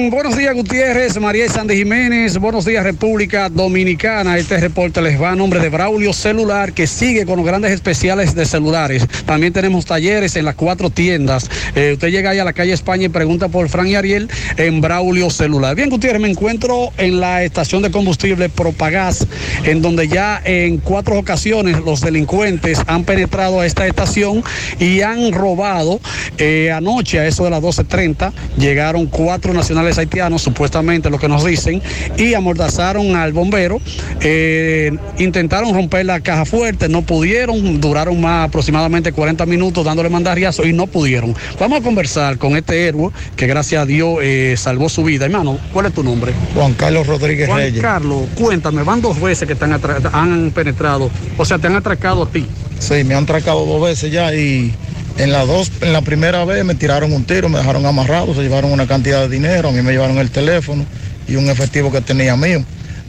buenos 0.09 0.37
días 0.37 0.53
Gutiérrez, 0.53 1.19
María 1.19 1.49
Sandy 1.49 1.77
Jiménez, 1.77 2.37
buenos 2.37 2.65
días 2.65 2.83
República 2.83 3.49
Dominicana. 3.49 4.37
Este 4.37 4.57
reporte 4.59 5.01
les 5.01 5.19
va 5.19 5.31
a 5.31 5.35
nombre 5.35 5.59
de 5.59 5.69
Braulio 5.69 6.13
Celular 6.13 6.73
que 6.73 6.85
sigue 6.85 7.25
con 7.25 7.37
los 7.37 7.45
grandes 7.45 7.71
especiales 7.71 8.35
de 8.35 8.45
celulares. 8.45 9.07
También 9.25 9.53
tenemos 9.53 9.85
talleres 9.85 10.35
en 10.35 10.45
las 10.45 10.55
cuatro 10.55 10.89
tiendas. 10.89 11.49
Eh, 11.75 11.93
usted 11.93 12.09
llega 12.09 12.31
ahí 12.31 12.39
a 12.39 12.43
la 12.43 12.53
calle 12.53 12.73
España 12.73 13.05
y 13.05 13.09
pregunta 13.09 13.47
por 13.47 13.67
Fran 13.69 13.87
y 13.87 13.95
Ariel 13.95 14.29
en 14.57 14.81
Braulio 14.81 15.29
Celular. 15.29 15.75
Bien 15.75 15.89
Gutiérrez, 15.89 16.21
me 16.21 16.29
encuentro 16.29 16.91
en 16.97 17.19
la 17.19 17.43
estación 17.43 17.81
de 17.81 17.89
combustible 17.89 18.49
Propagás, 18.49 19.25
en 19.63 19.81
donde 19.81 20.07
ya 20.07 20.41
en 20.43 20.77
cuatro 20.77 21.17
ocasiones 21.17 21.79
los 21.85 22.01
delincuentes 22.01 22.79
han 22.87 23.05
penetrado 23.05 23.61
a 23.61 23.65
esta 23.65 23.87
estación 23.87 24.43
y 24.79 25.01
han 25.01 25.31
robado. 25.31 25.99
Eh, 26.37 26.71
anoche 26.71 27.19
a 27.19 27.27
eso 27.27 27.43
de 27.45 27.49
las 27.49 27.61
12.30 27.61 28.33
llegaron 28.57 29.07
cuatro 29.07 29.53
nacionales 29.53 29.94
haitianos, 29.97 30.41
supuestamente 30.41 31.09
lo 31.09 31.17
que 31.19 31.27
nos 31.27 31.43
dicen, 31.45 31.81
y 32.17 32.33
amordazaron 32.33 33.15
al 33.15 33.33
bombero. 33.33 33.79
Eh, 34.21 34.91
intentaron 35.19 35.73
romper 35.73 36.05
la 36.05 36.19
caja 36.19 36.45
fuerte, 36.45 36.89
no 36.89 37.01
pudieron, 37.01 37.79
duraron 37.81 38.19
más 38.21 38.47
aproximadamente 38.47 39.11
40 39.11 39.45
minutos 39.45 39.85
dándole 39.85 40.09
mandariazo 40.09 40.65
y 40.65 40.73
no 40.73 40.87
pudieron. 40.87 41.35
Vamos 41.59 41.79
a 41.79 41.83
conversar 41.83 42.37
con 42.37 42.55
este 42.57 42.87
héroe 42.87 43.11
que 43.35 43.47
gracias 43.47 43.81
a 43.83 43.85
Dios 43.85 44.17
eh, 44.21 44.55
salvó 44.57 44.89
su 44.89 45.03
vida. 45.03 45.25
Hermano, 45.25 45.57
¿cuál 45.73 45.87
es 45.87 45.93
tu 45.93 46.03
nombre? 46.03 46.33
Juan 46.53 46.73
Carlos 46.73 47.07
Rodríguez 47.07 47.47
Juan 47.47 47.59
Reyes. 47.59 47.81
Carlos, 47.81 48.23
cuéntame, 48.35 48.83
van 48.83 49.01
dos 49.01 49.19
veces 49.21 49.47
que 49.47 49.53
están 49.53 49.71
atra- 49.73 50.09
han 50.13 50.51
penetrado, 50.51 51.09
o 51.37 51.45
sea, 51.45 51.57
te 51.59 51.67
han 51.67 51.75
atracado 51.75 52.23
a 52.23 52.29
ti. 52.29 52.45
Sí, 52.79 53.03
me 53.03 53.15
han 53.15 53.23
atracado 53.23 53.65
dos 53.65 53.81
veces 53.81 54.11
ya 54.11 54.33
y 54.33 54.73
en 55.17 55.31
la 55.31 55.45
dos, 55.45 55.71
en 55.81 55.93
la 55.93 56.01
primera 56.01 56.43
vez 56.45 56.63
me 56.65 56.75
tiraron 56.75 57.13
un 57.13 57.23
tiro, 57.25 57.49
me 57.49 57.59
dejaron 57.59 57.85
amarrado, 57.85 58.33
se 58.33 58.41
llevaron 58.41 58.71
una 58.71 58.87
cantidad 58.87 59.21
de 59.21 59.29
dinero, 59.29 59.69
a 59.69 59.71
mí 59.71 59.81
me 59.81 59.91
llevaron 59.91 60.17
el 60.17 60.29
teléfono 60.29 60.85
y 61.27 61.35
un 61.35 61.49
efectivo 61.49 61.91
que 61.91 62.01
tenía 62.01 62.35
mío. 62.35 62.63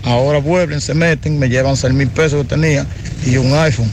Ahora 0.04 0.38
vuelven, 0.38 0.80
se 0.80 0.94
meten, 0.94 1.38
me 1.38 1.48
llevan 1.48 1.76
seis 1.76 1.92
mil 1.92 2.08
pesos 2.08 2.42
que 2.42 2.48
tenía 2.48 2.86
y 3.24 3.36
un 3.38 3.52
iPhone. 3.54 3.90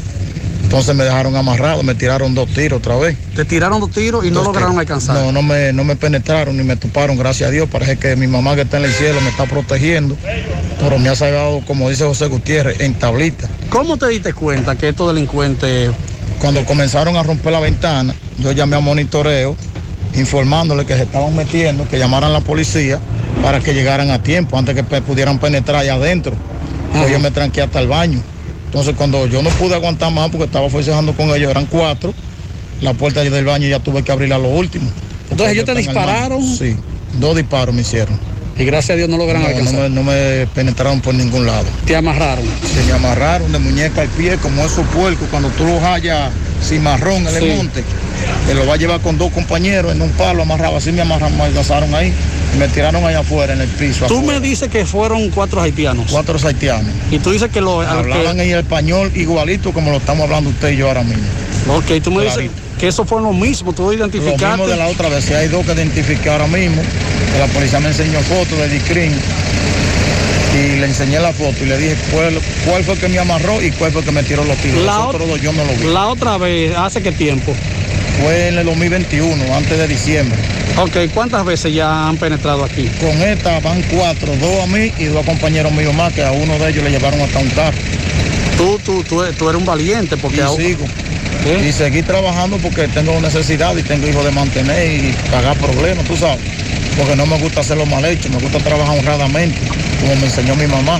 Entonces 0.63 0.95
me 0.95 1.03
dejaron 1.03 1.35
amarrado, 1.35 1.83
me 1.83 1.93
tiraron 1.93 2.33
dos 2.33 2.49
tiros 2.49 2.79
otra 2.79 2.95
vez. 2.97 3.15
Te 3.35 3.45
tiraron 3.45 3.79
dos 3.79 3.91
tiros 3.91 4.25
y 4.25 4.31
no 4.31 4.43
lograron 4.43 4.71
tiros. 4.71 4.79
alcanzar. 4.79 5.15
No, 5.15 5.31
no 5.31 5.43
me, 5.43 5.71
no 5.73 5.83
me 5.83 5.95
penetraron 5.95 6.57
ni 6.57 6.63
me 6.63 6.75
toparon, 6.75 7.17
gracias 7.17 7.49
a 7.49 7.51
Dios. 7.51 7.69
Parece 7.69 7.97
que 7.97 8.15
mi 8.15 8.27
mamá 8.27 8.55
que 8.55 8.61
está 8.61 8.77
en 8.77 8.85
el 8.85 8.91
cielo 8.91 9.21
me 9.21 9.29
está 9.29 9.45
protegiendo, 9.45 10.17
pero 10.79 10.97
me 10.97 11.09
ha 11.09 11.15
salvado, 11.15 11.61
como 11.67 11.89
dice 11.89 12.05
José 12.05 12.27
Gutiérrez, 12.27 12.79
en 12.79 12.95
tablita. 12.95 13.47
¿Cómo 13.69 13.97
te 13.97 14.07
diste 14.07 14.33
cuenta 14.33 14.75
que 14.75 14.89
estos 14.89 15.13
delincuentes... 15.13 15.91
Cuando 16.39 16.65
comenzaron 16.65 17.15
a 17.15 17.23
romper 17.23 17.51
la 17.51 17.59
ventana, 17.59 18.13
yo 18.39 18.51
llamé 18.51 18.75
a 18.75 18.79
monitoreo 18.79 19.55
informándole 20.15 20.85
que 20.85 20.95
se 20.95 21.03
estaban 21.03 21.35
metiendo, 21.35 21.87
que 21.87 21.97
llamaran 21.97 22.31
a 22.31 22.33
la 22.33 22.41
policía 22.41 22.99
para 23.41 23.59
que 23.59 23.73
llegaran 23.73 24.11
a 24.11 24.21
tiempo, 24.21 24.57
antes 24.57 24.75
que 24.75 24.83
pudieran 24.83 25.39
penetrar 25.39 25.81
allá 25.81 25.95
adentro. 25.95 26.35
Pues 26.91 27.11
yo 27.11 27.19
me 27.19 27.31
tranqué 27.31 27.61
hasta 27.61 27.79
el 27.79 27.87
baño. 27.87 28.21
Entonces 28.65 28.95
cuando 28.95 29.25
yo 29.27 29.41
no 29.41 29.49
pude 29.51 29.75
aguantar 29.75 30.11
más 30.11 30.29
porque 30.29 30.45
estaba 30.45 30.69
forcejando 30.69 31.13
con 31.13 31.29
ellos, 31.29 31.49
eran 31.49 31.65
cuatro, 31.65 32.13
la 32.81 32.93
puerta 32.93 33.23
del 33.23 33.45
baño 33.45 33.67
ya 33.67 33.79
tuve 33.79 34.03
que 34.03 34.11
abrirla 34.11 34.35
a 34.35 34.39
lo 34.39 34.49
último. 34.49 34.89
Entonces 35.29 35.53
ellos 35.55 35.65
te 35.65 35.75
dispararon. 35.75 36.43
Sí, 36.43 36.75
dos 37.19 37.35
disparos 37.35 37.73
me 37.73 37.81
hicieron. 37.81 38.19
Y 38.57 38.65
gracias 38.65 38.91
a 38.91 38.95
Dios 38.97 39.09
no 39.09 39.17
lograron 39.17 39.43
No, 39.65 39.71
no 39.71 39.79
me, 39.81 39.89
no 39.89 40.03
me 40.03 40.47
penetraron 40.53 41.01
por 41.01 41.15
ningún 41.15 41.45
lado. 41.45 41.65
Te 41.85 41.95
amarraron. 41.95 42.45
Se 42.73 42.83
me 42.83 42.93
amarraron 42.93 43.51
de 43.51 43.59
muñeca 43.59 44.01
al 44.01 44.09
pie, 44.09 44.37
como 44.37 44.63
esos 44.65 44.85
puercos, 44.87 45.27
cuando 45.31 45.49
tú 45.49 45.63
los 45.65 45.81
hallas 45.81 46.29
sin 46.61 46.83
marrón 46.83 47.27
en 47.27 47.35
el 47.35 47.41
Sí. 47.43 47.53
monte, 47.57 47.83
te 48.47 48.53
lo 48.53 48.65
va 48.67 48.75
a 48.75 48.77
llevar 48.77 48.99
con 49.01 49.17
dos 49.17 49.31
compañeros 49.31 49.91
en 49.91 50.01
un 50.01 50.09
palo 50.11 50.43
amarrado, 50.43 50.77
así 50.77 50.91
me 50.91 51.01
amarraron, 51.01 51.35
me 51.35 51.43
alcanzaron 51.45 51.93
ahí 51.95 52.13
y 52.53 52.57
me 52.57 52.67
tiraron 52.67 53.03
allá 53.03 53.19
afuera 53.19 53.53
en 53.53 53.61
el 53.61 53.67
piso. 53.69 54.05
Tú 54.05 54.19
afuera. 54.19 54.39
me 54.39 54.47
dices 54.47 54.69
que 54.69 54.85
fueron 54.85 55.29
cuatro 55.31 55.59
haitianos. 55.59 56.05
Cuatro 56.11 56.37
haitianos. 56.45 56.93
Y 57.11 57.17
tú 57.19 57.31
dices 57.31 57.49
que 57.51 57.59
lo... 57.59 57.81
al 57.81 57.87
Hablaban 57.99 58.37
que- 58.37 58.51
en 58.51 58.57
español 58.59 59.11
igualito 59.15 59.73
como 59.73 59.89
lo 59.91 59.97
estamos 59.97 60.23
hablando 60.25 60.51
usted 60.51 60.69
y 60.71 60.77
yo 60.77 60.87
ahora 60.87 61.03
mismo. 61.03 61.23
Ok, 61.75 62.01
tú 62.03 62.11
me 62.11 62.23
dices. 62.25 62.49
Que 62.83 62.89
eso 62.89 63.05
fue 63.05 63.21
lo 63.21 63.31
mismo, 63.31 63.71
tú 63.71 63.83
Lo 63.83 63.93
identificaste. 63.93 64.45
mismo 64.45 64.67
de 64.67 64.75
la 64.75 64.87
otra 64.89 65.07
vez, 65.07 65.23
si 65.23 65.33
hay 65.33 65.47
dos 65.47 65.65
que 65.65 65.71
identifiqué 65.71 66.29
ahora 66.29 66.47
mismo, 66.47 66.81
que 67.31 67.39
la 67.39 67.47
policía 67.47 67.79
me 67.79 67.87
enseñó 67.87 68.19
fotos 68.19 68.59
de 68.59 68.67
Discrin 68.67 69.13
y 70.53 70.75
le 70.81 70.87
enseñé 70.87 71.17
la 71.21 71.31
foto 71.31 71.55
y 71.63 71.65
le 71.67 71.77
dije 71.77 71.95
cuál, 72.11 72.37
cuál 72.65 72.83
fue 72.83 72.95
el 72.95 72.99
que 72.99 73.07
me 73.07 73.19
amarró 73.19 73.61
y 73.61 73.71
cuál 73.71 73.93
fue 73.93 74.01
el 74.01 74.05
que 74.05 74.11
me 74.11 74.21
tiró 74.23 74.43
los 74.43 74.57
tiros. 74.57 74.83
La 74.83 74.97
yo 75.41 75.53
lo 75.53 75.63
vi. 75.77 75.95
Otra 75.95 76.37
vez, 76.37 76.75
¿hace 76.75 77.01
qué 77.01 77.13
tiempo? 77.13 77.53
Fue 78.21 78.49
en 78.49 78.57
el 78.57 78.65
2021, 78.65 79.55
antes 79.55 79.77
de 79.77 79.87
diciembre. 79.87 80.37
Ok, 80.75 81.09
¿cuántas 81.13 81.45
veces 81.45 81.73
ya 81.73 82.09
han 82.09 82.17
penetrado 82.17 82.65
aquí? 82.65 82.89
Con 82.99 83.21
esta 83.21 83.61
van 83.61 83.81
cuatro, 83.83 84.35
dos 84.41 84.61
a 84.61 84.67
mí 84.67 84.91
y 84.99 85.05
dos 85.05 85.25
compañeros 85.25 85.71
míos 85.71 85.93
más, 85.95 86.11
que 86.11 86.21
a 86.25 86.33
uno 86.33 86.59
de 86.59 86.69
ellos 86.69 86.83
le 86.83 86.89
llevaron 86.91 87.21
hasta 87.21 87.39
un 87.39 87.49
carro. 87.51 87.77
Tú, 88.57 88.77
tú, 88.85 89.03
tú, 89.05 89.23
tú 89.37 89.49
eres 89.49 89.59
un 89.61 89.65
valiente 89.65 90.17
porque 90.17 90.39
y 90.39 90.41
aún- 90.41 90.57
Y 91.67 91.71
seguir 91.71 92.05
trabajando 92.05 92.57
porque 92.57 92.87
tengo 92.87 93.19
necesidad 93.19 93.75
y 93.75 93.83
tengo 93.83 94.07
hijos 94.07 94.23
de 94.23 94.31
mantener 94.31 94.87
y 94.91 95.13
pagar 95.31 95.57
problemas, 95.57 96.05
tú 96.05 96.15
sabes. 96.15 96.39
Porque 96.97 97.15
no 97.15 97.25
me 97.25 97.37
gusta 97.39 97.61
hacerlo 97.61 97.85
mal 97.85 98.05
hecho, 98.05 98.29
me 98.29 98.37
gusta 98.39 98.59
trabajar 98.59 98.97
honradamente, 98.97 99.57
como 100.01 100.15
me 100.15 100.25
enseñó 100.25 100.55
mi 100.55 100.67
mamá. 100.67 100.99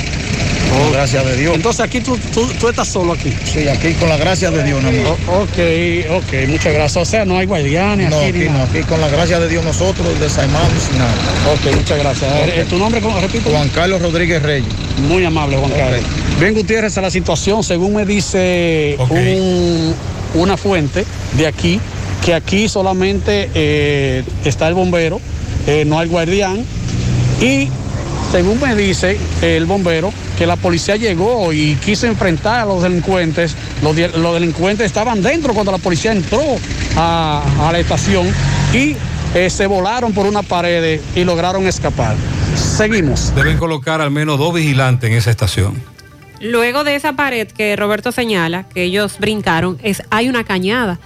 Con 0.72 0.92
gracias 0.92 1.24
de 1.26 1.38
Dios. 1.38 1.56
Entonces 1.56 1.82
aquí 1.82 2.00
tú, 2.00 2.18
tú, 2.34 2.48
tú 2.60 2.68
estás 2.68 2.88
solo 2.88 3.14
aquí. 3.14 3.32
Sí, 3.46 3.68
aquí 3.68 3.94
con 3.94 4.10
la 4.10 4.18
gracia 4.18 4.50
de 4.50 4.64
Dios. 4.64 4.84
O- 4.84 5.42
ok, 5.44 6.18
ok, 6.18 6.48
muchas 6.50 6.74
gracias. 6.74 6.98
O 6.98 7.06
sea, 7.06 7.26
no 7.26 7.38
hay 7.38 7.46
guardianes 7.46 8.10
No, 8.10 8.20
aquí, 8.20 8.50
no, 8.50 8.64
aquí 8.64 8.80
con 8.82 9.00
la 9.00 9.08
gracia 9.08 9.40
de 9.40 9.50
Dios 9.50 9.64
nosotros 9.64 10.20
desarmados 10.20 10.70
sin 10.90 10.98
nada. 10.98 11.12
Ok, 11.54 11.76
muchas 11.76 12.00
gracias. 12.00 12.32
Eh, 12.48 12.66
¿Tu 12.68 12.78
nombre, 12.80 13.00
repito? 13.22 13.52
Juan 13.52 13.70
Carlos 13.70 14.02
Rodríguez 14.02 14.42
Reyes. 14.42 14.66
Muy 15.08 15.24
amable, 15.24 15.58
Juan 15.58 15.72
Carlos. 15.72 16.02
Bien, 16.40 16.56
Gutiérrez, 16.56 16.98
a 16.98 17.02
la 17.02 17.12
situación, 17.12 17.64
según 17.64 17.94
me 17.94 18.06
dice 18.06 18.96
un- 19.10 19.94
una 20.34 20.58
fuente 20.58 21.06
de 21.38 21.48
aquí, 21.48 21.80
que 22.26 22.34
aquí 22.34 22.68
solamente 22.70 23.50
eh, 23.54 24.24
está 24.46 24.68
el 24.68 24.74
bombero, 24.74 25.20
eh, 25.68 25.84
no 25.86 26.00
hay 26.00 26.08
guardián, 26.08 26.64
y 27.42 27.70
según 28.32 28.60
me 28.60 28.76
dice 28.76 29.18
el 29.42 29.66
bombero, 29.66 30.12
que 30.38 30.48
la 30.48 30.56
policía 30.56 30.96
llegó 30.96 31.54
y 31.54 31.76
quiso 31.76 32.08
enfrentar 32.08 32.62
a 32.62 32.66
los 32.66 32.82
delincuentes, 32.82 33.56
los, 33.82 33.96
delincuentes 33.96 34.88
estaban 34.88 35.22
dentro 35.22 35.54
cuando 35.54 35.72
la 35.72 35.78
policía 35.78 36.12
entró 36.12 36.42
a, 36.96 37.44
a 37.62 37.72
la 37.72 37.80
estación 37.80 38.28
y 38.74 38.96
eh, 39.36 39.50
se 39.50 39.66
volaron 39.66 40.14
por 40.14 40.28
una 40.28 40.44
pared 40.44 41.02
y 41.16 41.24
lograron 41.24 41.66
escapar. 41.68 42.16
Seguimos. 42.56 43.34
Deben 43.36 43.58
colocar 43.58 44.00
al 44.00 44.12
menos 44.12 44.38
dos 44.38 44.54
vigilantes 44.54 45.10
en 45.10 45.18
esa 45.18 45.32
estación. 45.32 45.82
Luego 46.40 46.84
de 46.84 46.96
esa 46.96 47.14
pared 47.14 47.48
que 47.48 47.76
Roberto 47.76 48.12
señala, 48.12 48.68
que 48.68 48.84
ellos 48.84 49.18
brincaron, 49.20 49.78
es, 49.84 50.04
hay 50.10 50.30
una 50.30 50.44
cañada. 50.44 51.00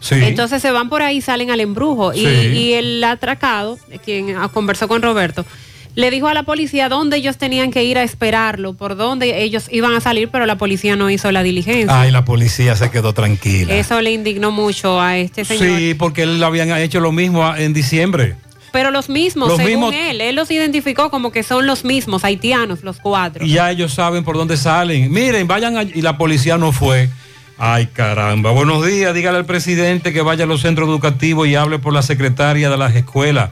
Sí. 0.00 0.16
Entonces 0.16 0.60
se 0.60 0.70
van 0.70 0.88
por 0.88 1.02
ahí 1.02 1.16
y 1.16 1.20
salen 1.20 1.50
al 1.50 1.60
embrujo. 1.60 2.12
Y, 2.12 2.18
Sí. 2.26 2.26
y 2.26 2.72
el 2.74 3.02
atracado, 3.02 3.78
quien 4.04 4.36
ah, 4.36 4.48
conversó 4.52 4.86
con 4.86 5.00
Roberto, 5.02 5.46
le 5.94 6.10
dijo 6.10 6.26
a 6.26 6.34
la 6.34 6.42
policía 6.42 6.88
dónde 6.88 7.16
ellos 7.16 7.38
tenían 7.38 7.70
que 7.70 7.84
ir 7.84 7.98
a 7.98 8.02
esperarlo, 8.02 8.74
por 8.74 8.96
dónde 8.96 9.42
ellos 9.42 9.66
iban 9.70 9.94
a 9.94 10.00
salir, 10.00 10.28
pero 10.28 10.44
la 10.44 10.58
policía 10.58 10.96
no 10.96 11.08
hizo 11.08 11.30
la 11.30 11.42
diligencia. 11.42 12.00
Ay, 12.00 12.10
la 12.10 12.24
policía 12.24 12.74
se 12.76 12.90
quedó 12.90 13.12
tranquila. 13.12 13.72
Eso 13.74 14.00
le 14.00 14.12
indignó 14.12 14.50
mucho 14.50 15.00
a 15.00 15.16
este 15.18 15.44
señor. 15.44 15.78
Sí, 15.78 15.94
porque 15.94 16.22
él 16.24 16.42
habían 16.42 16.70
hecho 16.78 17.00
lo 17.00 17.12
mismo 17.12 17.54
en 17.56 17.72
diciembre. 17.72 18.34
Pero 18.74 18.90
los 18.90 19.08
mismos, 19.08 19.50
Los 19.50 19.56
según 19.58 19.70
mismos- 19.92 19.94
él, 19.94 20.20
él 20.20 20.34
los 20.34 20.50
identificó 20.50 21.08
como 21.08 21.30
que 21.30 21.44
son 21.44 21.64
los 21.64 21.84
mismos 21.84 22.24
haitianos, 22.24 22.82
los 22.82 22.98
cuatro. 22.98 23.46
Y 23.46 23.50
ya 23.52 23.70
ellos 23.70 23.94
saben 23.94 24.24
por 24.24 24.36
dónde 24.36 24.56
salen. 24.56 25.12
Miren, 25.12 25.46
vayan 25.46 25.76
allí. 25.76 25.92
Y 25.94 26.02
la 26.02 26.18
policía 26.18 26.58
no 26.58 26.72
fue. 26.72 27.08
Ay, 27.56 27.86
caramba. 27.86 28.50
Buenos 28.50 28.84
días. 28.84 29.14
Dígale 29.14 29.38
al 29.38 29.44
presidente 29.46 30.12
que 30.12 30.22
vaya 30.22 30.42
a 30.42 30.46
los 30.48 30.60
centros 30.62 30.88
educativos 30.88 31.46
y 31.46 31.54
hable 31.54 31.78
por 31.78 31.92
la 31.92 32.02
secretaria 32.02 32.68
de 32.68 32.76
las 32.76 32.96
escuelas, 32.96 33.50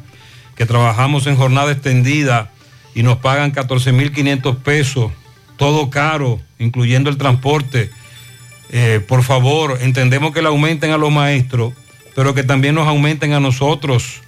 que 0.56 0.66
trabajamos 0.66 1.28
en 1.28 1.36
jornada 1.36 1.70
extendida 1.70 2.50
y 2.92 3.04
nos 3.04 3.18
pagan 3.18 3.52
14.500 3.52 4.56
pesos, 4.56 5.12
todo 5.56 5.88
caro, 5.88 6.40
incluyendo 6.58 7.10
el 7.10 7.16
transporte. 7.16 7.90
Eh, 8.70 9.00
por 9.06 9.22
favor, 9.22 9.78
entendemos 9.82 10.32
que 10.32 10.42
le 10.42 10.48
aumenten 10.48 10.90
a 10.90 10.96
los 10.96 11.12
maestros, 11.12 11.74
pero 12.16 12.34
que 12.34 12.42
también 12.42 12.74
nos 12.74 12.88
aumenten 12.88 13.34
a 13.34 13.38
nosotros. 13.38 14.20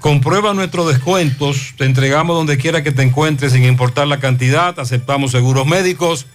Comprueba 0.00 0.54
nuestros 0.54 0.86
descuentos, 0.86 1.74
te 1.76 1.84
entregamos 1.84 2.36
donde 2.36 2.56
quiera 2.56 2.84
que 2.84 2.92
te 2.92 3.02
encuentres 3.02 3.52
sin 3.52 3.64
importar 3.64 4.06
la 4.06 4.20
cantidad, 4.20 4.78
aceptamos 4.78 5.32
seguros 5.32 5.66
médicos. 5.66 6.26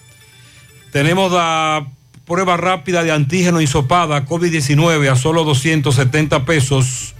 Tenemos 0.92 1.32
la 1.32 1.88
prueba 2.26 2.58
rápida 2.58 3.04
de 3.04 3.12
antígeno 3.12 3.62
hisopada 3.62 4.26
COVID-19 4.26 5.12
a 5.12 5.16
solo 5.16 5.44
270 5.44 6.46
pesos. 6.46 7.14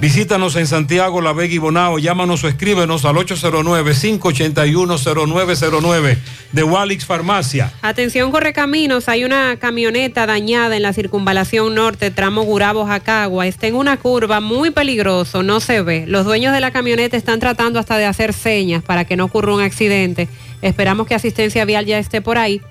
Visítanos 0.00 0.56
en 0.56 0.66
Santiago, 0.66 1.20
La 1.20 1.34
Vega 1.34 1.52
y 1.52 1.58
Bonao. 1.58 1.98
Llámanos 1.98 2.42
o 2.44 2.48
escríbenos 2.48 3.04
al 3.04 3.16
809-581-0909 3.16 6.16
de 6.52 6.62
Walix 6.62 7.04
Farmacia. 7.04 7.74
Atención 7.82 8.30
Correcaminos, 8.30 9.10
hay 9.10 9.24
una 9.24 9.58
camioneta 9.58 10.24
dañada 10.24 10.76
en 10.76 10.82
la 10.82 10.94
circunvalación 10.94 11.74
norte, 11.74 12.10
tramo 12.10 12.40
Gurabo 12.42 12.86
Jacagua. 12.86 13.46
Está 13.46 13.66
en 13.66 13.74
una 13.74 13.98
curva 13.98 14.40
muy 14.40 14.70
peligroso, 14.70 15.42
no 15.42 15.60
se 15.60 15.82
ve. 15.82 16.06
Los 16.06 16.24
dueños 16.24 16.54
de 16.54 16.60
la 16.60 16.70
camioneta 16.70 17.18
están 17.18 17.38
tratando 17.38 17.78
hasta 17.78 17.98
de 17.98 18.06
hacer 18.06 18.32
señas 18.32 18.82
para 18.82 19.04
que 19.04 19.16
no 19.16 19.26
ocurra 19.26 19.54
un 19.54 19.60
accidente. 19.60 20.26
Esperamos 20.62 21.06
que 21.06 21.14
asistencia 21.14 21.66
vial 21.66 21.84
ya 21.84 21.98
esté 21.98 22.22
por 22.22 22.38
ahí. 22.38 22.62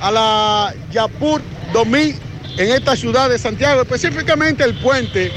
a 0.00 0.10
la 0.10 0.74
Yapur 0.92 1.42
2000 1.72 2.16
en 2.58 2.72
esta 2.72 2.96
ciudad 2.96 3.28
de 3.28 3.38
Santiago, 3.38 3.82
específicamente 3.82 4.64
el 4.64 4.74
puente. 4.74 5.30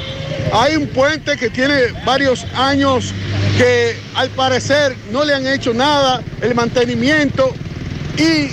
Hay 0.54 0.76
un 0.76 0.88
puente 0.88 1.38
que 1.38 1.50
tiene 1.50 1.94
varios 2.06 2.46
años 2.56 3.14
que 3.58 3.96
al 4.16 4.30
parecer 4.30 4.96
no 5.12 5.24
le 5.24 5.34
han 5.34 5.46
hecho 5.46 5.74
nada, 5.74 6.22
el 6.42 6.56
mantenimiento 6.56 7.54
y 8.18 8.50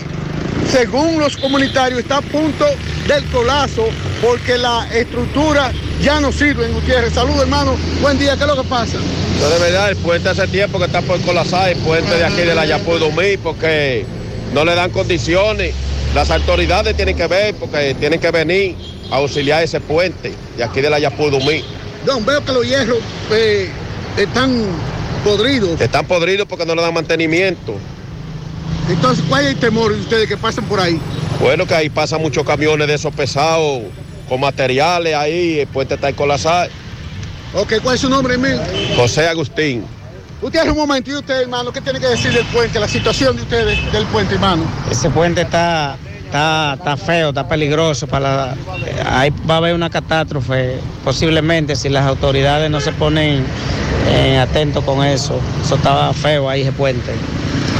según 0.70 1.18
los 1.18 1.36
comunitarios 1.36 2.00
está 2.00 2.18
a 2.18 2.22
punto 2.22 2.66
del 3.06 3.24
colapso 3.26 3.86
porque 4.22 4.58
la 4.58 4.86
estructura 4.92 5.72
ya 6.02 6.20
no 6.20 6.30
sirve 6.30 6.66
en 6.66 6.74
Gutiérrez. 6.74 7.14
Saludos 7.14 7.42
hermano, 7.42 7.74
buen 8.02 8.18
día, 8.18 8.36
¿qué 8.36 8.42
es 8.42 8.48
lo 8.48 8.62
que 8.62 8.68
pasa? 8.68 8.98
No, 9.40 9.48
de 9.48 9.58
verdad, 9.58 9.90
el 9.90 9.96
puente 9.96 10.28
hace 10.28 10.46
tiempo 10.48 10.78
que 10.78 10.84
está 10.84 11.00
por 11.00 11.20
colapsar, 11.22 11.70
el 11.70 11.78
puente 11.78 12.16
de 12.16 12.24
aquí 12.24 12.42
de 12.42 12.54
la 12.54 12.66
Yapur 12.66 12.98
2000 12.98 13.38
porque 13.38 14.04
no 14.52 14.64
le 14.64 14.74
dan 14.74 14.90
condiciones. 14.90 15.74
Las 16.18 16.32
autoridades 16.32 16.96
tienen 16.96 17.16
que 17.16 17.28
ver 17.28 17.54
porque 17.54 17.94
tienen 17.94 18.18
que 18.18 18.32
venir 18.32 18.74
a 19.08 19.18
auxiliar 19.18 19.62
ese 19.62 19.80
puente 19.80 20.34
de 20.56 20.64
aquí 20.64 20.80
de 20.80 20.90
la 20.90 20.98
Yapudumí. 20.98 21.62
Don, 22.04 22.26
veo 22.26 22.44
que 22.44 22.50
los 22.50 22.66
hierros 22.66 22.98
eh, 23.30 23.70
están 24.16 24.64
podridos. 25.22 25.80
Están 25.80 26.04
podridos 26.06 26.48
porque 26.48 26.66
no 26.66 26.74
le 26.74 26.82
dan 26.82 26.92
mantenimiento. 26.92 27.76
Entonces, 28.88 29.24
¿cuál 29.28 29.44
es 29.44 29.50
el 29.52 29.60
temor 29.60 29.94
de 29.94 30.00
ustedes 30.00 30.26
que 30.28 30.36
pasen 30.36 30.64
por 30.64 30.80
ahí? 30.80 30.98
Bueno, 31.38 31.64
que 31.68 31.74
ahí 31.76 31.88
pasan 31.88 32.20
muchos 32.20 32.44
camiones 32.44 32.88
de 32.88 32.94
esos 32.94 33.14
pesados 33.14 33.82
con 34.28 34.40
materiales 34.40 35.14
ahí, 35.14 35.60
el 35.60 35.68
puente 35.68 35.94
está 35.94 36.08
en 36.08 36.16
colapsar. 36.16 36.68
Ok, 37.54 37.74
¿cuál 37.80 37.94
es 37.94 38.00
su 38.00 38.10
nombre, 38.10 38.34
Emil? 38.34 38.58
José 38.96 39.28
Agustín. 39.28 39.84
Usted 40.42 40.58
hace 40.58 40.70
un 40.70 40.78
momento, 40.78 41.10
¿y 41.10 41.14
usted, 41.14 41.42
hermano, 41.42 41.72
qué 41.72 41.80
tiene 41.80 42.00
que 42.00 42.06
decir 42.06 42.32
del 42.32 42.44
puente, 42.46 42.80
la 42.80 42.88
situación 42.88 43.36
de 43.36 43.42
ustedes 43.42 43.92
del 43.92 44.06
puente, 44.06 44.34
hermano? 44.34 44.64
Ese 44.90 45.10
puente 45.10 45.42
está, 45.42 45.96
está, 46.28 46.74
está 46.74 46.96
feo, 46.96 47.30
está 47.30 47.48
peligroso. 47.48 48.06
Para 48.06 48.54
la- 48.54 49.20
ahí 49.20 49.32
va 49.48 49.54
a 49.54 49.56
haber 49.58 49.74
una 49.74 49.90
catástrofe, 49.90 50.76
posiblemente, 51.04 51.74
si 51.74 51.88
las 51.88 52.04
autoridades 52.06 52.70
no 52.70 52.80
se 52.80 52.92
ponen 52.92 53.44
eh, 54.10 54.38
atentos 54.38 54.84
con 54.84 55.04
eso. 55.04 55.40
Eso 55.64 55.74
estaba 55.76 56.12
feo 56.12 56.48
ahí, 56.48 56.62
ese 56.62 56.72
puente. 56.72 57.12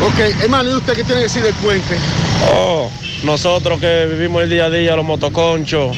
Ok, 0.02 0.42
hermano, 0.42 0.70
¿y 0.70 0.74
usted 0.74 0.94
qué 0.94 1.04
tiene 1.04 1.20
que 1.20 1.24
decir 1.24 1.42
del 1.42 1.54
puente? 1.54 1.96
Oh, 2.54 2.90
nosotros 3.24 3.80
que 3.80 4.06
vivimos 4.10 4.42
el 4.42 4.50
día 4.50 4.66
a 4.66 4.70
día, 4.70 4.94
los 4.96 5.04
motoconchos, 5.04 5.96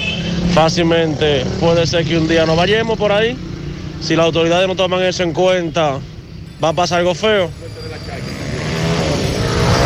fácilmente 0.55 1.45
puede 1.61 1.87
ser 1.87 2.05
que 2.05 2.17
un 2.19 2.27
día 2.29 2.47
nos 2.47 2.57
vayamos 2.57 2.99
por 2.99 3.13
ahí. 3.13 3.37
Si 4.01 4.17
las 4.17 4.27
autoridades 4.27 4.67
no 4.67 4.75
toman 4.77 5.03
eso 5.03 5.23
en 5.23 5.33
cuenta, 5.33 5.99
va 6.63 6.69
a 6.71 6.73
pasar 6.73 7.01
algo 7.01 7.15
feo. 7.15 7.51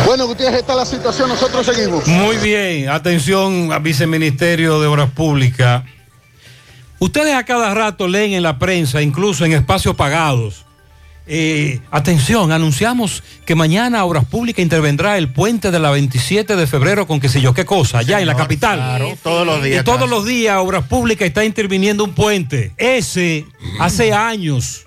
Bueno, 0.05 0.27
Gutiérrez, 0.27 0.59
esta 0.59 0.73
es 0.73 0.77
la 0.77 0.85
situación, 0.85 1.29
nosotros 1.29 1.65
seguimos. 1.65 2.07
Muy 2.07 2.37
bien, 2.37 2.89
atención 2.89 3.71
al 3.71 3.81
viceministerio 3.81 4.79
de 4.79 4.87
Obras 4.87 5.09
Públicas. 5.09 5.83
Ustedes 6.99 7.33
a 7.33 7.43
cada 7.43 7.73
rato 7.73 8.07
leen 8.07 8.33
en 8.33 8.43
la 8.43 8.59
prensa, 8.59 9.01
incluso 9.01 9.45
en 9.45 9.53
espacios 9.53 9.95
pagados. 9.95 10.65
eh, 11.27 11.81
atención, 11.89 12.51
anunciamos 12.51 13.23
que 13.45 13.55
mañana 13.55 14.05
Obras 14.05 14.25
Públicas 14.25 14.61
intervendrá 14.61 15.17
el 15.17 15.33
puente 15.33 15.71
de 15.71 15.79
la 15.79 15.89
27 15.89 16.55
de 16.55 16.67
febrero 16.67 17.07
con 17.07 17.19
qué 17.19 17.27
sé 17.27 17.41
yo 17.41 17.55
qué 17.55 17.65
cosa, 17.65 17.97
allá 17.97 18.21
en 18.21 18.27
la 18.27 18.35
capital. 18.35 18.77
claro, 18.77 19.17
todos 19.23 19.45
los 19.45 19.63
días 19.63 19.81
Y 19.81 19.83
todos 19.83 20.07
los 20.07 20.23
días 20.23 20.57
Obras 20.57 20.85
Públicas 20.85 21.27
está 21.27 21.43
interviniendo 21.43 22.03
un 22.03 22.13
puente. 22.13 22.73
Ese 22.77 23.45
hace 23.79 24.13
años 24.13 24.85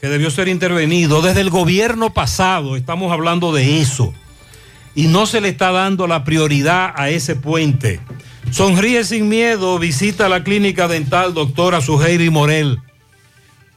que 0.00 0.08
debió 0.08 0.32
ser 0.32 0.48
intervenido 0.48 1.22
desde 1.22 1.42
el 1.42 1.50
gobierno 1.50 2.12
pasado. 2.12 2.76
Estamos 2.76 3.12
hablando 3.12 3.52
de 3.52 3.80
eso 3.80 4.12
y 4.98 5.06
no 5.06 5.26
se 5.26 5.40
le 5.40 5.50
está 5.50 5.70
dando 5.70 6.08
la 6.08 6.24
prioridad 6.24 6.92
a 6.96 7.08
ese 7.08 7.36
puente. 7.36 8.00
Sonríe 8.50 9.04
sin 9.04 9.28
miedo, 9.28 9.78
visita 9.78 10.28
la 10.28 10.42
clínica 10.42 10.88
dental 10.88 11.34
doctora 11.34 11.80
Suheiri 11.80 12.30
Morel. 12.30 12.80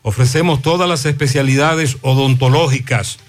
Ofrecemos 0.02 0.64
todas 0.64 0.90
las 0.90 1.06
especialidades 1.06 1.98
odontológicas. 2.02 3.20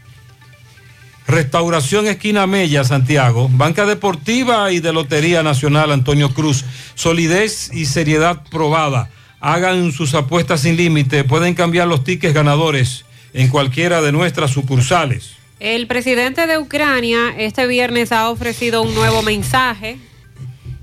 Restauración 1.27 2.07
Esquina 2.07 2.47
Mella, 2.47 2.85
Santiago, 2.85 3.49
Banca 3.51 3.87
Deportiva 3.87 4.71
y 4.71 4.81
de 4.81 4.93
Lotería 4.93 5.43
Nacional 5.43 5.93
Antonio 5.93 6.35
Cruz, 6.35 6.65
solidez 6.95 7.71
y 7.73 7.87
seriedad 7.87 8.43
probada. 8.51 9.09
Hagan 9.45 9.91
sus 9.91 10.15
apuestas 10.15 10.61
sin 10.61 10.77
límite, 10.77 11.25
pueden 11.25 11.55
cambiar 11.55 11.89
los 11.89 12.05
tickets 12.05 12.33
ganadores 12.33 13.05
en 13.35 13.49
cualquiera 13.49 14.01
de 14.01 14.13
nuestras 14.13 14.53
sucursales. 14.53 15.35
El 15.59 15.89
presidente 15.89 16.47
de 16.47 16.59
Ucrania 16.59 17.35
este 17.37 17.67
viernes 17.67 18.13
ha 18.13 18.31
ofrecido 18.31 18.83
un 18.83 18.95
nuevo 18.95 19.21
mensaje, 19.23 19.99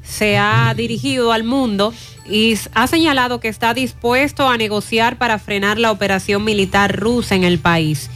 se 0.04 0.38
ha 0.38 0.74
dirigido 0.76 1.32
al 1.32 1.46
mundo 1.46 1.94
y 2.30 2.58
ha 2.74 2.88
señalado 2.88 3.40
que 3.40 3.48
está 3.48 3.74
dispuesto 3.74 4.50
a 4.50 4.58
negociar 4.58 5.18
para 5.18 5.40
frenar 5.40 5.80
la 5.80 5.92
operación 5.92 6.44
militar 6.44 7.00
rusa 7.00 7.36
en 7.36 7.46
el 7.46 7.60
país. 7.60 8.10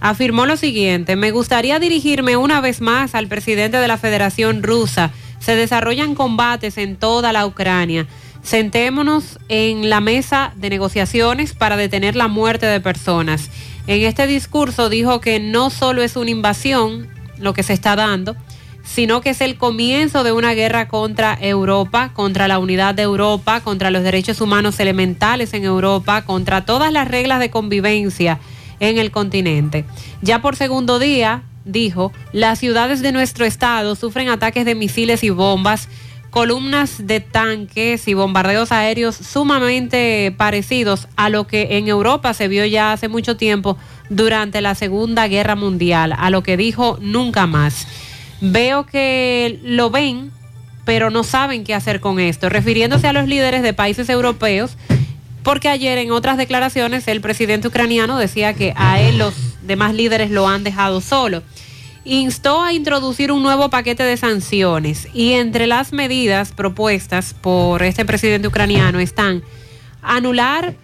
Afirmó 0.00 0.46
lo 0.46 0.56
siguiente, 0.56 1.16
me 1.16 1.32
gustaría 1.32 1.80
dirigirme 1.80 2.36
una 2.36 2.60
vez 2.60 2.80
más 2.80 3.16
al 3.16 3.26
presidente 3.26 3.78
de 3.78 3.88
la 3.88 3.98
Federación 3.98 4.62
Rusa. 4.62 5.10
Se 5.40 5.56
desarrollan 5.56 6.14
combates 6.14 6.78
en 6.78 6.94
toda 6.94 7.32
la 7.32 7.44
Ucrania. 7.44 8.06
Sentémonos 8.44 9.38
en 9.48 9.88
la 9.88 10.00
mesa 10.00 10.52
de 10.56 10.68
negociaciones 10.68 11.54
para 11.54 11.78
detener 11.78 12.14
la 12.14 12.28
muerte 12.28 12.66
de 12.66 12.78
personas. 12.78 13.48
En 13.86 14.02
este 14.02 14.26
discurso 14.26 14.90
dijo 14.90 15.20
que 15.22 15.40
no 15.40 15.70
solo 15.70 16.02
es 16.02 16.14
una 16.14 16.30
invasión 16.30 17.08
lo 17.38 17.54
que 17.54 17.62
se 17.62 17.72
está 17.72 17.96
dando, 17.96 18.36
sino 18.84 19.22
que 19.22 19.30
es 19.30 19.40
el 19.40 19.56
comienzo 19.56 20.24
de 20.24 20.32
una 20.32 20.52
guerra 20.52 20.88
contra 20.88 21.38
Europa, 21.40 22.12
contra 22.12 22.46
la 22.46 22.58
unidad 22.58 22.94
de 22.94 23.02
Europa, 23.02 23.62
contra 23.62 23.90
los 23.90 24.02
derechos 24.02 24.42
humanos 24.42 24.78
elementales 24.78 25.54
en 25.54 25.64
Europa, 25.64 26.26
contra 26.26 26.66
todas 26.66 26.92
las 26.92 27.08
reglas 27.08 27.40
de 27.40 27.48
convivencia 27.48 28.40
en 28.78 28.98
el 28.98 29.10
continente. 29.10 29.86
Ya 30.20 30.42
por 30.42 30.56
segundo 30.56 30.98
día, 30.98 31.44
dijo, 31.64 32.12
las 32.32 32.58
ciudades 32.58 33.00
de 33.00 33.12
nuestro 33.12 33.46
estado 33.46 33.94
sufren 33.94 34.28
ataques 34.28 34.66
de 34.66 34.74
misiles 34.74 35.24
y 35.24 35.30
bombas 35.30 35.88
columnas 36.34 37.06
de 37.06 37.20
tanques 37.20 38.08
y 38.08 38.14
bombardeos 38.14 38.72
aéreos 38.72 39.14
sumamente 39.14 40.34
parecidos 40.36 41.06
a 41.14 41.28
lo 41.28 41.46
que 41.46 41.78
en 41.78 41.86
Europa 41.86 42.34
se 42.34 42.48
vio 42.48 42.64
ya 42.64 42.90
hace 42.90 43.06
mucho 43.06 43.36
tiempo 43.36 43.78
durante 44.10 44.60
la 44.60 44.74
Segunda 44.74 45.28
Guerra 45.28 45.54
Mundial, 45.54 46.12
a 46.18 46.30
lo 46.30 46.42
que 46.42 46.56
dijo 46.56 46.98
nunca 47.00 47.46
más. 47.46 47.86
Veo 48.40 48.84
que 48.84 49.60
lo 49.62 49.90
ven, 49.90 50.32
pero 50.84 51.08
no 51.08 51.22
saben 51.22 51.62
qué 51.62 51.72
hacer 51.72 52.00
con 52.00 52.18
esto, 52.18 52.48
refiriéndose 52.48 53.06
a 53.06 53.12
los 53.12 53.28
líderes 53.28 53.62
de 53.62 53.72
países 53.72 54.08
europeos, 54.08 54.76
porque 55.44 55.68
ayer 55.68 55.98
en 55.98 56.10
otras 56.10 56.36
declaraciones 56.36 57.06
el 57.06 57.20
presidente 57.20 57.68
ucraniano 57.68 58.18
decía 58.18 58.54
que 58.54 58.74
a 58.74 59.00
él 59.00 59.18
los 59.18 59.34
demás 59.62 59.94
líderes 59.94 60.32
lo 60.32 60.48
han 60.48 60.64
dejado 60.64 61.00
solo 61.00 61.44
instó 62.04 62.62
a 62.62 62.72
introducir 62.72 63.32
un 63.32 63.42
nuevo 63.42 63.70
paquete 63.70 64.02
de 64.02 64.16
sanciones 64.16 65.08
y 65.14 65.32
entre 65.32 65.66
las 65.66 65.92
medidas 65.92 66.52
propuestas 66.52 67.34
por 67.34 67.82
este 67.82 68.04
presidente 68.04 68.48
ucraniano 68.48 69.00
están 69.00 69.42
anular 70.02 70.74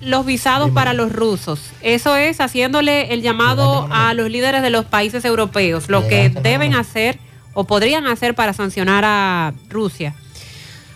los 0.00 0.24
visados 0.24 0.70
para 0.70 0.92
los 0.92 1.12
rusos. 1.12 1.60
Eso 1.82 2.16
es 2.16 2.40
haciéndole 2.40 3.12
el 3.12 3.22
llamado 3.22 3.88
a 3.90 4.14
los 4.14 4.30
líderes 4.30 4.62
de 4.62 4.70
los 4.70 4.84
países 4.84 5.24
europeos, 5.24 5.88
lo 5.88 6.06
que 6.06 6.28
deben 6.28 6.74
hacer 6.74 7.18
o 7.54 7.64
podrían 7.64 8.06
hacer 8.06 8.34
para 8.34 8.52
sancionar 8.52 9.04
a 9.04 9.54
Rusia. 9.68 10.14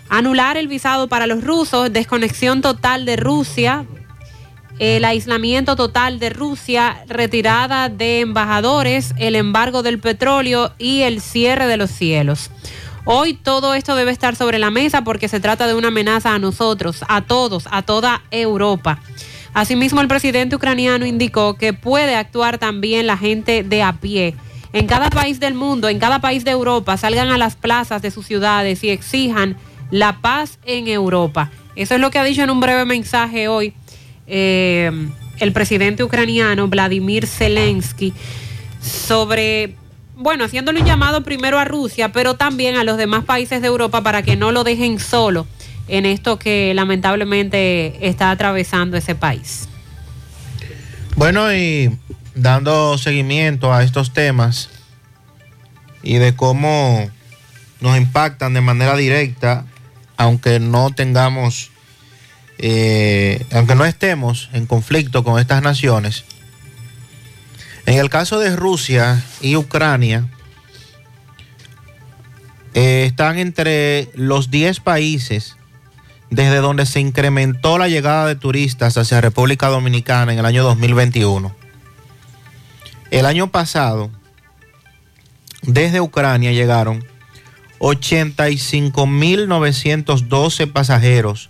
Anular 0.08 0.56
el 0.56 0.68
visado 0.68 1.08
para 1.08 1.26
los 1.26 1.42
rusos, 1.42 1.92
desconexión 1.92 2.60
total 2.60 3.04
de 3.04 3.16
Rusia 3.16 3.86
el 4.80 5.04
aislamiento 5.04 5.76
total 5.76 6.18
de 6.18 6.30
Rusia, 6.30 7.04
retirada 7.06 7.90
de 7.90 8.20
embajadores, 8.20 9.12
el 9.18 9.36
embargo 9.36 9.82
del 9.82 9.98
petróleo 9.98 10.72
y 10.78 11.02
el 11.02 11.20
cierre 11.20 11.66
de 11.66 11.76
los 11.76 11.90
cielos. 11.90 12.50
Hoy 13.04 13.34
todo 13.34 13.74
esto 13.74 13.94
debe 13.94 14.10
estar 14.10 14.36
sobre 14.36 14.58
la 14.58 14.70
mesa 14.70 15.04
porque 15.04 15.28
se 15.28 15.38
trata 15.38 15.66
de 15.66 15.74
una 15.74 15.88
amenaza 15.88 16.34
a 16.34 16.38
nosotros, 16.38 17.04
a 17.08 17.20
todos, 17.20 17.68
a 17.70 17.82
toda 17.82 18.22
Europa. 18.30 19.00
Asimismo, 19.52 20.00
el 20.00 20.08
presidente 20.08 20.56
ucraniano 20.56 21.04
indicó 21.04 21.56
que 21.56 21.74
puede 21.74 22.16
actuar 22.16 22.56
también 22.56 23.06
la 23.06 23.18
gente 23.18 23.62
de 23.62 23.82
a 23.82 23.92
pie. 23.92 24.34
En 24.72 24.86
cada 24.86 25.10
país 25.10 25.40
del 25.40 25.52
mundo, 25.52 25.90
en 25.90 25.98
cada 25.98 26.22
país 26.22 26.42
de 26.46 26.52
Europa, 26.52 26.96
salgan 26.96 27.28
a 27.28 27.36
las 27.36 27.54
plazas 27.54 28.00
de 28.00 28.10
sus 28.10 28.24
ciudades 28.24 28.82
y 28.82 28.88
exijan 28.88 29.58
la 29.90 30.22
paz 30.22 30.58
en 30.64 30.88
Europa. 30.88 31.50
Eso 31.76 31.94
es 31.94 32.00
lo 32.00 32.10
que 32.10 32.18
ha 32.18 32.24
dicho 32.24 32.42
en 32.42 32.50
un 32.50 32.60
breve 32.60 32.86
mensaje 32.86 33.48
hoy 33.48 33.74
eh, 34.30 34.90
el 35.38 35.52
presidente 35.52 36.04
ucraniano 36.04 36.68
Vladimir 36.68 37.26
Zelensky 37.26 38.14
sobre, 38.80 39.74
bueno, 40.16 40.44
haciéndole 40.44 40.80
un 40.80 40.86
llamado 40.86 41.22
primero 41.24 41.58
a 41.58 41.64
Rusia, 41.64 42.12
pero 42.12 42.34
también 42.34 42.76
a 42.76 42.84
los 42.84 42.96
demás 42.96 43.24
países 43.24 43.60
de 43.60 43.68
Europa 43.68 44.02
para 44.02 44.22
que 44.22 44.36
no 44.36 44.52
lo 44.52 44.64
dejen 44.64 44.98
solo 44.98 45.46
en 45.88 46.06
esto 46.06 46.38
que 46.38 46.72
lamentablemente 46.74 48.06
está 48.06 48.30
atravesando 48.30 48.96
ese 48.96 49.14
país. 49.14 49.68
Bueno, 51.16 51.52
y 51.52 51.98
dando 52.34 52.96
seguimiento 52.96 53.74
a 53.74 53.82
estos 53.82 54.12
temas 54.12 54.70
y 56.02 56.18
de 56.18 56.34
cómo 56.34 57.10
nos 57.80 57.96
impactan 57.96 58.54
de 58.54 58.60
manera 58.60 58.96
directa, 58.96 59.64
aunque 60.16 60.60
no 60.60 60.90
tengamos 60.94 61.69
eh, 62.62 63.46
aunque 63.52 63.74
no 63.74 63.86
estemos 63.86 64.50
en 64.52 64.66
conflicto 64.66 65.24
con 65.24 65.40
estas 65.40 65.62
naciones, 65.62 66.26
en 67.86 67.98
el 67.98 68.10
caso 68.10 68.38
de 68.38 68.54
Rusia 68.54 69.24
y 69.40 69.56
Ucrania, 69.56 70.28
eh, 72.74 73.04
están 73.06 73.38
entre 73.38 74.10
los 74.14 74.50
10 74.50 74.80
países 74.80 75.56
desde 76.28 76.58
donde 76.58 76.84
se 76.84 77.00
incrementó 77.00 77.78
la 77.78 77.88
llegada 77.88 78.26
de 78.26 78.36
turistas 78.36 78.98
hacia 78.98 79.22
República 79.22 79.68
Dominicana 79.68 80.34
en 80.34 80.38
el 80.38 80.44
año 80.44 80.62
2021. 80.62 81.56
El 83.10 83.24
año 83.24 83.50
pasado, 83.50 84.10
desde 85.62 86.02
Ucrania 86.02 86.52
llegaron 86.52 87.06
85.912 87.78 90.70
pasajeros 90.70 91.48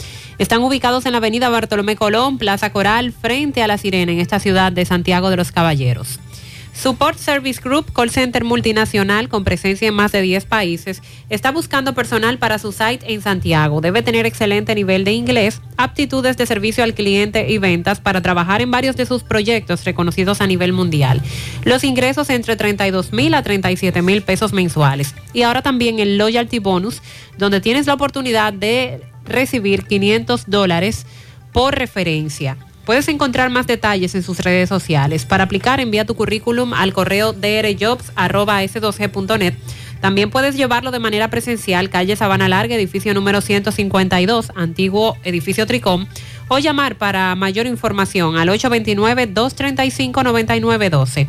Están 0.40 0.62
ubicados 0.62 1.04
en 1.04 1.12
la 1.12 1.18
avenida 1.18 1.50
Bartolomé 1.50 1.96
Colón, 1.96 2.38
Plaza 2.38 2.72
Coral, 2.72 3.12
frente 3.12 3.62
a 3.62 3.66
La 3.66 3.76
Sirena, 3.76 4.10
en 4.10 4.20
esta 4.20 4.40
ciudad 4.40 4.72
de 4.72 4.86
Santiago 4.86 5.28
de 5.28 5.36
los 5.36 5.52
Caballeros. 5.52 6.18
Support 6.72 7.18
Service 7.18 7.60
Group, 7.62 7.92
call 7.92 8.08
center 8.08 8.42
multinacional 8.42 9.28
con 9.28 9.44
presencia 9.44 9.86
en 9.86 9.92
más 9.92 10.12
de 10.12 10.22
10 10.22 10.46
países, 10.46 11.02
está 11.28 11.50
buscando 11.50 11.94
personal 11.94 12.38
para 12.38 12.58
su 12.58 12.72
site 12.72 13.12
en 13.12 13.20
Santiago. 13.20 13.82
Debe 13.82 14.00
tener 14.00 14.24
excelente 14.24 14.74
nivel 14.74 15.04
de 15.04 15.12
inglés, 15.12 15.60
aptitudes 15.76 16.38
de 16.38 16.46
servicio 16.46 16.84
al 16.84 16.94
cliente 16.94 17.50
y 17.50 17.58
ventas 17.58 18.00
para 18.00 18.22
trabajar 18.22 18.62
en 18.62 18.70
varios 18.70 18.96
de 18.96 19.04
sus 19.04 19.22
proyectos 19.22 19.84
reconocidos 19.84 20.40
a 20.40 20.46
nivel 20.46 20.72
mundial. 20.72 21.20
Los 21.64 21.84
ingresos 21.84 22.30
entre 22.30 22.56
32 22.56 23.12
mil 23.12 23.34
a 23.34 23.42
37 23.42 24.00
mil 24.00 24.22
pesos 24.22 24.54
mensuales. 24.54 25.14
Y 25.34 25.42
ahora 25.42 25.60
también 25.60 25.98
el 25.98 26.16
Loyalty 26.16 26.60
Bonus, 26.60 27.02
donde 27.36 27.60
tienes 27.60 27.86
la 27.86 27.92
oportunidad 27.92 28.54
de 28.54 29.02
recibir 29.30 29.84
500 29.84 30.44
dólares 30.48 31.06
por 31.52 31.76
referencia. 31.76 32.56
Puedes 32.84 33.08
encontrar 33.08 33.48
más 33.50 33.66
detalles 33.66 34.14
en 34.14 34.22
sus 34.22 34.38
redes 34.40 34.68
sociales. 34.68 35.24
Para 35.24 35.44
aplicar, 35.44 35.80
envía 35.80 36.04
tu 36.04 36.14
currículum 36.14 36.74
al 36.74 36.92
correo 36.92 37.32
drjobs.s2g.net. 37.32 39.54
También 40.00 40.30
puedes 40.30 40.56
llevarlo 40.56 40.90
de 40.90 40.98
manera 40.98 41.28
presencial, 41.28 41.90
calle 41.90 42.16
Sabana 42.16 42.48
Larga, 42.48 42.74
edificio 42.74 43.12
número 43.12 43.42
152, 43.42 44.52
antiguo 44.56 45.18
edificio 45.24 45.66
Tricom, 45.66 46.06
o 46.48 46.58
llamar 46.58 46.96
para 46.96 47.34
mayor 47.34 47.66
información 47.66 48.38
al 48.38 48.48
829-235-9912. 48.48 51.28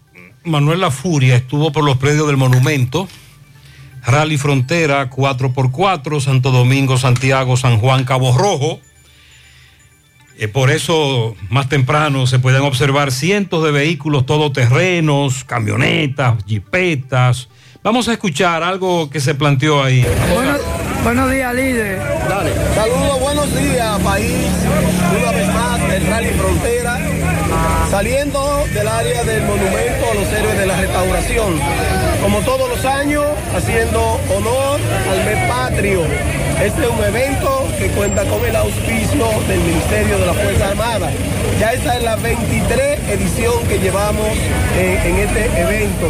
Manuel 0.43 0.81
La 0.81 0.91
Furia 0.91 1.35
estuvo 1.35 1.71
por 1.71 1.83
los 1.83 1.97
predios 1.97 2.27
del 2.27 2.37
monumento. 2.37 3.07
Rally 4.03 4.37
Frontera 4.37 5.09
4x4, 5.09 6.19
Santo 6.19 6.51
Domingo, 6.51 6.97
Santiago, 6.97 7.55
San 7.57 7.77
Juan, 7.77 8.03
Cabo 8.03 8.35
Rojo. 8.35 8.79
Eh, 10.37 10.47
por 10.47 10.71
eso 10.71 11.35
más 11.49 11.69
temprano 11.69 12.25
se 12.25 12.39
pueden 12.39 12.63
observar 12.63 13.11
cientos 13.11 13.63
de 13.63 13.71
vehículos 13.71 14.25
todoterrenos, 14.25 15.43
camionetas, 15.43 16.43
jipetas. 16.47 17.47
Vamos 17.83 18.07
a 18.07 18.13
escuchar 18.13 18.63
algo 18.63 19.09
que 19.09 19.19
se 19.19 19.35
planteó 19.35 19.83
ahí. 19.83 20.05
Buenos, 20.33 20.61
Buenos 21.03 21.31
días, 21.31 21.55
líder. 21.55 21.97
Dale. 22.29 22.53
Saludos, 22.75 23.19
buenos 23.19 23.55
días, 23.55 23.99
país. 24.01 24.33
Una 25.19 25.31
vez 25.31 25.47
más, 25.53 25.81
el 25.93 26.07
Rally 26.07 26.29
Frontera. 26.37 26.99
Saliendo 27.89 28.50
del 28.50 28.50
área 29.01 29.23
del 29.23 29.41
monumento 29.43 30.11
a 30.11 30.13
los 30.13 30.31
héroes 30.31 30.57
de 30.59 30.65
la 30.67 30.75
restauración. 30.79 31.59
Como 32.21 32.39
todos 32.41 32.69
los 32.69 32.85
años, 32.85 33.25
haciendo 33.55 34.19
honor 34.29 34.79
al 35.09 35.25
mes 35.25 35.49
patrio. 35.49 36.01
Este 36.63 36.83
es 36.83 36.87
un 36.87 37.03
evento 37.03 37.67
que 37.79 37.87
cuenta 37.87 38.23
con 38.25 38.45
el 38.45 38.55
auspicio 38.55 39.25
del 39.47 39.59
Ministerio 39.61 40.19
de 40.19 40.25
la 40.27 40.33
Fuerza 40.33 40.67
Armada. 40.67 41.09
Ya 41.59 41.73
esta 41.73 41.97
es 41.97 42.03
la 42.03 42.15
23 42.17 43.09
edición 43.09 43.65
que 43.67 43.79
llevamos 43.79 44.27
eh, 44.77 44.99
en 45.03 45.15
este 45.17 45.45
evento. 45.59 46.07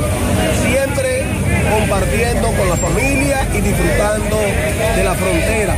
Siempre 0.62 1.24
compartiendo 1.72 2.52
con 2.52 2.70
la 2.70 2.76
familia 2.76 3.48
y 3.54 3.62
disfrutando 3.62 4.38
de 4.98 5.04
la 5.04 5.14
frontera. 5.14 5.78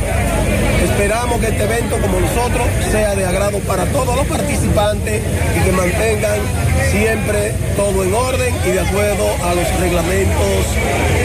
Esperamos 0.84 1.40
que 1.40 1.48
este 1.48 1.64
evento, 1.64 1.98
como 1.98 2.20
nosotros, 2.20 2.68
sea 2.90 3.14
de 3.14 3.24
agrado 3.24 3.58
para 3.60 3.86
todos 3.86 4.14
los 4.14 4.26
participantes 4.26 5.22
y 5.56 5.64
que 5.64 5.72
mantengan 5.72 6.38
siempre 6.90 7.54
todo 7.74 8.04
en 8.04 8.12
orden 8.12 8.54
y 8.66 8.70
de 8.70 8.80
acuerdo 8.80 9.24
a 9.44 9.54
los 9.54 9.80
reglamentos 9.80 10.66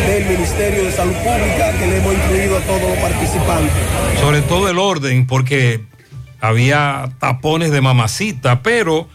del 0.07 0.26
Ministerio 0.27 0.86
de 0.86 0.91
Salud 0.94 1.14
Pública 1.14 1.73
que 1.77 1.88
le 1.88 1.98
hemos 1.98 2.14
incluido 2.14 2.57
a 2.57 2.61
todos 2.61 2.81
los 2.84 2.98
participantes. 2.99 3.73
Sobre 4.22 4.41
todo 4.44 4.69
el 4.69 4.80
orden, 4.80 5.27
porque 5.27 5.81
había 6.40 7.11
tapones 7.19 7.72
de 7.72 7.81
mamacita, 7.81 8.64
pero 8.64 9.10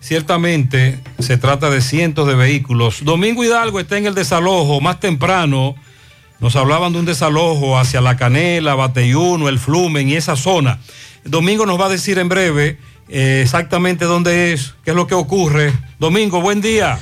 ciertamente 0.00 1.00
se 1.18 1.36
trata 1.36 1.68
de 1.68 1.82
cientos 1.82 2.26
de 2.26 2.34
vehículos. 2.34 3.04
Domingo 3.04 3.44
Hidalgo 3.44 3.78
está 3.78 3.98
en 3.98 4.06
el 4.06 4.14
desalojo 4.14 4.80
más 4.80 5.00
temprano. 5.00 5.74
Nos 6.42 6.56
hablaban 6.56 6.92
de 6.92 6.98
un 6.98 7.04
desalojo 7.04 7.78
hacia 7.78 8.00
La 8.00 8.16
Canela, 8.16 8.74
Bateyuno, 8.74 9.48
El 9.48 9.60
Flumen 9.60 10.08
y 10.08 10.16
esa 10.16 10.34
zona. 10.34 10.80
Domingo 11.22 11.66
nos 11.66 11.80
va 11.80 11.86
a 11.86 11.88
decir 11.88 12.18
en 12.18 12.28
breve 12.28 12.78
eh, 13.08 13.42
exactamente 13.44 14.06
dónde 14.06 14.52
es, 14.52 14.74
qué 14.84 14.90
es 14.90 14.96
lo 14.96 15.06
que 15.06 15.14
ocurre. 15.14 15.72
Domingo, 16.00 16.40
buen 16.40 16.60
día. 16.60 16.98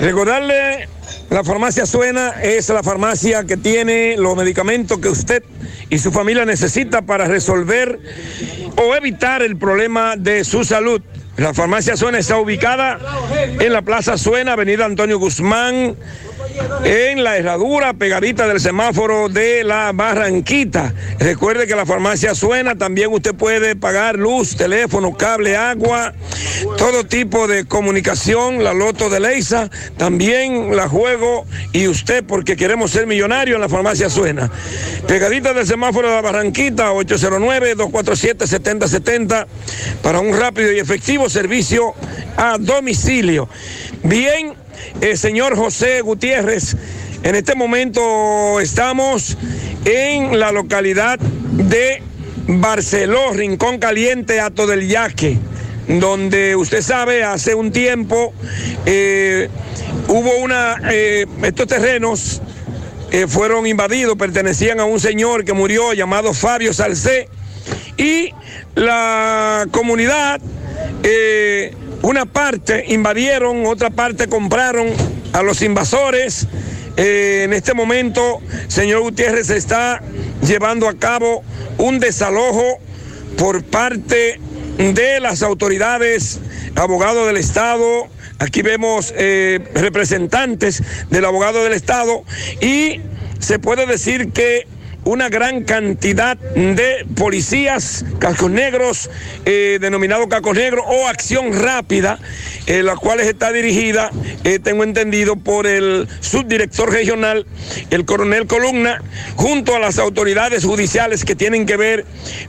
Recordarle, 0.00 0.88
la 1.28 1.42
farmacia 1.42 1.86
Suena 1.86 2.40
es 2.40 2.68
la 2.68 2.84
farmacia 2.84 3.42
que 3.42 3.56
tiene 3.56 4.16
los 4.16 4.36
medicamentos 4.36 5.00
que 5.00 5.08
usted 5.08 5.42
y 5.90 5.98
su 5.98 6.12
familia 6.12 6.44
necesita 6.44 7.02
para 7.02 7.24
resolver 7.24 7.98
o 8.76 8.94
evitar 8.94 9.42
el 9.42 9.56
problema 9.56 10.14
de 10.14 10.44
su 10.44 10.62
salud. 10.62 11.02
La 11.36 11.52
farmacia 11.52 11.96
Suena 11.96 12.18
está 12.18 12.38
ubicada 12.38 13.00
en 13.58 13.72
la 13.72 13.82
Plaza 13.82 14.16
Suena, 14.16 14.52
Avenida 14.52 14.84
Antonio 14.84 15.18
Guzmán, 15.18 15.96
en 16.84 17.24
la 17.24 17.36
herradura 17.36 17.94
pegadita 17.94 18.46
del 18.46 18.60
semáforo 18.60 19.28
de 19.28 19.64
la 19.64 19.90
Barranquita. 19.92 20.94
Recuerde 21.18 21.66
que 21.66 21.74
la 21.76 21.86
farmacia 21.86 22.34
Suena, 22.34 22.76
también 22.76 23.10
usted 23.12 23.34
puede 23.34 23.76
pagar 23.76 24.16
luz, 24.16 24.56
teléfono, 24.56 25.16
cable, 25.16 25.56
agua, 25.56 26.12
todo 26.76 27.04
tipo 27.04 27.48
de 27.48 27.66
comunicación, 27.66 28.64
la 28.64 28.74
loto 28.74 29.10
de 29.10 29.20
Leisa, 29.20 29.70
también 29.96 30.76
la 30.76 30.88
juego 30.88 31.46
y 31.72 31.86
usted 31.88 32.24
porque 32.24 32.56
queremos 32.56 32.90
ser 32.90 33.06
millonario 33.06 33.54
en 33.56 33.60
la 33.60 33.68
farmacia 33.68 34.10
Suena. 34.10 34.50
Pegadita 35.06 35.52
del 35.52 35.66
semáforo 35.66 36.08
de 36.08 36.14
la 36.14 36.22
Barranquita, 36.22 36.92
809-247-7070 36.92 39.46
para 40.02 40.20
un 40.20 40.38
rápido 40.38 40.72
y 40.72 40.78
efectivo 40.78 41.28
servicio 41.28 41.94
a 42.36 42.56
domicilio. 42.58 43.48
Bien, 44.02 44.54
el 45.00 45.18
señor 45.18 45.56
José 45.56 46.00
Gutiérrez, 46.00 46.76
en 47.22 47.34
este 47.34 47.54
momento 47.54 48.60
estamos 48.60 49.36
en 49.84 50.38
la 50.38 50.52
localidad 50.52 51.18
de 51.18 52.02
Barceló, 52.46 53.32
Rincón 53.32 53.78
Caliente, 53.78 54.40
Ato 54.40 54.66
del 54.66 54.88
Yaque, 54.88 55.38
donde 55.86 56.56
usted 56.56 56.82
sabe, 56.82 57.24
hace 57.24 57.54
un 57.54 57.72
tiempo 57.72 58.32
eh, 58.86 59.48
hubo 60.08 60.36
una, 60.38 60.76
eh, 60.90 61.26
estos 61.42 61.66
terrenos 61.66 62.40
eh, 63.10 63.26
fueron 63.26 63.66
invadidos, 63.66 64.16
pertenecían 64.16 64.80
a 64.80 64.84
un 64.84 65.00
señor 65.00 65.44
que 65.44 65.52
murió 65.52 65.92
llamado 65.92 66.32
Fabio 66.34 66.72
Salcé 66.72 67.28
y 67.96 68.32
la 68.74 69.66
comunidad, 69.70 70.40
una 72.02 72.26
parte 72.26 72.84
invadieron, 72.88 73.66
otra 73.66 73.90
parte 73.90 74.28
compraron 74.28 74.88
a 75.32 75.42
los 75.42 75.62
invasores. 75.62 76.46
Eh, 76.96 77.42
en 77.44 77.52
este 77.52 77.74
momento, 77.74 78.40
señor 78.68 79.02
Gutiérrez, 79.02 79.48
se 79.48 79.56
está 79.56 80.02
llevando 80.42 80.88
a 80.88 80.94
cabo 80.98 81.42
un 81.78 82.00
desalojo 82.00 82.78
por 83.36 83.62
parte 83.64 84.40
de 84.78 85.20
las 85.20 85.42
autoridades, 85.42 86.40
abogados 86.76 87.26
del 87.26 87.36
Estado. 87.36 88.08
Aquí 88.38 88.62
vemos 88.62 89.12
eh, 89.16 89.60
representantes 89.74 90.82
del 91.10 91.24
abogado 91.24 91.62
del 91.64 91.72
Estado 91.72 92.22
y 92.60 93.00
se 93.40 93.58
puede 93.58 93.86
decir 93.86 94.32
que 94.32 94.66
una 95.08 95.30
gran 95.30 95.64
cantidad 95.64 96.36
de 96.36 97.06
policías, 97.16 98.04
cascos 98.18 98.50
negros, 98.50 99.08
eh, 99.46 99.78
denominados 99.80 100.26
cascos 100.26 100.54
negros 100.54 100.84
o 100.86 101.08
acción 101.08 101.58
rápida, 101.58 102.18
eh, 102.66 102.82
la 102.82 102.94
cual 102.94 103.20
está 103.20 103.50
dirigida, 103.50 104.10
eh, 104.44 104.58
tengo 104.58 104.84
entendido, 104.84 105.36
por 105.36 105.66
el 105.66 106.06
subdirector 106.20 106.92
regional, 106.92 107.46
el 107.88 108.04
coronel 108.04 108.46
Columna, 108.46 109.02
junto 109.34 109.74
a 109.74 109.78
las 109.78 109.98
autoridades 109.98 110.66
judiciales 110.66 111.24
que 111.24 111.34
tienen 111.34 111.64
que 111.64 111.78
ver 111.78 112.04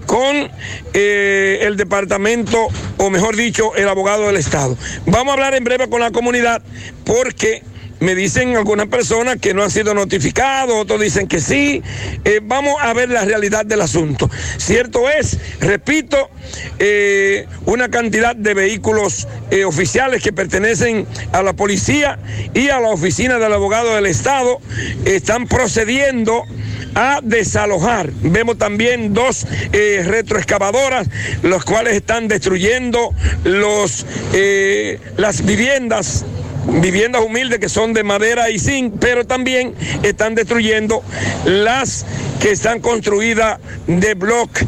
con 0.06 0.52
eh, 0.94 1.60
el 1.62 1.78
departamento, 1.78 2.68
o 2.98 3.10
mejor 3.10 3.38
dicho, 3.38 3.74
el 3.78 3.88
abogado 3.88 4.28
del 4.28 4.36
Estado. 4.36 4.78
Vamos 5.06 5.30
a 5.30 5.34
hablar 5.36 5.56
en 5.56 5.64
breve 5.64 5.88
con 5.88 6.02
la 6.02 6.12
comunidad 6.12 6.62
porque 7.06 7.64
me 8.00 8.16
dicen 8.16 8.56
algunas 8.56 8.88
personas 8.88 9.38
que 9.38 9.54
no 9.54 9.64
han 9.64 9.72
sido 9.72 9.94
notificados, 9.94 10.76
otros 10.76 11.02
dicen 11.02 11.28
que 11.28 11.40
sí. 11.40 11.84
Eh, 12.24 12.40
vamos 12.42 12.76
a 12.82 12.94
ver 12.94 13.10
la 13.10 13.26
realidad 13.26 13.66
del 13.66 13.82
asunto. 13.82 14.30
Cierto 14.58 15.10
es, 15.10 15.38
repito, 15.60 16.30
eh, 16.80 17.48
una 17.66 17.90
cantidad 17.90 18.36
de 18.36 18.54
vehículos 18.54 19.28
eh, 19.52 19.66
oficiales 19.66 20.24
que 20.24 20.32
pertenecen 20.32 21.06
a 21.32 21.44
la 21.44 21.54
policía 21.54 22.20
y 22.54 22.70
a 22.70 22.80
la 22.80 22.90
oficina 22.90 23.38
del 23.38 23.54
abogado 23.54 23.96
del 23.96 24.06
Estado 24.06 24.60
están 25.06 25.48
procediendo 25.48 26.44
a 26.96 27.20
desalojar. 27.22 28.12
Vemos 28.22 28.58
también 28.58 29.14
dos 29.14 29.46
retroexcavadoras, 29.72 31.08
los 31.44 31.64
cuales 31.64 31.94
están 31.94 32.28
destruyendo 32.28 33.14
los, 33.44 34.06
las 35.18 35.46
viviendas 35.46 36.26
viviendas 36.68 37.24
humildes 37.24 37.60
que 37.60 37.70
son 37.70 37.94
de 37.94 38.04
madera 38.04 38.50
y 38.50 38.60
zinc, 38.60 38.96
pero 39.00 39.26
también 39.26 39.74
están 40.04 40.36
destruyendo 40.36 41.04
las 41.46 42.06
que 42.40 42.52
están 42.52 42.80
construidas 42.80 43.60
de 43.88 44.14
bloque 44.14 44.66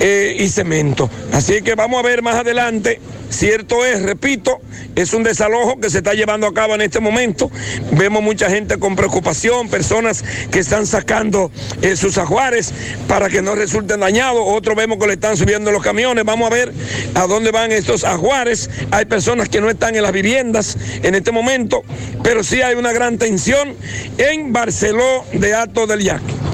eh, 0.00 0.36
y 0.38 0.48
cemento. 0.48 1.10
Así 1.32 1.62
que 1.62 1.74
vamos 1.74 1.98
a 2.00 2.02
ver 2.02 2.22
más 2.22 2.36
adelante. 2.36 3.00
Cierto 3.32 3.84
es, 3.84 4.02
repito, 4.02 4.60
es 4.94 5.14
un 5.14 5.22
desalojo 5.22 5.80
que 5.80 5.88
se 5.88 5.98
está 5.98 6.12
llevando 6.12 6.46
a 6.46 6.52
cabo 6.54 6.74
en 6.74 6.82
este 6.82 7.00
momento. 7.00 7.50
Vemos 7.92 8.22
mucha 8.22 8.50
gente 8.50 8.78
con 8.78 8.94
preocupación, 8.94 9.68
personas 9.68 10.22
que 10.50 10.58
están 10.58 10.86
sacando 10.86 11.50
eh, 11.80 11.96
sus 11.96 12.18
ajuares 12.18 12.72
para 13.08 13.30
que 13.30 13.40
no 13.40 13.54
resulten 13.54 14.00
dañados. 14.00 14.42
Otros 14.44 14.76
vemos 14.76 14.98
que 14.98 15.06
le 15.06 15.14
están 15.14 15.36
subiendo 15.36 15.72
los 15.72 15.82
camiones. 15.82 16.24
Vamos 16.24 16.50
a 16.50 16.54
ver 16.54 16.72
a 17.14 17.26
dónde 17.26 17.50
van 17.50 17.72
estos 17.72 18.04
ajuares. 18.04 18.68
Hay 18.90 19.06
personas 19.06 19.48
que 19.48 19.60
no 19.60 19.70
están 19.70 19.96
en 19.96 20.02
las 20.02 20.12
viviendas 20.12 20.76
en 21.02 21.14
este 21.14 21.32
momento, 21.32 21.82
pero 22.22 22.44
sí 22.44 22.60
hay 22.60 22.74
una 22.74 22.92
gran 22.92 23.16
tensión 23.16 23.74
en 24.18 24.52
Barceló 24.52 25.24
de 25.32 25.54
Ato 25.54 25.86
del 25.86 26.00
Yaque. 26.00 26.51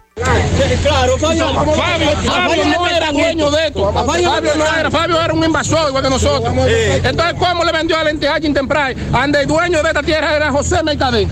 Claro, 0.83 1.19
Fabio, 1.19 1.47
Fabio, 1.55 2.11
Fabio 2.25 2.65
no 2.67 2.87
era 2.87 3.13
dueño 3.13 3.51
de 3.51 3.67
esto. 3.67 3.93
Fabio 3.93 4.57
no 4.57 4.77
era, 4.77 4.91
Fabio 4.91 5.21
era 5.21 5.33
un 5.35 5.45
invasor 5.45 5.89
igual 5.89 6.03
que 6.03 6.11
nosotros. 6.11 6.55
Entonces, 7.05 7.35
¿cómo 7.39 7.65
le 7.65 7.73
vendió 7.73 7.99
a 7.99 8.05
Lenteja 8.05 8.41
Temprano? 8.41 8.95
Ande 9.13 9.41
el 9.41 9.47
dueño 9.47 9.83
de 9.83 9.89
esta 9.89 10.03
tierra 10.03 10.37
era 10.37 10.51
José 10.51 10.83
Mercader. 10.83 11.27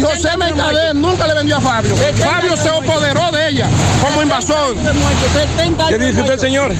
José 0.00 0.36
Mercader 0.36 0.94
nunca 0.94 1.26
le 1.26 1.34
vendió 1.34 1.56
a 1.56 1.60
Fabio. 1.60 1.94
Fabio 1.96 2.56
se 2.56 2.68
apoderó 2.68 3.30
de 3.30 3.48
ella 3.48 3.66
como 4.02 4.22
invasor. 4.22 4.74
¿Qué 5.88 5.98
dice 5.98 6.20
usted, 6.20 6.38
señor? 6.38 6.72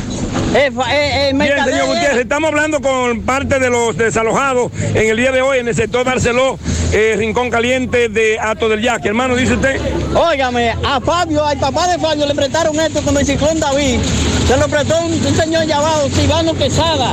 Bien, 0.52 1.64
señor 1.64 1.86
Gutiérrez, 1.86 2.20
estamos 2.20 2.48
hablando 2.50 2.80
con 2.80 3.22
parte 3.22 3.58
de 3.58 3.70
los 3.70 3.96
desalojados 3.96 4.72
en 4.94 5.10
el 5.10 5.16
día 5.16 5.32
de 5.32 5.42
hoy 5.42 5.58
en 5.58 5.68
el 5.68 5.74
sector 5.74 6.04
Barceló, 6.04 6.58
eh, 6.92 7.14
Rincón 7.18 7.50
Caliente 7.50 8.08
de 8.08 8.38
Ato 8.38 8.68
del 8.68 8.80
Yaque. 8.80 9.08
Hermano, 9.08 9.36
dice 9.36 9.54
usted. 9.54 9.80
Óigame, 10.14 10.74
a 10.84 11.00
Fabio, 11.00 11.44
al 11.44 11.58
papá 11.72 11.86
de 11.88 11.98
Fabio 11.98 12.26
le 12.26 12.34
prestaron 12.34 12.78
esto 12.80 13.02
con 13.02 13.16
el 13.18 13.26
ciclón 13.26 13.60
David. 13.60 14.00
Se 14.46 14.56
lo 14.56 14.68
prestó 14.68 14.94
un, 15.02 15.36
señor 15.36 15.66
llamado 15.66 16.08
Silvano 16.08 16.54
Quesada 16.54 17.12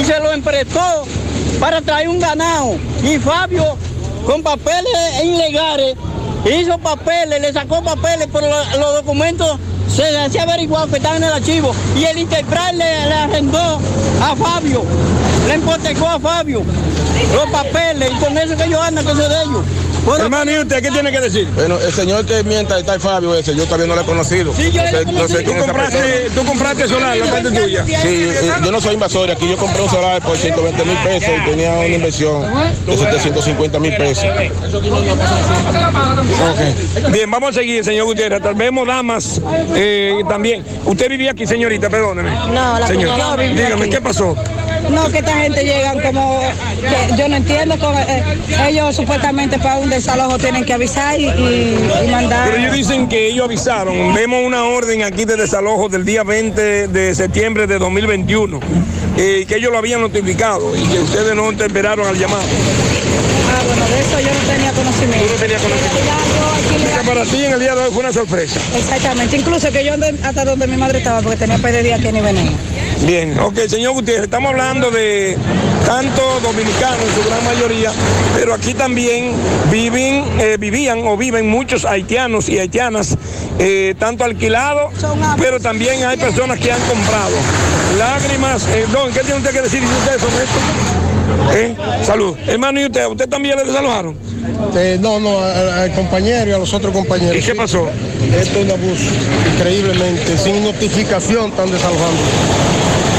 y 0.00 0.04
se 0.04 0.18
lo 0.20 0.32
emprestó 0.32 1.04
para 1.58 1.80
traer 1.82 2.08
un 2.08 2.20
ganado. 2.20 2.76
Y 3.02 3.18
Fabio, 3.18 3.76
con 4.26 4.42
papeles 4.42 5.24
ilegales, 5.24 5.96
Hizo 6.42 6.78
papeles, 6.78 7.38
le 7.42 7.52
sacó 7.52 7.82
papeles, 7.84 8.26
pero 8.32 8.48
lo- 8.48 8.78
los 8.78 8.94
documentos 8.94 9.58
se 9.94 10.16
hacía 10.16 10.44
averiguado 10.44 10.86
que 10.88 10.96
estaban 10.96 11.18
en 11.18 11.24
el 11.24 11.34
archivo. 11.34 11.74
Y 11.94 12.04
el 12.04 12.16
Interpral 12.16 12.78
le, 12.78 13.06
le 13.08 13.12
arrendó 13.12 13.78
a 14.22 14.34
Fabio, 14.34 14.82
le 15.46 15.56
hipotecó 15.56 16.08
a 16.08 16.18
Fabio 16.18 16.62
los 17.34 17.50
papeles 17.50 18.10
y 18.10 18.24
con 18.24 18.38
eso 18.38 18.56
que 18.56 18.64
ellos 18.64 18.80
andan, 18.80 19.04
que 19.04 19.12
es 19.12 19.18
de 19.18 19.24
ellos. 19.26 19.64
Hermano, 20.18 20.50
¿y 20.50 20.58
usted 20.58 20.82
qué 20.82 20.90
tiene 20.90 21.10
que 21.12 21.20
decir? 21.20 21.46
Bueno, 21.54 21.78
el 21.78 21.92
señor 21.92 22.24
que 22.26 22.42
mientras 22.44 22.80
está 22.80 22.94
el 22.94 23.00
Fabio 23.00 23.34
ese, 23.34 23.54
yo 23.54 23.64
todavía 23.64 23.86
no 23.86 23.94
lo 23.94 24.02
he 24.02 24.04
conocido. 24.04 24.52
Sí, 24.54 24.70
yo 24.72 24.82
le 24.82 24.88
he 24.90 25.04
No 25.04 25.28
sé- 25.28 25.36
sé 25.38 25.42
¿Tú 25.42 25.56
compraste, 25.56 26.30
tú 26.34 26.44
compraste 26.44 26.88
solar, 26.88 27.16
la 27.16 27.26
parte 27.30 27.50
tuya? 27.50 27.84
Sí, 27.84 27.92
eh, 28.02 28.52
yo 28.64 28.72
no 28.72 28.80
soy 28.80 28.94
invasor 28.94 29.30
aquí, 29.30 29.48
yo 29.48 29.56
compré 29.56 29.82
un 29.82 29.90
solar 29.90 30.20
por 30.22 30.36
120 30.36 30.84
mil 30.84 30.96
pesos 30.98 31.30
y 31.44 31.50
tenía 31.50 31.72
una 31.72 31.86
inversión 31.86 32.42
de 32.86 32.96
750 32.96 33.78
mil 33.78 33.96
pesos. 33.96 34.24
Ok. 37.04 37.10
Bien, 37.12 37.30
vamos 37.30 37.50
a 37.50 37.52
seguir, 37.60 37.84
señor 37.84 38.06
Gutiérrez. 38.06 38.42
Tal 38.42 38.54
vez 38.54 38.66
vemos 38.68 38.86
damas 38.86 39.40
eh, 39.74 40.20
también. 40.28 40.64
Usted 40.84 41.08
vivía 41.08 41.32
aquí, 41.32 41.46
señorita, 41.46 41.88
perdóneme. 41.90 42.30
No, 42.30 42.78
la 42.78 42.86
Señor, 42.86 43.18
yo 43.18 43.36
viví 43.36 43.54
dígame, 43.54 43.82
aquí. 43.82 43.90
¿qué 43.90 44.00
pasó? 44.00 44.36
No, 44.88 45.10
que 45.10 45.18
esta 45.18 45.36
gente 45.36 45.64
llegan 45.64 46.00
como, 46.00 46.40
yo 47.16 47.28
no 47.28 47.36
entiendo, 47.36 47.78
como, 47.78 47.98
eh, 47.98 48.22
ellos 48.68 48.96
supuestamente 48.96 49.58
para 49.58 49.76
un 49.78 49.90
desalojo 49.90 50.38
tienen 50.38 50.64
que 50.64 50.72
avisar 50.72 51.20
y, 51.20 51.26
mandar. 52.10 52.48
Pero 52.48 52.62
ellos 52.62 52.74
dicen 52.74 53.08
que 53.08 53.28
ellos 53.28 53.44
avisaron. 53.44 54.14
Vemos 54.14 54.40
una 54.44 54.64
orden 54.64 55.02
aquí 55.02 55.24
de 55.24 55.36
desalojo 55.36 55.88
del 55.88 56.04
día 56.04 56.22
20 56.22 56.88
de 56.88 57.14
septiembre 57.14 57.66
de 57.66 57.78
2021. 57.78 58.60
eh, 59.16 59.44
que 59.46 59.56
ellos 59.56 59.72
lo 59.72 59.78
habían 59.78 60.00
notificado 60.00 60.74
y 60.76 60.82
que 60.84 60.98
ustedes 61.00 61.34
no 61.34 61.50
esperaron 61.50 62.06
al 62.06 62.18
llamado. 62.18 62.44
Ah, 63.50 63.62
bueno, 63.66 63.84
de 63.86 64.00
eso 64.00 64.20
yo 64.20 64.32
no 64.32 64.52
tenía 64.52 64.72
conocimiento. 64.72 65.26
Tú 65.26 65.32
no 65.32 65.38
tenías 65.40 65.62
conocimiento. 65.62 66.00
Para 67.06 67.24
ti 67.24 67.44
en 67.44 67.52
el 67.52 67.60
día 67.60 67.74
de 67.74 67.82
hoy 67.82 67.90
fue 67.90 68.00
una 68.00 68.12
sorpresa. 68.12 68.60
Exactamente, 68.76 69.36
incluso 69.36 69.70
que 69.72 69.84
yo 69.84 69.94
andé 69.94 70.14
hasta 70.22 70.44
donde 70.44 70.66
mi 70.66 70.76
madre 70.76 70.98
estaba 70.98 71.20
porque 71.20 71.38
tenía 71.38 71.58
par 71.58 71.72
de 71.72 71.82
días 71.82 72.00
que 72.00 72.12
ni 72.12 72.20
venía. 72.20 72.52
Bien, 73.02 73.38
ok, 73.38 73.58
señor 73.66 73.94
Gutiérrez, 73.94 74.24
estamos 74.24 74.50
hablando 74.50 74.90
de 74.90 75.36
tanto 75.86 76.40
dominicanos 76.40 77.00
en 77.02 77.22
su 77.22 77.28
gran 77.28 77.44
mayoría, 77.44 77.90
pero 78.36 78.54
aquí 78.54 78.74
también 78.74 79.32
viven, 79.70 80.24
eh, 80.38 80.56
vivían 80.60 81.00
o 81.06 81.16
viven 81.16 81.48
muchos 81.48 81.84
haitianos 81.84 82.48
y 82.48 82.58
haitianas, 82.58 83.16
eh, 83.58 83.94
tanto 83.98 84.24
alquilados, 84.24 84.92
pero 85.38 85.58
también 85.58 86.04
hay 86.04 86.16
personas 86.18 86.58
que 86.60 86.70
han 86.70 86.80
comprado. 86.82 87.34
Lágrimas, 87.98 88.66
eh, 88.68 88.86
don, 88.92 89.10
¿qué 89.12 89.20
tiene 89.20 89.38
usted 89.38 89.50
que 89.50 89.62
decir 89.62 89.82
usted 89.82 90.20
sobre 90.20 90.44
esto? 90.44 91.19
¿Eh? 91.54 91.74
Salud. 92.04 92.36
Hermano, 92.46 92.80
¿y 92.80 92.86
usted? 92.86 93.06
¿Usted 93.06 93.28
también 93.28 93.56
le 93.56 93.64
desalojaron? 93.64 94.16
Eh, 94.76 94.98
no, 95.00 95.18
no, 95.20 95.38
al, 95.38 95.70
al 95.70 95.92
compañero 95.94 96.50
y 96.50 96.52
a 96.52 96.58
los 96.58 96.72
otros 96.72 96.92
compañeros. 96.92 97.36
¿Y 97.36 97.40
qué 97.40 97.54
pasó? 97.54 97.88
Esto 98.38 98.58
es 98.58 98.64
un 98.64 98.70
abuso, 98.70 99.10
increíblemente, 99.54 100.38
sin 100.38 100.62
notificación 100.62 101.50
están 101.50 101.70
desalojando. 101.70 102.20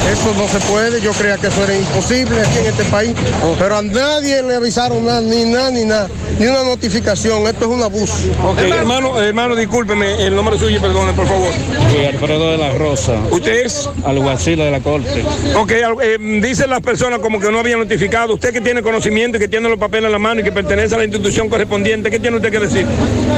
Eso 0.09 0.33
no 0.35 0.47
se 0.47 0.59
puede, 0.71 0.99
yo 1.01 1.11
creía 1.11 1.37
que 1.37 1.47
eso 1.47 1.63
era 1.63 1.75
imposible 1.75 2.41
aquí 2.41 2.59
en 2.59 2.65
este 2.65 2.83
país, 2.85 3.13
pero 3.59 3.77
a 3.77 3.81
nadie 3.81 4.41
le 4.43 4.55
avisaron 4.55 5.05
nada, 5.05 5.21
ni 5.21 5.45
nada, 5.45 5.71
ni 5.71 5.85
nada, 5.85 6.09
ni 6.39 6.47
una 6.47 6.63
notificación, 6.63 7.47
esto 7.47 7.65
es 7.65 7.71
un 7.71 7.83
abuso. 7.83 8.13
Ok, 8.43 8.59
hermano, 8.59 9.21
hermano, 9.21 9.55
discúlpeme, 9.55 10.25
el 10.25 10.35
nombre 10.35 10.57
suyo, 10.57 10.81
perdone, 10.81 11.13
por 11.13 11.27
favor. 11.27 11.51
Sí, 11.91 12.05
Alfredo 12.05 12.51
de 12.51 12.57
la 12.57 12.71
Rosa. 12.71 13.13
¿Usted 13.29 13.65
es? 13.65 13.89
Alguacil 14.03 14.57
de 14.57 14.71
la 14.71 14.79
corte. 14.79 15.23
Ok, 15.55 15.71
eh, 15.71 16.17
dicen 16.41 16.69
las 16.69 16.81
personas 16.81 17.19
como 17.19 17.39
que 17.39 17.51
no 17.51 17.59
habían 17.59 17.79
notificado. 17.79 18.33
Usted 18.33 18.51
que 18.51 18.61
tiene 18.61 18.81
conocimiento 18.81 19.37
y 19.37 19.39
que 19.39 19.47
tiene 19.47 19.69
los 19.69 19.77
papeles 19.77 20.05
en 20.07 20.11
la 20.11 20.19
mano 20.19 20.41
y 20.41 20.43
que 20.43 20.51
pertenece 20.51 20.95
a 20.95 20.97
la 20.97 21.03
institución 21.05 21.47
correspondiente, 21.47 22.09
¿qué 22.09 22.19
tiene 22.19 22.37
usted 22.37 22.51
que 22.51 22.59
decir? 22.59 22.85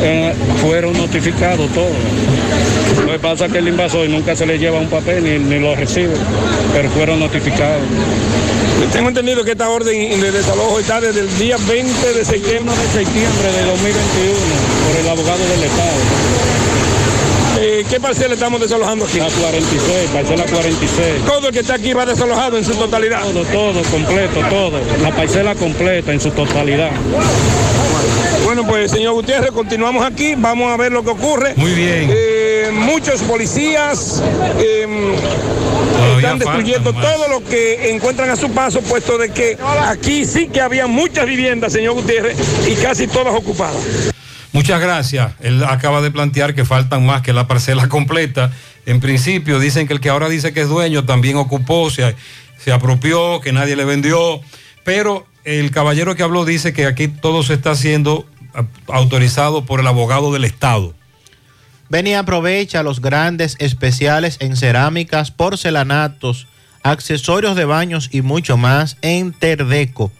Eh, 0.02 0.34
fueron 0.61 0.94
notificados 0.94 1.69
todos. 1.72 1.91
Lo 3.14 3.19
que 3.19 3.27
pasa 3.27 3.45
es 3.45 3.52
que 3.52 3.60
el 3.60 3.68
invasor 3.68 4.10
nunca 4.10 4.35
se 4.35 4.44
le 4.44 4.57
lleva 4.57 4.80
un 4.80 4.88
papel 4.88 5.23
ni, 5.23 5.38
ni 5.38 5.60
lo 5.60 5.76
recibe, 5.76 6.15
pero 6.73 6.90
fueron 6.90 7.19
notificados. 7.19 7.84
Tengo 8.91 9.10
entendido 9.10 9.44
que 9.44 9.52
esta 9.52 9.69
orden 9.69 10.19
de 10.19 10.31
desalojo 10.31 10.80
está 10.80 10.99
desde 10.99 11.19
el 11.19 11.38
día 11.38 11.56
20 11.68 12.14
de 12.15 12.26
septiembre. 12.26 12.73
de 12.76 13.03
septiembre 13.03 13.52
de 13.52 13.65
2021 13.65 14.34
por 14.88 14.99
el 14.99 15.10
abogado 15.10 15.38
del 15.38 15.64
Estado. 15.64 15.91
Eh, 17.60 17.85
¿Qué 17.88 17.99
parcela 17.99 18.34
estamos 18.34 18.60
desalojando 18.60 19.06
aquí? 19.06 19.19
La 19.19 19.30
46, 19.30 20.10
parcela 20.11 20.45
46. 20.45 21.26
Todo 21.27 21.48
el 21.49 21.53
que 21.53 21.60
está 21.60 21.76
aquí 21.76 21.94
va 21.94 22.07
desalojado 22.07 22.57
en 22.57 22.65
su 22.65 22.73
totalidad. 22.73 23.22
Todo, 23.22 23.44
todo, 23.44 23.84
completo, 23.91 24.40
todo. 24.49 24.80
La 25.03 25.11
parcela 25.11 25.53
completa 25.53 26.11
en 26.11 26.19
su 26.19 26.31
totalidad. 26.31 26.90
Bueno, 28.44 28.65
pues 28.65 28.90
señor 28.90 29.14
Gutiérrez, 29.14 29.52
continuamos 29.52 30.03
aquí, 30.03 30.34
vamos 30.35 30.73
a 30.73 30.77
ver 30.77 30.91
lo 30.91 31.03
que 31.03 31.11
ocurre. 31.11 31.53
Muy 31.56 31.73
bien. 31.73 32.10
Eh, 32.11 32.43
muchos 32.72 33.22
policías 33.22 34.22
eh, 34.57 35.15
están 36.18 36.40
destruyendo 36.40 36.94
todo 36.94 37.27
lo 37.27 37.44
que 37.44 37.91
encuentran 37.91 38.30
a 38.30 38.35
su 38.35 38.52
paso, 38.52 38.81
puesto 38.81 39.18
de 39.18 39.31
que 39.31 39.57
aquí 39.85 40.26
sí 40.26 40.48
que 40.48 40.61
había 40.61 40.88
muchas 40.88 41.26
viviendas, 41.26 41.73
señor 41.73 41.94
Gutiérrez, 41.94 42.38
y 42.68 42.76
casi 42.76 43.07
todas 43.07 43.34
ocupadas. 43.34 44.11
Muchas 44.52 44.80
gracias. 44.80 45.34
Él 45.41 45.64
acaba 45.64 46.02
de 46.02 46.11
plantear 46.11 46.53
que 46.53 46.64
faltan 46.64 47.06
más 47.06 47.22
que 47.22 47.34
la 47.34 47.48
parcela 47.48 47.88
completa. 47.90 48.52
En 48.85 48.99
principio 48.99 49.60
dicen 49.60 49.88
que 49.88 49.94
el 49.94 49.99
que 49.99 50.10
ahora 50.10 50.30
dice 50.30 50.53
que 50.53 50.61
es 50.61 50.69
dueño 50.69 51.06
también 51.06 51.38
ocupó, 51.38 51.90
se, 51.90 52.15
se 52.64 52.72
apropió, 52.72 53.41
que 53.41 53.52
nadie 53.52 53.76
le 53.76 53.85
vendió. 53.85 54.41
Pero 54.84 55.26
el 55.44 55.72
caballero 55.72 56.15
que 56.15 56.23
habló 56.23 56.45
dice 56.45 56.73
que 56.73 56.85
aquí 56.85 57.07
todo 57.07 57.44
se 57.44 57.53
está 57.53 57.72
haciendo 57.72 58.27
autorizado 58.88 59.65
por 59.65 59.80
el 59.80 59.88
abogado 59.88 60.31
del 60.31 60.45
Estado. 60.45 60.94
Ven 61.94 62.07
y 62.07 62.15
aprovecha 62.15 62.82
los 62.82 63.02
grandes 63.02 63.56
especiales 63.60 64.38
en 64.40 64.57
cerámicas, 64.57 65.30
porcelanatos, 65.30 66.48
accesorios 66.82 67.56
de 67.56 67.65
baños 67.65 68.10
y 68.11 68.24
mucho 68.24 68.57
más 68.57 68.98
en 69.03 69.32
Terdeco. 69.32 70.11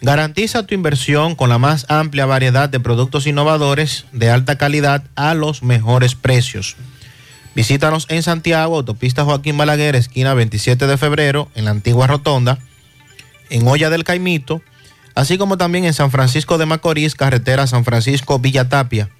Garantiza 0.00 0.62
tu 0.62 0.74
inversión 0.74 1.34
con 1.34 1.50
la 1.50 1.58
más 1.58 1.84
amplia 1.90 2.24
variedad 2.24 2.70
de 2.70 2.80
productos 2.80 3.26
innovadores 3.26 4.06
de 4.12 4.30
alta 4.30 4.56
calidad 4.56 5.04
a 5.14 5.34
los 5.34 5.62
mejores 5.62 6.14
precios. 6.14 6.74
Visítanos 7.54 8.06
en 8.08 8.22
Santiago, 8.22 8.76
autopista 8.76 9.26
Joaquín 9.26 9.58
Balaguer, 9.58 9.96
esquina 9.96 10.32
27 10.32 10.86
de 10.86 10.96
febrero, 10.96 11.50
en 11.54 11.66
la 11.66 11.72
antigua 11.72 12.06
Rotonda, 12.06 12.60
en 13.50 13.68
Olla 13.68 13.90
del 13.90 14.04
Caimito, 14.04 14.62
así 15.14 15.36
como 15.36 15.58
también 15.58 15.84
en 15.84 15.92
San 15.92 16.10
Francisco 16.10 16.56
de 16.56 16.64
Macorís, 16.64 17.14
carretera 17.14 17.66
San 17.66 17.84
Francisco 17.84 18.38
Villa 18.38 18.70
Tapia. 18.70 19.10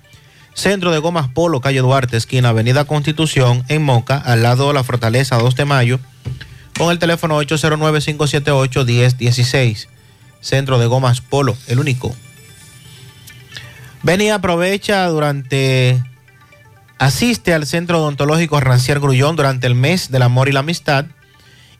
Centro 0.55 0.91
de 0.91 0.99
Gomas 0.99 1.29
Polo, 1.29 1.61
calle 1.61 1.81
Duarte, 1.81 2.17
esquina 2.17 2.49
Avenida 2.49 2.85
Constitución, 2.85 3.63
en 3.69 3.85
Moca, 3.85 4.17
al 4.17 4.43
lado 4.43 4.69
de 4.69 4.75
la 4.75 4.83
Fortaleza 4.83 5.39
2 5.39 5.55
de 5.55 5.65
Mayo, 5.65 6.01
con 6.77 6.91
el 6.91 6.99
teléfono 6.99 7.41
809-578-1016. 7.43 9.87
Centro 10.41 10.79
de 10.79 10.87
Gomas 10.87 11.21
Polo, 11.21 11.57
el 11.69 11.79
único. 11.79 12.15
Ven 14.03 14.21
y 14.21 14.31
aprovecha 14.31 15.07
durante... 15.07 16.03
Asiste 16.99 17.55
al 17.55 17.65
Centro 17.65 18.01
Odontológico 18.01 18.59
Rancier 18.59 18.99
Grullón 18.99 19.37
durante 19.37 19.69
el 19.69 19.77
mes 19.77 20.11
del 20.11 20.23
amor 20.23 20.49
y 20.49 20.53
la 20.53 20.59
amistad 20.61 21.07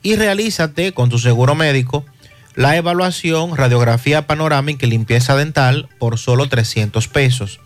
y 0.01 0.15
realízate 0.15 0.93
con 0.93 1.09
tu 1.09 1.19
seguro 1.19 1.55
médico 1.55 2.05
La 2.55 2.75
evaluación, 2.75 3.55
radiografía 3.55 4.27
panorámica 4.27 4.85
y 4.85 4.89
limpieza 4.89 5.35
dental 5.35 5.87
por 5.99 6.17
solo 6.17 6.49
300 6.49 7.07
pesos. 7.07 7.59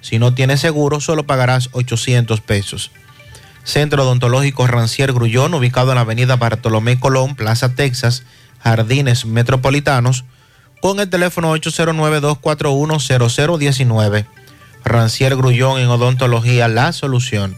Si 0.00 0.18
no 0.18 0.34
tienes 0.34 0.60
seguro, 0.60 1.00
solo 1.00 1.26
pagarás 1.26 1.68
800 1.72 2.40
pesos. 2.40 2.90
Centro 3.64 4.02
Odontológico 4.02 4.66
Rancier 4.66 5.12
Grullón, 5.12 5.54
ubicado 5.54 5.92
en 5.92 5.96
la 5.96 6.00
avenida 6.00 6.34
Bartolomé 6.36 6.98
Colón, 6.98 7.36
Plaza 7.36 7.74
Texas, 7.74 8.24
Jardines 8.60 9.26
Metropolitanos, 9.26 10.24
con 10.80 10.98
el 10.98 11.08
teléfono 11.08 11.54
809-241-0019. 11.56 14.26
Rancier 14.84 15.36
Grullón 15.36 15.80
en 15.80 15.86
Odontología, 15.88 16.66
la 16.66 16.92
solución. 16.92 17.56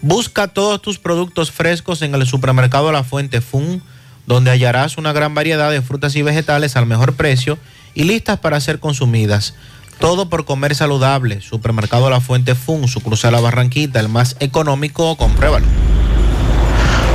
Busca 0.00 0.48
todos 0.48 0.80
tus 0.80 0.98
productos 0.98 1.50
frescos 1.50 2.00
en 2.02 2.14
el 2.14 2.26
supermercado 2.26 2.90
La 2.92 3.04
Fuente 3.04 3.42
Fun, 3.42 3.82
donde 4.26 4.50
hallarás 4.50 4.98
una 4.98 5.12
gran 5.12 5.34
variedad 5.34 5.70
de 5.70 5.82
frutas 5.82 6.16
y 6.16 6.22
vegetales 6.22 6.76
al 6.76 6.86
mejor 6.86 7.14
precio 7.14 7.58
y 7.94 8.04
listas 8.04 8.38
para 8.38 8.60
ser 8.60 8.80
consumidas. 8.80 9.54
Todo 9.98 10.28
por 10.28 10.44
comer 10.44 10.74
saludable. 10.74 11.40
Supermercado 11.40 12.10
La 12.10 12.20
Fuente 12.20 12.54
Fun, 12.54 12.88
su 12.88 13.00
cruce 13.00 13.28
a 13.28 13.30
la 13.30 13.40
Barranquita, 13.40 14.00
el 14.00 14.08
más 14.08 14.36
económico, 14.40 15.16
compruébalo. 15.16 15.66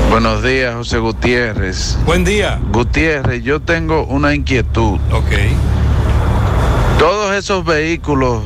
Buenos 0.10 0.41
días, 0.41 0.73
José 0.73 0.98
Gutiérrez. 0.98 1.98
Buen 2.06 2.26
día. 2.26 2.60
Gutiérrez, 2.72 3.44
yo 3.44 3.60
tengo 3.60 4.06
una 4.06 4.34
inquietud. 4.34 4.99
Ok. 5.11 5.31
Todos 6.98 7.36
esos 7.36 7.64
vehículos 7.64 8.44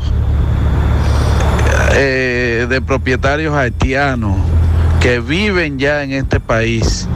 eh, 1.93 2.67
de 2.69 2.81
propietarios 2.81 3.55
haitianos 3.55 4.35
que 4.99 5.19
viven 5.19 5.79
ya 5.79 6.03
en 6.03 6.11
este 6.11 6.39
país 6.39 7.07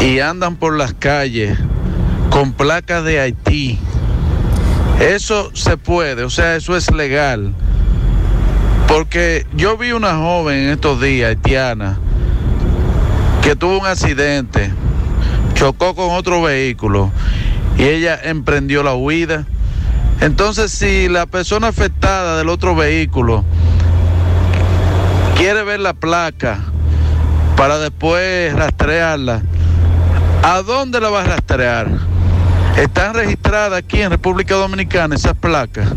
y 0.00 0.20
andan 0.20 0.56
por 0.56 0.76
las 0.76 0.92
calles 0.94 1.58
con 2.30 2.52
placas 2.52 3.04
de 3.04 3.20
Haití, 3.20 3.78
eso 5.00 5.50
se 5.54 5.76
puede, 5.76 6.24
o 6.24 6.30
sea, 6.30 6.56
eso 6.56 6.76
es 6.76 6.90
legal. 6.92 7.52
Porque 8.88 9.46
yo 9.54 9.76
vi 9.76 9.92
una 9.92 10.16
joven 10.16 10.64
en 10.64 10.70
estos 10.70 11.00
días 11.00 11.30
haitiana 11.30 11.98
que 13.42 13.56
tuvo 13.56 13.78
un 13.80 13.86
accidente, 13.86 14.70
chocó 15.54 15.94
con 15.94 16.10
otro 16.12 16.42
vehículo 16.42 17.10
y 17.78 17.84
ella 17.84 18.18
emprendió 18.22 18.82
la 18.82 18.94
huida. 18.94 19.44
Entonces, 20.20 20.72
si 20.72 21.08
la 21.08 21.26
persona 21.26 21.68
afectada 21.68 22.38
del 22.38 22.48
otro 22.48 22.74
vehículo 22.74 23.44
quiere 25.36 25.62
ver 25.62 25.80
la 25.80 25.92
placa 25.92 26.58
para 27.56 27.78
después 27.78 28.54
rastrearla, 28.54 29.42
¿a 30.46 30.62
dónde 30.62 31.00
la 31.00 31.10
va 31.10 31.22
a 31.22 31.24
rastrear? 31.24 31.90
¿Están 32.76 33.14
registradas 33.14 33.76
aquí 33.76 34.00
en 34.00 34.10
República 34.10 34.54
Dominicana 34.54 35.16
esas 35.16 35.36
placas? 35.36 35.88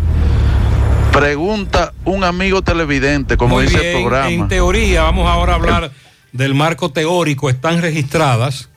Pregunta 1.11 1.93
un 2.03 2.23
amigo 2.23 2.63
televidente, 2.63 3.37
como 3.37 3.55
Muy 3.55 3.65
dice 3.65 3.79
bien, 3.79 3.95
el 3.95 4.01
programa. 4.01 4.29
En 4.29 4.47
teoría, 4.47 5.03
vamos 5.03 5.29
ahora 5.29 5.53
a 5.53 5.55
hablar 5.55 5.91
del 6.31 6.55
marco 6.55 6.91
teórico. 6.91 7.47
Están 7.51 7.79
registradas, 7.79 8.69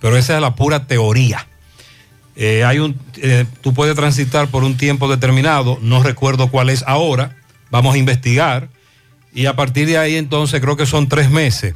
pero 0.00 0.16
esa 0.16 0.36
es 0.36 0.40
la 0.40 0.54
pura 0.54 0.86
teoría. 0.86 1.44
Eh, 2.36 2.62
hay 2.62 2.78
un, 2.78 2.96
eh, 3.16 3.46
tú 3.62 3.74
puedes 3.74 3.96
transitar 3.96 4.46
por 4.46 4.62
un 4.62 4.76
tiempo 4.76 5.08
determinado, 5.08 5.78
no 5.82 6.04
recuerdo 6.04 6.52
cuál 6.52 6.70
es 6.70 6.84
ahora, 6.86 7.36
vamos 7.70 7.96
a 7.96 7.98
investigar 7.98 8.68
y 9.34 9.46
a 9.46 9.56
partir 9.56 9.88
de 9.88 9.98
ahí 9.98 10.14
entonces 10.14 10.60
creo 10.60 10.76
que 10.76 10.86
son 10.86 11.08
tres 11.08 11.30
meses, 11.30 11.74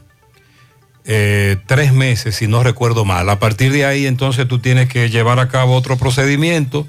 Eh, 1.07 1.59
tres 1.67 1.93
meses 1.93 2.35
si 2.35 2.47
no 2.47 2.63
recuerdo 2.63 3.05
mal. 3.05 3.29
A 3.29 3.39
partir 3.39 3.73
de 3.73 3.85
ahí 3.85 4.07
entonces 4.07 4.49
tú 4.49 4.59
tienes 4.59 4.89
que 4.89 5.11
llevar 5.11 5.39
a 5.39 5.49
cabo 5.49 5.75
otro 5.77 5.97
procedimiento. 5.97 6.87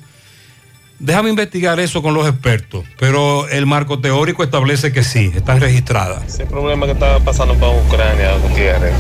Déjame 1.00 1.30
investigar 1.30 1.82
eso 1.82 2.02
con 2.02 2.14
los 2.14 2.26
expertos, 2.26 2.86
pero 2.98 3.50
el 3.50 3.66
marco 3.66 4.00
teórico 4.00 4.44
establece 4.44 4.94
que 4.94 5.04
sí, 5.04 5.30
están 5.36 5.60
registradas. 5.60 6.24
Ese 6.26 6.46
problema 6.46 6.86
que 6.86 6.94
está 6.94 7.20
pasando 7.20 7.54
para 7.56 7.74
Ucrania, 7.74 8.32
Gutiérrez, 8.38 8.94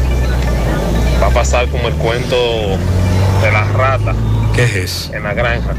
va 1.22 1.28
a 1.28 1.30
pasar 1.30 1.70
como 1.70 1.88
el 1.88 1.94
cuento 1.94 2.36
de 3.42 3.52
las 3.54 3.72
ratas 3.72 4.16
¿Qué 4.54 4.66
es 4.66 4.76
eso? 4.76 5.14
en 5.14 5.24
la 5.24 5.34
granja. 5.34 5.74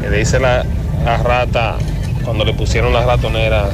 Le 0.00 0.18
dice 0.18 0.40
la, 0.40 0.64
la 1.04 1.18
rata, 1.18 1.76
cuando 2.24 2.44
le 2.46 2.54
pusieron 2.54 2.94
la 2.94 3.04
ratonera, 3.04 3.68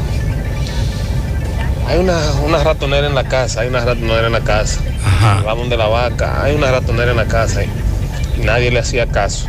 hay 1.87 1.99
una, 1.99 2.19
una 2.45 2.63
ratonera 2.63 3.07
en 3.07 3.15
la 3.15 3.25
casa, 3.25 3.61
hay 3.63 3.69
una 3.69 3.81
ratonera 3.85 4.27
en 4.27 4.33
la 4.33 4.41
casa. 4.41 4.81
Y 5.41 5.45
Va 5.45 5.55
donde 5.55 5.77
la 5.77 5.87
vaca, 5.87 6.43
hay 6.43 6.55
una 6.55 6.71
ratonera 6.71 7.11
en 7.11 7.17
la 7.17 7.27
casa. 7.27 7.63
Y 7.65 8.41
nadie 8.41 8.71
le 8.71 8.79
hacía 8.81 9.07
caso. 9.07 9.47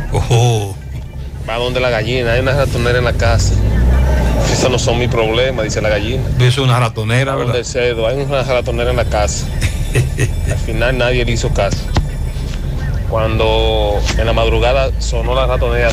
Va 1.48 1.56
donde 1.56 1.80
la 1.80 1.90
gallina, 1.90 2.32
hay 2.32 2.40
una 2.40 2.52
ratonera 2.52 2.98
en 2.98 3.04
la 3.04 3.12
casa. 3.12 3.54
Eso 4.52 4.68
no 4.68 4.78
son 4.78 4.98
mi 4.98 5.08
problema, 5.08 5.62
dice 5.62 5.80
la 5.80 5.88
gallina. 5.88 6.22
Es 6.38 6.58
una 6.58 6.78
ratonera, 6.78 7.32
Va 7.32 7.38
¿verdad? 7.38 7.52
donde 7.54 7.68
cerdo, 7.68 8.06
hay 8.06 8.16
una 8.20 8.42
ratonera 8.42 8.90
en 8.90 8.96
la 8.96 9.04
casa. 9.04 9.46
Al 10.50 10.58
final 10.58 10.98
nadie 10.98 11.24
le 11.24 11.32
hizo 11.32 11.50
caso. 11.50 11.78
Cuando 13.10 14.00
en 14.18 14.26
la 14.26 14.32
madrugada 14.32 14.90
sonó 14.98 15.34
la 15.34 15.46
ratonera. 15.46 15.90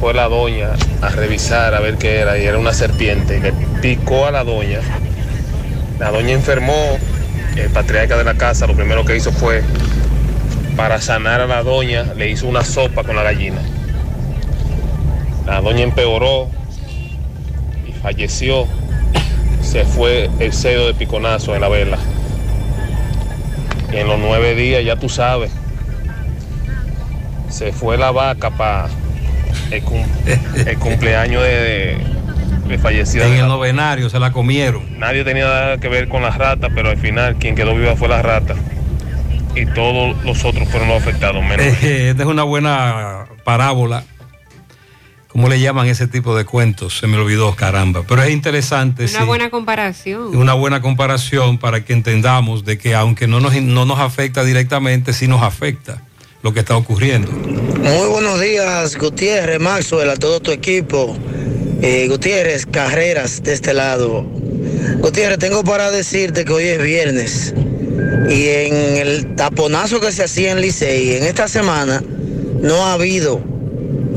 Fue 0.00 0.14
la 0.14 0.28
doña 0.28 0.70
a 1.00 1.08
revisar 1.08 1.74
a 1.74 1.80
ver 1.80 1.96
qué 1.96 2.18
era, 2.18 2.38
y 2.38 2.44
era 2.44 2.58
una 2.58 2.72
serpiente, 2.72 3.38
y 3.38 3.40
le 3.40 3.52
picó 3.80 4.26
a 4.26 4.30
la 4.30 4.44
doña. 4.44 4.80
La 5.98 6.10
doña 6.10 6.32
enfermó, 6.32 6.98
el 7.56 7.70
patriarca 7.70 8.16
de 8.16 8.24
la 8.24 8.34
casa 8.34 8.66
lo 8.66 8.74
primero 8.74 9.04
que 9.04 9.16
hizo 9.16 9.32
fue, 9.32 9.62
para 10.76 11.00
sanar 11.00 11.40
a 11.40 11.46
la 11.46 11.62
doña, 11.62 12.04
le 12.14 12.28
hizo 12.28 12.46
una 12.46 12.62
sopa 12.62 13.02
con 13.02 13.16
la 13.16 13.22
gallina. 13.22 13.60
La 15.46 15.60
doña 15.60 15.82
empeoró 15.82 16.48
y 17.86 17.92
falleció. 17.92 18.66
Se 19.62 19.84
fue 19.84 20.28
el 20.38 20.52
cedo 20.52 20.86
de 20.86 20.94
piconazo 20.94 21.54
en 21.54 21.60
la 21.60 21.68
vela. 21.68 21.98
Y 23.92 23.96
en 23.96 24.08
los 24.08 24.18
nueve 24.18 24.54
días, 24.54 24.84
ya 24.84 24.96
tú 24.96 25.08
sabes, 25.08 25.50
se 27.48 27.72
fue 27.72 27.96
la 27.96 28.10
vaca 28.10 28.50
para 28.50 28.88
el, 29.70 29.82
cum- 29.82 30.06
el 30.66 30.78
cumpleaños 30.78 31.42
de, 31.42 31.48
de, 31.48 31.98
de 32.68 32.78
fallecida. 32.78 33.24
En 33.24 33.30
de 33.32 33.36
el 33.36 33.42
la- 33.42 33.48
novenario 33.48 34.08
se 34.10 34.18
la 34.18 34.32
comieron. 34.32 34.98
Nadie 34.98 35.24
tenía 35.24 35.44
nada 35.44 35.78
que 35.78 35.88
ver 35.88 36.08
con 36.08 36.22
las 36.22 36.36
ratas, 36.38 36.70
pero 36.74 36.90
al 36.90 36.98
final 36.98 37.36
quien 37.36 37.54
quedó 37.54 37.74
viva 37.74 37.96
fue 37.96 38.08
la 38.08 38.22
rata. 38.22 38.54
Y 39.54 39.64
todos 39.66 40.22
los 40.24 40.44
otros 40.44 40.68
fueron 40.68 40.88
los 40.90 41.00
afectados, 41.00 41.42
menos 41.42 41.60
Eh, 41.82 42.10
Esta 42.10 42.22
es 42.22 42.28
una 42.28 42.42
buena 42.42 43.24
parábola. 43.44 44.04
¿Cómo 45.28 45.48
le 45.50 45.60
llaman 45.60 45.86
ese 45.86 46.06
tipo 46.06 46.34
de 46.36 46.44
cuentos? 46.46 46.96
Se 46.98 47.06
me 47.06 47.18
olvidó, 47.18 47.54
caramba. 47.54 48.02
Pero 48.08 48.22
es 48.22 48.30
interesante, 48.30 49.04
Una 49.04 49.18
sí. 49.20 49.24
buena 49.24 49.50
comparación. 49.50 50.34
Una 50.34 50.54
buena 50.54 50.80
comparación 50.80 51.58
para 51.58 51.84
que 51.84 51.92
entendamos 51.92 52.64
de 52.64 52.78
que 52.78 52.94
aunque 52.94 53.26
no 53.26 53.40
nos, 53.40 53.54
no 53.60 53.84
nos 53.84 53.98
afecta 53.98 54.44
directamente, 54.44 55.12
sí 55.12 55.28
nos 55.28 55.42
afecta 55.42 56.00
lo 56.42 56.52
que 56.52 56.60
está 56.60 56.76
ocurriendo. 56.76 57.30
Muy 57.30 58.08
buenos 58.08 58.40
días, 58.40 58.96
Gutiérrez, 58.96 59.60
Maxwell, 59.60 60.10
a 60.10 60.16
todo 60.16 60.40
tu 60.40 60.50
equipo. 60.50 61.16
Eh, 61.82 62.06
Gutiérrez, 62.08 62.66
carreras 62.66 63.42
de 63.42 63.52
este 63.52 63.74
lado. 63.74 64.24
Gutiérrez, 64.98 65.38
tengo 65.38 65.62
para 65.64 65.90
decirte 65.90 66.44
que 66.44 66.52
hoy 66.52 66.64
es 66.64 66.82
viernes 66.82 67.54
y 68.28 68.48
en 68.48 68.96
el 68.96 69.34
taponazo 69.36 70.00
que 70.00 70.12
se 70.12 70.24
hacía 70.24 70.52
en 70.52 70.60
Licey 70.60 71.14
en 71.14 71.24
esta 71.24 71.48
semana 71.48 72.02
no 72.60 72.86
ha 72.86 72.94
habido 72.94 73.40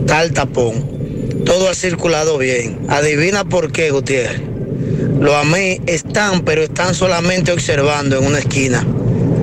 tal 0.07 0.31
tapón. 0.31 0.99
Todo 1.45 1.69
ha 1.69 1.73
circulado 1.73 2.37
bien. 2.37 2.79
Adivina 2.89 3.43
por 3.45 3.71
qué, 3.71 3.91
Gutiérrez. 3.91 4.41
Los 5.19 5.33
AME 5.35 5.81
están, 5.85 6.43
pero 6.43 6.63
están 6.63 6.95
solamente 6.95 7.51
observando 7.51 8.17
en 8.17 8.25
una 8.25 8.39
esquina. 8.39 8.85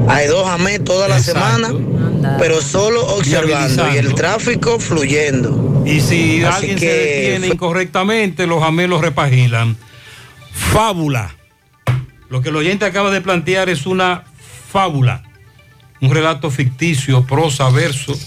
Hay 0.08 0.26
dos 0.26 0.46
AME 0.46 0.78
toda 0.78 1.08
la 1.08 1.18
semana, 1.20 1.72
pero 2.38 2.60
solo 2.60 3.04
observando 3.06 3.92
y 3.92 3.96
el 3.96 4.14
tráfico 4.14 4.78
fluyendo. 4.78 5.82
Y 5.86 6.00
si 6.00 6.44
Así 6.44 6.56
alguien 6.56 6.78
que 6.78 6.80
se 6.80 6.96
detiene 6.96 7.46
incorrectamente, 7.48 8.46
los 8.46 8.62
amelos 8.62 9.00
repagilan. 9.00 9.76
Fábula. 10.52 11.34
Lo 12.28 12.42
que 12.42 12.48
el 12.48 12.56
oyente 12.56 12.84
acaba 12.84 13.10
de 13.10 13.20
plantear 13.20 13.68
es 13.68 13.86
una 13.86 14.24
fábula. 14.70 15.22
Un 16.00 16.10
relato 16.10 16.50
ficticio, 16.50 17.24
prosa, 17.24 17.70
verso, 17.70 18.18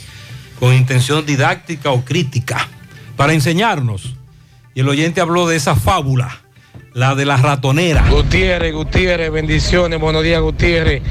con 0.59 0.73
intención 0.73 1.25
didáctica 1.25 1.91
o 1.91 2.03
crítica, 2.03 2.67
para 3.15 3.33
enseñarnos. 3.33 4.15
Y 4.73 4.81
el 4.81 4.89
oyente 4.89 5.21
habló 5.21 5.47
de 5.47 5.57
esa 5.57 5.75
fábula, 5.75 6.41
la 6.99 7.15
de 7.15 7.23
la 7.23 7.37
ratonera. 7.37 8.03
Gutiérrez, 8.09 8.73
Gutiérrez, 8.73 9.31
bendiciones, 9.31 9.97
buenos 10.01 10.21
días, 10.21 10.41
Gutiérrez. 10.41 11.01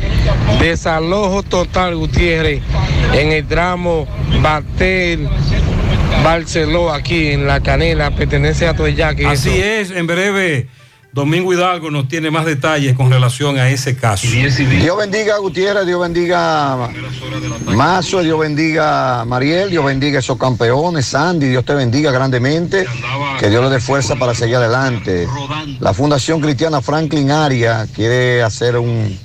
Desalojo 0.61 1.43
total, 1.43 1.97
Gutiérrez, 1.97 2.61
en 3.15 3.33
el 3.33 3.47
tramo 3.47 4.07
Batel, 4.43 5.27
Barceló, 6.23 6.93
aquí 6.93 7.29
en 7.29 7.47
La 7.47 7.61
Canela, 7.61 8.11
pertenece 8.11 8.69
a 8.69 8.77
Toyaque. 8.77 9.27
Así 9.27 9.59
es, 9.59 9.91
en 9.91 10.07
breve, 10.07 10.69
Domingo 11.13 11.53
Hidalgo 11.53 11.91
nos 11.91 12.07
tiene 12.07 12.31
más 12.31 12.45
detalles 12.45 12.95
con 12.95 13.11
relación 13.11 13.59
a 13.59 13.71
ese 13.71 13.97
caso. 13.97 14.27
Dios 14.29 14.97
bendiga 14.97 15.37
a 15.37 15.39
Gutiérrez, 15.39 15.87
Dios 15.87 16.01
bendiga 16.01 16.85
a 16.85 16.91
Mazo, 17.67 18.23
Dios 18.23 18.39
bendiga 18.39 19.21
a 19.21 19.25
Mariel, 19.25 19.71
Dios 19.71 19.85
bendiga 19.85 20.19
a 20.19 20.21
esos 20.21 20.37
campeones, 20.37 21.07
Sandy, 21.07 21.49
Dios 21.49 21.65
te 21.65 21.75
bendiga 21.75 22.11
grandemente, 22.13 22.87
que 23.41 23.49
Dios 23.49 23.65
le 23.65 23.71
dé 23.71 23.81
fuerza 23.81 24.17
para 24.17 24.35
seguir 24.35 24.57
adelante. 24.57 25.27
La 25.81 25.95
Fundación 25.95 26.41
Cristiana 26.41 26.83
Franklin 26.83 27.31
Aria 27.31 27.87
quiere 27.95 28.43
hacer 28.43 28.77
un, 28.77 29.19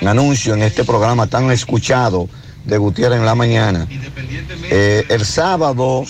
un 0.00 0.08
anuncio 0.08 0.54
en 0.54 0.62
este 0.62 0.84
programa 0.84 1.26
tan 1.26 1.50
escuchado 1.50 2.28
de 2.64 2.78
Gutiérrez 2.78 3.18
en 3.18 3.26
la 3.26 3.34
mañana. 3.34 3.86
Eh, 4.70 5.04
el 5.08 5.24
sábado, 5.26 6.04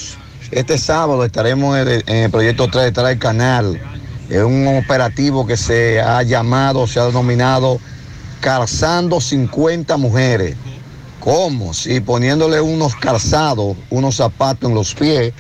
este 0.53 0.79
sábado 0.79 1.25
estaremos 1.25 1.77
en 1.79 1.89
el, 1.89 2.05
en 2.07 2.17
el 2.17 2.31
proyecto 2.31 2.69
3 2.69 2.85
detrás 2.87 3.09
del 3.09 3.19
canal. 3.19 3.81
Es 4.31 4.45
un 4.45 4.65
operativo 4.79 5.45
que 5.45 5.57
se 5.57 6.01
ha 6.01 6.23
llamado, 6.23 6.87
se 6.87 7.01
ha 7.01 7.07
denominado 7.07 7.81
Calzando 8.41 9.21
50 9.21 9.97
Mujeres. 9.97 10.55
¿Cómo? 11.19 11.75
Sí, 11.75 12.01
poniéndole 12.01 12.61
unos 12.61 12.95
calzados, 12.95 13.77
unos 13.91 14.15
zapatos 14.15 14.71
en 14.71 14.77
los 14.77 14.95
pies. 14.95 15.35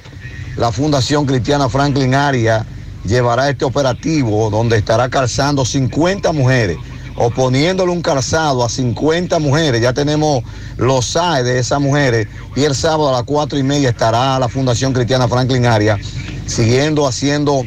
La 0.56 0.72
Fundación 0.72 1.24
Cristiana 1.24 1.68
Franklin 1.68 2.16
Aria 2.16 2.66
llevará 3.04 3.48
este 3.48 3.64
operativo 3.64 4.50
donde 4.50 4.78
estará 4.78 5.08
calzando 5.08 5.64
50 5.64 6.32
mujeres 6.32 6.76
o 7.14 7.30
poniéndole 7.30 7.92
un 7.92 8.02
calzado 8.02 8.64
a 8.64 8.68
50 8.68 9.38
mujeres. 9.38 9.80
Ya 9.80 9.92
tenemos 9.92 10.42
los 10.76 11.06
SAE 11.06 11.44
de 11.44 11.60
esas 11.60 11.80
mujeres 11.80 12.26
y 12.56 12.64
el 12.64 12.74
sábado 12.74 13.10
a 13.10 13.12
las 13.12 13.22
cuatro 13.22 13.56
y 13.56 13.62
media 13.62 13.90
estará 13.90 14.36
la 14.40 14.48
Fundación 14.48 14.92
Cristiana 14.92 15.28
Franklin 15.28 15.64
Aria 15.64 15.96
siguiendo 16.46 17.06
haciendo 17.06 17.62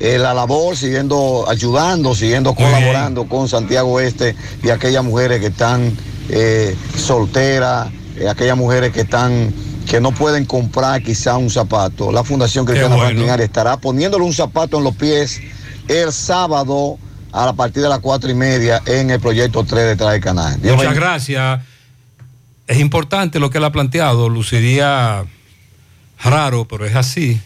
eh, 0.00 0.18
la 0.18 0.34
labor, 0.34 0.76
siguiendo 0.76 1.44
ayudando, 1.48 2.14
siguiendo 2.14 2.54
colaborando 2.54 3.28
con 3.28 3.48
Santiago 3.48 4.00
Este 4.00 4.36
y 4.62 4.70
aquellas 4.70 5.04
mujeres 5.04 5.40
que 5.40 5.46
están 5.46 5.96
eh, 6.28 6.76
solteras, 6.96 7.88
eh, 8.16 8.28
aquellas 8.28 8.56
mujeres 8.56 8.92
que 8.92 9.00
están 9.00 9.52
que 9.88 10.00
no 10.00 10.12
pueden 10.12 10.44
comprar 10.44 11.02
quizá 11.02 11.36
un 11.38 11.50
zapato. 11.50 12.12
La 12.12 12.22
Fundación 12.22 12.66
Cristiana 12.66 12.94
bueno. 12.94 13.34
Estará 13.36 13.78
poniéndole 13.78 14.24
un 14.24 14.34
zapato 14.34 14.78
en 14.78 14.84
los 14.84 14.94
pies 14.94 15.40
el 15.88 16.12
sábado 16.12 16.98
a 17.32 17.52
partir 17.54 17.82
de 17.82 17.88
las 17.88 18.00
cuatro 18.00 18.30
y 18.30 18.34
media 18.34 18.82
en 18.86 19.10
el 19.10 19.20
proyecto 19.20 19.64
3 19.64 19.86
detrás 19.86 20.12
del 20.12 20.20
canal. 20.20 20.60
Dios 20.60 20.76
Muchas 20.76 20.94
gracias. 20.94 21.60
Es 22.66 22.78
importante 22.78 23.40
lo 23.40 23.48
que 23.48 23.58
él 23.58 23.64
ha 23.64 23.72
planteado. 23.72 24.28
Luciría 24.28 25.24
raro, 26.22 26.66
pero 26.66 26.84
es 26.84 26.94
así. 26.94 27.40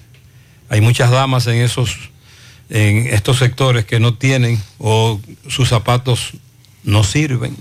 Hay 0.68 0.80
muchas 0.80 1.10
damas 1.10 1.46
en 1.46 1.56
esos, 1.56 2.10
en 2.72 3.06
estos 3.06 3.38
sectores 3.38 3.84
que 3.84 4.00
no 4.00 4.14
tienen 4.14 4.60
o 4.78 5.20
sus 5.46 5.68
zapatos 5.68 6.32
no 6.84 7.04
sirven. 7.04 7.56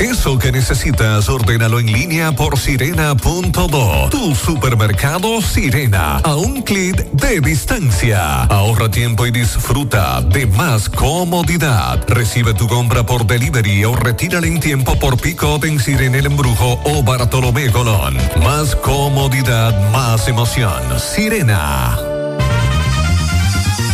Eso 0.00 0.38
que 0.38 0.50
necesitas, 0.50 1.28
ordénalo 1.28 1.78
en 1.78 1.92
línea 1.92 2.32
por 2.32 2.58
sirena.do. 2.58 4.08
Tu 4.10 4.34
supermercado 4.34 5.40
Sirena, 5.42 6.18
a 6.18 6.36
un 6.36 6.62
clic 6.62 6.96
de 7.12 7.40
distancia. 7.40 8.44
Ahorra 8.44 8.90
tiempo 8.90 9.26
y 9.26 9.30
disfruta 9.30 10.20
de 10.22 10.46
más 10.46 10.88
comodidad. 10.88 12.04
Recibe 12.08 12.54
tu 12.54 12.66
compra 12.66 13.04
por 13.04 13.26
delivery 13.26 13.84
o 13.84 13.94
retírala 13.94 14.46
en 14.46 14.58
tiempo 14.58 14.98
por 14.98 15.20
pick-up 15.20 15.64
en 15.64 15.78
Sirena 15.78 16.18
El 16.18 16.26
Embrujo 16.26 16.80
o 16.84 17.02
Bartolomé 17.02 17.70
Colón. 17.70 18.16
Más 18.42 18.74
comodidad, 18.76 19.90
más 19.92 20.26
emoción. 20.28 20.98
Sirena. 20.98 22.11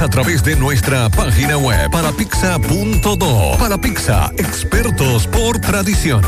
a 0.00 0.08
través 0.08 0.44
de 0.44 0.54
nuestra 0.54 1.08
página 1.08 1.56
web 1.56 1.90
parapizza.do. 1.90 3.56
Para 3.58 3.78
Pizza, 3.78 4.30
expertos 4.36 5.26
por 5.26 5.58
tradición. 5.60 6.22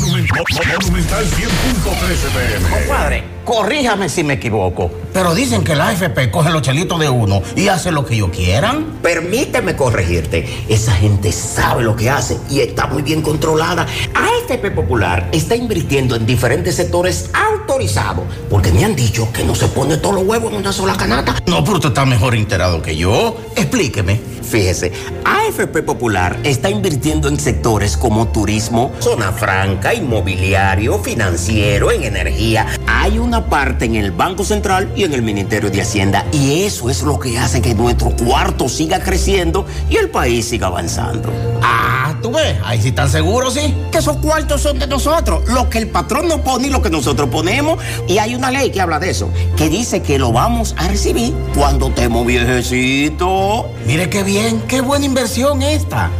Monumental 0.00 0.44
100.13 0.44 2.30
pm. 2.30 2.62
Compadre, 2.70 3.24
corríjame 3.48 4.10
si 4.10 4.22
me 4.24 4.34
equivoco, 4.34 4.90
pero 5.10 5.34
dicen 5.34 5.64
que 5.64 5.74
la 5.74 5.88
AFP 5.88 6.30
coge 6.30 6.50
los 6.50 6.60
chelitos 6.60 7.00
de 7.00 7.08
uno 7.08 7.40
y 7.56 7.68
hace 7.68 7.90
lo 7.90 8.04
que 8.04 8.14
ellos 8.14 8.28
quieran. 8.28 8.98
Permíteme 9.02 9.74
corregirte. 9.74 10.46
Esa 10.68 10.92
gente 10.92 11.32
sabe 11.32 11.82
lo 11.82 11.96
que 11.96 12.10
hace 12.10 12.36
y 12.50 12.60
está 12.60 12.86
muy 12.88 13.00
bien 13.00 13.22
controlada. 13.22 13.86
AFP 14.14 14.70
Popular 14.70 15.30
está 15.32 15.56
invirtiendo 15.56 16.14
en 16.14 16.26
diferentes 16.26 16.74
sectores 16.74 17.30
autonomía 17.32 17.58
autorizado, 17.68 18.24
porque 18.48 18.72
me 18.72 18.82
han 18.82 18.96
dicho 18.96 19.30
que 19.30 19.44
no 19.44 19.54
se 19.54 19.68
pone 19.68 19.98
todos 19.98 20.14
los 20.14 20.24
huevos 20.24 20.52
en 20.52 20.58
una 20.58 20.72
sola 20.72 20.96
canasta. 20.96 21.36
No, 21.46 21.62
pero 21.62 21.76
usted 21.76 21.90
está 21.90 22.06
mejor 22.06 22.34
enterado 22.34 22.80
que 22.80 22.96
yo. 22.96 23.36
Explíqueme. 23.56 24.18
Fíjese, 24.42 24.90
AFP 25.26 25.82
Popular 25.82 26.38
está 26.42 26.70
invirtiendo 26.70 27.28
en 27.28 27.38
sectores 27.38 27.98
como 27.98 28.28
turismo, 28.28 28.92
zona 28.98 29.30
franca, 29.32 29.92
inmobiliario, 29.92 30.98
financiero, 30.98 31.92
en 31.92 32.04
energía. 32.04 32.66
Hay 32.86 33.18
una 33.18 33.37
parte 33.46 33.84
en 33.84 33.96
el 33.96 34.12
Banco 34.12 34.44
Central 34.44 34.90
y 34.96 35.04
en 35.04 35.12
el 35.14 35.22
Ministerio 35.22 35.70
de 35.70 35.80
Hacienda 35.80 36.24
y 36.32 36.62
eso 36.62 36.90
es 36.90 37.02
lo 37.02 37.18
que 37.18 37.38
hace 37.38 37.60
que 37.60 37.74
nuestro 37.74 38.10
cuarto 38.10 38.68
siga 38.68 39.00
creciendo 39.00 39.66
y 39.90 39.96
el 39.96 40.10
país 40.10 40.48
siga 40.48 40.68
avanzando. 40.68 41.32
Ah, 41.62 42.14
tú 42.22 42.32
ves, 42.32 42.56
ahí 42.64 42.80
sí 42.80 42.88
están 42.88 43.08
seguros, 43.10 43.54
sí. 43.54 43.74
Que 43.90 43.98
esos 43.98 44.16
cuartos 44.18 44.62
son 44.62 44.78
de 44.78 44.86
nosotros, 44.86 45.48
lo 45.48 45.68
que 45.68 45.78
el 45.78 45.88
patrón 45.88 46.28
no 46.28 46.42
pone 46.42 46.68
y 46.68 46.70
lo 46.70 46.82
que 46.82 46.90
nosotros 46.90 47.28
ponemos. 47.28 47.78
Y 48.06 48.18
hay 48.18 48.34
una 48.34 48.50
ley 48.50 48.70
que 48.70 48.80
habla 48.80 48.98
de 48.98 49.10
eso, 49.10 49.30
que 49.56 49.68
dice 49.68 50.02
que 50.02 50.18
lo 50.18 50.32
vamos 50.32 50.74
a 50.78 50.88
recibir 50.88 51.34
cuando 51.54 51.88
estemos 51.88 52.26
viejecito. 52.26 53.70
Mire 53.86 54.08
qué 54.10 54.22
bien, 54.22 54.62
qué 54.68 54.80
buena 54.80 55.06
inversión 55.06 55.62
esta. 55.62 56.10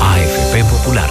AFP 0.00 0.64
Popular. 0.64 1.10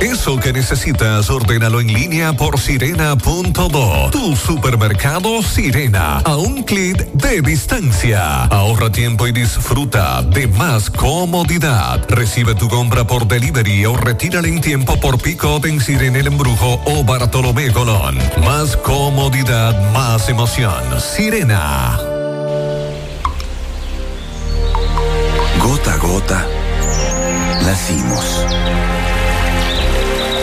Eso 0.00 0.38
que 0.38 0.52
necesitas, 0.52 1.30
ordénalo 1.30 1.80
en 1.80 1.92
línea 1.92 2.32
por 2.34 2.60
sirena.do. 2.60 4.10
Tu 4.10 4.36
supermercado 4.36 5.42
Sirena, 5.42 6.18
a 6.18 6.36
un 6.36 6.62
clic 6.64 6.98
de 7.12 7.40
distancia. 7.40 8.44
Ahorra 8.44 8.92
tiempo 8.92 9.26
y 9.26 9.32
disfruta 9.32 10.22
de 10.22 10.48
más 10.48 10.90
comodidad. 10.90 12.04
Recibe 12.08 12.54
tu 12.54 12.68
compra 12.68 13.06
por 13.06 13.26
delivery 13.26 13.86
o 13.86 13.96
retírala 13.96 14.48
en 14.48 14.60
tiempo 14.60 15.00
por 15.00 15.18
pick-up 15.18 15.64
en 15.64 15.80
Sirena 15.80 16.18
El 16.18 16.26
Embrujo 16.26 16.80
o 16.84 17.02
Bartolomé 17.02 17.72
Colón. 17.72 18.18
Más 18.44 18.76
comodidad, 18.76 19.92
más 19.92 20.28
emoción. 20.28 20.82
Sirena. 21.00 21.98
Gota 25.62 25.94
a 25.94 25.96
gota, 25.96 26.46
nacimos. 27.62 28.44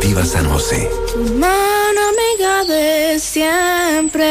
Cooperativa 0.00 0.24
San 0.24 0.48
José. 0.48 0.88
Mano 1.36 2.00
amiga 2.08 2.64
de 2.64 3.18
siempre. 3.18 4.30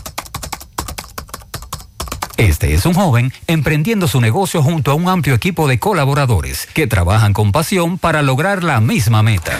Este 2.41 2.73
es 2.73 2.87
un 2.87 2.95
joven 2.95 3.31
emprendiendo 3.45 4.07
su 4.07 4.19
negocio 4.19 4.63
junto 4.63 4.89
a 4.89 4.95
un 4.95 5.07
amplio 5.07 5.35
equipo 5.35 5.67
de 5.67 5.77
colaboradores 5.77 6.67
que 6.73 6.87
trabajan 6.87 7.33
con 7.33 7.51
pasión 7.51 7.99
para 7.99 8.23
lograr 8.23 8.63
la 8.63 8.81
misma 8.81 9.21
meta. 9.21 9.59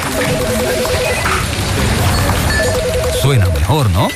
Suena 3.22 3.46
mejor, 3.50 3.92
¿no? 3.92 4.08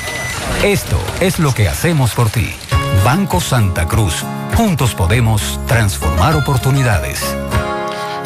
Esto 0.63 0.99
es 1.19 1.37
lo 1.37 1.53
que 1.53 1.69
hacemos 1.69 2.15
por 2.15 2.31
ti. 2.31 2.55
Banco 3.03 3.39
Santa 3.39 3.87
Cruz. 3.87 4.23
Juntos 4.57 4.95
podemos 4.95 5.59
transformar 5.67 6.33
oportunidades. 6.33 7.23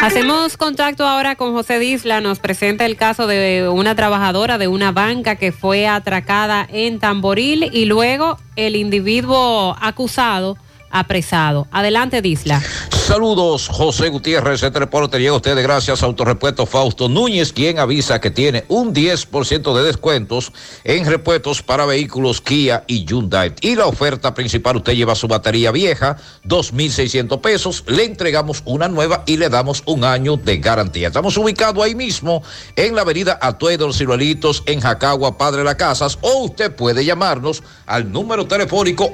Hacemos 0.01 0.55
contacto 0.55 1.05
ahora 1.05 1.35
con 1.35 1.51
José 1.51 1.77
Disla. 1.77 2.21
Nos 2.21 2.39
presenta 2.39 2.85
el 2.85 2.95
caso 2.95 3.27
de 3.27 3.67
una 3.67 3.95
trabajadora 3.95 4.57
de 4.57 4.69
una 4.69 4.93
banca 4.93 5.35
que 5.35 5.51
fue 5.51 5.87
atracada 5.87 6.65
en 6.71 6.99
Tamboril 6.99 7.69
y 7.73 7.83
luego 7.83 8.37
el 8.55 8.77
individuo 8.77 9.75
acusado 9.81 10.57
apresado. 10.92 11.68
Adelante, 11.72 12.22
Disla. 12.22 12.61
Saludos, 12.92 13.68
José 13.69 14.09
Gutiérrez, 14.09 14.61
este 14.61 14.77
reporte 14.77 15.18
llega 15.18 15.32
a 15.32 15.38
ustedes 15.38 15.64
gracias 15.64 16.03
a 16.03 16.06
Autorepuesto 16.06 16.68
Fausto 16.68 17.09
Núñez, 17.09 17.51
quien 17.51 17.80
avisa 17.80 18.22
que 18.22 18.30
tiene 18.30 18.66
un 18.68 18.93
10% 18.93 19.76
de 19.76 19.84
descuentos 19.84 20.53
en 20.84 21.08
repuestos 21.08 21.64
para 21.64 21.88
vehículos 21.88 22.40
Kia 22.40 22.84
y 22.85 23.06
Hyundai. 23.06 23.56
Y 23.61 23.76
la 23.76 23.88
oferta 23.88 24.35
principal, 24.35 24.77
usted 24.77 24.93
lleva 24.93 25.16
su 25.16 25.27
batería 25.27 25.72
vieja, 25.72 26.18
2.600 26.45 27.42
pesos, 27.42 27.84
le 27.88 28.03
entregamos 28.03 28.61
una 28.66 28.88
nueva 28.88 29.24
y 29.26 29.38
le 29.38 29.50
damos 29.50 29.82
un 29.88 30.03
año 30.03 30.38
de 30.38 30.58
garantía. 30.58 31.08
Estamos 31.08 31.35
ubicados 31.38 31.84
ahí 31.84 31.95
mismo 31.95 32.43
en 32.76 32.93
la 32.93 33.01
avenida 33.01 33.40
Atuedo 33.42 33.88
Los 33.88 33.98
Ciruelitos, 33.98 34.61
en 34.68 34.82
Jacagua, 34.82 35.35
Padre 35.35 35.64
Las 35.64 35.76
Casas, 35.76 36.19
o 36.22 36.43
usted 36.43 36.76
puede 36.76 37.03
llamarnos 37.03 37.64
al 37.88 38.11
número 38.11 38.45
telefónico 38.45 39.11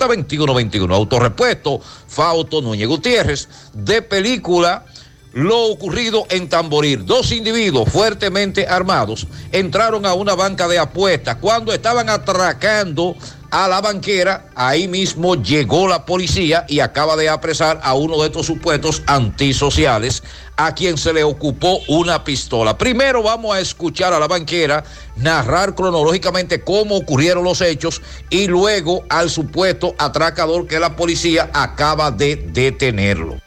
809-570-2121. 0.00 0.94
Autorepuesto 0.94 1.80
Fausto 2.06 2.62
Núñez 2.62 2.88
Gutiérrez, 2.88 3.48
de 3.74 4.02
película 4.02 4.84
lo 5.32 5.66
ocurrido 5.66 6.26
en 6.30 6.48
Tamboril. 6.48 7.06
Dos 7.06 7.32
individuos 7.32 7.88
fuertemente 7.88 8.66
armados 8.66 9.26
entraron 9.52 10.06
a 10.06 10.14
una 10.14 10.34
banca 10.34 10.66
de 10.66 10.78
apuestas. 10.78 11.36
Cuando 11.36 11.72
estaban 11.72 12.08
atracando 12.08 13.16
a 13.50 13.68
la 13.68 13.80
banquera, 13.80 14.46
ahí 14.54 14.86
mismo 14.86 15.34
llegó 15.34 15.88
la 15.88 16.04
policía 16.04 16.64
y 16.68 16.80
acaba 16.80 17.16
de 17.16 17.28
apresar 17.28 17.80
a 17.82 17.94
uno 17.94 18.20
de 18.20 18.26
estos 18.26 18.46
supuestos 18.46 19.02
antisociales 19.06 20.22
a 20.56 20.74
quien 20.74 20.96
se 20.96 21.12
le 21.12 21.24
ocupó 21.24 21.80
una 21.88 22.22
pistola. 22.22 22.78
Primero 22.78 23.22
vamos 23.22 23.54
a 23.54 23.60
escuchar 23.60 24.12
a 24.12 24.18
la 24.18 24.28
banquera 24.28 24.84
narrar 25.16 25.74
cronológicamente 25.74 26.62
cómo 26.62 26.96
ocurrieron 26.96 27.44
los 27.44 27.60
hechos 27.60 28.02
y 28.28 28.46
luego 28.46 29.04
al 29.08 29.30
supuesto 29.30 29.94
atracador 29.98 30.66
que 30.66 30.78
la 30.78 30.94
policía 30.96 31.50
acaba 31.52 32.10
de 32.10 32.36
detenerlo. 32.36 33.40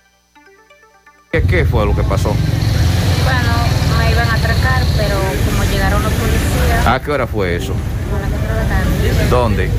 ¿Qué 1.32 1.66
fue 1.66 1.86
lo 1.86 1.96
que 1.96 2.04
pasó? 2.04 2.30
Bueno, 3.24 3.98
me 3.98 4.12
iban 4.12 4.28
a 4.28 4.36
atracar, 4.36 4.84
pero 4.98 5.16
como 5.46 5.64
llegaron 5.72 6.04
los 6.04 6.14
policías, 6.14 6.88
¿A 6.88 7.02
qué 7.02 7.12
hora 7.12 7.26
fue 7.26 7.56
eso? 7.56 7.74
¿Dónde? 9.30 9.70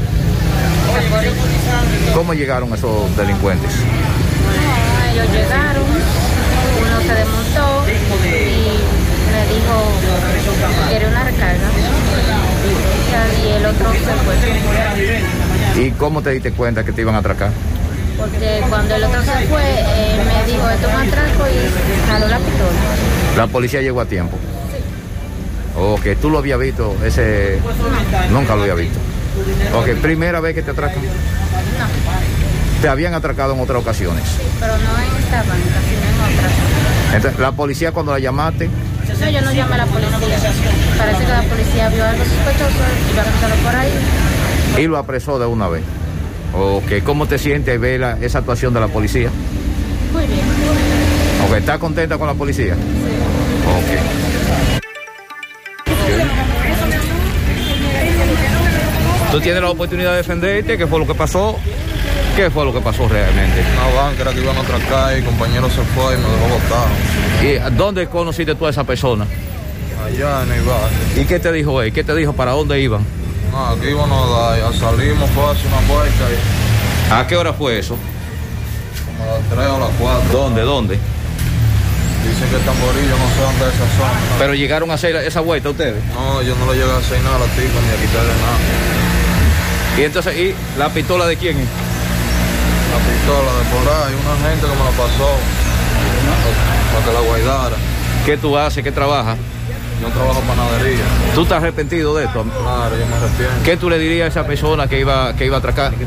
No, 0.94 2.14
¿Cómo 2.14 2.34
llegaron 2.34 2.72
esos 2.72 3.16
delincuentes? 3.16 3.70
ellos 5.14 5.30
llegaron, 5.32 5.84
uno 5.84 7.00
se 7.00 7.14
desmontó 7.14 7.84
y 7.88 8.94
me 9.30 9.42
dijo, 9.54 10.88
quiere 10.88 11.08
una 11.08 11.24
recarga. 11.24 11.68
Y 13.44 13.48
el 13.48 13.66
otro 13.66 13.92
se 13.92 13.98
fue. 13.98 15.82
¿Y 15.84 15.90
cómo 15.92 16.22
te 16.22 16.30
diste 16.30 16.52
cuenta 16.52 16.84
que 16.84 16.92
te 16.92 17.02
iban 17.02 17.14
a 17.14 17.18
atracar? 17.18 17.50
Porque 18.18 18.62
cuando 18.68 18.94
el 18.94 19.04
otro 19.04 19.22
se 19.22 19.46
fue, 19.46 19.80
él 19.80 20.24
me 20.24 20.52
dijo, 20.52 20.68
esto 20.70 20.88
es 20.88 20.94
un 20.94 21.00
atraco 21.00 21.44
y 21.48 22.10
jaló 22.10 22.28
la 22.28 22.38
pistola. 22.38 23.36
La 23.36 23.46
policía 23.46 23.82
llegó 23.82 24.00
a 24.00 24.06
tiempo. 24.06 24.36
Ok, 25.76 26.06
tú 26.20 26.30
lo 26.30 26.38
habías 26.38 26.58
visto, 26.58 26.96
ese... 27.04 27.58
Nunca 28.30 28.54
lo 28.54 28.62
había 28.62 28.74
visto. 28.74 28.98
Ok, 29.74 30.00
primera 30.00 30.40
vez 30.40 30.54
que 30.54 30.62
te 30.62 30.70
atracan. 30.70 31.02
No, 31.02 31.10
Te 32.80 32.88
habían 32.88 33.14
atracado 33.14 33.54
en 33.54 33.60
otras 33.60 33.80
ocasiones. 33.82 34.22
pero 34.60 34.72
no 34.74 34.98
en 34.98 35.22
esta 35.24 35.38
banca, 35.38 35.80
sino 35.88 36.02
en 36.02 36.36
otra. 36.36 37.16
Entonces, 37.16 37.40
la 37.40 37.52
policía 37.52 37.92
cuando 37.92 38.12
la 38.12 38.18
llamaste, 38.18 38.68
No, 38.68 39.30
yo 39.30 39.40
no 39.42 39.52
llamé 39.52 39.74
a 39.74 39.78
la 39.78 39.86
policía. 39.86 40.18
Parece 40.98 41.24
que 41.24 41.28
la 41.32 41.42
policía 41.42 41.88
vio 41.88 42.04
algo 42.04 42.24
sospechoso 42.24 42.84
y 43.08 43.12
iba 43.12 43.22
a 43.22 43.24
cruzarlo 43.24 43.56
por 43.56 43.76
ahí. 43.76 43.92
y 44.78 44.86
lo 44.86 44.98
apresó 44.98 45.38
de 45.38 45.46
una 45.46 45.68
vez. 45.68 45.82
Ok, 46.56 47.02
¿cómo 47.04 47.26
te 47.26 47.38
sientes 47.38 47.78
ver 47.80 48.00
la- 48.00 48.18
esa 48.20 48.38
actuación 48.38 48.74
de 48.74 48.80
la 48.80 48.88
policía? 48.88 49.28
Muy 50.12 50.26
bien. 50.26 50.40
Ok, 51.48 51.56
¿estás 51.58 51.78
contenta 51.78 52.16
con 52.18 52.26
la 52.28 52.34
policía? 52.34 52.74
Ok. 52.74 54.23
Tú 59.34 59.40
tienes 59.40 59.60
la 59.60 59.70
oportunidad 59.70 60.12
de 60.12 60.18
defenderte, 60.18 60.78
¿qué 60.78 60.86
fue 60.86 61.00
lo 61.00 61.08
que 61.08 61.14
pasó? 61.16 61.58
¿Qué 62.36 62.50
fue 62.50 62.64
lo 62.64 62.72
que 62.72 62.78
pasó 62.80 63.08
realmente? 63.08 63.64
Una 63.72 64.02
banca 64.02 64.22
era 64.22 64.32
que 64.32 64.40
iban 64.40 64.56
a 64.56 64.60
atracar 64.60 65.12
y 65.12 65.16
el 65.16 65.24
compañero 65.24 65.68
se 65.70 65.82
fue 65.82 66.14
y 66.14 66.18
me 66.18 66.28
dejó 66.28 66.48
botado. 66.54 66.86
¿Y 67.42 67.76
dónde 67.76 68.06
conociste 68.06 68.54
tú 68.54 68.64
a 68.64 68.70
esa 68.70 68.84
persona? 68.84 69.26
Allá 70.06 70.44
en 70.44 70.52
el 70.52 70.62
barrio. 70.62 70.98
¿Y 71.16 71.24
qué 71.24 71.40
te 71.40 71.50
dijo 71.50 71.82
él? 71.82 71.92
¿Qué 71.92 72.04
te 72.04 72.14
dijo 72.14 72.32
para 72.32 72.52
dónde 72.52 72.80
iban? 72.80 73.04
No, 73.50 73.70
aquí 73.70 73.88
íbamos 73.88 74.22
a 74.22 74.50
dar, 74.54 74.72
ya 74.72 74.78
salimos, 74.78 75.28
fue 75.30 75.50
hacer 75.50 75.66
una 75.66 75.92
vuelta 75.92 76.24
y 76.30 77.12
¿A 77.12 77.26
qué 77.26 77.36
hora 77.36 77.52
fue 77.52 77.76
eso? 77.80 77.96
como 79.04 79.32
a 79.32 79.34
las 79.34 79.48
3 79.50 79.66
o 79.66 79.78
las 79.80 79.90
4. 79.98 80.22
¿Dónde? 80.30 80.62
¿Dónde? 80.62 80.94
Dicen 80.94 82.48
que 82.50 82.56
el 82.56 82.62
tamborillo 82.62 83.18
no 83.18 83.28
sé 83.34 83.40
dónde 83.42 83.68
es 83.68 83.74
esa 83.74 83.98
zona. 83.98 84.20
Pero 84.38 84.54
llegaron 84.54 84.92
a 84.92 84.94
hacer 84.94 85.16
esa 85.16 85.40
vuelta 85.40 85.70
ustedes. 85.70 86.04
No, 86.14 86.40
yo 86.40 86.54
no 86.54 86.72
le 86.72 86.78
llegué 86.78 86.92
a 86.92 86.98
hacer 86.98 87.20
nada 87.22 87.34
a 87.34 87.40
la 87.40 87.46
tipa 87.46 87.80
ni 87.82 87.90
a 87.90 88.00
quitarle 88.00 88.32
nada. 88.32 89.13
Y 89.96 90.02
entonces, 90.02 90.36
¿y 90.36 90.54
la 90.78 90.88
pistola 90.88 91.26
de 91.26 91.36
quién 91.36 91.56
es? 91.58 91.66
La 92.90 92.98
pistola 92.98 93.52
de 93.58 93.64
por 93.70 93.86
ahí, 93.94 94.14
una 94.14 94.48
gente 94.48 94.66
que 94.66 94.72
me 94.72 94.84
la 94.84 94.90
pasó 94.90 95.30
para 96.92 97.04
que 97.06 97.12
la 97.12 97.20
guardara. 97.20 97.76
¿Qué 98.26 98.36
tú 98.36 98.56
haces? 98.58 98.82
¿Qué 98.82 98.90
trabajas? 98.92 99.38
Yo 100.02 100.08
trabajo 100.08 100.40
en 100.40 100.46
panadería. 100.46 101.04
¿Tú 101.34 101.42
estás 101.42 101.58
arrepentido 101.62 102.16
de 102.16 102.24
esto? 102.24 102.42
Claro, 102.42 102.96
yo 102.98 103.06
me 103.06 103.14
arrepiento. 103.16 103.54
¿Qué 103.64 103.76
tú 103.76 103.88
le 103.88 103.98
dirías 103.98 104.26
a 104.26 104.28
esa 104.40 104.46
persona 104.46 104.88
que 104.88 104.98
iba, 104.98 105.32
que 105.36 105.46
iba 105.46 105.56
a 105.56 105.58
atracar? 105.60 105.92
Que 105.92 106.04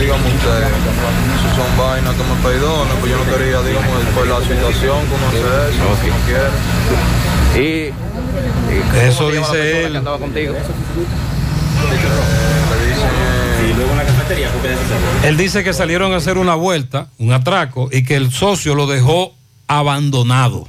dígame 0.00 0.26
usted, 0.26 0.64
si 1.42 1.56
son 1.56 1.76
vainas 1.78 2.14
que 2.14 2.22
me 2.24 2.34
perdonen, 2.42 2.96
pues 3.00 3.12
yo 3.12 3.18
no 3.18 3.24
quería, 3.36 3.60
digamos, 3.60 4.04
por 4.14 4.26
la 4.26 4.38
situación, 4.40 4.98
como 5.06 5.28
hace 5.28 5.38
eso, 5.38 5.96
si 6.02 6.08
no 6.08 6.16
quiere. 6.24 6.48
Y, 7.54 7.92
y 8.72 9.08
Eso 9.08 9.24
¿cómo 9.24 9.30
se 9.30 9.36
dice 9.36 9.50
persona 9.52 9.86
él. 9.86 9.92
que 9.92 9.98
andaba 9.98 10.18
contigo? 10.18 10.54
Sí, 13.58 13.72
Él 15.24 15.36
dice 15.36 15.62
que 15.62 15.72
salieron 15.72 16.12
a 16.12 16.16
hacer 16.16 16.38
una 16.38 16.54
vuelta, 16.54 17.08
un 17.18 17.32
atraco, 17.32 17.88
y 17.92 18.04
que 18.04 18.16
el 18.16 18.32
socio 18.32 18.74
lo 18.74 18.86
dejó 18.86 19.34
abandonado. 19.68 20.68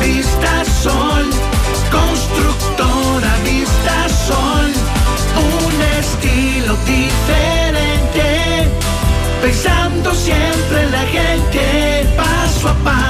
Vista 0.00 0.64
Sol, 0.82 1.24
constructora 1.90 3.32
Vista 3.44 4.08
Sol, 4.26 4.72
un 5.36 5.82
estilo 5.98 6.76
diferente, 6.86 8.68
pensando 9.42 10.14
siempre 10.14 10.82
en 10.84 10.90
la 10.90 11.04
gente, 11.16 12.06
paso 12.16 12.68
a 12.68 12.74
paso 12.84 13.09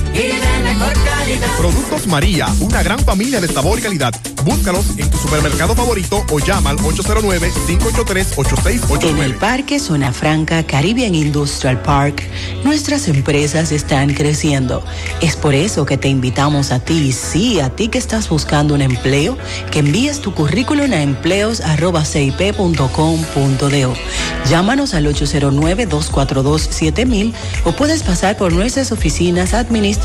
Y 0.13 0.17
de 0.17 0.33
mejor 0.63 0.93
calidad. 0.93 1.47
Productos 1.57 2.05
María, 2.07 2.47
una 2.59 2.83
gran 2.83 2.99
familia 2.99 3.39
de 3.39 3.47
sabor 3.47 3.79
y 3.79 3.81
calidad. 3.81 4.13
Búscalos 4.43 4.85
en 4.97 5.09
tu 5.09 5.17
supermercado 5.17 5.73
favorito 5.75 6.25
o 6.31 6.39
llama 6.39 6.71
al 6.71 6.77
809-583-8689. 6.77 9.09
En 9.09 9.19
el 9.19 9.35
Parque 9.35 9.79
Zona 9.79 10.11
Franca 10.11 10.63
Caribbean 10.63 11.15
Industrial 11.15 11.81
Park, 11.81 12.23
nuestras 12.63 13.07
empresas 13.07 13.71
están 13.71 14.13
creciendo. 14.13 14.83
Es 15.21 15.35
por 15.35 15.53
eso 15.53 15.85
que 15.85 15.97
te 15.97 16.07
invitamos 16.09 16.71
a 16.71 16.79
ti, 16.79 17.11
sí, 17.11 17.59
a 17.59 17.69
ti 17.69 17.87
que 17.87 17.99
estás 17.99 18.29
buscando 18.29 18.73
un 18.73 18.81
empleo, 18.81 19.37
que 19.69 19.77
envíes 19.79 20.21
tu 20.21 20.33
currículum 20.33 20.91
a 20.91 21.01
empleos.cip.com.do. 21.01 23.93
Llámanos 24.49 24.95
al 24.95 25.05
809-242-7000 25.05 27.33
o 27.65 27.73
puedes 27.73 28.01
pasar 28.03 28.37
por 28.37 28.53
nuestras 28.53 28.91
oficinas 28.91 29.53
administrativas 29.53 30.00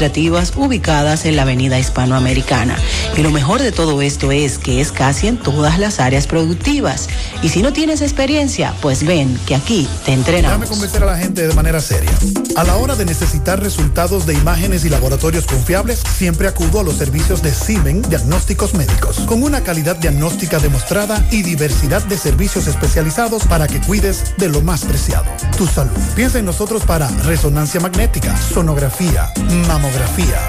ubicadas 0.56 1.24
en 1.24 1.36
la 1.36 1.42
Avenida 1.42 1.78
Hispanoamericana. 1.78 2.76
Y 3.16 3.22
lo 3.22 3.30
mejor 3.30 3.62
de 3.62 3.72
todo 3.72 4.02
esto 4.02 4.30
es 4.30 4.58
que 4.58 4.80
es 4.80 4.92
casi 4.92 5.26
en 5.26 5.38
todas 5.38 5.78
las 5.78 6.00
áreas 6.00 6.26
productivas. 6.26 7.08
Y 7.42 7.48
si 7.48 7.62
no 7.62 7.72
tienes 7.72 8.02
experiencia, 8.02 8.74
pues 8.82 9.04
ven 9.04 9.38
que 9.46 9.54
aquí 9.54 9.88
te 10.04 10.12
entrenamos. 10.12 10.60
Déjame 10.60 10.66
convencer 10.66 11.02
a 11.02 11.06
la 11.06 11.18
gente 11.18 11.46
de 11.46 11.54
manera 11.54 11.80
seria. 11.80 12.10
A 12.56 12.64
la 12.64 12.76
hora 12.76 12.94
de 12.94 13.04
necesitar 13.04 13.62
resultados 13.62 14.26
de 14.26 14.34
imágenes 14.34 14.84
y 14.84 14.88
laboratorios 14.88 15.46
confiables, 15.46 16.02
siempre 16.16 16.48
acudo 16.48 16.80
a 16.80 16.82
los 16.82 16.96
servicios 16.96 17.42
de 17.42 17.52
Simen 17.52 18.02
Diagnósticos 18.02 18.74
Médicos, 18.74 19.20
con 19.20 19.42
una 19.42 19.62
calidad 19.62 19.96
diagnóstica 19.96 20.58
demostrada 20.58 21.26
y 21.30 21.42
diversidad 21.42 22.02
de 22.04 22.16
servicios 22.18 22.66
especializados 22.66 23.44
para 23.44 23.66
que 23.66 23.80
cuides 23.80 24.34
de 24.36 24.48
lo 24.48 24.60
más 24.60 24.84
preciado, 24.84 25.26
tu 25.56 25.66
salud. 25.66 25.92
Piensa 26.14 26.38
en 26.38 26.44
nosotros 26.44 26.84
para 26.84 27.08
resonancia 27.24 27.80
magnética, 27.80 28.36
sonografía, 28.36 29.32
mamografía, 29.68 29.85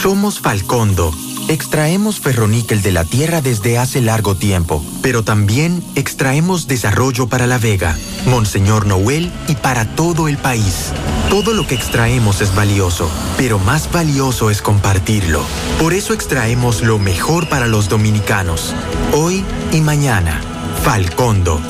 Somos 0.03 0.41
Falcondo. 0.41 1.34
Extraemos 1.47 2.21
ferroníquel 2.21 2.81
de 2.81 2.91
la 2.91 3.05
tierra 3.05 3.43
desde 3.43 3.77
hace 3.77 4.01
largo 4.01 4.35
tiempo, 4.35 4.83
pero 5.03 5.23
también 5.25 5.85
extraemos 5.95 6.67
desarrollo 6.67 7.29
para 7.29 7.47
La 7.47 7.59
Vega, 7.59 7.99
Monseñor 8.27 8.87
Noel 8.87 9.31
y 9.47 9.55
para 9.55 9.85
todo 9.95 10.27
el 10.29 10.39
país. 10.39 10.93
Todo 11.29 11.53
lo 11.53 11.67
que 11.67 11.75
extraemos 11.75 12.41
es 12.41 12.55
valioso, 12.55 13.11
pero 13.37 13.59
más 13.59 13.93
valioso 13.93 14.51
es 14.51 14.63
compartirlo. 14.63 15.43
Por 15.79 15.93
eso 15.93 16.15
extraemos 16.15 16.83
lo 16.83 16.99
mejor 16.99 17.47
para 17.51 17.67
los 17.67 17.91
dominicanos, 17.91 18.75
hoy 19.13 19.45
y 19.71 19.83
mañana. 19.83 20.41
Falcondo. 20.83 21.61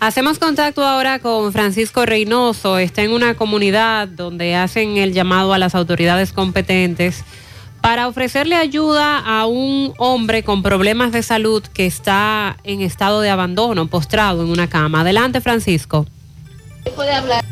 Hacemos 0.00 0.38
contacto 0.38 0.84
ahora 0.84 1.18
con 1.18 1.52
Francisco 1.52 2.06
Reynoso. 2.06 2.78
Está 2.78 3.02
en 3.02 3.10
una 3.10 3.34
comunidad 3.34 4.06
donde 4.06 4.54
hacen 4.54 4.96
el 4.96 5.12
llamado 5.12 5.52
a 5.52 5.58
las 5.58 5.74
autoridades 5.74 6.32
competentes 6.32 7.24
para 7.80 8.06
ofrecerle 8.06 8.54
ayuda 8.54 9.18
a 9.18 9.46
un 9.46 9.92
hombre 9.98 10.44
con 10.44 10.62
problemas 10.62 11.10
de 11.10 11.24
salud 11.24 11.64
que 11.74 11.86
está 11.86 12.56
en 12.62 12.80
estado 12.80 13.20
de 13.22 13.30
abandono, 13.30 13.88
postrado 13.88 14.44
en 14.44 14.50
una 14.50 14.68
cama. 14.68 15.00
Adelante, 15.00 15.40
Francisco. 15.40 16.06
Puede 16.94 17.12
hablar 17.12 17.44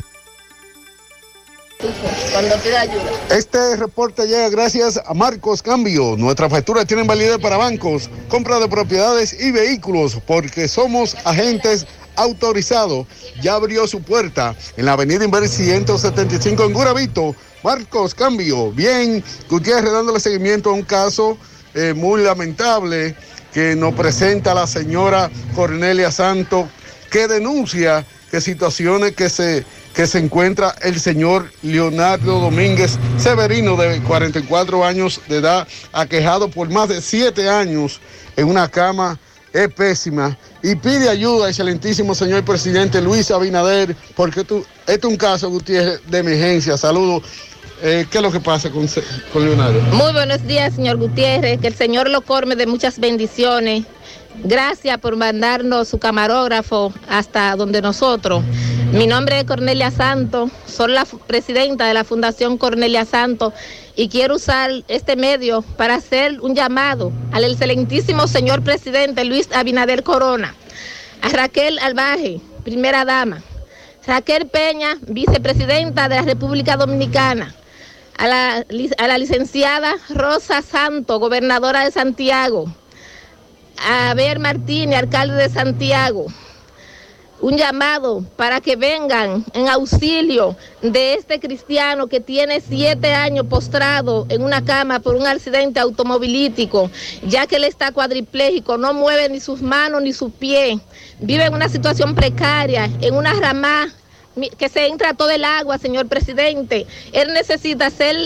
cuando 2.33 2.57
pida 2.59 2.81
ayuda. 2.81 3.11
Este 3.31 3.77
reporte 3.77 4.27
llega 4.27 4.49
gracias 4.51 5.01
a 5.05 5.15
Marcos 5.15 5.63
Cambio. 5.63 6.17
Nuestras 6.17 6.51
facturas 6.51 6.87
tienen 6.87 7.07
validez 7.07 7.39
para 7.39 7.57
bancos, 7.57 8.09
compra 8.29 8.59
de 8.61 8.69
propiedades 8.69 9.39
y 9.39 9.51
vehículos, 9.51 10.19
porque 10.27 10.69
somos 10.69 11.17
agentes 11.25 11.87
autorizados. 12.17 13.07
Ya 13.43 13.55
abrió 13.55 13.87
su 13.87 14.03
puerta 14.03 14.55
en 14.77 14.87
la 14.87 14.93
avenida 14.93 15.25
Inver 15.25 15.49
175 15.49 16.65
en 16.65 16.73
Guravito. 16.73 17.35
Marcos 17.63 18.15
Cambio. 18.15 18.71
Bien, 18.73 19.23
Gutiérrez 19.49 19.93
dándole 19.93 20.21
seguimiento 20.21 20.71
a 20.71 20.75
un 20.75 20.83
caso 20.83 21.37
eh, 21.75 21.95
muy 21.95 22.23
lamentable 22.23 23.17
que 23.53 23.75
nos 23.75 23.95
presenta 23.95 24.55
la 24.55 24.67
señora 24.67 25.31
Cornelia 25.55 26.13
Santo, 26.13 26.69
que 27.11 27.27
denuncia 27.27 28.07
que 28.31 28.41
situaciones 28.41 29.17
que 29.17 29.29
se 29.29 29.65
que 29.97 30.07
se 30.07 30.19
encuentra 30.19 30.75
el 30.83 31.01
señor 31.01 31.51
Leonardo 31.63 32.39
Domínguez 32.39 32.99
Severino, 33.17 33.77
de 33.77 34.03
44 34.03 34.85
años 34.85 35.23
de 35.27 35.39
edad, 35.39 35.67
aquejado 35.95 36.51
por 36.51 36.69
más 36.69 36.91
de 36.91 37.01
7 37.01 37.49
años 37.49 38.03
en 38.37 38.47
una 38.47 38.71
cama, 38.71 39.19
es 39.53 39.73
pésima, 39.73 40.37
y 40.63 40.75
pide 40.75 41.09
ayuda, 41.09 41.49
excelentísimo 41.49 42.15
señor 42.15 42.45
presidente 42.45 43.01
Luis 43.01 43.31
Abinader, 43.31 43.97
porque 44.15 44.45
tú, 44.45 44.65
este 44.87 45.07
es 45.07 45.13
un 45.13 45.17
caso, 45.17 45.49
Gutiérrez, 45.49 46.01
de 46.07 46.19
emergencia. 46.19 46.77
Saludos. 46.77 47.23
Eh, 47.83 48.07
¿Qué 48.11 48.19
es 48.19 48.23
lo 48.23 48.33
que 48.33 48.41
pasa 48.41 48.71
con, 48.71 48.87
Leonardo? 49.45 49.81
Muy 49.93 50.13
buenos 50.13 50.47
días, 50.47 50.75
señor 50.75 50.97
Gutiérrez. 50.97 51.61
Que 51.61 51.67
el 51.67 51.75
Señor 51.75 52.09
lo 52.09 52.23
corme 52.23 52.57
de 52.57 52.67
muchas 52.67 52.99
bendiciones. 52.99 53.85
Gracias 54.45 54.99
por 54.99 55.17
mandarnos 55.17 55.89
su 55.89 55.99
camarógrafo 55.99 56.93
hasta 57.09 57.55
donde 57.57 57.83
nosotros. 57.83 58.43
Mi 58.93 59.07
nombre 59.07 59.41
es 59.41 59.45
Cornelia 59.45 59.91
Santo, 59.91 60.51
soy 60.67 60.93
la 60.93 61.05
presidenta 61.27 61.87
de 61.87 61.95
la 61.95 62.05
Fundación 62.05 62.57
Cornelia 62.57 63.05
Santo 63.05 63.53
y 63.97 64.09
quiero 64.11 64.37
usar 64.37 64.71
este 64.89 65.17
medio 65.17 65.63
para 65.63 65.95
hacer 65.95 66.41
un 66.43 66.55
llamado 66.55 67.11
al 67.33 67.45
excelentísimo 67.45 68.29
señor 68.29 68.63
presidente 68.63 69.25
Luis 69.25 69.49
Abinader 69.53 70.03
Corona, 70.03 70.55
a 71.23 71.29
Raquel 71.31 71.79
Albaje, 71.79 72.41
primera 72.63 73.07
dama, 73.07 73.43
Raquel 74.07 74.47
Peña, 74.47 74.99
vicepresidenta 75.09 76.09
de 76.09 76.17
la 76.17 76.23
República 76.23 76.77
Dominicana, 76.77 77.55
a 78.19 78.29
la, 78.29 78.65
a 78.99 79.07
la 79.09 79.19
licenciada 79.19 79.95
Rosa 80.11 80.61
Santo, 80.61 81.19
gobernadora 81.19 81.85
de 81.85 81.91
Santiago, 81.91 82.67
a 83.79 84.13
Ver 84.15 84.39
Martínez, 84.39 84.99
alcalde 84.99 85.35
de 85.35 85.49
Santiago, 85.49 86.27
un 87.41 87.57
llamado 87.57 88.25
para 88.37 88.61
que 88.61 88.77
vengan 88.77 89.45
en 89.53 89.69
auxilio 89.69 90.57
de 90.83 91.15
este 91.15 91.39
cristiano 91.39 92.07
que 92.07 92.21
tiene 92.21 92.61
siete 92.61 93.13
años 93.13 93.47
postrado 93.47 94.27
en 94.29 94.43
una 94.43 94.65
cama 94.65 95.01
por 95.01 95.15
un 95.15 95.27
accidente 95.27 95.81
automovilístico, 95.81 96.91
ya 97.27 97.47
que 97.47 97.57
él 97.57 97.65
está 97.65 97.93
cuadripléjico, 97.93 98.79
no 98.79 98.95
mueve 98.95 99.29
ni 99.29 99.41
sus 99.41 99.63
manos 99.63 100.03
ni 100.03 100.13
sus 100.13 100.33
pies, 100.33 100.79
vive 101.21 101.45
en 101.45 101.55
una 101.55 101.69
situación 101.69 102.15
precaria, 102.15 102.91
en 103.01 103.15
una 103.15 103.33
rama 103.35 103.93
que 104.59 104.69
se 104.69 104.87
entra 104.87 105.15
todo 105.15 105.31
el 105.31 105.45
agua, 105.45 105.79
señor 105.79 106.09
presidente. 106.09 106.87
Él 107.13 107.33
necesita 107.33 107.91
ser 107.91 108.17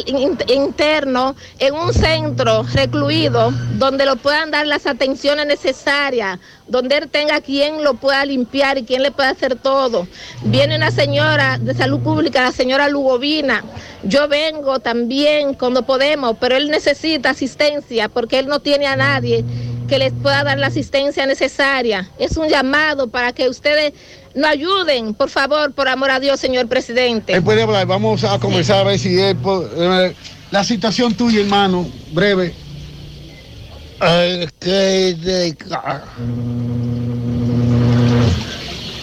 interno 0.49 1.37
en 1.59 1.75
un 1.75 1.95
centro 1.95 2.65
recluido 2.75 3.53
donde 3.79 4.05
lo 4.07 4.17
puedan 4.17 4.51
dar 4.51 4.67
las 4.67 4.87
atenciones 4.87 5.47
necesarias, 5.47 6.41
donde 6.67 6.97
él 6.97 7.09
tenga 7.09 7.41
quien 7.41 7.85
lo 7.85 7.95
pueda 7.95 8.25
limpiar 8.25 8.79
y 8.79 8.85
quien 8.85 9.03
le 9.03 9.13
pueda 9.13 9.31
hacer 9.31 9.57
todo. 9.57 10.09
Viene 10.43 10.77
una 10.77 10.91
señora 10.91 11.59
de 11.59 11.75
salud 11.75 12.01
pública, 12.01 12.43
la 12.43 12.53
señora 12.53 12.89
Lugovina. 12.89 13.65
Yo 14.03 14.27
vengo 14.29 14.81
también 14.81 15.55
cuando 15.55 15.83
podemos, 15.83 16.37
pero 16.41 16.57
él 16.57 16.71
necesita 16.71 17.31
asistencia 17.31 18.09
porque 18.09 18.39
él 18.39 18.49
no 18.49 18.61
tiene 18.61 18.87
a 18.87 18.97
nadie 18.97 19.45
que 19.91 19.99
les 19.99 20.13
pueda 20.13 20.45
dar 20.45 20.57
la 20.59 20.69
asistencia 20.69 21.27
necesaria. 21.27 22.09
Es 22.19 22.37
un 22.37 22.49
llamado 22.49 23.09
para 23.09 23.33
que 23.33 23.49
ustedes 23.49 23.93
nos 24.35 24.51
ayuden, 24.51 25.15
por 25.15 25.29
favor, 25.31 25.73
por 25.73 25.89
amor 25.89 26.11
a 26.11 26.21
Dios, 26.21 26.39
señor 26.41 26.67
presidente. 26.69 27.33
Él 27.33 27.43
puede 27.43 27.63
hablar, 27.63 27.87
vamos 27.87 28.23
a 28.25 28.39
comenzar 28.39 28.79
a 28.81 28.85
ver 28.85 28.99
si 28.99 29.19
él 29.19 29.37
puede- 29.37 30.15
la 30.51 30.65
situación 30.65 31.15
tuya, 31.15 31.41
hermano, 31.41 31.89
breve. 32.13 32.55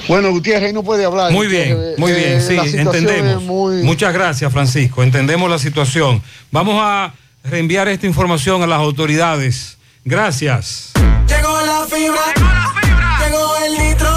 Bueno, 0.08 0.32
Gutiérrez 0.32 0.74
no 0.74 0.84
puede 0.84 1.04
hablar. 1.06 1.32
Muy 1.32 1.48
bien, 1.48 1.70
Gutiérrez, 1.76 2.00
muy 2.00 2.12
eh, 2.12 2.16
bien, 2.16 2.42
sí, 2.42 2.56
la 2.56 2.82
entendemos. 2.82 3.44
muy- 3.44 3.84
Muchas 3.84 4.14
gracias, 4.14 4.52
Francisco. 4.54 5.04
Entendemos 5.04 5.50
la 5.50 5.60
situación. 5.60 6.22
Vamos 6.52 6.76
a 6.82 7.14
reenviar 7.44 7.88
esta 7.90 8.08
información 8.08 8.64
a 8.64 8.68
las 8.68 8.80
autoridades. 8.80 9.78
Gracias. 10.06 10.92
Llegó 11.28 11.60
la 11.66 11.86
fibra, 11.86 12.34
llegó 13.26 13.58
el 13.66 13.74
nitronet, 13.74 14.16
el 14.16 14.17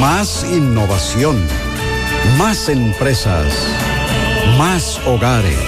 Más 0.00 0.44
innovación. 0.50 1.40
Más 2.36 2.68
empresas. 2.68 3.46
Más 4.58 5.00
hogares. 5.06 5.58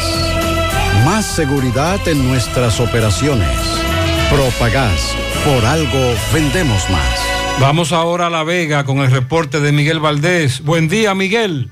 Más 1.05 1.25
seguridad 1.25 2.07
en 2.09 2.27
nuestras 2.29 2.81
operaciones. 2.81 3.49
Propagás. 4.31 5.15
Por 5.45 5.65
algo 5.65 6.15
vendemos 6.33 6.91
más. 6.91 7.21
Vamos 7.61 7.93
ahora 7.93 8.27
a 8.27 8.31
La 8.31 8.43
Vega 8.43 8.85
con 8.85 8.99
el 8.99 9.11
reporte 9.11 9.61
de 9.61 9.73
Miguel 9.73 10.01
Valdés. 10.01 10.63
Buen 10.63 10.89
día, 10.89 11.15
Miguel. 11.15 11.71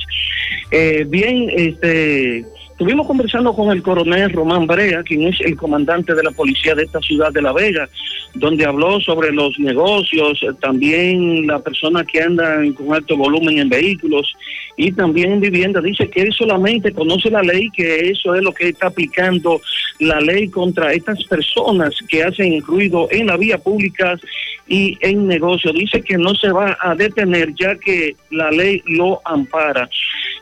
Eh, 0.70 1.05
bien, 1.07 1.50
este 1.55 2.47
Estuvimos 2.75 3.07
conversando 3.07 3.55
con 3.55 3.70
el 3.70 3.85
coronel 3.85 4.33
Román 4.33 4.67
Brea, 4.67 5.05
quien 5.05 5.28
es 5.28 5.41
el 5.43 5.57
comandante 5.57 6.12
de 6.12 6.25
la 6.25 6.33
policía 6.33 6.75
de 6.75 6.83
esta 6.83 6.99
ciudad 6.99 7.31
de 7.33 7.41
La 7.41 7.53
Vega, 7.53 7.89
donde 8.35 8.67
habló 8.67 9.01
sobre 9.01 9.31
los 9.31 9.57
negocios, 9.61 10.41
eh, 10.43 10.49
también 10.61 11.47
la 11.47 11.61
persona 11.61 12.05
que 12.05 12.20
anda 12.20 12.57
con 12.77 12.93
alto 12.93 13.17
volumen 13.17 13.61
en 13.61 13.69
vehículos 13.69 14.35
y 14.77 14.91
también 14.91 15.35
en 15.35 15.41
vivienda. 15.41 15.81
Dice 15.81 16.11
que 16.11 16.23
él 16.23 16.33
solamente 16.33 16.93
conoce 16.93 17.31
la 17.31 17.43
ley, 17.43 17.70
que 17.70 18.11
eso 18.11 18.35
es 18.35 18.43
lo 18.43 18.53
que 18.53 18.70
está 18.70 18.89
aplicando 18.89 19.61
la 20.01 20.20
ley 20.20 20.49
contra 20.49 20.93
estas 20.93 21.23
personas 21.25 21.94
que 22.09 22.25
hacen 22.25 22.61
ruido 22.62 23.07
en 23.12 23.28
la 23.28 23.36
vía 23.36 23.57
pública 23.57 24.19
y 24.67 24.99
en 25.01 25.28
negocio. 25.28 25.73
Dice 25.73 26.03
que 26.03 26.19
no 26.19 26.35
se 26.35 26.51
va 26.51 26.77
a 26.81 26.97
detener 26.97 27.55
ya 27.55 27.77
que 27.77 28.17
la 28.31 28.51
ley 28.51 28.83
lo 28.86 29.20
ampara. 29.25 29.89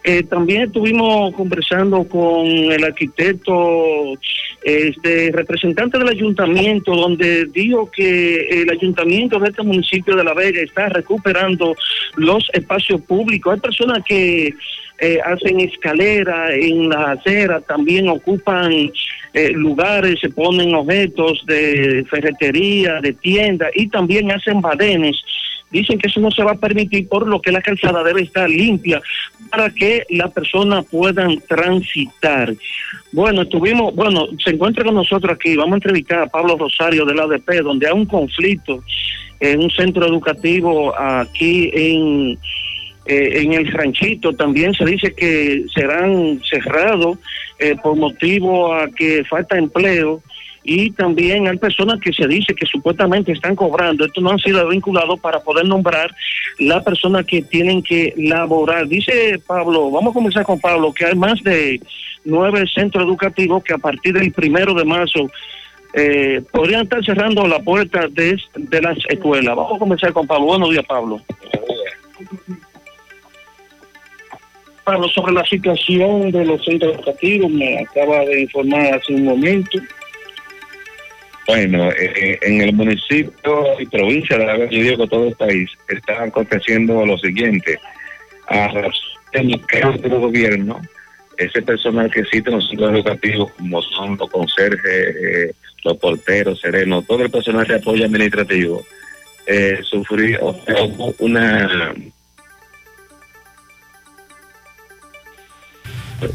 Eh, 0.04 0.24
también 0.24 0.62
estuvimos 0.62 1.32
conversando 1.34 2.02
con 2.04 2.44
el 2.46 2.82
arquitecto, 2.82 4.14
este 4.64 5.30
representante 5.32 5.98
del 5.98 6.08
ayuntamiento, 6.08 6.92
donde 6.94 7.46
dijo 7.46 7.90
que 7.90 8.62
el 8.62 8.70
ayuntamiento 8.70 9.38
de 9.38 9.50
este 9.50 9.62
municipio 9.62 10.16
de 10.16 10.24
La 10.24 10.34
Vega 10.34 10.60
está 10.60 10.88
recuperando 10.88 11.74
los 12.16 12.48
espacios 12.52 13.00
públicos. 13.02 13.54
Hay 13.54 13.60
personas 13.60 14.04
que 14.04 14.54
eh, 14.98 15.18
hacen 15.24 15.60
escalera 15.60 16.52
en 16.54 16.88
la 16.88 17.12
acera, 17.12 17.60
también 17.60 18.08
ocupan 18.08 18.72
eh, 19.34 19.50
lugares, 19.52 20.20
se 20.20 20.30
ponen 20.30 20.74
objetos 20.74 21.44
de 21.46 22.04
ferretería, 22.10 23.00
de 23.00 23.12
tienda 23.12 23.68
y 23.74 23.88
también 23.88 24.30
hacen 24.30 24.60
badenes 24.60 25.16
dicen 25.72 25.98
que 25.98 26.08
eso 26.08 26.20
no 26.20 26.30
se 26.30 26.44
va 26.44 26.52
a 26.52 26.58
permitir 26.58 27.08
por 27.08 27.26
lo 27.26 27.40
que 27.40 27.50
la 27.50 27.62
calzada 27.62 28.04
debe 28.04 28.22
estar 28.22 28.48
limpia 28.48 29.00
para 29.50 29.70
que 29.70 30.04
la 30.10 30.28
persona 30.28 30.82
puedan 30.82 31.38
transitar. 31.48 32.54
Bueno, 33.10 33.42
estuvimos, 33.42 33.94
bueno, 33.94 34.28
se 34.42 34.50
encuentra 34.50 34.84
con 34.84 34.94
nosotros 34.94 35.34
aquí, 35.34 35.56
vamos 35.56 35.72
a 35.72 35.76
entrevistar 35.76 36.18
a 36.20 36.26
Pablo 36.26 36.56
Rosario 36.56 37.04
del 37.04 37.20
ADP, 37.20 37.62
donde 37.62 37.86
hay 37.86 37.92
un 37.92 38.06
conflicto 38.06 38.82
en 39.40 39.60
un 39.60 39.70
centro 39.70 40.06
educativo 40.06 40.94
aquí 40.98 41.70
en, 41.74 42.38
eh, 43.06 43.42
en 43.42 43.52
el 43.54 43.66
ranchito. 43.72 44.32
También 44.32 44.72
se 44.74 44.84
dice 44.84 45.14
que 45.14 45.64
serán 45.74 46.40
cerrados 46.48 47.18
eh, 47.58 47.74
por 47.82 47.96
motivo 47.96 48.72
a 48.72 48.88
que 48.88 49.24
falta 49.24 49.58
empleo 49.58 50.22
y 50.64 50.90
también 50.92 51.48
hay 51.48 51.56
personas 51.56 52.00
que 52.00 52.12
se 52.12 52.26
dice 52.26 52.54
que 52.54 52.66
supuestamente 52.66 53.32
están 53.32 53.56
cobrando, 53.56 54.04
esto 54.04 54.20
no 54.20 54.30
han 54.30 54.38
sido 54.38 54.68
vinculados 54.68 55.18
para 55.20 55.40
poder 55.40 55.66
nombrar 55.66 56.14
la 56.58 56.82
persona 56.82 57.24
que 57.24 57.42
tienen 57.42 57.82
que 57.82 58.14
laborar. 58.16 58.86
Dice 58.86 59.40
Pablo, 59.46 59.90
vamos 59.90 60.12
a 60.12 60.14
comenzar 60.14 60.44
con 60.44 60.60
Pablo, 60.60 60.92
que 60.92 61.06
hay 61.06 61.14
más 61.14 61.42
de 61.42 61.80
nueve 62.24 62.64
centros 62.72 63.04
educativos 63.04 63.64
que 63.64 63.74
a 63.74 63.78
partir 63.78 64.14
del 64.14 64.32
primero 64.32 64.74
de 64.74 64.84
marzo 64.84 65.30
eh, 65.94 66.40
podrían 66.52 66.82
estar 66.82 67.04
cerrando 67.04 67.46
la 67.46 67.58
puerta 67.58 68.06
de, 68.08 68.38
de 68.54 68.80
las 68.80 68.96
escuelas. 69.08 69.56
Vamos 69.56 69.76
a 69.76 69.78
comenzar 69.78 70.12
con 70.12 70.26
Pablo. 70.26 70.46
Buenos 70.46 70.70
días, 70.70 70.84
Pablo. 70.86 71.20
Pablo, 74.84 75.08
sobre 75.08 75.32
la 75.32 75.44
situación 75.44 76.30
de 76.30 76.44
los 76.44 76.64
centros 76.64 76.94
educativos, 76.94 77.50
me 77.50 77.78
acaba 77.78 78.20
de 78.20 78.42
informar 78.42 78.94
hace 78.94 79.14
un 79.14 79.24
momento. 79.24 79.78
Bueno, 81.52 81.90
eh, 81.90 82.38
en 82.40 82.62
el 82.62 82.72
municipio 82.72 83.78
y 83.78 83.84
provincia 83.84 84.38
de 84.38 84.46
la 84.46 84.54
Vega, 84.54 84.70
yo 84.70 84.82
digo 84.84 85.04
que 85.04 85.10
todo 85.10 85.28
el 85.28 85.36
país 85.36 85.70
está 85.86 86.22
aconteciendo 86.22 87.04
lo 87.04 87.18
siguiente. 87.18 87.78
A 88.46 88.68
razón 88.68 89.60
que 89.68 89.78
el 89.78 90.18
gobierno, 90.18 90.80
ese 91.36 91.60
personal 91.60 92.10
que 92.10 92.20
existe 92.20 92.48
en 92.48 92.56
los 92.56 92.68
centros 92.68 92.92
educativos, 92.92 93.52
como 93.52 93.82
son 93.82 94.16
los 94.16 94.30
conserjes, 94.30 95.14
eh, 95.22 95.54
los 95.84 95.98
porteros, 95.98 96.58
serenos, 96.58 97.06
todo 97.06 97.22
el 97.22 97.30
personal 97.30 97.66
de 97.66 97.74
apoyo 97.74 98.06
administrativo, 98.06 98.82
eh, 99.46 99.78
sufrió 99.82 100.56
una 101.18 101.94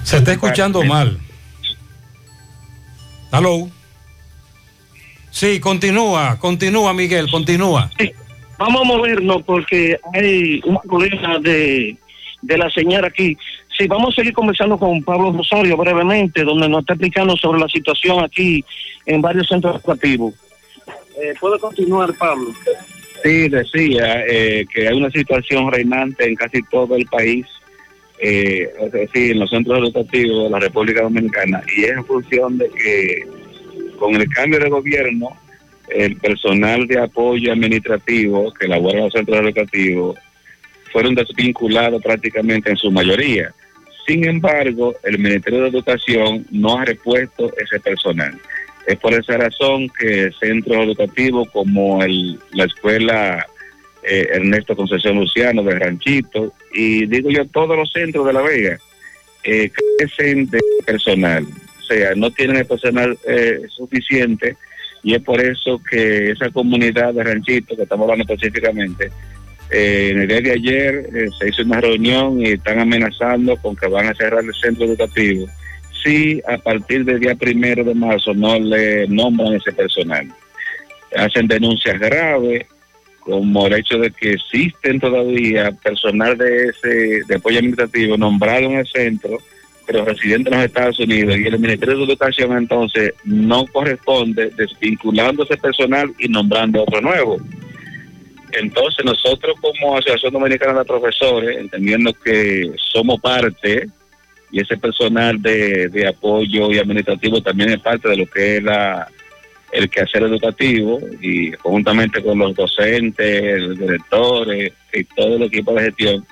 Se 0.04 0.18
está 0.18 0.34
escuchando 0.34 0.84
mal. 0.84 1.18
Hello. 3.34 3.68
Sí, 5.38 5.60
continúa, 5.60 6.40
continúa 6.40 6.96
Miguel, 6.96 7.30
continúa. 7.30 7.92
Vamos 8.58 8.82
a 8.82 8.86
movernos 8.86 9.44
porque 9.44 9.96
hay 10.12 10.60
un 10.66 10.80
problema 10.82 11.38
de, 11.38 11.96
de 12.42 12.58
la 12.58 12.68
señal 12.72 13.06
aquí. 13.06 13.38
Sí, 13.78 13.86
vamos 13.86 14.14
a 14.14 14.16
seguir 14.16 14.34
conversando 14.34 14.80
con 14.80 15.04
Pablo 15.04 15.32
Rosario 15.32 15.78
brevemente, 15.78 16.44
donde 16.44 16.68
nos 16.68 16.80
está 16.80 16.94
explicando 16.94 17.38
sobre 17.38 17.60
la 17.60 17.68
situación 17.68 18.24
aquí 18.24 18.66
en 19.06 19.22
varios 19.22 19.48
centros 19.48 19.76
educativos. 19.76 20.34
Eh, 21.22 21.36
¿Puede 21.40 21.60
continuar, 21.60 22.12
Pablo? 22.18 22.48
Sí, 23.24 23.48
decía 23.48 24.24
eh, 24.28 24.66
que 24.74 24.88
hay 24.88 24.98
una 24.98 25.12
situación 25.12 25.72
reinante 25.72 26.26
en 26.26 26.34
casi 26.34 26.64
todo 26.64 26.96
el 26.96 27.06
país, 27.06 27.46
eh, 28.20 28.68
es 28.82 28.92
decir, 28.92 29.34
en 29.34 29.40
los 29.42 29.52
centros 29.52 29.78
educativos 29.78 30.46
de 30.46 30.50
la 30.50 30.60
República 30.60 31.04
Dominicana, 31.04 31.62
y 31.78 31.84
es 31.84 31.92
en 31.92 32.06
función 32.06 32.58
de 32.58 32.72
que 32.72 33.37
con 33.98 34.16
el 34.16 34.28
cambio 34.30 34.60
de 34.60 34.70
gobierno, 34.70 35.30
el 35.90 36.16
personal 36.18 36.88
de 36.88 37.00
apoyo 37.00 37.52
administrativo 37.52 38.54
que 38.54 38.66
elabora 38.66 39.00
los 39.00 39.14
centros 39.14 39.40
educativos 39.40 40.18
fueron 40.92 41.16
desvinculados 41.16 42.02
prácticamente 42.02 42.72
en 42.72 42.78
su 42.78 42.92
mayoría. 42.92 43.54
Sin 44.06 44.26
embargo, 44.26 44.96
el 45.04 45.20
Ministerio 45.20 45.64
de 45.64 45.70
Educación 45.70 46.46
no 46.52 46.78
ha 46.78 46.86
repuesto 46.86 47.52
ese 47.58 47.80
personal. 47.80 48.40
Es 48.86 48.98
por 48.98 49.14
esa 49.14 49.36
razón 49.38 49.90
que 49.90 50.32
centros 50.40 50.78
educativos 50.86 51.50
como 51.52 52.02
el, 52.02 52.40
la 52.54 52.64
escuela 52.64 53.46
eh, 54.04 54.28
Ernesto 54.32 54.76
Concepción 54.76 55.20
Luciano 55.20 55.62
de 55.64 55.78
Ranchito 55.78 56.54
y 56.74 57.06
digo 57.08 57.30
yo 57.30 57.46
todos 57.48 57.76
los 57.76 57.92
centros 57.92 58.26
de 58.26 58.34
La 58.34 58.42
Vega 58.42 58.80
eh, 59.44 59.70
crecen 59.98 60.50
de 60.50 60.60
personal. 60.86 61.46
Sea, 61.88 62.16
no 62.16 62.32
tienen 62.32 62.58
el 62.58 62.66
personal 62.66 63.18
eh, 63.28 63.62
suficiente 63.70 64.58
y 65.04 65.14
es 65.14 65.22
por 65.22 65.40
eso 65.40 65.82
que 65.90 66.32
esa 66.32 66.50
comunidad 66.50 67.14
de 67.14 67.24
Ranchito, 67.24 67.76
que 67.76 67.84
estamos 67.84 68.10
hablando 68.10 68.34
específicamente, 68.34 69.10
eh, 69.70 70.10
en 70.12 70.22
el 70.22 70.28
día 70.28 70.42
de 70.42 70.52
ayer 70.52 71.10
eh, 71.14 71.30
se 71.38 71.50
hizo 71.50 71.62
una 71.64 71.82
reunión 71.82 72.42
y 72.42 72.52
están 72.52 72.80
amenazando 72.80 73.58
con 73.58 73.76
que 73.76 73.88
van 73.88 74.08
a 74.08 74.16
cerrar 74.16 74.44
el 74.44 74.54
centro 74.54 74.86
educativo 74.86 75.48
si 76.04 76.42
a 76.48 76.58
partir 76.58 77.04
del 77.04 77.20
día 77.20 77.36
primero 77.36 77.84
de 77.84 77.94
marzo 77.94 78.34
no 78.34 78.58
le 78.60 79.08
nombran 79.08 79.54
ese 79.54 79.72
personal. 79.72 80.28
Hacen 81.16 81.48
denuncias 81.48 82.00
graves 82.00 82.66
como 83.20 83.68
el 83.68 83.74
hecho 83.74 83.98
de 83.98 84.12
que 84.12 84.32
existen 84.32 85.00
todavía 85.00 85.72
personal 85.72 86.38
de 86.38 86.68
ese 86.68 87.24
de 87.28 87.36
apoyo 87.36 87.60
administrativo 87.60 88.18
nombrado 88.18 88.66
en 88.66 88.78
el 88.78 88.88
centro, 88.88 89.38
pero 89.88 90.04
residente 90.04 90.50
en 90.50 90.58
los 90.58 90.66
Estados 90.66 91.00
Unidos 91.00 91.38
y 91.38 91.48
el 91.48 91.58
Ministerio 91.58 91.98
de 91.98 92.04
Educación 92.04 92.58
entonces 92.58 93.14
no 93.24 93.66
corresponde 93.68 94.52
desvinculando 94.58 95.44
ese 95.44 95.56
personal 95.58 96.14
y 96.20 96.28
nombrando 96.28 96.84
otro 96.84 97.00
nuevo. 97.02 97.38
Entonces 98.52 99.06
nosotros 99.06 99.56
como 99.62 99.98
Asociación 99.98 100.34
Dominicana 100.34 100.80
de 100.80 100.86
Profesores, 100.86 101.58
entendiendo 101.58 102.14
que 102.14 102.70
somos 102.76 103.20
parte 103.22 103.88
y 104.52 104.62
ese 104.62 104.78
personal 104.78 105.42
de, 105.42 105.88
de 105.88 106.08
apoyo 106.08 106.72
y 106.72 106.80
administrativo 106.80 107.42
también 107.42 107.70
es 107.70 107.80
parte 107.80 108.10
de 108.10 108.18
lo 108.18 108.26
que 108.26 108.58
es 108.58 108.64
la, 108.64 109.08
el 109.72 109.90
quehacer 109.90 110.24
educativo 110.24 111.00
y 111.22 111.52
conjuntamente 111.54 112.22
con 112.22 112.40
los 112.40 112.56
docentes, 112.56 113.62
los 113.62 113.78
directores 113.78 114.74
y 114.94 115.04
todo 115.04 115.36
el 115.36 115.44
equipo 115.44 115.74
de 115.74 115.84
gestión, 115.84 116.26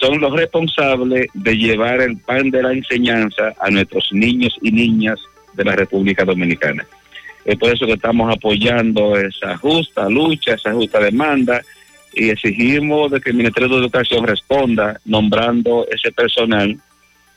son 0.00 0.20
los 0.20 0.32
responsables 0.32 1.28
de 1.32 1.56
llevar 1.56 2.00
el 2.00 2.16
pan 2.18 2.50
de 2.50 2.62
la 2.62 2.72
enseñanza 2.72 3.54
a 3.60 3.70
nuestros 3.70 4.08
niños 4.12 4.56
y 4.62 4.70
niñas 4.70 5.18
de 5.54 5.64
la 5.64 5.76
República 5.76 6.24
Dominicana. 6.24 6.86
Es 7.44 7.56
por 7.56 7.70
eso 7.70 7.86
que 7.86 7.92
estamos 7.92 8.34
apoyando 8.34 9.16
esa 9.16 9.56
justa 9.58 10.08
lucha, 10.08 10.54
esa 10.54 10.72
justa 10.72 10.98
demanda 10.98 11.60
y 12.14 12.30
exigimos 12.30 13.10
de 13.10 13.20
que 13.20 13.30
el 13.30 13.36
Ministerio 13.36 13.68
de 13.68 13.82
Educación 13.82 14.26
responda 14.26 15.00
nombrando 15.04 15.86
ese 15.90 16.12
personal 16.12 16.78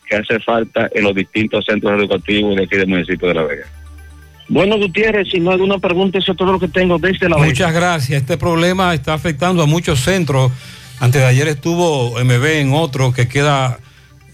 que 0.08 0.16
hace 0.16 0.40
falta 0.40 0.90
en 0.94 1.04
los 1.04 1.14
distintos 1.14 1.66
centros 1.66 2.00
educativos 2.00 2.56
de 2.56 2.64
aquí 2.64 2.78
del 2.78 2.88
municipio 2.88 3.28
de 3.28 3.34
La 3.34 3.44
Vega. 3.44 3.66
Bueno, 4.50 4.78
Gutiérrez, 4.78 5.28
si 5.30 5.40
no 5.40 5.50
hay 5.50 5.56
alguna 5.56 5.78
pregunta, 5.78 6.20
eso 6.20 6.32
es 6.32 6.38
todo 6.38 6.54
lo 6.54 6.60
que 6.60 6.70
tengo 6.70 6.98
desde 6.98 7.28
la 7.28 7.38
Muchas 7.38 7.74
gracias. 7.74 8.22
Este 8.22 8.38
problema 8.38 8.94
está 8.94 9.14
afectando 9.14 9.62
a 9.62 9.66
muchos 9.66 10.00
centros. 10.00 10.52
Antes 11.00 11.22
de 11.22 11.28
ayer 11.28 11.48
estuvo 11.48 12.20
MB 12.24 12.46
en 12.46 12.74
otro 12.74 13.14
que 13.14 13.28
queda 13.28 13.80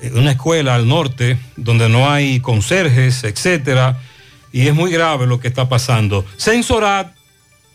en 0.01 0.17
una 0.17 0.31
escuela 0.31 0.75
al 0.75 0.87
norte 0.87 1.37
donde 1.57 1.89
no 1.89 2.09
hay 2.09 2.39
conserjes, 2.39 3.23
etcétera, 3.23 3.99
y 4.51 4.67
es 4.67 4.73
muy 4.73 4.91
grave 4.91 5.27
lo 5.27 5.39
que 5.39 5.49
está 5.49 5.67
pasando. 5.67 6.25
Sensorat, 6.37 7.13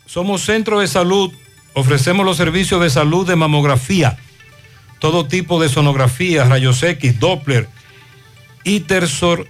somos 0.06 0.42
centro 0.42 0.80
de 0.80 0.88
salud, 0.88 1.32
ofrecemos 1.74 2.24
los 2.24 2.36
servicios 2.36 2.80
de 2.80 2.88
salud 2.88 3.26
de 3.26 3.36
mamografía, 3.36 4.16
todo 5.00 5.26
tipo 5.26 5.60
de 5.60 5.68
sonografía, 5.68 6.44
rayos 6.44 6.82
X, 6.82 7.20
Doppler, 7.20 7.68
Itersor, 8.64 9.46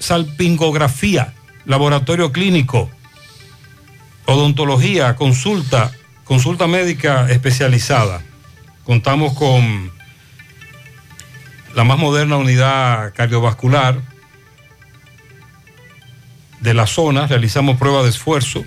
salpingografía, 0.00 1.34
laboratorio 1.66 2.32
clínico, 2.32 2.90
odontología, 4.26 5.14
consulta, 5.14 5.92
consulta 6.24 6.66
médica 6.66 7.30
especializada. 7.30 8.22
Contamos 8.90 9.34
con 9.34 9.92
la 11.76 11.84
más 11.84 11.96
moderna 11.96 12.38
unidad 12.38 13.14
cardiovascular 13.14 14.00
de 16.58 16.74
la 16.74 16.88
zona, 16.88 17.28
realizamos 17.28 17.78
pruebas 17.78 18.02
de 18.02 18.10
esfuerzo, 18.10 18.64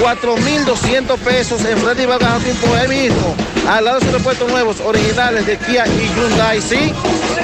4.200 0.00 1.18
pesos 1.18 1.64
en 1.64 1.78
Freddy 1.78 2.06
Vargas 2.06 2.32
Auto 2.32 2.48
Import, 2.48 2.74
ahí 2.74 2.88
mismo, 2.88 3.34
al 3.68 3.84
lado 3.84 3.98
de 3.98 4.04
sus 4.06 4.14
repuestos 4.14 4.50
nuevos, 4.50 4.80
originales 4.80 5.46
de 5.46 5.56
Kia 5.56 5.86
y 5.86 6.08
Hyundai, 6.14 6.60
sí, 6.60 6.92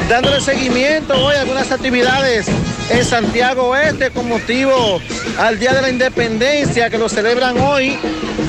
dándole 0.09 0.41
seguimiento 0.41 1.15
hoy 1.15 1.37
a 1.37 1.43
algunas 1.43 1.71
actividades 1.71 2.47
en 2.91 3.05
Santiago 3.05 3.69
Oeste 3.69 4.11
con 4.11 4.29
motivo 4.29 5.01
al 5.39 5.59
Día 5.59 5.73
de 5.75 5.83
la 5.83 5.91
Independencia 5.91 6.91
que 6.91 6.99
lo 6.99 7.09
celebran 7.09 7.59
hoy, 7.61 7.99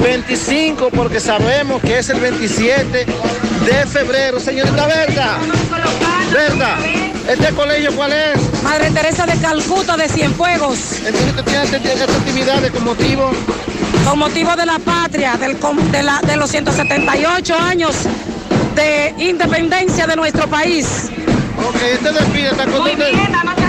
25, 0.01 0.89
porque 0.91 1.19
sabemos 1.19 1.81
que 1.81 1.99
es 1.99 2.09
el 2.09 2.19
27 2.19 3.05
de 3.05 3.85
febrero. 3.85 4.39
Señorita 4.39 4.87
Verga, 4.87 5.37
Verga, 6.31 6.77
¿este 7.27 7.53
colegio 7.53 7.91
cuál 7.95 8.13
es? 8.13 8.63
Madre 8.63 8.91
Teresa 8.91 9.25
de 9.25 9.37
Calcuta 9.39 9.97
de 9.97 10.07
Cienfuegos. 10.07 10.99
Entonces 11.05 11.45
tiene 11.45 11.93
estas 11.93 12.15
actividades 12.15 12.71
con 12.71 12.83
motivo 12.83 13.31
Con 14.09 14.17
motivo 14.19 14.55
de 14.55 14.65
la 14.65 14.79
patria, 14.79 15.33
del, 15.37 15.55
de, 15.91 16.03
la- 16.03 16.19
de 16.21 16.35
los 16.35 16.49
178 16.49 17.55
años 17.55 17.95
de 18.73 19.13
independencia 19.19 20.07
de 20.07 20.15
nuestro 20.15 20.47
país. 20.47 21.09
Ok, 21.67 21.75
este 21.93 22.11
desfile 22.11 22.49
está 22.49 22.65
con 22.65 22.81
usted. 22.81 23.13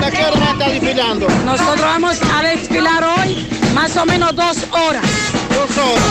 ¿A 0.02 0.10
qué 0.10 0.24
hora 0.24 0.50
estar 0.52 0.70
desfilando? 0.70 1.26
Nosotros 1.44 1.80
vamos 1.82 2.18
a 2.34 2.42
desfilar 2.42 3.04
hoy 3.04 3.46
más 3.74 3.94
o 3.98 4.06
menos 4.06 4.34
dos 4.34 4.56
horas. 4.70 5.04
Dos 5.50 5.76
horas. 5.76 6.04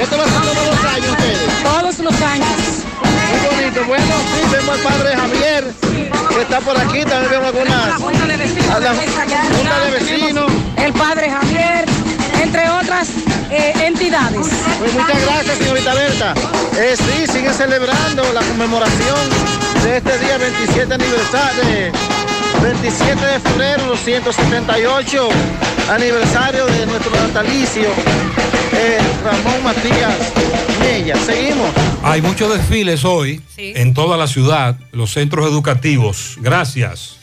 Esto 0.00 0.16
va 0.16 0.24
a 0.24 0.26
ser 0.26 0.40
todos 0.40 0.66
los 0.66 0.84
años 0.94 1.10
ustedes. 1.10 1.62
Todos 1.62 1.98
los 1.98 2.22
años. 2.22 2.48
Muy 3.30 3.56
bonito. 3.56 3.84
Bueno, 3.86 4.04
sí, 4.06 4.48
vemos 4.52 4.78
al 4.78 4.80
padre 4.84 5.16
Javier, 5.16 5.64
que 6.30 6.40
está 6.42 6.60
por 6.60 6.78
aquí. 6.78 7.02
También 7.04 7.30
vemos 7.30 7.46
algunas. 7.48 7.72
a 7.72 7.90
la 7.90 7.98
Junta 7.98 8.26
de 8.26 9.90
Vecinos. 9.90 10.52
El 10.78 10.92
padre 10.94 11.30
Javier, 11.30 11.84
entre 12.46 12.70
otras 12.70 13.08
eh, 13.50 13.72
entidades. 13.82 14.46
Pues 14.78 14.92
muchas 14.92 15.20
gracias, 15.20 15.58
señorita 15.58 15.94
Berta. 15.94 16.34
Eh, 16.78 16.94
sí, 16.96 17.26
sigue 17.32 17.52
celebrando 17.52 18.22
la 18.32 18.40
conmemoración 18.40 19.18
de 19.82 19.96
este 19.96 20.18
día 20.18 20.38
27 20.38 20.94
aniversario, 20.94 21.64
de 21.64 21.92
27 22.62 23.26
de 23.26 23.40
febrero, 23.40 23.86
los 23.88 24.00
178 24.00 25.28
aniversario 25.90 26.66
de 26.66 26.86
nuestro 26.86 27.10
natalicio, 27.10 27.88
eh, 28.72 28.98
Ramón 29.24 29.64
Matías 29.64 30.14
Mella. 30.80 31.16
Seguimos. 31.16 31.70
Hay 32.04 32.22
muchos 32.22 32.56
desfiles 32.56 33.04
hoy 33.04 33.42
en 33.56 33.92
toda 33.92 34.16
la 34.16 34.28
ciudad, 34.28 34.76
los 34.92 35.12
centros 35.12 35.46
educativos. 35.50 36.36
Gracias. 36.40 37.15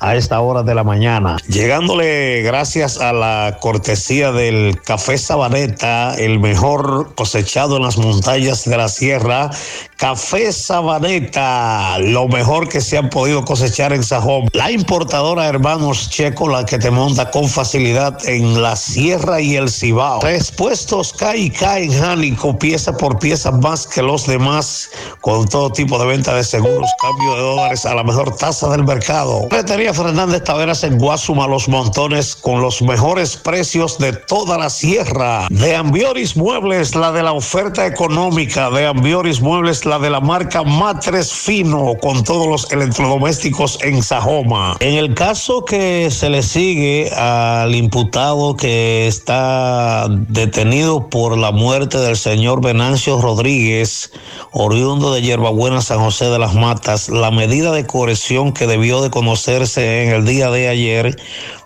a 0.00 0.16
esta 0.16 0.40
hora 0.40 0.62
de 0.62 0.74
la 0.74 0.84
mañana. 0.84 1.36
Llegándole 1.48 2.42
gracias 2.42 3.00
a 3.00 3.12
la 3.12 3.58
cortesía 3.60 4.32
del 4.32 4.80
café 4.82 5.18
Sabaneta, 5.18 6.14
el 6.16 6.38
mejor 6.38 7.14
cosechado 7.14 7.76
en 7.76 7.82
las 7.82 7.98
montañas 7.98 8.64
de 8.64 8.76
la 8.76 8.88
sierra. 8.88 9.50
Café 9.96 10.52
Sabaneta, 10.52 11.98
lo 11.98 12.28
mejor 12.28 12.68
que 12.68 12.80
se 12.80 12.96
han 12.96 13.10
podido 13.10 13.44
cosechar 13.44 13.92
en 13.92 14.04
Sajón. 14.04 14.48
La 14.52 14.70
importadora 14.70 15.48
Hermanos 15.48 16.08
Checo, 16.10 16.48
la 16.48 16.64
que 16.64 16.78
te 16.78 16.90
monta 16.90 17.30
con 17.30 17.48
facilidad 17.48 18.16
en 18.28 18.62
la 18.62 18.76
sierra 18.76 19.40
y 19.40 19.56
el 19.56 19.68
Cibao. 19.68 20.20
Respuestos 20.20 21.12
K 21.12 21.36
y 21.36 21.50
K 21.50 21.80
en 21.80 21.92
Jánico, 21.92 22.56
pieza 22.56 22.96
por 22.96 23.18
pieza 23.18 23.50
más 23.50 23.88
que 23.88 24.02
los 24.02 24.26
demás, 24.26 24.90
con 25.20 25.48
todo 25.48 25.72
tipo 25.72 25.98
de 25.98 26.06
venta 26.06 26.32
de 26.34 26.44
seguros, 26.44 26.88
cambio 27.00 27.34
de 27.34 27.40
dólares 27.40 27.84
a 27.84 27.94
la 27.94 28.04
mejor 28.04 28.36
tasa 28.36 28.68
del 28.68 28.84
mercado. 28.84 29.48
Fernández 29.92 30.44
Taveras 30.44 30.84
en 30.84 30.98
Guasuma, 30.98 31.46
Los 31.46 31.68
Montones, 31.68 32.36
con 32.36 32.60
los 32.60 32.82
mejores 32.82 33.36
precios 33.36 33.98
de 33.98 34.12
toda 34.12 34.58
la 34.58 34.70
sierra. 34.70 35.46
De 35.50 35.74
Ambioris 35.74 36.36
Muebles, 36.36 36.94
la 36.94 37.12
de 37.12 37.22
la 37.22 37.32
oferta 37.32 37.86
económica. 37.86 38.70
De 38.70 38.86
Ambioris 38.86 39.40
Muebles, 39.40 39.84
la 39.84 39.98
de 39.98 40.10
la 40.10 40.20
marca 40.20 40.62
Matres 40.62 41.32
Fino, 41.32 41.94
con 42.00 42.24
todos 42.24 42.46
los 42.46 42.72
electrodomésticos 42.72 43.78
en 43.82 44.02
Sajoma. 44.02 44.76
En 44.80 44.94
el 44.94 45.14
caso 45.14 45.64
que 45.64 46.10
se 46.10 46.30
le 46.30 46.42
sigue 46.42 47.10
al 47.14 47.74
imputado 47.74 48.56
que 48.56 49.06
está 49.06 50.06
detenido 50.08 51.08
por 51.08 51.36
la 51.36 51.52
muerte 51.52 51.98
del 51.98 52.16
señor 52.16 52.62
Venancio 52.62 53.20
Rodríguez, 53.20 54.12
oriundo 54.52 55.12
de 55.12 55.22
Yerbabuena, 55.22 55.80
San 55.80 55.98
José 55.98 56.26
de 56.26 56.38
las 56.38 56.54
Matas, 56.54 57.08
la 57.08 57.30
medida 57.30 57.72
de 57.72 57.86
corrección 57.86 58.52
que 58.52 58.66
debió 58.66 59.02
de 59.02 59.10
conocerse 59.10 59.77
en 59.78 60.10
el 60.10 60.26
día 60.26 60.50
de 60.50 60.68
ayer 60.68 61.16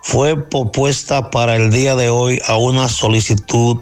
fue 0.01 0.37
propuesta 0.49 1.31
para 1.31 1.55
el 1.55 1.71
día 1.71 1.95
de 1.95 2.09
hoy 2.09 2.39
a 2.47 2.57
una 2.57 2.87
solicitud 2.89 3.77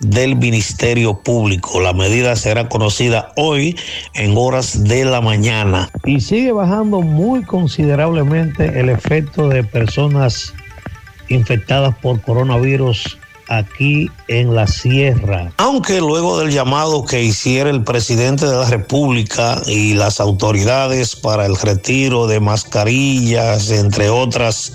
del 0.00 0.36
Ministerio 0.36 1.22
Público. 1.22 1.80
La 1.80 1.92
medida 1.92 2.34
será 2.36 2.68
conocida 2.68 3.32
hoy 3.36 3.76
en 4.14 4.34
horas 4.36 4.84
de 4.84 5.04
la 5.04 5.20
mañana. 5.20 5.90
Y 6.04 6.20
sigue 6.20 6.52
bajando 6.52 7.00
muy 7.02 7.42
considerablemente 7.42 8.80
el 8.80 8.88
efecto 8.88 9.48
de 9.48 9.64
personas 9.64 10.52
infectadas 11.28 11.94
por 11.98 12.20
coronavirus 12.20 13.18
aquí 13.48 14.10
en 14.28 14.54
la 14.54 14.66
sierra. 14.66 15.52
Aunque 15.58 16.00
luego 16.00 16.38
del 16.38 16.50
llamado 16.50 17.04
que 17.04 17.22
hiciera 17.22 17.70
el 17.70 17.84
presidente 17.84 18.46
de 18.46 18.56
la 18.56 18.68
República 18.68 19.62
y 19.66 19.94
las 19.94 20.20
autoridades 20.20 21.16
para 21.16 21.46
el 21.46 21.56
retiro 21.56 22.26
de 22.26 22.40
mascarillas, 22.40 23.70
entre 23.70 24.10
otras, 24.10 24.72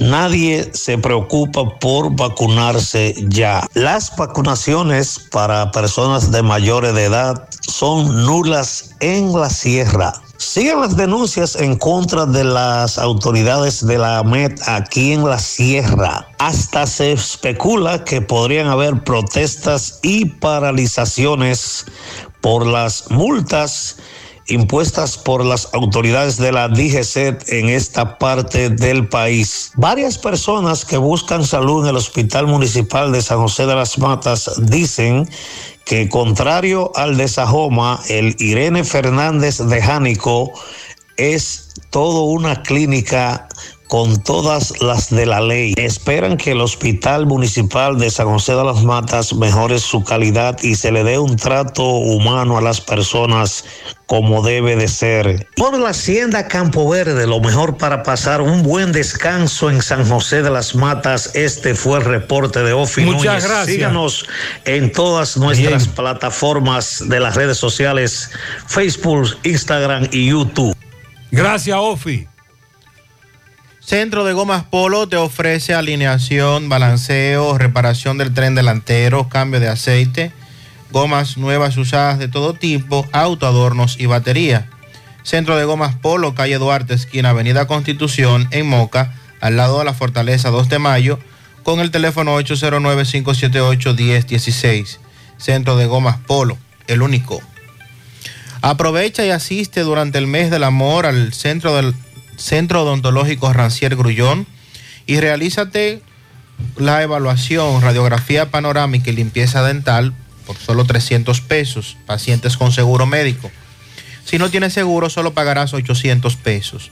Nadie 0.00 0.70
se 0.74 0.98
preocupa 0.98 1.78
por 1.78 2.14
vacunarse 2.16 3.14
ya. 3.28 3.66
Las 3.74 4.14
vacunaciones 4.16 5.20
para 5.30 5.70
personas 5.70 6.32
de 6.32 6.42
mayores 6.42 6.94
de 6.94 7.04
edad 7.04 7.48
son 7.60 8.26
nulas 8.26 8.90
en 9.00 9.32
la 9.32 9.48
sierra. 9.48 10.12
Siguen 10.36 10.80
las 10.80 10.96
denuncias 10.96 11.54
en 11.56 11.76
contra 11.76 12.26
de 12.26 12.42
las 12.42 12.98
autoridades 12.98 13.86
de 13.86 13.98
la 13.98 14.18
AMET 14.18 14.60
aquí 14.66 15.12
en 15.12 15.24
la 15.24 15.38
sierra. 15.38 16.28
Hasta 16.38 16.86
se 16.88 17.12
especula 17.12 18.02
que 18.04 18.20
podrían 18.20 18.66
haber 18.66 19.04
protestas 19.04 20.00
y 20.02 20.24
paralizaciones 20.24 21.86
por 22.40 22.66
las 22.66 23.10
multas 23.10 23.96
impuestas 24.46 25.16
por 25.16 25.44
las 25.44 25.72
autoridades 25.72 26.36
de 26.36 26.52
la 26.52 26.68
DGC 26.68 27.48
en 27.48 27.68
esta 27.68 28.18
parte 28.18 28.70
del 28.70 29.08
país. 29.08 29.72
Varias 29.76 30.18
personas 30.18 30.84
que 30.84 30.96
buscan 30.96 31.44
salud 31.44 31.84
en 31.84 31.90
el 31.90 31.96
Hospital 31.96 32.46
Municipal 32.46 33.12
de 33.12 33.22
San 33.22 33.38
José 33.38 33.66
de 33.66 33.74
las 33.74 33.98
Matas 33.98 34.50
dicen 34.58 35.28
que 35.84 36.08
contrario 36.08 36.92
al 36.94 37.16
de 37.16 37.28
Sajoma, 37.28 38.00
el 38.08 38.36
Irene 38.38 38.84
Fernández 38.84 39.58
de 39.58 39.82
Jánico 39.82 40.52
es 41.16 41.72
todo 41.90 42.24
una 42.24 42.62
clínica 42.62 43.48
con 43.88 44.22
todas 44.22 44.80
las 44.80 45.10
de 45.10 45.26
la 45.26 45.40
ley. 45.40 45.74
Esperan 45.76 46.36
que 46.36 46.52
el 46.52 46.60
Hospital 46.60 47.26
Municipal 47.26 47.98
de 47.98 48.10
San 48.10 48.28
José 48.28 48.54
de 48.54 48.64
las 48.64 48.82
Matas 48.82 49.34
mejore 49.34 49.78
su 49.78 50.02
calidad 50.02 50.56
y 50.62 50.74
se 50.74 50.90
le 50.90 51.04
dé 51.04 51.18
un 51.18 51.36
trato 51.36 51.84
humano 51.84 52.58
a 52.58 52.60
las 52.62 52.80
personas 52.80 53.64
como 54.06 54.42
debe 54.42 54.76
de 54.76 54.88
ser. 54.88 55.48
Por 55.56 55.78
la 55.78 55.90
Hacienda 55.90 56.46
Campo 56.48 56.88
Verde, 56.88 57.26
lo 57.26 57.40
mejor 57.40 57.76
para 57.76 58.02
pasar 58.02 58.40
un 58.40 58.62
buen 58.62 58.92
descanso 58.92 59.70
en 59.70 59.80
San 59.82 60.08
José 60.08 60.42
de 60.42 60.50
las 60.50 60.74
Matas. 60.74 61.34
Este 61.34 61.74
fue 61.74 61.98
el 61.98 62.04
reporte 62.04 62.62
de 62.62 62.72
Ofi 62.72 63.02
Muchas 63.02 63.24
Núñez. 63.24 63.44
gracias. 63.44 63.66
Síganos 63.66 64.26
en 64.64 64.92
todas 64.92 65.36
nuestras 65.36 65.88
plataformas 65.88 67.02
de 67.08 67.20
las 67.20 67.34
redes 67.34 67.58
sociales, 67.58 68.30
Facebook, 68.66 69.36
Instagram 69.44 70.08
y 70.12 70.28
YouTube. 70.28 70.76
Gracias, 71.30 71.76
Ofi. 71.78 72.28
Centro 73.84 74.24
de 74.24 74.32
Gomas 74.32 74.64
Polo 74.64 75.06
te 75.10 75.16
ofrece 75.16 75.74
alineación, 75.74 76.70
balanceo, 76.70 77.58
reparación 77.58 78.16
del 78.16 78.32
tren 78.32 78.54
delantero, 78.54 79.28
cambio 79.28 79.60
de 79.60 79.68
aceite, 79.68 80.32
gomas 80.90 81.36
nuevas 81.36 81.76
usadas 81.76 82.18
de 82.18 82.28
todo 82.28 82.54
tipo, 82.54 83.06
autoadornos 83.12 84.00
y 84.00 84.06
batería. 84.06 84.70
Centro 85.22 85.58
de 85.58 85.66
Gomas 85.66 85.96
Polo, 85.96 86.34
calle 86.34 86.56
Duarte, 86.56 86.94
esquina 86.94 87.28
Avenida 87.30 87.66
Constitución, 87.66 88.48
en 88.52 88.66
Moca, 88.66 89.12
al 89.42 89.58
lado 89.58 89.80
de 89.80 89.84
la 89.84 89.92
Fortaleza 89.92 90.48
2 90.48 90.70
de 90.70 90.78
Mayo, 90.78 91.18
con 91.62 91.80
el 91.80 91.90
teléfono 91.90 92.40
809-578-1016. 92.40 94.96
Centro 95.36 95.76
de 95.76 95.84
Gomas 95.84 96.16
Polo, 96.26 96.56
el 96.86 97.02
único. 97.02 97.42
Aprovecha 98.62 99.26
y 99.26 99.30
asiste 99.30 99.80
durante 99.80 100.16
el 100.16 100.26
mes 100.26 100.50
del 100.50 100.64
amor 100.64 101.04
al 101.04 101.34
Centro 101.34 101.76
del 101.76 101.94
Centro 102.36 102.82
Odontológico 102.82 103.52
Rancier 103.52 103.96
Grullón 103.96 104.46
y 105.06 105.20
realízate 105.20 106.02
la 106.76 107.02
evaluación, 107.02 107.82
radiografía 107.82 108.50
panorámica 108.50 109.10
y 109.10 109.14
limpieza 109.14 109.62
dental 109.62 110.14
por 110.46 110.56
solo 110.56 110.84
300 110.84 111.40
pesos, 111.40 111.96
pacientes 112.06 112.56
con 112.56 112.70
seguro 112.72 113.06
médico. 113.06 113.50
Si 114.24 114.38
no 114.38 114.50
tienes 114.50 114.72
seguro, 114.72 115.10
solo 115.10 115.34
pagarás 115.34 115.74
800 115.74 116.36
pesos. 116.36 116.90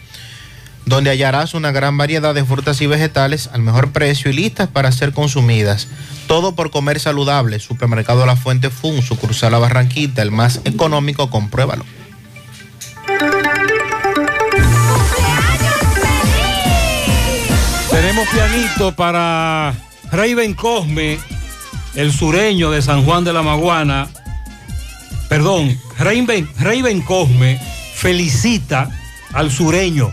donde 0.85 1.09
hallarás 1.09 1.53
una 1.53 1.71
gran 1.71 1.97
variedad 1.97 2.35
de 2.35 2.45
frutas 2.45 2.79
y 2.81 2.87
vegetales 2.87 3.49
al 3.51 3.61
mejor 3.61 3.91
precio 3.91 4.29
y 4.29 4.33
listas 4.33 4.67
para 4.67 4.91
ser 4.91 5.13
consumidas. 5.13 5.87
Todo 6.27 6.55
por 6.55 6.71
comer 6.71 6.99
saludable. 6.99 7.59
Supermercado 7.59 8.25
La 8.25 8.35
Fuente 8.35 8.69
Fun, 8.69 9.01
sucursal 9.01 9.51
La 9.51 9.59
Barranquita, 9.59 10.21
el 10.21 10.31
más 10.31 10.61
económico, 10.65 11.29
compruébalo. 11.29 11.85
Tenemos 17.89 18.27
pianito 18.29 18.95
para 18.95 19.73
Raven 20.11 20.53
Cosme, 20.53 21.17
el 21.95 22.11
sureño 22.11 22.71
de 22.71 22.81
San 22.81 23.03
Juan 23.05 23.23
de 23.23 23.33
la 23.33 23.41
Maguana. 23.41 24.07
Perdón, 25.29 25.79
Raven, 25.97 26.47
Raven 26.59 27.01
Cosme 27.01 27.59
felicita 27.95 28.89
al 29.33 29.49
sureño. 29.49 30.11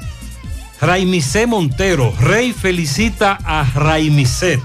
Raimicé 0.82 1.46
Montero. 1.46 2.12
Rey 2.18 2.52
felicita 2.52 3.38
a 3.44 3.62
Raimicé. 3.72 4.60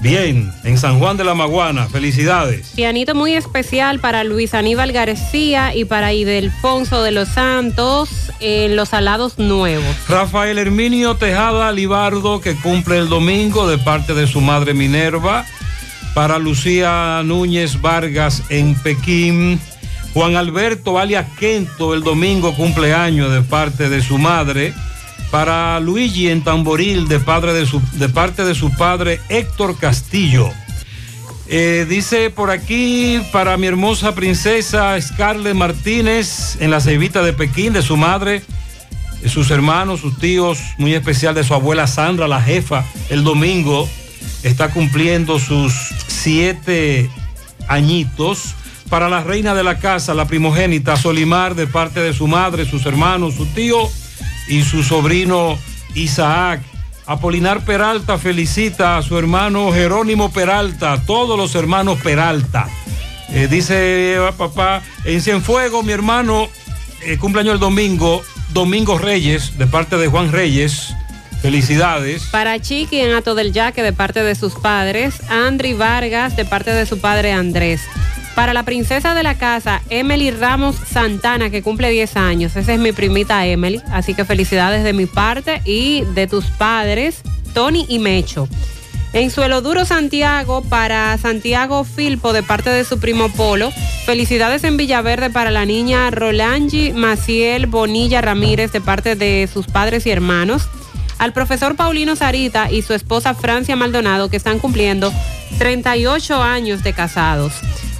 Bien, 0.00 0.50
en 0.64 0.78
San 0.78 0.98
Juan 0.98 1.18
de 1.18 1.24
la 1.24 1.34
Maguana. 1.34 1.88
Felicidades. 1.88 2.72
Pianito 2.74 3.14
muy 3.14 3.34
especial 3.34 4.00
para 4.00 4.24
Luis 4.24 4.54
Aníbal 4.54 4.92
García 4.92 5.74
y 5.74 5.84
para 5.84 6.14
Idelfonso 6.14 7.02
de 7.02 7.10
los 7.10 7.28
Santos 7.28 8.32
en 8.40 8.76
los 8.76 8.94
Alados 8.94 9.38
Nuevos. 9.38 9.94
Rafael 10.08 10.56
Herminio 10.56 11.16
Tejada 11.16 11.70
Libardo, 11.70 12.40
que 12.40 12.56
cumple 12.56 12.96
el 12.96 13.10
domingo 13.10 13.68
de 13.68 13.76
parte 13.76 14.14
de 14.14 14.26
su 14.26 14.40
madre 14.40 14.72
Minerva. 14.72 15.44
Para 16.14 16.38
Lucía 16.38 17.20
Núñez 17.26 17.78
Vargas 17.82 18.42
en 18.48 18.74
Pekín. 18.74 19.60
Juan 20.14 20.36
Alberto 20.36 20.98
alias 20.98 21.26
Quento, 21.38 21.92
el 21.92 22.02
domingo 22.02 22.54
cumpleaños 22.54 23.30
de 23.30 23.42
parte 23.42 23.90
de 23.90 24.00
su 24.00 24.16
madre. 24.16 24.72
Para 25.32 25.80
Luigi 25.80 26.28
en 26.28 26.44
Tamboril, 26.44 27.08
de, 27.08 27.18
padre 27.18 27.54
de, 27.54 27.64
su, 27.66 27.82
de 27.94 28.10
parte 28.10 28.44
de 28.44 28.54
su 28.54 28.70
padre 28.76 29.18
Héctor 29.30 29.78
Castillo. 29.78 30.50
Eh, 31.48 31.86
dice 31.88 32.30
por 32.30 32.50
aquí 32.50 33.18
para 33.32 33.56
mi 33.56 33.66
hermosa 33.66 34.14
princesa 34.14 35.00
Scarlett 35.00 35.54
Martínez 35.54 36.56
en 36.60 36.70
la 36.70 36.80
cebita 36.80 37.22
de 37.22 37.32
Pekín, 37.32 37.72
de 37.72 37.80
su 37.80 37.96
madre, 37.96 38.42
sus 39.26 39.50
hermanos, 39.50 40.00
sus 40.00 40.18
tíos, 40.18 40.58
muy 40.76 40.94
especial 40.94 41.34
de 41.34 41.44
su 41.44 41.54
abuela 41.54 41.86
Sandra, 41.86 42.28
la 42.28 42.42
jefa, 42.42 42.84
el 43.08 43.24
domingo 43.24 43.88
está 44.42 44.70
cumpliendo 44.70 45.38
sus 45.38 45.72
siete 46.08 47.10
añitos. 47.68 48.54
Para 48.90 49.08
la 49.08 49.24
reina 49.24 49.54
de 49.54 49.64
la 49.64 49.78
casa, 49.78 50.12
la 50.12 50.26
primogénita 50.26 50.96
Solimar, 50.96 51.54
de 51.54 51.66
parte 51.66 52.00
de 52.00 52.12
su 52.12 52.26
madre, 52.26 52.66
sus 52.66 52.84
hermanos, 52.84 53.34
su 53.34 53.46
tío 53.46 53.88
y 54.48 54.62
su 54.62 54.82
sobrino 54.82 55.58
Isaac. 55.94 56.62
Apolinar 57.06 57.64
Peralta 57.64 58.16
felicita 58.16 58.96
a 58.96 59.02
su 59.02 59.18
hermano 59.18 59.72
Jerónimo 59.72 60.30
Peralta, 60.32 61.02
todos 61.04 61.36
los 61.36 61.54
hermanos 61.54 61.98
Peralta. 62.00 62.68
Eh, 63.30 63.48
dice 63.50 64.16
"Ah, 64.20 64.32
papá, 64.36 64.82
en 65.04 65.20
Cienfuego, 65.20 65.82
mi 65.82 65.92
hermano, 65.92 66.48
eh, 67.04 67.16
cumpleaños 67.18 67.54
el 67.54 67.60
domingo, 67.60 68.22
Domingo 68.52 68.98
Reyes, 68.98 69.58
de 69.58 69.66
parte 69.66 69.96
de 69.96 70.08
Juan 70.08 70.30
Reyes. 70.30 70.94
Felicidades. 71.40 72.22
Para 72.30 72.60
Chiqui 72.60 73.00
en 73.00 73.14
Ato 73.14 73.34
del 73.34 73.52
Yaque 73.52 73.82
de 73.82 73.92
parte 73.92 74.22
de 74.22 74.36
sus 74.36 74.54
padres. 74.54 75.14
Andri 75.28 75.72
Vargas 75.72 76.36
de 76.36 76.44
parte 76.44 76.70
de 76.70 76.86
su 76.86 77.00
padre 77.00 77.32
Andrés. 77.32 77.80
Para 78.34 78.54
la 78.54 78.62
princesa 78.62 79.14
de 79.14 79.22
la 79.22 79.36
casa, 79.36 79.82
Emily 79.90 80.30
Ramos 80.30 80.76
Santana, 80.76 81.50
que 81.50 81.62
cumple 81.62 81.90
10 81.90 82.16
años. 82.16 82.56
Esa 82.56 82.72
es 82.72 82.80
mi 82.80 82.92
primita 82.92 83.46
Emily. 83.46 83.82
Así 83.90 84.14
que 84.14 84.24
felicidades 84.24 84.84
de 84.84 84.94
mi 84.94 85.06
parte 85.06 85.60
y 85.66 86.02
de 86.14 86.26
tus 86.26 86.46
padres, 86.46 87.20
Tony 87.52 87.84
y 87.88 87.98
Mecho. 87.98 88.48
En 89.12 89.30
Suelo 89.30 89.60
Duro 89.60 89.84
Santiago, 89.84 90.62
para 90.62 91.18
Santiago 91.18 91.84
Filpo, 91.84 92.32
de 92.32 92.42
parte 92.42 92.70
de 92.70 92.84
su 92.84 92.98
primo 92.98 93.28
Polo. 93.28 93.70
Felicidades 94.06 94.64
en 94.64 94.78
Villaverde 94.78 95.28
para 95.28 95.50
la 95.50 95.66
niña 95.66 96.10
Rolangi 96.10 96.92
Maciel 96.94 97.66
Bonilla 97.66 98.22
Ramírez, 98.22 98.72
de 98.72 98.80
parte 98.80 99.14
de 99.14 99.46
sus 99.52 99.66
padres 99.66 100.06
y 100.06 100.10
hermanos. 100.10 100.62
Al 101.18 101.34
profesor 101.34 101.76
Paulino 101.76 102.16
Sarita 102.16 102.70
y 102.70 102.80
su 102.80 102.94
esposa 102.94 103.34
Francia 103.34 103.76
Maldonado, 103.76 104.30
que 104.30 104.38
están 104.38 104.58
cumpliendo 104.58 105.12
38 105.58 106.42
años 106.42 106.82
de 106.82 106.94
casados. 106.94 107.52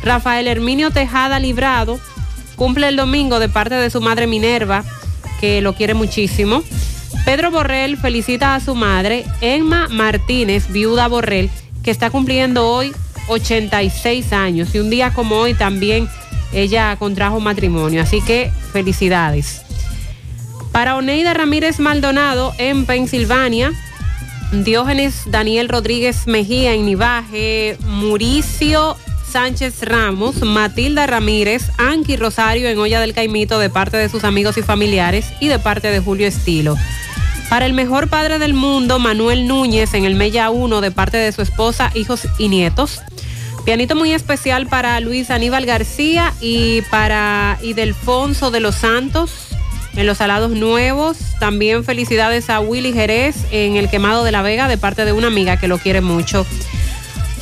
Rafael 0.02 0.48
Herminio 0.48 0.90
Tejada 0.90 1.38
Librado 1.38 2.00
cumple 2.56 2.88
el 2.88 2.96
domingo 2.96 3.38
de 3.38 3.48
parte 3.48 3.74
de 3.74 3.90
su 3.90 4.00
madre 4.00 4.26
Minerva, 4.26 4.84
que 5.40 5.60
lo 5.60 5.74
quiere 5.74 5.94
muchísimo. 5.94 6.62
Pedro 7.24 7.50
Borrell 7.50 7.96
felicita 7.96 8.54
a 8.54 8.60
su 8.60 8.74
madre, 8.74 9.24
Emma 9.40 9.88
Martínez, 9.88 10.68
viuda 10.68 11.08
Borrell, 11.08 11.50
que 11.82 11.90
está 11.90 12.10
cumpliendo 12.10 12.68
hoy 12.68 12.92
86 13.28 14.32
años. 14.32 14.74
Y 14.74 14.80
un 14.80 14.90
día 14.90 15.14
como 15.14 15.36
hoy 15.36 15.54
también 15.54 16.08
ella 16.52 16.96
contrajo 16.96 17.40
matrimonio. 17.40 18.02
Así 18.02 18.20
que 18.20 18.50
felicidades. 18.72 19.62
Para 20.72 20.96
Oneida 20.96 21.34
Ramírez 21.34 21.78
Maldonado 21.78 22.54
en 22.58 22.86
Pensilvania, 22.86 23.72
Diógenes 24.52 25.22
Daniel 25.26 25.68
Rodríguez 25.68 26.26
Mejía 26.26 26.74
en 26.74 26.86
Nivaje, 26.86 27.76
Muricio 27.86 28.96
Sánchez 29.32 29.80
Ramos, 29.80 30.42
Matilda 30.42 31.06
Ramírez, 31.06 31.70
Anki 31.78 32.16
Rosario 32.16 32.68
en 32.68 32.78
Olla 32.78 33.00
del 33.00 33.14
Caimito 33.14 33.58
de 33.58 33.70
parte 33.70 33.96
de 33.96 34.10
sus 34.10 34.24
amigos 34.24 34.58
y 34.58 34.62
familiares 34.62 35.32
y 35.40 35.48
de 35.48 35.58
parte 35.58 35.88
de 35.88 36.00
Julio 36.00 36.26
Estilo. 36.26 36.76
Para 37.48 37.64
el 37.64 37.72
mejor 37.72 38.08
padre 38.08 38.38
del 38.38 38.52
mundo, 38.52 38.98
Manuel 38.98 39.48
Núñez 39.48 39.94
en 39.94 40.04
el 40.04 40.16
Mella 40.16 40.50
1 40.50 40.82
de 40.82 40.90
parte 40.90 41.16
de 41.16 41.32
su 41.32 41.40
esposa, 41.40 41.90
hijos 41.94 42.28
y 42.36 42.48
nietos. 42.48 43.00
Pianito 43.64 43.96
muy 43.96 44.12
especial 44.12 44.66
para 44.66 45.00
Luis 45.00 45.30
Aníbal 45.30 45.64
García 45.64 46.34
y 46.42 46.82
para 46.90 47.58
Idelfonso 47.62 48.50
de 48.50 48.60
los 48.60 48.74
Santos 48.74 49.48
en 49.96 50.06
los 50.06 50.18
Salados 50.18 50.50
Nuevos. 50.50 51.16
También 51.40 51.84
felicidades 51.84 52.50
a 52.50 52.60
Willy 52.60 52.92
Jerez 52.92 53.46
en 53.50 53.76
el 53.76 53.88
Quemado 53.88 54.24
de 54.24 54.32
la 54.32 54.42
Vega 54.42 54.68
de 54.68 54.76
parte 54.76 55.06
de 55.06 55.14
una 55.14 55.28
amiga 55.28 55.58
que 55.58 55.68
lo 55.68 55.78
quiere 55.78 56.02
mucho. 56.02 56.44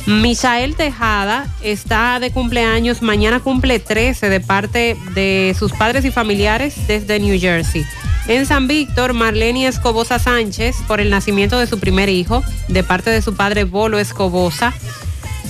Misael 0.05 0.75
Tejada 0.75 1.47
está 1.61 2.19
de 2.19 2.31
cumpleaños, 2.31 3.01
mañana 3.01 3.39
cumple 3.39 3.79
13 3.79 4.29
de 4.29 4.39
parte 4.39 4.97
de 5.13 5.55
sus 5.57 5.71
padres 5.73 6.05
y 6.05 6.11
familiares 6.11 6.75
desde 6.87 7.19
New 7.19 7.39
Jersey. 7.39 7.85
En 8.27 8.45
San 8.45 8.67
Víctor, 8.67 9.13
Marlene 9.13 9.67
Escobosa 9.67 10.19
Sánchez 10.19 10.77
por 10.87 11.01
el 11.01 11.09
nacimiento 11.09 11.59
de 11.59 11.67
su 11.67 11.79
primer 11.79 12.09
hijo, 12.09 12.43
de 12.67 12.83
parte 12.83 13.09
de 13.09 13.21
su 13.21 13.35
padre 13.35 13.63
Bolo 13.63 13.99
Escobosa. 13.99 14.73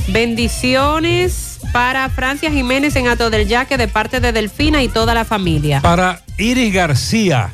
Bendiciones 0.07 1.59
para 1.73 2.09
Francia 2.09 2.51
Jiménez 2.51 2.95
en 2.95 3.07
Ato 3.07 3.29
del 3.29 3.47
Yaque 3.47 3.77
de 3.77 3.87
parte 3.87 4.19
de 4.19 4.31
Delfina 4.31 4.83
y 4.83 4.89
toda 4.89 5.13
la 5.13 5.25
familia. 5.25 5.81
Para 5.81 6.21
Iris 6.37 6.73
García. 6.73 7.51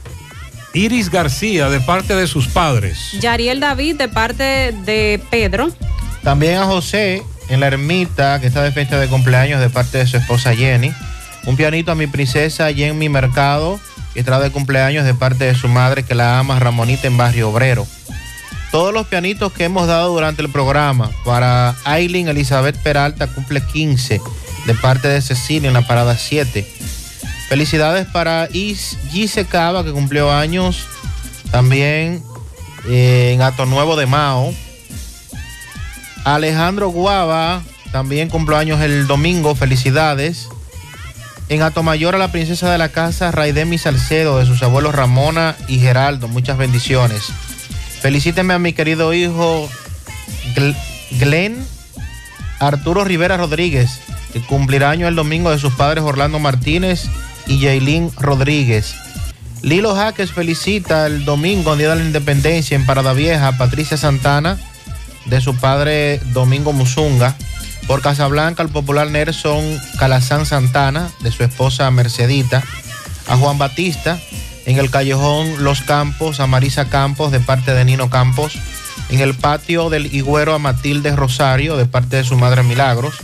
Iris 0.74 1.10
García, 1.10 1.70
de 1.70 1.80
parte 1.80 2.16
de 2.16 2.28
sus 2.28 2.48
padres. 2.48 3.12
Yariel 3.20 3.60
David 3.60 3.96
de 3.96 4.08
parte 4.10 4.44
de 4.86 5.22
Pedro. 5.30 5.70
También 6.28 6.58
a 6.58 6.66
José 6.66 7.24
en 7.48 7.62
la 7.62 7.68
ermita, 7.68 8.42
que 8.42 8.48
está 8.48 8.62
de 8.62 8.74
fiesta 8.74 9.00
de 9.00 9.08
cumpleaños 9.08 9.62
de 9.62 9.70
parte 9.70 10.00
de 10.00 10.06
su 10.06 10.18
esposa 10.18 10.54
Jenny. 10.54 10.92
Un 11.46 11.56
pianito 11.56 11.94
a 11.94 11.96
mi 11.96 12.06
princesa 12.06 12.74
Jenny 12.74 13.08
Mercado, 13.08 13.80
que 14.14 14.20
está 14.20 14.38
de 14.42 14.52
cumpleaños 14.52 15.06
de 15.06 15.14
parte 15.14 15.46
de 15.46 15.56
su 15.56 15.70
madre, 15.70 16.04
que 16.04 16.16
la 16.16 16.38
ama 16.38 16.60
Ramonita 16.60 17.08
en 17.08 17.16
Barrio 17.16 17.50
Obrero. 17.50 17.88
Todos 18.74 18.94
los 18.94 19.08
pianitos 19.08 19.54
que 19.54 19.64
hemos 19.64 19.88
dado 19.88 20.14
durante 20.14 20.42
el 20.42 20.50
programa. 20.50 21.12
Para 21.24 21.78
Aileen 21.86 22.28
Elizabeth 22.28 22.76
Peralta, 22.76 23.28
cumple 23.28 23.62
15, 23.62 24.20
de 24.66 24.76
parte 24.76 25.08
de 25.08 25.22
Cecilia 25.22 25.70
en 25.70 25.76
la 25.76 25.88
parada 25.88 26.18
7. 26.18 26.68
Felicidades 27.48 28.06
para 28.06 28.50
Is 28.52 28.98
Gise 29.12 29.46
Cava, 29.46 29.86
que 29.86 29.94
cumplió 29.94 30.30
años 30.30 30.88
también 31.52 32.22
eh, 32.90 33.32
en 33.34 33.42
Ato 33.42 33.66
Nuevo 33.66 33.96
de 33.96 34.08
Mao. 34.08 34.54
Alejandro 36.36 36.90
Guava 36.90 37.62
también 37.92 38.30
cumplió 38.30 38.58
años 38.58 38.82
el 38.82 39.08
domingo, 39.08 39.56
felicidades. 39.56 40.50
En 41.50 41.62
Atomayor 41.62 42.16
a 42.16 42.18
la 42.18 42.32
princesa 42.34 42.70
de 42.70 42.78
la 42.78 42.90
casa, 42.90 43.32
Raidemi 43.32 43.78
Salcedo, 43.78 44.38
de 44.38 44.46
sus 44.46 44.62
abuelos 44.62 44.94
Ramona 44.94 45.56
y 45.70 45.80
Geraldo, 45.80 46.28
muchas 46.28 46.58
bendiciones. 46.58 47.24
Felicíteme 48.02 48.54
a 48.54 48.60
mi 48.60 48.74
querido 48.74 49.14
hijo 49.14 49.70
Gl- 50.54 50.76
Glenn 51.12 51.66
Arturo 52.60 53.06
Rivera 53.06 53.38
Rodríguez, 53.38 54.02
que 54.34 54.42
cumplirá 54.42 54.90
año 54.90 55.08
el 55.08 55.16
domingo 55.16 55.52
de 55.52 55.60
sus 55.60 55.74
padres 55.76 56.04
Orlando 56.04 56.40
Martínez 56.40 57.06
y 57.48 57.62
Jailín 57.64 58.12
Rodríguez. 58.18 58.96
Lilo 59.62 59.96
Jaques 59.96 60.34
felicita 60.34 61.08
el 61.08 61.24
domingo, 61.24 61.78
Día 61.78 61.90
de 61.92 61.96
la 61.96 62.04
Independencia, 62.06 62.76
en 62.76 62.86
Parada 62.86 63.14
Vieja, 63.14 63.58
Patricia 63.58 63.96
Santana, 63.96 64.58
de 65.28 65.42
su 65.42 65.56
padre 65.56 66.20
Domingo 66.34 66.74
Musunga. 66.74 67.36
Por 67.88 68.02
Casablanca, 68.02 68.64
el 68.64 68.70
popular 68.70 69.10
Nelson 69.10 69.64
Calazán 69.98 70.46
Santana, 70.46 71.10
de 71.22 71.32
su 71.32 71.44
esposa 71.44 71.90
Mercedita. 71.92 72.64
A 73.28 73.36
Juan 73.36 73.58
Batista, 73.58 74.20
en 74.66 74.78
el 74.78 74.90
callejón 74.90 75.64
Los 75.64 75.82
Campos, 75.82 76.40
a 76.40 76.48
Marisa 76.48 76.90
Campos, 76.90 77.32
de 77.32 77.40
parte 77.40 77.74
de 77.74 77.86
Nino 77.86 78.10
Campos. 78.10 78.58
En 79.10 79.20
el 79.20 79.34
patio 79.36 79.90
del 79.90 80.14
Higüero, 80.14 80.54
a 80.54 80.60
Matilde 80.60 81.16
Rosario, 81.16 81.78
de 81.78 81.86
parte 81.86 82.18
de 82.18 82.24
su 82.24 82.38
madre 82.38 82.64
Milagros. 82.64 83.16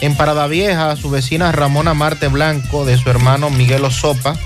En 0.00 0.16
Parada 0.16 0.46
Vieja, 0.46 0.90
a 0.90 0.96
su 0.96 1.10
vecina 1.10 1.52
Ramona 1.52 1.94
Marte 1.94 2.28
Blanco, 2.28 2.84
de 2.84 2.98
su 2.98 3.10
hermano 3.10 3.50
Miguel 3.50 3.84
Osopa. 3.84 4.36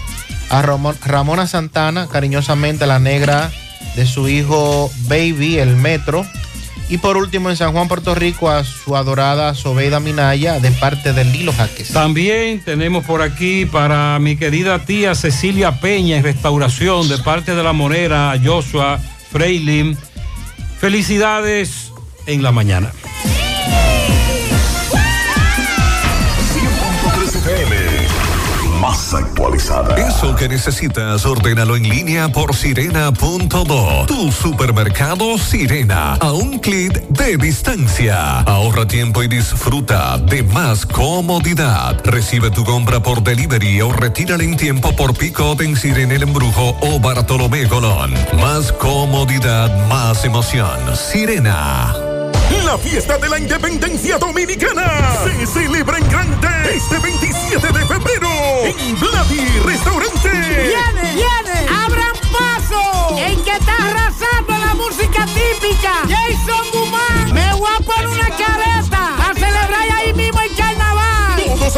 A 0.51 0.63
Ramona 0.63 1.47
Santana, 1.47 2.09
cariñosamente 2.09 2.87
la 2.87 2.99
negra 2.99 3.51
de 3.97 4.07
su 4.07 4.29
hijo 4.29 4.91
Baby, 5.09 5.59
el 5.59 5.77
Metro. 5.77 6.27
Y 6.91 6.99
por 6.99 7.17
último, 7.17 7.51
en 7.51 7.57
San 7.57 7.73
Juan, 7.73 7.87
Puerto 7.87 8.15
Rico, 8.15 8.49
a 8.49 8.65
su 8.65 8.97
adorada 8.97 9.55
Sobeida 9.55 10.01
Minaya, 10.01 10.59
de 10.59 10.71
parte 10.73 11.13
de 11.13 11.25
Lilo 11.25 11.53
Jaques. 11.53 11.91
También 11.91 12.61
tenemos 12.61 13.05
por 13.05 13.21
aquí 13.21 13.67
para 13.67 14.19
mi 14.19 14.37
querida 14.37 14.85
tía 14.85 15.15
Cecilia 15.15 15.81
Peña 15.81 16.17
en 16.17 16.25
restauración 16.25 17.09
de 17.09 17.19
parte 17.19 17.55
de 17.55 17.63
la 17.63 17.75
monera 17.75 18.35
Joshua 18.43 18.99
Freilin. 19.31 19.99
Felicidades 20.81 21.93
en 22.27 22.43
la 22.43 22.53
mañana. 22.53 22.91
Actualizada. 29.15 29.97
Eso 29.97 30.37
que 30.37 30.49
necesitas, 30.49 31.25
ordénalo 31.25 31.77
en 31.77 31.89
línea 31.89 32.29
por 32.29 32.55
sirena.do. 32.55 34.07
Tu 34.07 34.33
supermercado 34.33 35.39
Sirena. 35.39 36.15
A 36.15 36.33
un 36.33 36.59
clic 36.59 37.01
de 37.09 37.37
distancia. 37.39 38.41
Ahorra 38.41 38.87
tiempo 38.87 39.23
y 39.23 39.29
disfruta 39.29 40.19
de 40.19 40.43
más 40.43 40.85
comodidad. 40.85 42.01
Recibe 42.05 42.51
tu 42.51 42.65
compra 42.65 43.01
por 43.01 43.23
delivery 43.23 43.81
o 43.81 43.93
retírala 43.93 44.45
en 44.45 44.57
tiempo 44.57 44.95
por 44.95 45.17
pick-up 45.17 45.63
en 45.63 45.77
Sirena 45.77 46.15
El 46.15 46.25
Embrujo 46.25 46.77
o 46.81 47.01
Bartolomé 47.01 47.67
Colón. 47.67 48.13
Más 48.41 48.73
comodidad, 48.73 49.89
más 49.89 50.25
emoción. 50.25 50.79
Sirena. 50.95 52.18
La 52.69 52.77
fiesta 52.77 53.17
de 53.17 53.31
la 53.31 53.39
independencia 53.39 54.19
dominicana 54.19 55.17
se 55.25 55.47
celebra 55.47 55.97
en 55.97 56.07
grande 56.11 56.49
este 56.75 56.99
27 56.99 57.67
de 57.67 57.87
febrero 57.87 58.29
en 58.63 59.01
Vladi 59.01 59.41
Restaurante. 59.65 60.29
¡Viene! 60.29 61.15
¡Viene! 61.15 61.67
¡Abran 61.67 62.13
paso! 62.31 63.17
¡En 63.17 63.43
que 63.43 63.53
está 63.53 63.75
arrasando 63.75 64.53
la 64.59 64.75
música 64.75 65.25
típica! 65.25 65.95
¡Jason 66.03 66.71
Guzmán! 66.71 67.33
¡Me 67.33 67.55
voy 67.55 67.71
a 67.75 67.83
poner 67.83 68.07
una 68.07 68.29
careta! 68.37 68.68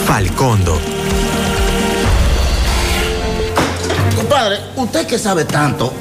Falcondo. 0.07 0.79
Compadre, 4.15 4.57
usted 4.75 5.05
que 5.05 5.19
sabe 5.19 5.45
tanto, 5.45 5.93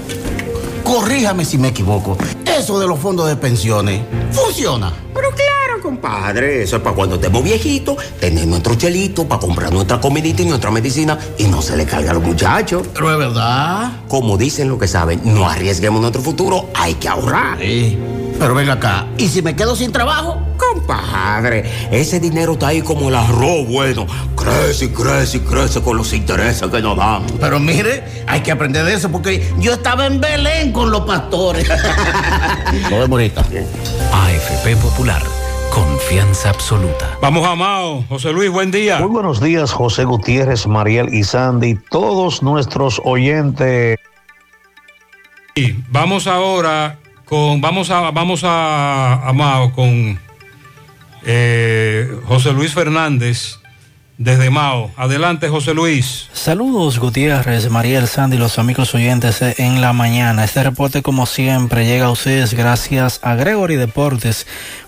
corríjame 0.82 1.44
si 1.44 1.58
me 1.58 1.68
equivoco. 1.68 2.16
Eso 2.46 2.80
de 2.80 2.86
los 2.86 2.98
fondos 2.98 3.28
de 3.28 3.36
pensiones, 3.36 4.00
¿funciona? 4.32 4.92
Pero 5.14 5.30
claro, 5.30 5.61
compadre, 5.82 6.62
eso 6.62 6.76
es 6.76 6.82
para 6.82 6.94
cuando 6.94 7.16
estemos 7.16 7.42
viejitos, 7.42 7.96
tener 8.20 8.46
nuestro 8.46 8.74
chelito 8.76 9.26
para 9.26 9.40
comprar 9.40 9.72
nuestra 9.72 10.00
comidita 10.00 10.42
y 10.42 10.46
nuestra 10.46 10.70
medicina 10.70 11.18
y 11.36 11.44
no 11.44 11.60
se 11.60 11.76
le 11.76 11.84
carga 11.84 12.12
a 12.12 12.14
los 12.14 12.22
muchachos. 12.22 12.86
Pero 12.94 13.10
es 13.12 13.18
verdad. 13.18 13.92
Como 14.08 14.38
dicen 14.38 14.68
lo 14.68 14.78
que 14.78 14.88
saben, 14.88 15.20
no 15.24 15.48
arriesguemos 15.48 16.00
nuestro 16.00 16.22
futuro, 16.22 16.70
hay 16.74 16.94
que 16.94 17.08
ahorrar. 17.08 17.58
Sí. 17.58 17.98
Pero 18.38 18.54
venga 18.54 18.72
acá, 18.72 19.06
¿y 19.18 19.28
si 19.28 19.42
me 19.42 19.54
quedo 19.54 19.76
sin 19.76 19.92
trabajo? 19.92 20.40
Compadre, 20.56 21.64
ese 21.90 22.18
dinero 22.18 22.54
está 22.54 22.68
ahí 22.68 22.82
como 22.82 23.08
el 23.08 23.14
arroz 23.14 23.68
bueno. 23.68 24.06
Crece 24.34 24.86
y 24.86 24.88
crece 24.88 25.36
y 25.36 25.40
crece 25.40 25.80
con 25.80 25.96
los 25.96 26.12
intereses 26.12 26.68
que 26.68 26.80
nos 26.80 26.96
dan. 26.96 27.24
Pero 27.38 27.60
mire, 27.60 28.02
hay 28.26 28.40
que 28.40 28.50
aprender 28.50 28.84
de 28.84 28.94
eso 28.94 29.10
porque 29.10 29.48
yo 29.58 29.74
estaba 29.74 30.06
en 30.06 30.20
Belén 30.20 30.72
con 30.72 30.90
los 30.90 31.02
pastores. 31.02 31.68
Nos 32.82 32.90
vemos 32.90 33.10
ahorita. 33.10 33.44
AFP 34.12 34.76
Popular, 34.76 35.22
confianza 35.72 36.50
absoluta. 36.50 37.18
Vamos 37.22 37.46
a 37.46 37.54
Mao. 37.54 38.04
José 38.10 38.30
Luis, 38.30 38.50
buen 38.50 38.70
día. 38.70 38.98
Muy 38.98 39.08
buenos 39.08 39.40
días, 39.40 39.72
José 39.72 40.04
Gutiérrez, 40.04 40.66
Mariel 40.66 41.14
y 41.14 41.24
Sandy, 41.24 41.76
todos 41.90 42.42
nuestros 42.42 43.00
oyentes. 43.04 43.98
Y 45.54 45.72
vamos 45.88 46.26
ahora 46.26 46.98
con, 47.24 47.62
vamos 47.62 47.90
a, 47.90 48.10
vamos 48.10 48.44
a, 48.44 49.26
a 49.26 49.32
Mao 49.32 49.72
con 49.72 50.20
eh, 51.24 52.20
José 52.26 52.52
Luis 52.52 52.74
Fernández 52.74 53.58
desde 54.18 54.50
Mao. 54.50 54.90
Adelante, 54.96 55.48
José 55.48 55.74
Luis. 55.74 56.28
Saludos 56.32 56.98
Gutiérrez, 56.98 57.70
Mariel 57.70 58.06
Sandy, 58.06 58.36
los 58.36 58.58
amigos 58.58 58.94
oyentes 58.94 59.40
en 59.42 59.80
la 59.80 59.92
mañana. 59.92 60.44
Este 60.44 60.62
reporte 60.62 61.02
como 61.02 61.26
siempre 61.26 61.86
llega 61.86 62.06
a 62.06 62.10
ustedes 62.10 62.54
gracias 62.54 63.20
a 63.22 63.34
Gregory 63.34 63.76
Deportes. 63.76 64.46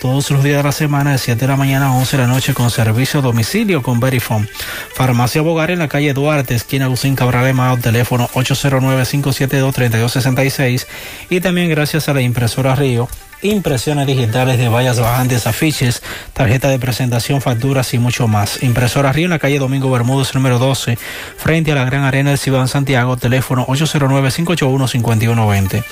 todos 0.00 0.30
los 0.30 0.42
días 0.42 0.56
de 0.56 0.62
la 0.62 0.72
semana 0.72 1.12
de 1.12 1.18
7 1.18 1.38
de 1.38 1.46
la 1.46 1.56
mañana 1.56 1.88
a 1.88 1.92
11 1.92 2.16
de 2.16 2.22
la 2.22 2.28
noche 2.28 2.54
con 2.54 2.70
servicio 2.70 3.20
a 3.20 3.22
domicilio 3.22 3.82
con 3.82 4.00
Verifone. 4.00 4.48
Farmacia 4.94 5.42
Bogar 5.42 5.70
en 5.70 5.80
la 5.80 5.88
calle 5.88 6.14
Duarte, 6.14 6.54
esquina 6.54 6.86
Agustín 6.86 7.14
Cabral 7.14 7.46
Emao, 7.46 7.76
teléfono 7.76 8.26
809-572-3266 8.28 10.86
y 11.28 11.40
también 11.40 11.68
gracias 11.68 12.08
a 12.08 12.14
la 12.14 12.22
impresora 12.22 12.74
Río. 12.74 13.10
Impresiones 13.42 14.06
digitales 14.06 14.56
de 14.58 14.68
vallas 14.68 14.98
bajantes, 14.98 15.46
afiches, 15.46 16.02
tarjeta 16.32 16.68
de 16.68 16.78
presentación, 16.78 17.42
facturas 17.42 17.92
y 17.92 17.98
mucho 17.98 18.26
más. 18.26 18.62
Impresora 18.62 19.12
Río 19.12 19.26
en 19.26 19.30
la 19.30 19.38
calle 19.38 19.58
Domingo 19.58 19.90
Bermúdez, 19.90 20.34
número 20.34 20.58
12, 20.58 20.96
frente 21.36 21.72
a 21.72 21.74
la 21.74 21.84
Gran 21.84 22.04
Arena 22.04 22.30
del 22.30 22.38
Cibao 22.38 22.62
en 22.62 22.68
Santiago, 22.68 23.18
teléfono 23.18 23.66
809-581-5120. 23.66 25.84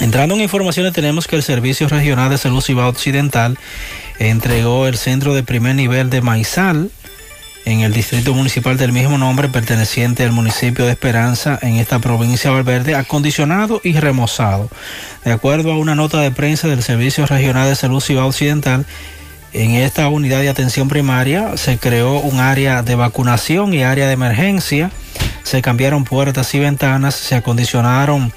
Entrando 0.00 0.34
en 0.34 0.40
informaciones, 0.40 0.92
tenemos 0.92 1.26
que 1.26 1.36
el 1.36 1.42
Servicio 1.42 1.88
Regional 1.88 2.30
de 2.30 2.38
Salud 2.38 2.60
Cibao 2.60 2.88
Occidental 2.88 3.58
entregó 4.18 4.86
el 4.86 4.96
centro 4.96 5.34
de 5.34 5.42
primer 5.42 5.76
nivel 5.76 6.10
de 6.10 6.20
Maizal 6.20 6.90
en 7.64 7.80
el 7.80 7.92
distrito 7.92 8.34
municipal 8.34 8.76
del 8.76 8.92
mismo 8.92 9.16
nombre 9.16 9.48
perteneciente 9.48 10.24
al 10.24 10.32
municipio 10.32 10.84
de 10.84 10.92
Esperanza 10.92 11.58
en 11.62 11.76
esta 11.76 11.98
provincia 11.98 12.50
de 12.50 12.56
Valverde, 12.56 12.94
acondicionado 12.94 13.80
y 13.82 13.94
remozado. 13.94 14.68
De 15.24 15.32
acuerdo 15.32 15.72
a 15.72 15.78
una 15.78 15.94
nota 15.94 16.20
de 16.20 16.30
prensa 16.30 16.68
del 16.68 16.82
Servicio 16.82 17.24
Regional 17.26 17.68
de 17.68 17.76
Salud 17.76 18.00
Cibao 18.00 18.28
Occidental, 18.28 18.84
en 19.52 19.70
esta 19.70 20.08
unidad 20.08 20.40
de 20.40 20.48
atención 20.48 20.88
primaria 20.88 21.56
se 21.56 21.78
creó 21.78 22.18
un 22.18 22.40
área 22.40 22.82
de 22.82 22.96
vacunación 22.96 23.72
y 23.72 23.84
área 23.84 24.08
de 24.08 24.14
emergencia, 24.14 24.90
se 25.44 25.62
cambiaron 25.62 26.04
puertas 26.04 26.52
y 26.54 26.58
ventanas, 26.58 27.14
se 27.14 27.36
acondicionaron 27.36 28.32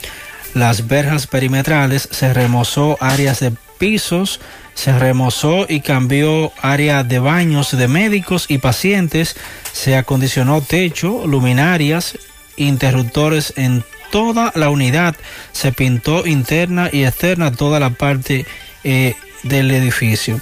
las 0.53 0.87
verjas 0.87 1.27
perimetrales, 1.27 2.07
se 2.11 2.33
remozó 2.33 2.97
áreas 2.99 3.39
de 3.39 3.53
pisos, 3.77 4.39
se 4.73 4.97
remozó 4.97 5.65
y 5.67 5.81
cambió 5.81 6.51
área 6.61 7.03
de 7.03 7.19
baños 7.19 7.75
de 7.75 7.87
médicos 7.87 8.45
y 8.47 8.57
pacientes, 8.57 9.35
se 9.71 9.95
acondicionó 9.95 10.61
techo, 10.61 11.25
luminarias 11.25 12.17
interruptores 12.57 13.53
en 13.55 13.83
toda 14.11 14.51
la 14.55 14.69
unidad. 14.69 15.15
Se 15.51 15.71
pintó 15.71 16.25
interna 16.25 16.89
y 16.91 17.03
externa 17.05 17.51
toda 17.51 17.79
la 17.79 17.91
parte 17.91 18.45
eh, 18.83 19.15
del 19.43 19.71
edificio. 19.71 20.39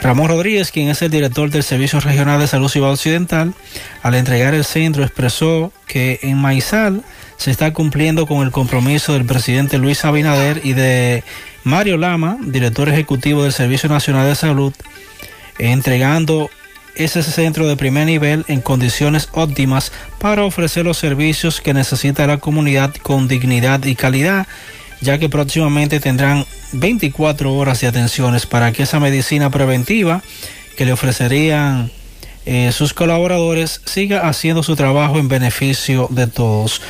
Ramón 0.00 0.28
Rodríguez, 0.28 0.70
quien 0.70 0.88
es 0.88 1.00
el 1.02 1.10
director 1.10 1.50
del 1.50 1.62
Servicio 1.62 2.00
Regional 2.00 2.38
de 2.38 2.46
Salud 2.46 2.68
Ciudad 2.68 2.92
Occidental, 2.92 3.54
al 4.02 4.14
entregar 4.14 4.54
el 4.54 4.64
centro 4.64 5.02
expresó 5.02 5.72
que 5.86 6.20
en 6.22 6.36
Maizal 6.36 7.02
se 7.36 7.50
está 7.50 7.72
cumpliendo 7.72 8.26
con 8.26 8.44
el 8.44 8.50
compromiso 8.50 9.12
del 9.12 9.24
presidente 9.24 9.78
Luis 9.78 10.04
Abinader 10.04 10.60
y 10.64 10.72
de 10.72 11.22
Mario 11.64 11.96
Lama, 11.96 12.38
director 12.40 12.88
ejecutivo 12.88 13.42
del 13.42 13.52
Servicio 13.52 13.88
Nacional 13.88 14.26
de 14.26 14.34
Salud, 14.34 14.72
entregando 15.58 16.50
ese 16.96 17.22
centro 17.22 17.68
de 17.68 17.76
primer 17.76 18.06
nivel 18.06 18.44
en 18.48 18.60
condiciones 18.60 19.28
óptimas 19.32 19.92
para 20.18 20.44
ofrecer 20.44 20.84
los 20.84 20.96
servicios 20.96 21.60
que 21.60 21.74
necesita 21.74 22.26
la 22.26 22.38
comunidad 22.38 22.94
con 22.94 23.28
dignidad 23.28 23.84
y 23.84 23.94
calidad, 23.94 24.46
ya 25.00 25.18
que 25.18 25.28
próximamente 25.28 26.00
tendrán 26.00 26.46
24 26.72 27.52
horas 27.52 27.80
de 27.80 27.88
atenciones 27.88 28.46
para 28.46 28.72
que 28.72 28.84
esa 28.84 28.98
medicina 28.98 29.50
preventiva 29.50 30.22
que 30.76 30.86
le 30.86 30.92
ofrecerían 30.92 31.90
eh, 32.46 32.70
sus 32.72 32.94
colaboradores 32.94 33.80
siga 33.84 34.28
haciendo 34.28 34.62
su 34.62 34.76
trabajo 34.76 35.18
en 35.18 35.28
beneficio 35.28 36.06
de 36.10 36.28
todos. 36.28 36.80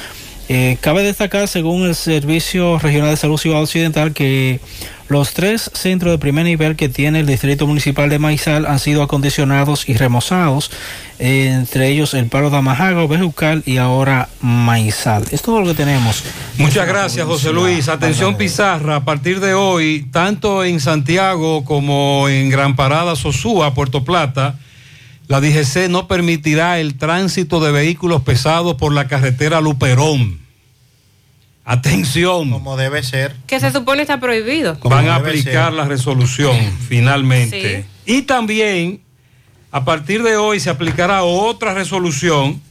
Eh, 0.49 0.79
cabe 0.81 1.03
destacar, 1.03 1.49
según 1.49 1.85
el 1.85 1.95
Servicio 1.95 2.79
Regional 2.79 3.11
de 3.11 3.17
Salud 3.17 3.37
Ciudad 3.37 3.63
Occidental, 3.63 4.13
que 4.13 4.61
los 5.09 5.35
tres 5.35 5.71
centros 5.75 6.13
de 6.13 6.19
primer 6.19 6.45
nivel 6.45 6.77
que 6.77 6.89
tiene 6.89 7.21
el 7.21 7.27
Distrito 7.27 7.67
Municipal 7.67 8.09
de 8.09 8.19
Maizal 8.19 8.67
han 8.67 8.79
sido 8.79 9.03
acondicionados 9.03 9.89
y 9.89 9.95
remozados, 9.95 10.71
eh, 11.19 11.53
entre 11.53 11.89
ellos 11.89 12.15
el 12.15 12.27
Palo 12.27 12.51
de 12.51 12.57
Amajago, 12.57 13.09
Bejucal 13.09 13.63
y 13.67 13.77
ahora 13.79 14.29
Maizal. 14.41 15.25
Es 15.31 15.43
todo 15.43 15.61
lo 15.61 15.67
que 15.67 15.75
tenemos. 15.75 16.23
Muchas 16.59 16.87
gracias, 16.87 17.27
José 17.27 17.53
Luis. 17.53 17.89
Atención 17.89 18.37
Pizarra, 18.37 18.97
a 18.97 19.05
partir 19.05 19.41
de 19.41 19.55
hoy, 19.55 20.07
tanto 20.13 20.65
en 20.65 20.81
Santiago 20.81 21.65
como 21.65 22.29
en 22.29 22.51
Gran 22.51 22.77
Parada, 22.77 23.17
Sosúa, 23.17 23.75
Puerto 23.75 24.05
Plata, 24.05 24.57
la 25.29 25.41
DGC 25.41 25.89
no 25.89 26.07
permitirá 26.07 26.79
el 26.79 26.97
tránsito 26.97 27.61
de 27.61 27.73
vehículos 27.73 28.23
pesados 28.23 28.77
por 28.77 28.93
la 28.93 29.09
carretera 29.09 29.61
Luperón. 29.61 30.39
Atención. 31.65 32.51
Como 32.51 32.77
debe 32.77 33.03
ser. 33.03 33.35
Que 33.49 33.59
se 33.59 33.73
supone 33.73 34.03
está 34.03 34.21
prohibido. 34.21 34.79
Van 34.85 35.09
a 35.09 35.17
aplicar 35.17 35.73
la 35.73 35.85
resolución 35.85 36.57
finalmente. 36.89 37.85
Y 38.05 38.23
también, 38.23 39.01
a 39.73 39.85
partir 39.85 40.23
de 40.23 40.37
hoy, 40.37 40.61
se 40.61 40.71
aplicará 40.71 41.25
otra 41.25 41.75
resolución, 41.75 42.63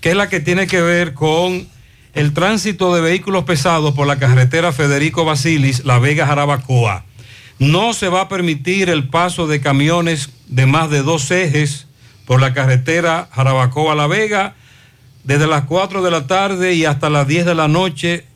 que 0.00 0.10
es 0.10 0.16
la 0.16 0.28
que 0.28 0.38
tiene 0.38 0.68
que 0.68 0.80
ver 0.80 1.14
con 1.14 1.66
el 2.14 2.32
tránsito 2.32 2.94
de 2.94 3.00
vehículos 3.00 3.42
pesados 3.42 3.92
por 3.94 4.06
la 4.06 4.20
carretera 4.20 4.70
Federico 4.70 5.24
Basilis, 5.24 5.84
La 5.84 5.98
Vega 5.98 6.26
Jarabacoa. 6.26 7.04
No 7.62 7.92
se 7.92 8.08
va 8.08 8.22
a 8.22 8.28
permitir 8.28 8.90
el 8.90 9.08
paso 9.08 9.46
de 9.46 9.60
camiones 9.60 10.30
de 10.48 10.66
más 10.66 10.90
de 10.90 11.04
dos 11.04 11.30
ejes 11.30 11.86
por 12.26 12.40
la 12.40 12.54
carretera 12.54 13.28
Jarabacoa 13.30 13.94
La 13.94 14.08
Vega 14.08 14.56
desde 15.22 15.46
las 15.46 15.66
4 15.66 16.02
de 16.02 16.10
la 16.10 16.26
tarde 16.26 16.74
y 16.74 16.86
hasta 16.86 17.08
las 17.08 17.28
10 17.28 17.46
de 17.46 17.54
la 17.54 17.68
noche 17.68 18.26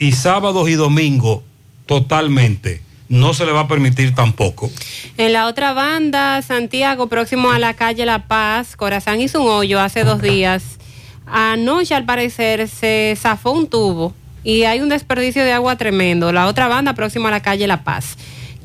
y 0.00 0.10
sábados 0.10 0.68
y 0.68 0.72
domingos 0.72 1.42
totalmente. 1.86 2.82
No 3.08 3.34
se 3.34 3.46
le 3.46 3.52
va 3.52 3.60
a 3.60 3.68
permitir 3.68 4.16
tampoco. 4.16 4.68
En 5.16 5.32
la 5.32 5.46
otra 5.46 5.72
banda, 5.72 6.42
Santiago, 6.42 7.06
próximo 7.06 7.52
a 7.52 7.60
la 7.60 7.74
calle 7.74 8.04
La 8.04 8.26
Paz, 8.26 8.74
Corazán 8.74 9.20
hizo 9.20 9.42
un 9.42 9.48
hoyo 9.48 9.78
hace 9.78 10.02
dos 10.02 10.20
días. 10.20 10.64
Anoche, 11.24 11.94
al 11.94 12.04
parecer, 12.04 12.66
se 12.66 13.16
zafó 13.16 13.52
un 13.52 13.68
tubo 13.68 14.12
y 14.42 14.64
hay 14.64 14.80
un 14.80 14.88
desperdicio 14.88 15.44
de 15.44 15.52
agua 15.52 15.76
tremendo. 15.76 16.32
La 16.32 16.48
otra 16.48 16.66
banda, 16.66 16.94
próximo 16.94 17.28
a 17.28 17.30
la 17.30 17.42
calle 17.42 17.68
La 17.68 17.84
Paz. 17.84 18.16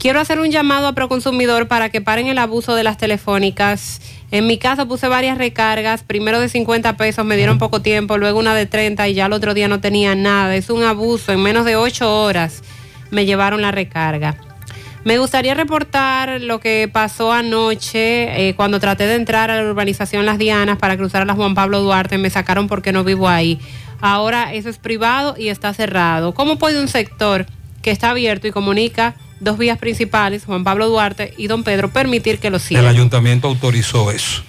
Quiero 0.01 0.19
hacer 0.19 0.39
un 0.39 0.49
llamado 0.49 0.87
a 0.87 0.93
Proconsumidor 0.93 1.67
para 1.67 1.89
que 1.89 2.01
paren 2.01 2.25
el 2.25 2.39
abuso 2.39 2.73
de 2.73 2.83
las 2.83 2.97
telefónicas. 2.97 4.01
En 4.31 4.47
mi 4.47 4.57
caso 4.57 4.87
puse 4.87 5.07
varias 5.07 5.37
recargas, 5.37 6.01
primero 6.01 6.39
de 6.39 6.49
50 6.49 6.97
pesos, 6.97 7.23
me 7.23 7.37
dieron 7.37 7.59
poco 7.59 7.83
tiempo, 7.83 8.17
luego 8.17 8.39
una 8.39 8.55
de 8.55 8.65
30 8.65 9.07
y 9.09 9.13
ya 9.13 9.27
el 9.27 9.33
otro 9.33 9.53
día 9.53 9.67
no 9.67 9.79
tenía 9.79 10.15
nada. 10.15 10.55
Es 10.55 10.71
un 10.71 10.81
abuso, 10.81 11.31
en 11.33 11.43
menos 11.43 11.65
de 11.65 11.75
8 11.75 12.23
horas 12.23 12.63
me 13.11 13.27
llevaron 13.27 13.61
la 13.61 13.69
recarga. 13.69 14.37
Me 15.03 15.19
gustaría 15.19 15.53
reportar 15.53 16.41
lo 16.41 16.59
que 16.59 16.89
pasó 16.91 17.31
anoche 17.31 18.47
eh, 18.47 18.55
cuando 18.55 18.79
traté 18.79 19.05
de 19.05 19.13
entrar 19.13 19.51
a 19.51 19.61
la 19.61 19.69
urbanización 19.69 20.25
Las 20.25 20.39
Dianas 20.39 20.79
para 20.79 20.97
cruzar 20.97 21.21
a 21.21 21.25
la 21.25 21.35
Juan 21.35 21.53
Pablo 21.53 21.79
Duarte. 21.79 22.17
Me 22.17 22.31
sacaron 22.31 22.67
porque 22.67 22.91
no 22.91 23.03
vivo 23.03 23.29
ahí. 23.29 23.59
Ahora 23.99 24.51
eso 24.51 24.67
es 24.67 24.79
privado 24.79 25.35
y 25.37 25.49
está 25.49 25.75
cerrado. 25.75 26.33
¿Cómo 26.33 26.57
puede 26.57 26.81
un 26.81 26.87
sector 26.87 27.45
que 27.83 27.91
está 27.91 28.09
abierto 28.09 28.47
y 28.47 28.51
comunica 28.51 29.13
dos 29.41 29.57
vías 29.57 29.77
principales, 29.77 30.45
Juan 30.45 30.63
Pablo 30.63 30.87
Duarte 30.87 31.33
y 31.35 31.47
Don 31.47 31.63
Pedro, 31.65 31.89
permitir 31.89 32.39
que 32.39 32.49
lo 32.49 32.55
El 32.57 32.61
sigan? 32.61 32.85
ayuntamiento 32.85 33.47
autorizó 33.49 34.11
eso. 34.11 34.43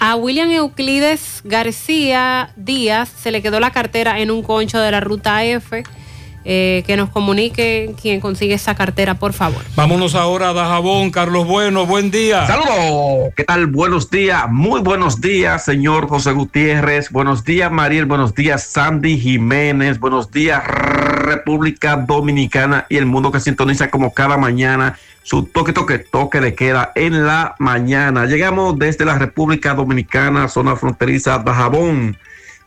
A 0.00 0.16
William 0.16 0.50
Euclides 0.50 1.40
García 1.44 2.50
Díaz 2.56 3.10
se 3.22 3.30
le 3.30 3.40
quedó 3.42 3.60
la 3.60 3.70
cartera 3.70 4.18
en 4.20 4.30
un 4.30 4.42
concho 4.42 4.80
de 4.80 4.90
la 4.90 5.00
ruta 5.00 5.44
F. 5.44 5.84
Eh, 6.46 6.82
que 6.86 6.98
nos 6.98 7.08
comunique 7.08 7.94
quien 8.00 8.20
consigue 8.20 8.52
esa 8.52 8.74
cartera, 8.74 9.14
por 9.14 9.32
favor. 9.32 9.62
Vámonos 9.76 10.14
ahora 10.14 10.50
a 10.50 10.52
Dajabón. 10.52 11.10
Carlos 11.10 11.46
Bueno, 11.46 11.86
buen 11.86 12.10
día. 12.10 12.46
Saludos, 12.46 13.32
¿qué 13.34 13.44
tal? 13.44 13.66
Buenos 13.66 14.10
días, 14.10 14.44
muy 14.50 14.82
buenos 14.82 15.22
días, 15.22 15.64
señor 15.64 16.06
José 16.06 16.32
Gutiérrez. 16.32 17.10
Buenos 17.10 17.44
días, 17.44 17.72
Mariel. 17.72 18.04
Buenos 18.04 18.34
días, 18.34 18.64
Sandy 18.64 19.18
Jiménez. 19.18 19.98
Buenos 19.98 20.30
días, 20.30 20.62
República 20.66 21.96
Dominicana 21.96 22.84
y 22.90 22.98
el 22.98 23.06
mundo 23.06 23.32
que 23.32 23.40
sintoniza 23.40 23.88
como 23.88 24.12
cada 24.12 24.36
mañana 24.36 24.98
su 25.22 25.44
toque, 25.44 25.72
toque, 25.72 25.98
toque 25.98 26.42
de 26.42 26.54
queda 26.54 26.92
en 26.94 27.24
la 27.24 27.54
mañana. 27.58 28.26
Llegamos 28.26 28.78
desde 28.78 29.06
la 29.06 29.18
República 29.18 29.72
Dominicana, 29.72 30.48
zona 30.48 30.76
fronteriza 30.76 31.38
Dajabón. 31.38 32.18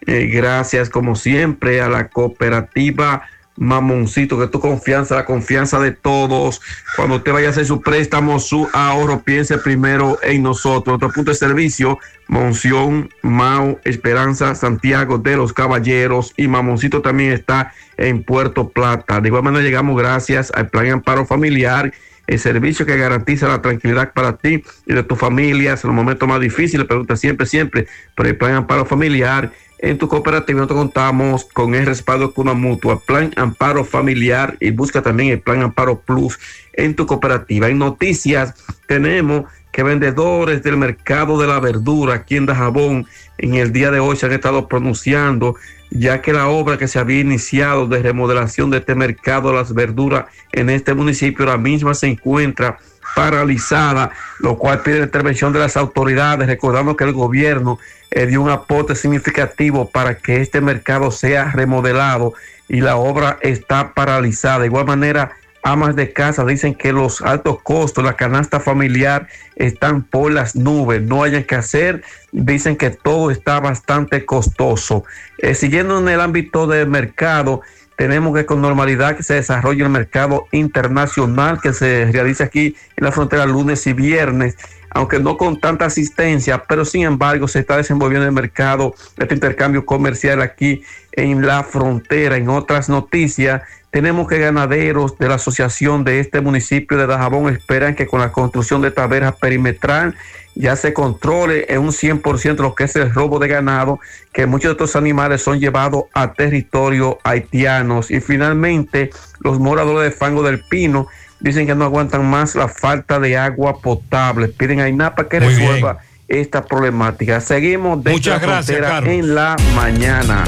Eh, 0.07 0.25
gracias, 0.33 0.89
como 0.89 1.15
siempre, 1.15 1.81
a 1.81 1.89
la 1.89 2.07
cooperativa 2.07 3.21
Mamoncito, 3.57 4.39
que 4.39 4.47
tu 4.47 4.59
confianza, 4.59 5.15
la 5.15 5.25
confianza 5.25 5.79
de 5.79 5.91
todos. 5.91 6.61
Cuando 6.95 7.15
usted 7.17 7.33
vaya 7.33 7.47
a 7.47 7.51
hacer 7.51 7.65
su 7.65 7.81
préstamo, 7.81 8.39
su 8.39 8.69
ahorro, 8.71 9.23
piense 9.23 9.57
primero 9.57 10.19
en 10.23 10.43
nosotros. 10.43 10.95
Otro 10.95 11.11
punto 11.11 11.31
de 11.31 11.35
servicio, 11.35 11.99
Monción, 12.27 13.09
Mau, 13.21 13.79
Esperanza, 13.83 14.55
Santiago 14.55 15.17
de 15.17 15.37
los 15.37 15.53
Caballeros 15.53 16.33
y 16.37 16.47
Mamoncito 16.47 17.01
también 17.01 17.33
está 17.33 17.73
en 17.97 18.23
Puerto 18.23 18.69
Plata. 18.69 19.19
De 19.19 19.29
igual 19.29 19.43
manera 19.43 19.63
llegamos 19.63 19.97
gracias 19.97 20.51
al 20.53 20.69
Plan 20.69 20.91
Amparo 20.91 21.25
Familiar, 21.25 21.91
el 22.27 22.39
servicio 22.39 22.85
que 22.85 22.97
garantiza 22.97 23.47
la 23.47 23.61
tranquilidad 23.61 24.13
para 24.13 24.37
ti 24.37 24.63
y 24.85 24.93
de 24.93 25.03
tu 25.03 25.15
familia 25.15 25.71
en 25.71 25.79
los 25.81 25.93
momentos 25.93 26.27
más 26.27 26.41
difíciles. 26.41 26.85
Pregunta 26.85 27.15
siempre, 27.15 27.45
siempre 27.45 27.87
por 28.15 28.27
el 28.27 28.37
Plan 28.37 28.53
Amparo 28.53 28.85
Familiar. 28.85 29.51
En 29.79 29.97
tu 29.97 30.07
cooperativa 30.07 30.57
nosotros 30.57 30.79
contamos 30.79 31.45
con 31.45 31.75
el 31.75 31.85
respaldo 31.85 32.33
con 32.33 32.47
una 32.47 32.53
mutua, 32.55 32.99
Plan 32.99 33.31
Amparo 33.35 33.85
Familiar 33.85 34.57
y 34.59 34.71
busca 34.71 35.01
también 35.01 35.31
el 35.31 35.39
Plan 35.39 35.61
Amparo 35.61 35.99
Plus 35.99 36.39
en 36.73 36.95
tu 36.95 37.05
cooperativa. 37.05 37.69
En 37.69 37.77
noticias 37.77 38.55
tenemos 38.87 39.45
que 39.77 39.83
vendedores 39.83 40.63
del 40.63 40.75
mercado 40.75 41.39
de 41.39 41.45
la 41.45 41.59
verdura 41.59 42.15
aquí 42.15 42.35
en 42.35 42.47
Dajabón 42.47 43.05
en 43.37 43.53
el 43.53 43.71
día 43.71 43.91
de 43.91 43.99
hoy 43.99 44.17
se 44.17 44.25
han 44.25 44.31
estado 44.31 44.67
pronunciando 44.67 45.55
ya 45.91 46.19
que 46.19 46.33
la 46.33 46.47
obra 46.47 46.79
que 46.79 46.87
se 46.87 46.97
había 46.97 47.19
iniciado 47.19 47.85
de 47.85 48.01
remodelación 48.01 48.71
de 48.71 48.79
este 48.79 48.95
mercado 48.95 49.51
de 49.51 49.57
las 49.57 49.75
verduras 49.75 50.25
en 50.51 50.71
este 50.71 50.95
municipio 50.95 51.45
ahora 51.45 51.59
misma 51.59 51.93
se 51.93 52.07
encuentra 52.07 52.79
paralizada, 53.15 54.09
lo 54.39 54.57
cual 54.57 54.81
pide 54.81 54.97
la 54.97 55.05
intervención 55.05 55.53
de 55.53 55.59
las 55.59 55.77
autoridades, 55.77 56.47
recordando 56.47 56.97
que 56.97 57.03
el 57.03 57.13
gobierno 57.13 57.77
eh, 58.09 58.25
dio 58.25 58.41
un 58.41 58.49
aporte 58.49 58.95
significativo 58.95 59.91
para 59.91 60.17
que 60.17 60.41
este 60.41 60.59
mercado 60.59 61.11
sea 61.11 61.51
remodelado 61.51 62.33
y 62.67 62.81
la 62.81 62.95
obra 62.95 63.37
está 63.41 63.93
paralizada. 63.93 64.61
De 64.61 64.65
igual 64.65 64.85
manera, 64.87 65.37
amas 65.71 65.95
de 65.95 66.13
casa 66.13 66.45
dicen 66.45 66.75
que 66.75 66.93
los 66.93 67.21
altos 67.21 67.61
costos, 67.61 68.03
la 68.03 68.15
canasta 68.15 68.59
familiar 68.59 69.27
están 69.55 70.03
por 70.03 70.31
las 70.31 70.55
nubes, 70.55 71.01
no 71.01 71.23
hay 71.23 71.43
que 71.43 71.55
hacer, 71.55 72.03
dicen 72.31 72.77
que 72.77 72.89
todo 72.89 73.31
está 73.31 73.59
bastante 73.59 74.25
costoso. 74.25 75.03
Eh, 75.39 75.55
siguiendo 75.55 75.99
en 75.99 76.07
el 76.07 76.21
ámbito 76.21 76.67
del 76.67 76.87
mercado, 76.87 77.61
tenemos 77.97 78.35
que 78.35 78.45
con 78.45 78.61
normalidad 78.61 79.17
que 79.17 79.23
se 79.23 79.33
desarrolle 79.33 79.83
el 79.83 79.89
mercado 79.89 80.47
internacional 80.51 81.59
que 81.59 81.73
se 81.73 82.09
realiza 82.11 82.45
aquí 82.45 82.75
en 82.95 83.03
la 83.03 83.11
frontera 83.11 83.45
lunes 83.45 83.85
y 83.87 83.93
viernes. 83.93 84.55
Aunque 84.97 85.19
no 85.19 85.37
con 85.37 85.59
tanta 85.59 85.85
asistencia, 85.85 86.63
pero 86.67 86.83
sin 86.83 87.03
embargo 87.03 87.47
se 87.47 87.59
está 87.59 87.77
desenvolviendo 87.77 88.25
el 88.25 88.31
mercado, 88.31 88.95
este 89.15 89.35
intercambio 89.35 89.85
comercial 89.85 90.41
aquí 90.41 90.81
en 91.11 91.45
la 91.45 91.63
frontera. 91.63 92.35
En 92.35 92.49
otras 92.49 92.89
noticias, 92.89 93.61
tenemos 93.91 94.27
que 94.27 94.39
ganaderos 94.39 95.15
de 95.19 95.27
la 95.27 95.35
asociación 95.35 96.03
de 96.03 96.19
este 96.19 96.41
municipio 96.41 96.97
de 96.97 97.05
Dajabón 97.05 97.53
esperan 97.53 97.93
que 97.93 98.07
con 98.07 98.21
la 98.21 98.31
construcción 98.31 98.81
de 98.81 98.87
esta 98.87 99.05
verja 99.05 99.33
perimetral 99.33 100.15
ya 100.55 100.75
se 100.75 100.93
controle 100.93 101.67
en 101.69 101.81
un 101.81 101.91
100% 101.91 102.57
lo 102.57 102.73
que 102.73 102.85
es 102.85 102.95
el 102.95 103.13
robo 103.13 103.37
de 103.37 103.49
ganado, 103.49 103.99
que 104.33 104.47
muchos 104.47 104.69
de 104.69 104.71
estos 104.71 104.95
animales 104.95 105.43
son 105.43 105.59
llevados 105.59 106.05
a 106.15 106.33
territorio 106.33 107.19
haitianos. 107.23 108.09
Y 108.09 108.19
finalmente, 108.19 109.11
los 109.41 109.59
moradores 109.59 110.11
de 110.11 110.17
Fango 110.17 110.41
del 110.41 110.63
Pino 110.67 111.07
dicen 111.39 111.67
que 111.67 111.75
no 111.75 111.85
aguantan 111.85 112.25
más 112.29 112.55
la 112.55 112.67
falta 112.67 113.19
de 113.19 113.37
agua 113.37 113.79
potable. 113.79 114.47
Piden 114.47 114.79
a 114.81 114.89
INAPA 114.89 115.27
que 115.29 115.39
Muy 115.39 115.49
resuelva 115.55 115.97
esta 116.27 116.65
problemática. 116.65 117.39
Seguimos 117.41 118.03
de 118.03 118.11
Muchas 118.11 118.41
la 118.41 118.47
gracias, 118.47 118.77
frontera 118.77 118.89
Carlos. 118.89 119.13
en 119.13 119.35
la 119.35 119.55
mañana. 119.75 120.43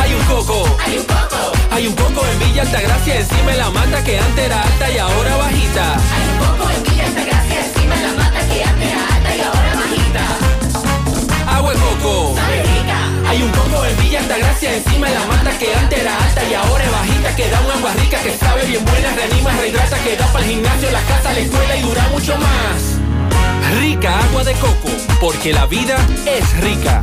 Hay 0.00 0.14
un 0.14 0.22
coco. 0.24 0.64
Hay 0.84 0.98
un 0.98 1.04
coco. 1.04 1.52
Hay 1.70 1.86
un 1.86 1.94
coco 1.94 2.22
en 2.30 2.38
Villa 2.38 2.62
Altagracia 2.62 3.18
encima 3.20 3.50
de 3.52 3.56
la 3.58 3.70
mata 3.70 4.04
que 4.04 4.18
antes 4.18 4.44
era 4.44 4.62
alta 4.62 4.90
y 4.90 4.98
ahora 4.98 5.36
bajita. 5.36 5.94
Hay 5.94 6.28
un 6.28 6.38
Hay 13.32 13.42
un 13.42 13.50
coco 13.52 13.82
en 13.86 13.96
Villa 13.96 14.18
Altagracia 14.18 14.74
encima 14.74 15.08
de 15.08 15.14
la 15.14 15.24
mata 15.24 15.58
que 15.58 15.74
antes 15.74 15.98
era 15.98 16.22
alta 16.22 16.44
y 16.44 16.52
ahora 16.52 16.84
es 16.84 16.92
bajita. 16.92 17.34
Que 17.34 17.48
da 17.48 17.60
un 17.62 17.70
agua 17.70 17.94
rica 17.94 18.22
que 18.22 18.36
sabe 18.36 18.66
bien 18.66 18.84
buena, 18.84 19.10
reanima, 19.14 19.50
rehidrata, 19.52 19.98
que 20.04 20.16
da 20.16 20.26
para 20.34 20.44
el 20.44 20.50
gimnasio, 20.50 20.90
la 20.90 21.00
casa, 21.00 21.32
la 21.32 21.38
escuela 21.38 21.74
y 21.74 21.80
dura 21.80 22.08
mucho 22.08 22.36
más. 22.36 23.80
Rica 23.80 24.18
agua 24.24 24.44
de 24.44 24.52
coco, 24.52 24.90
porque 25.18 25.50
la 25.54 25.64
vida 25.64 25.96
es 26.26 26.60
rica. 26.60 27.02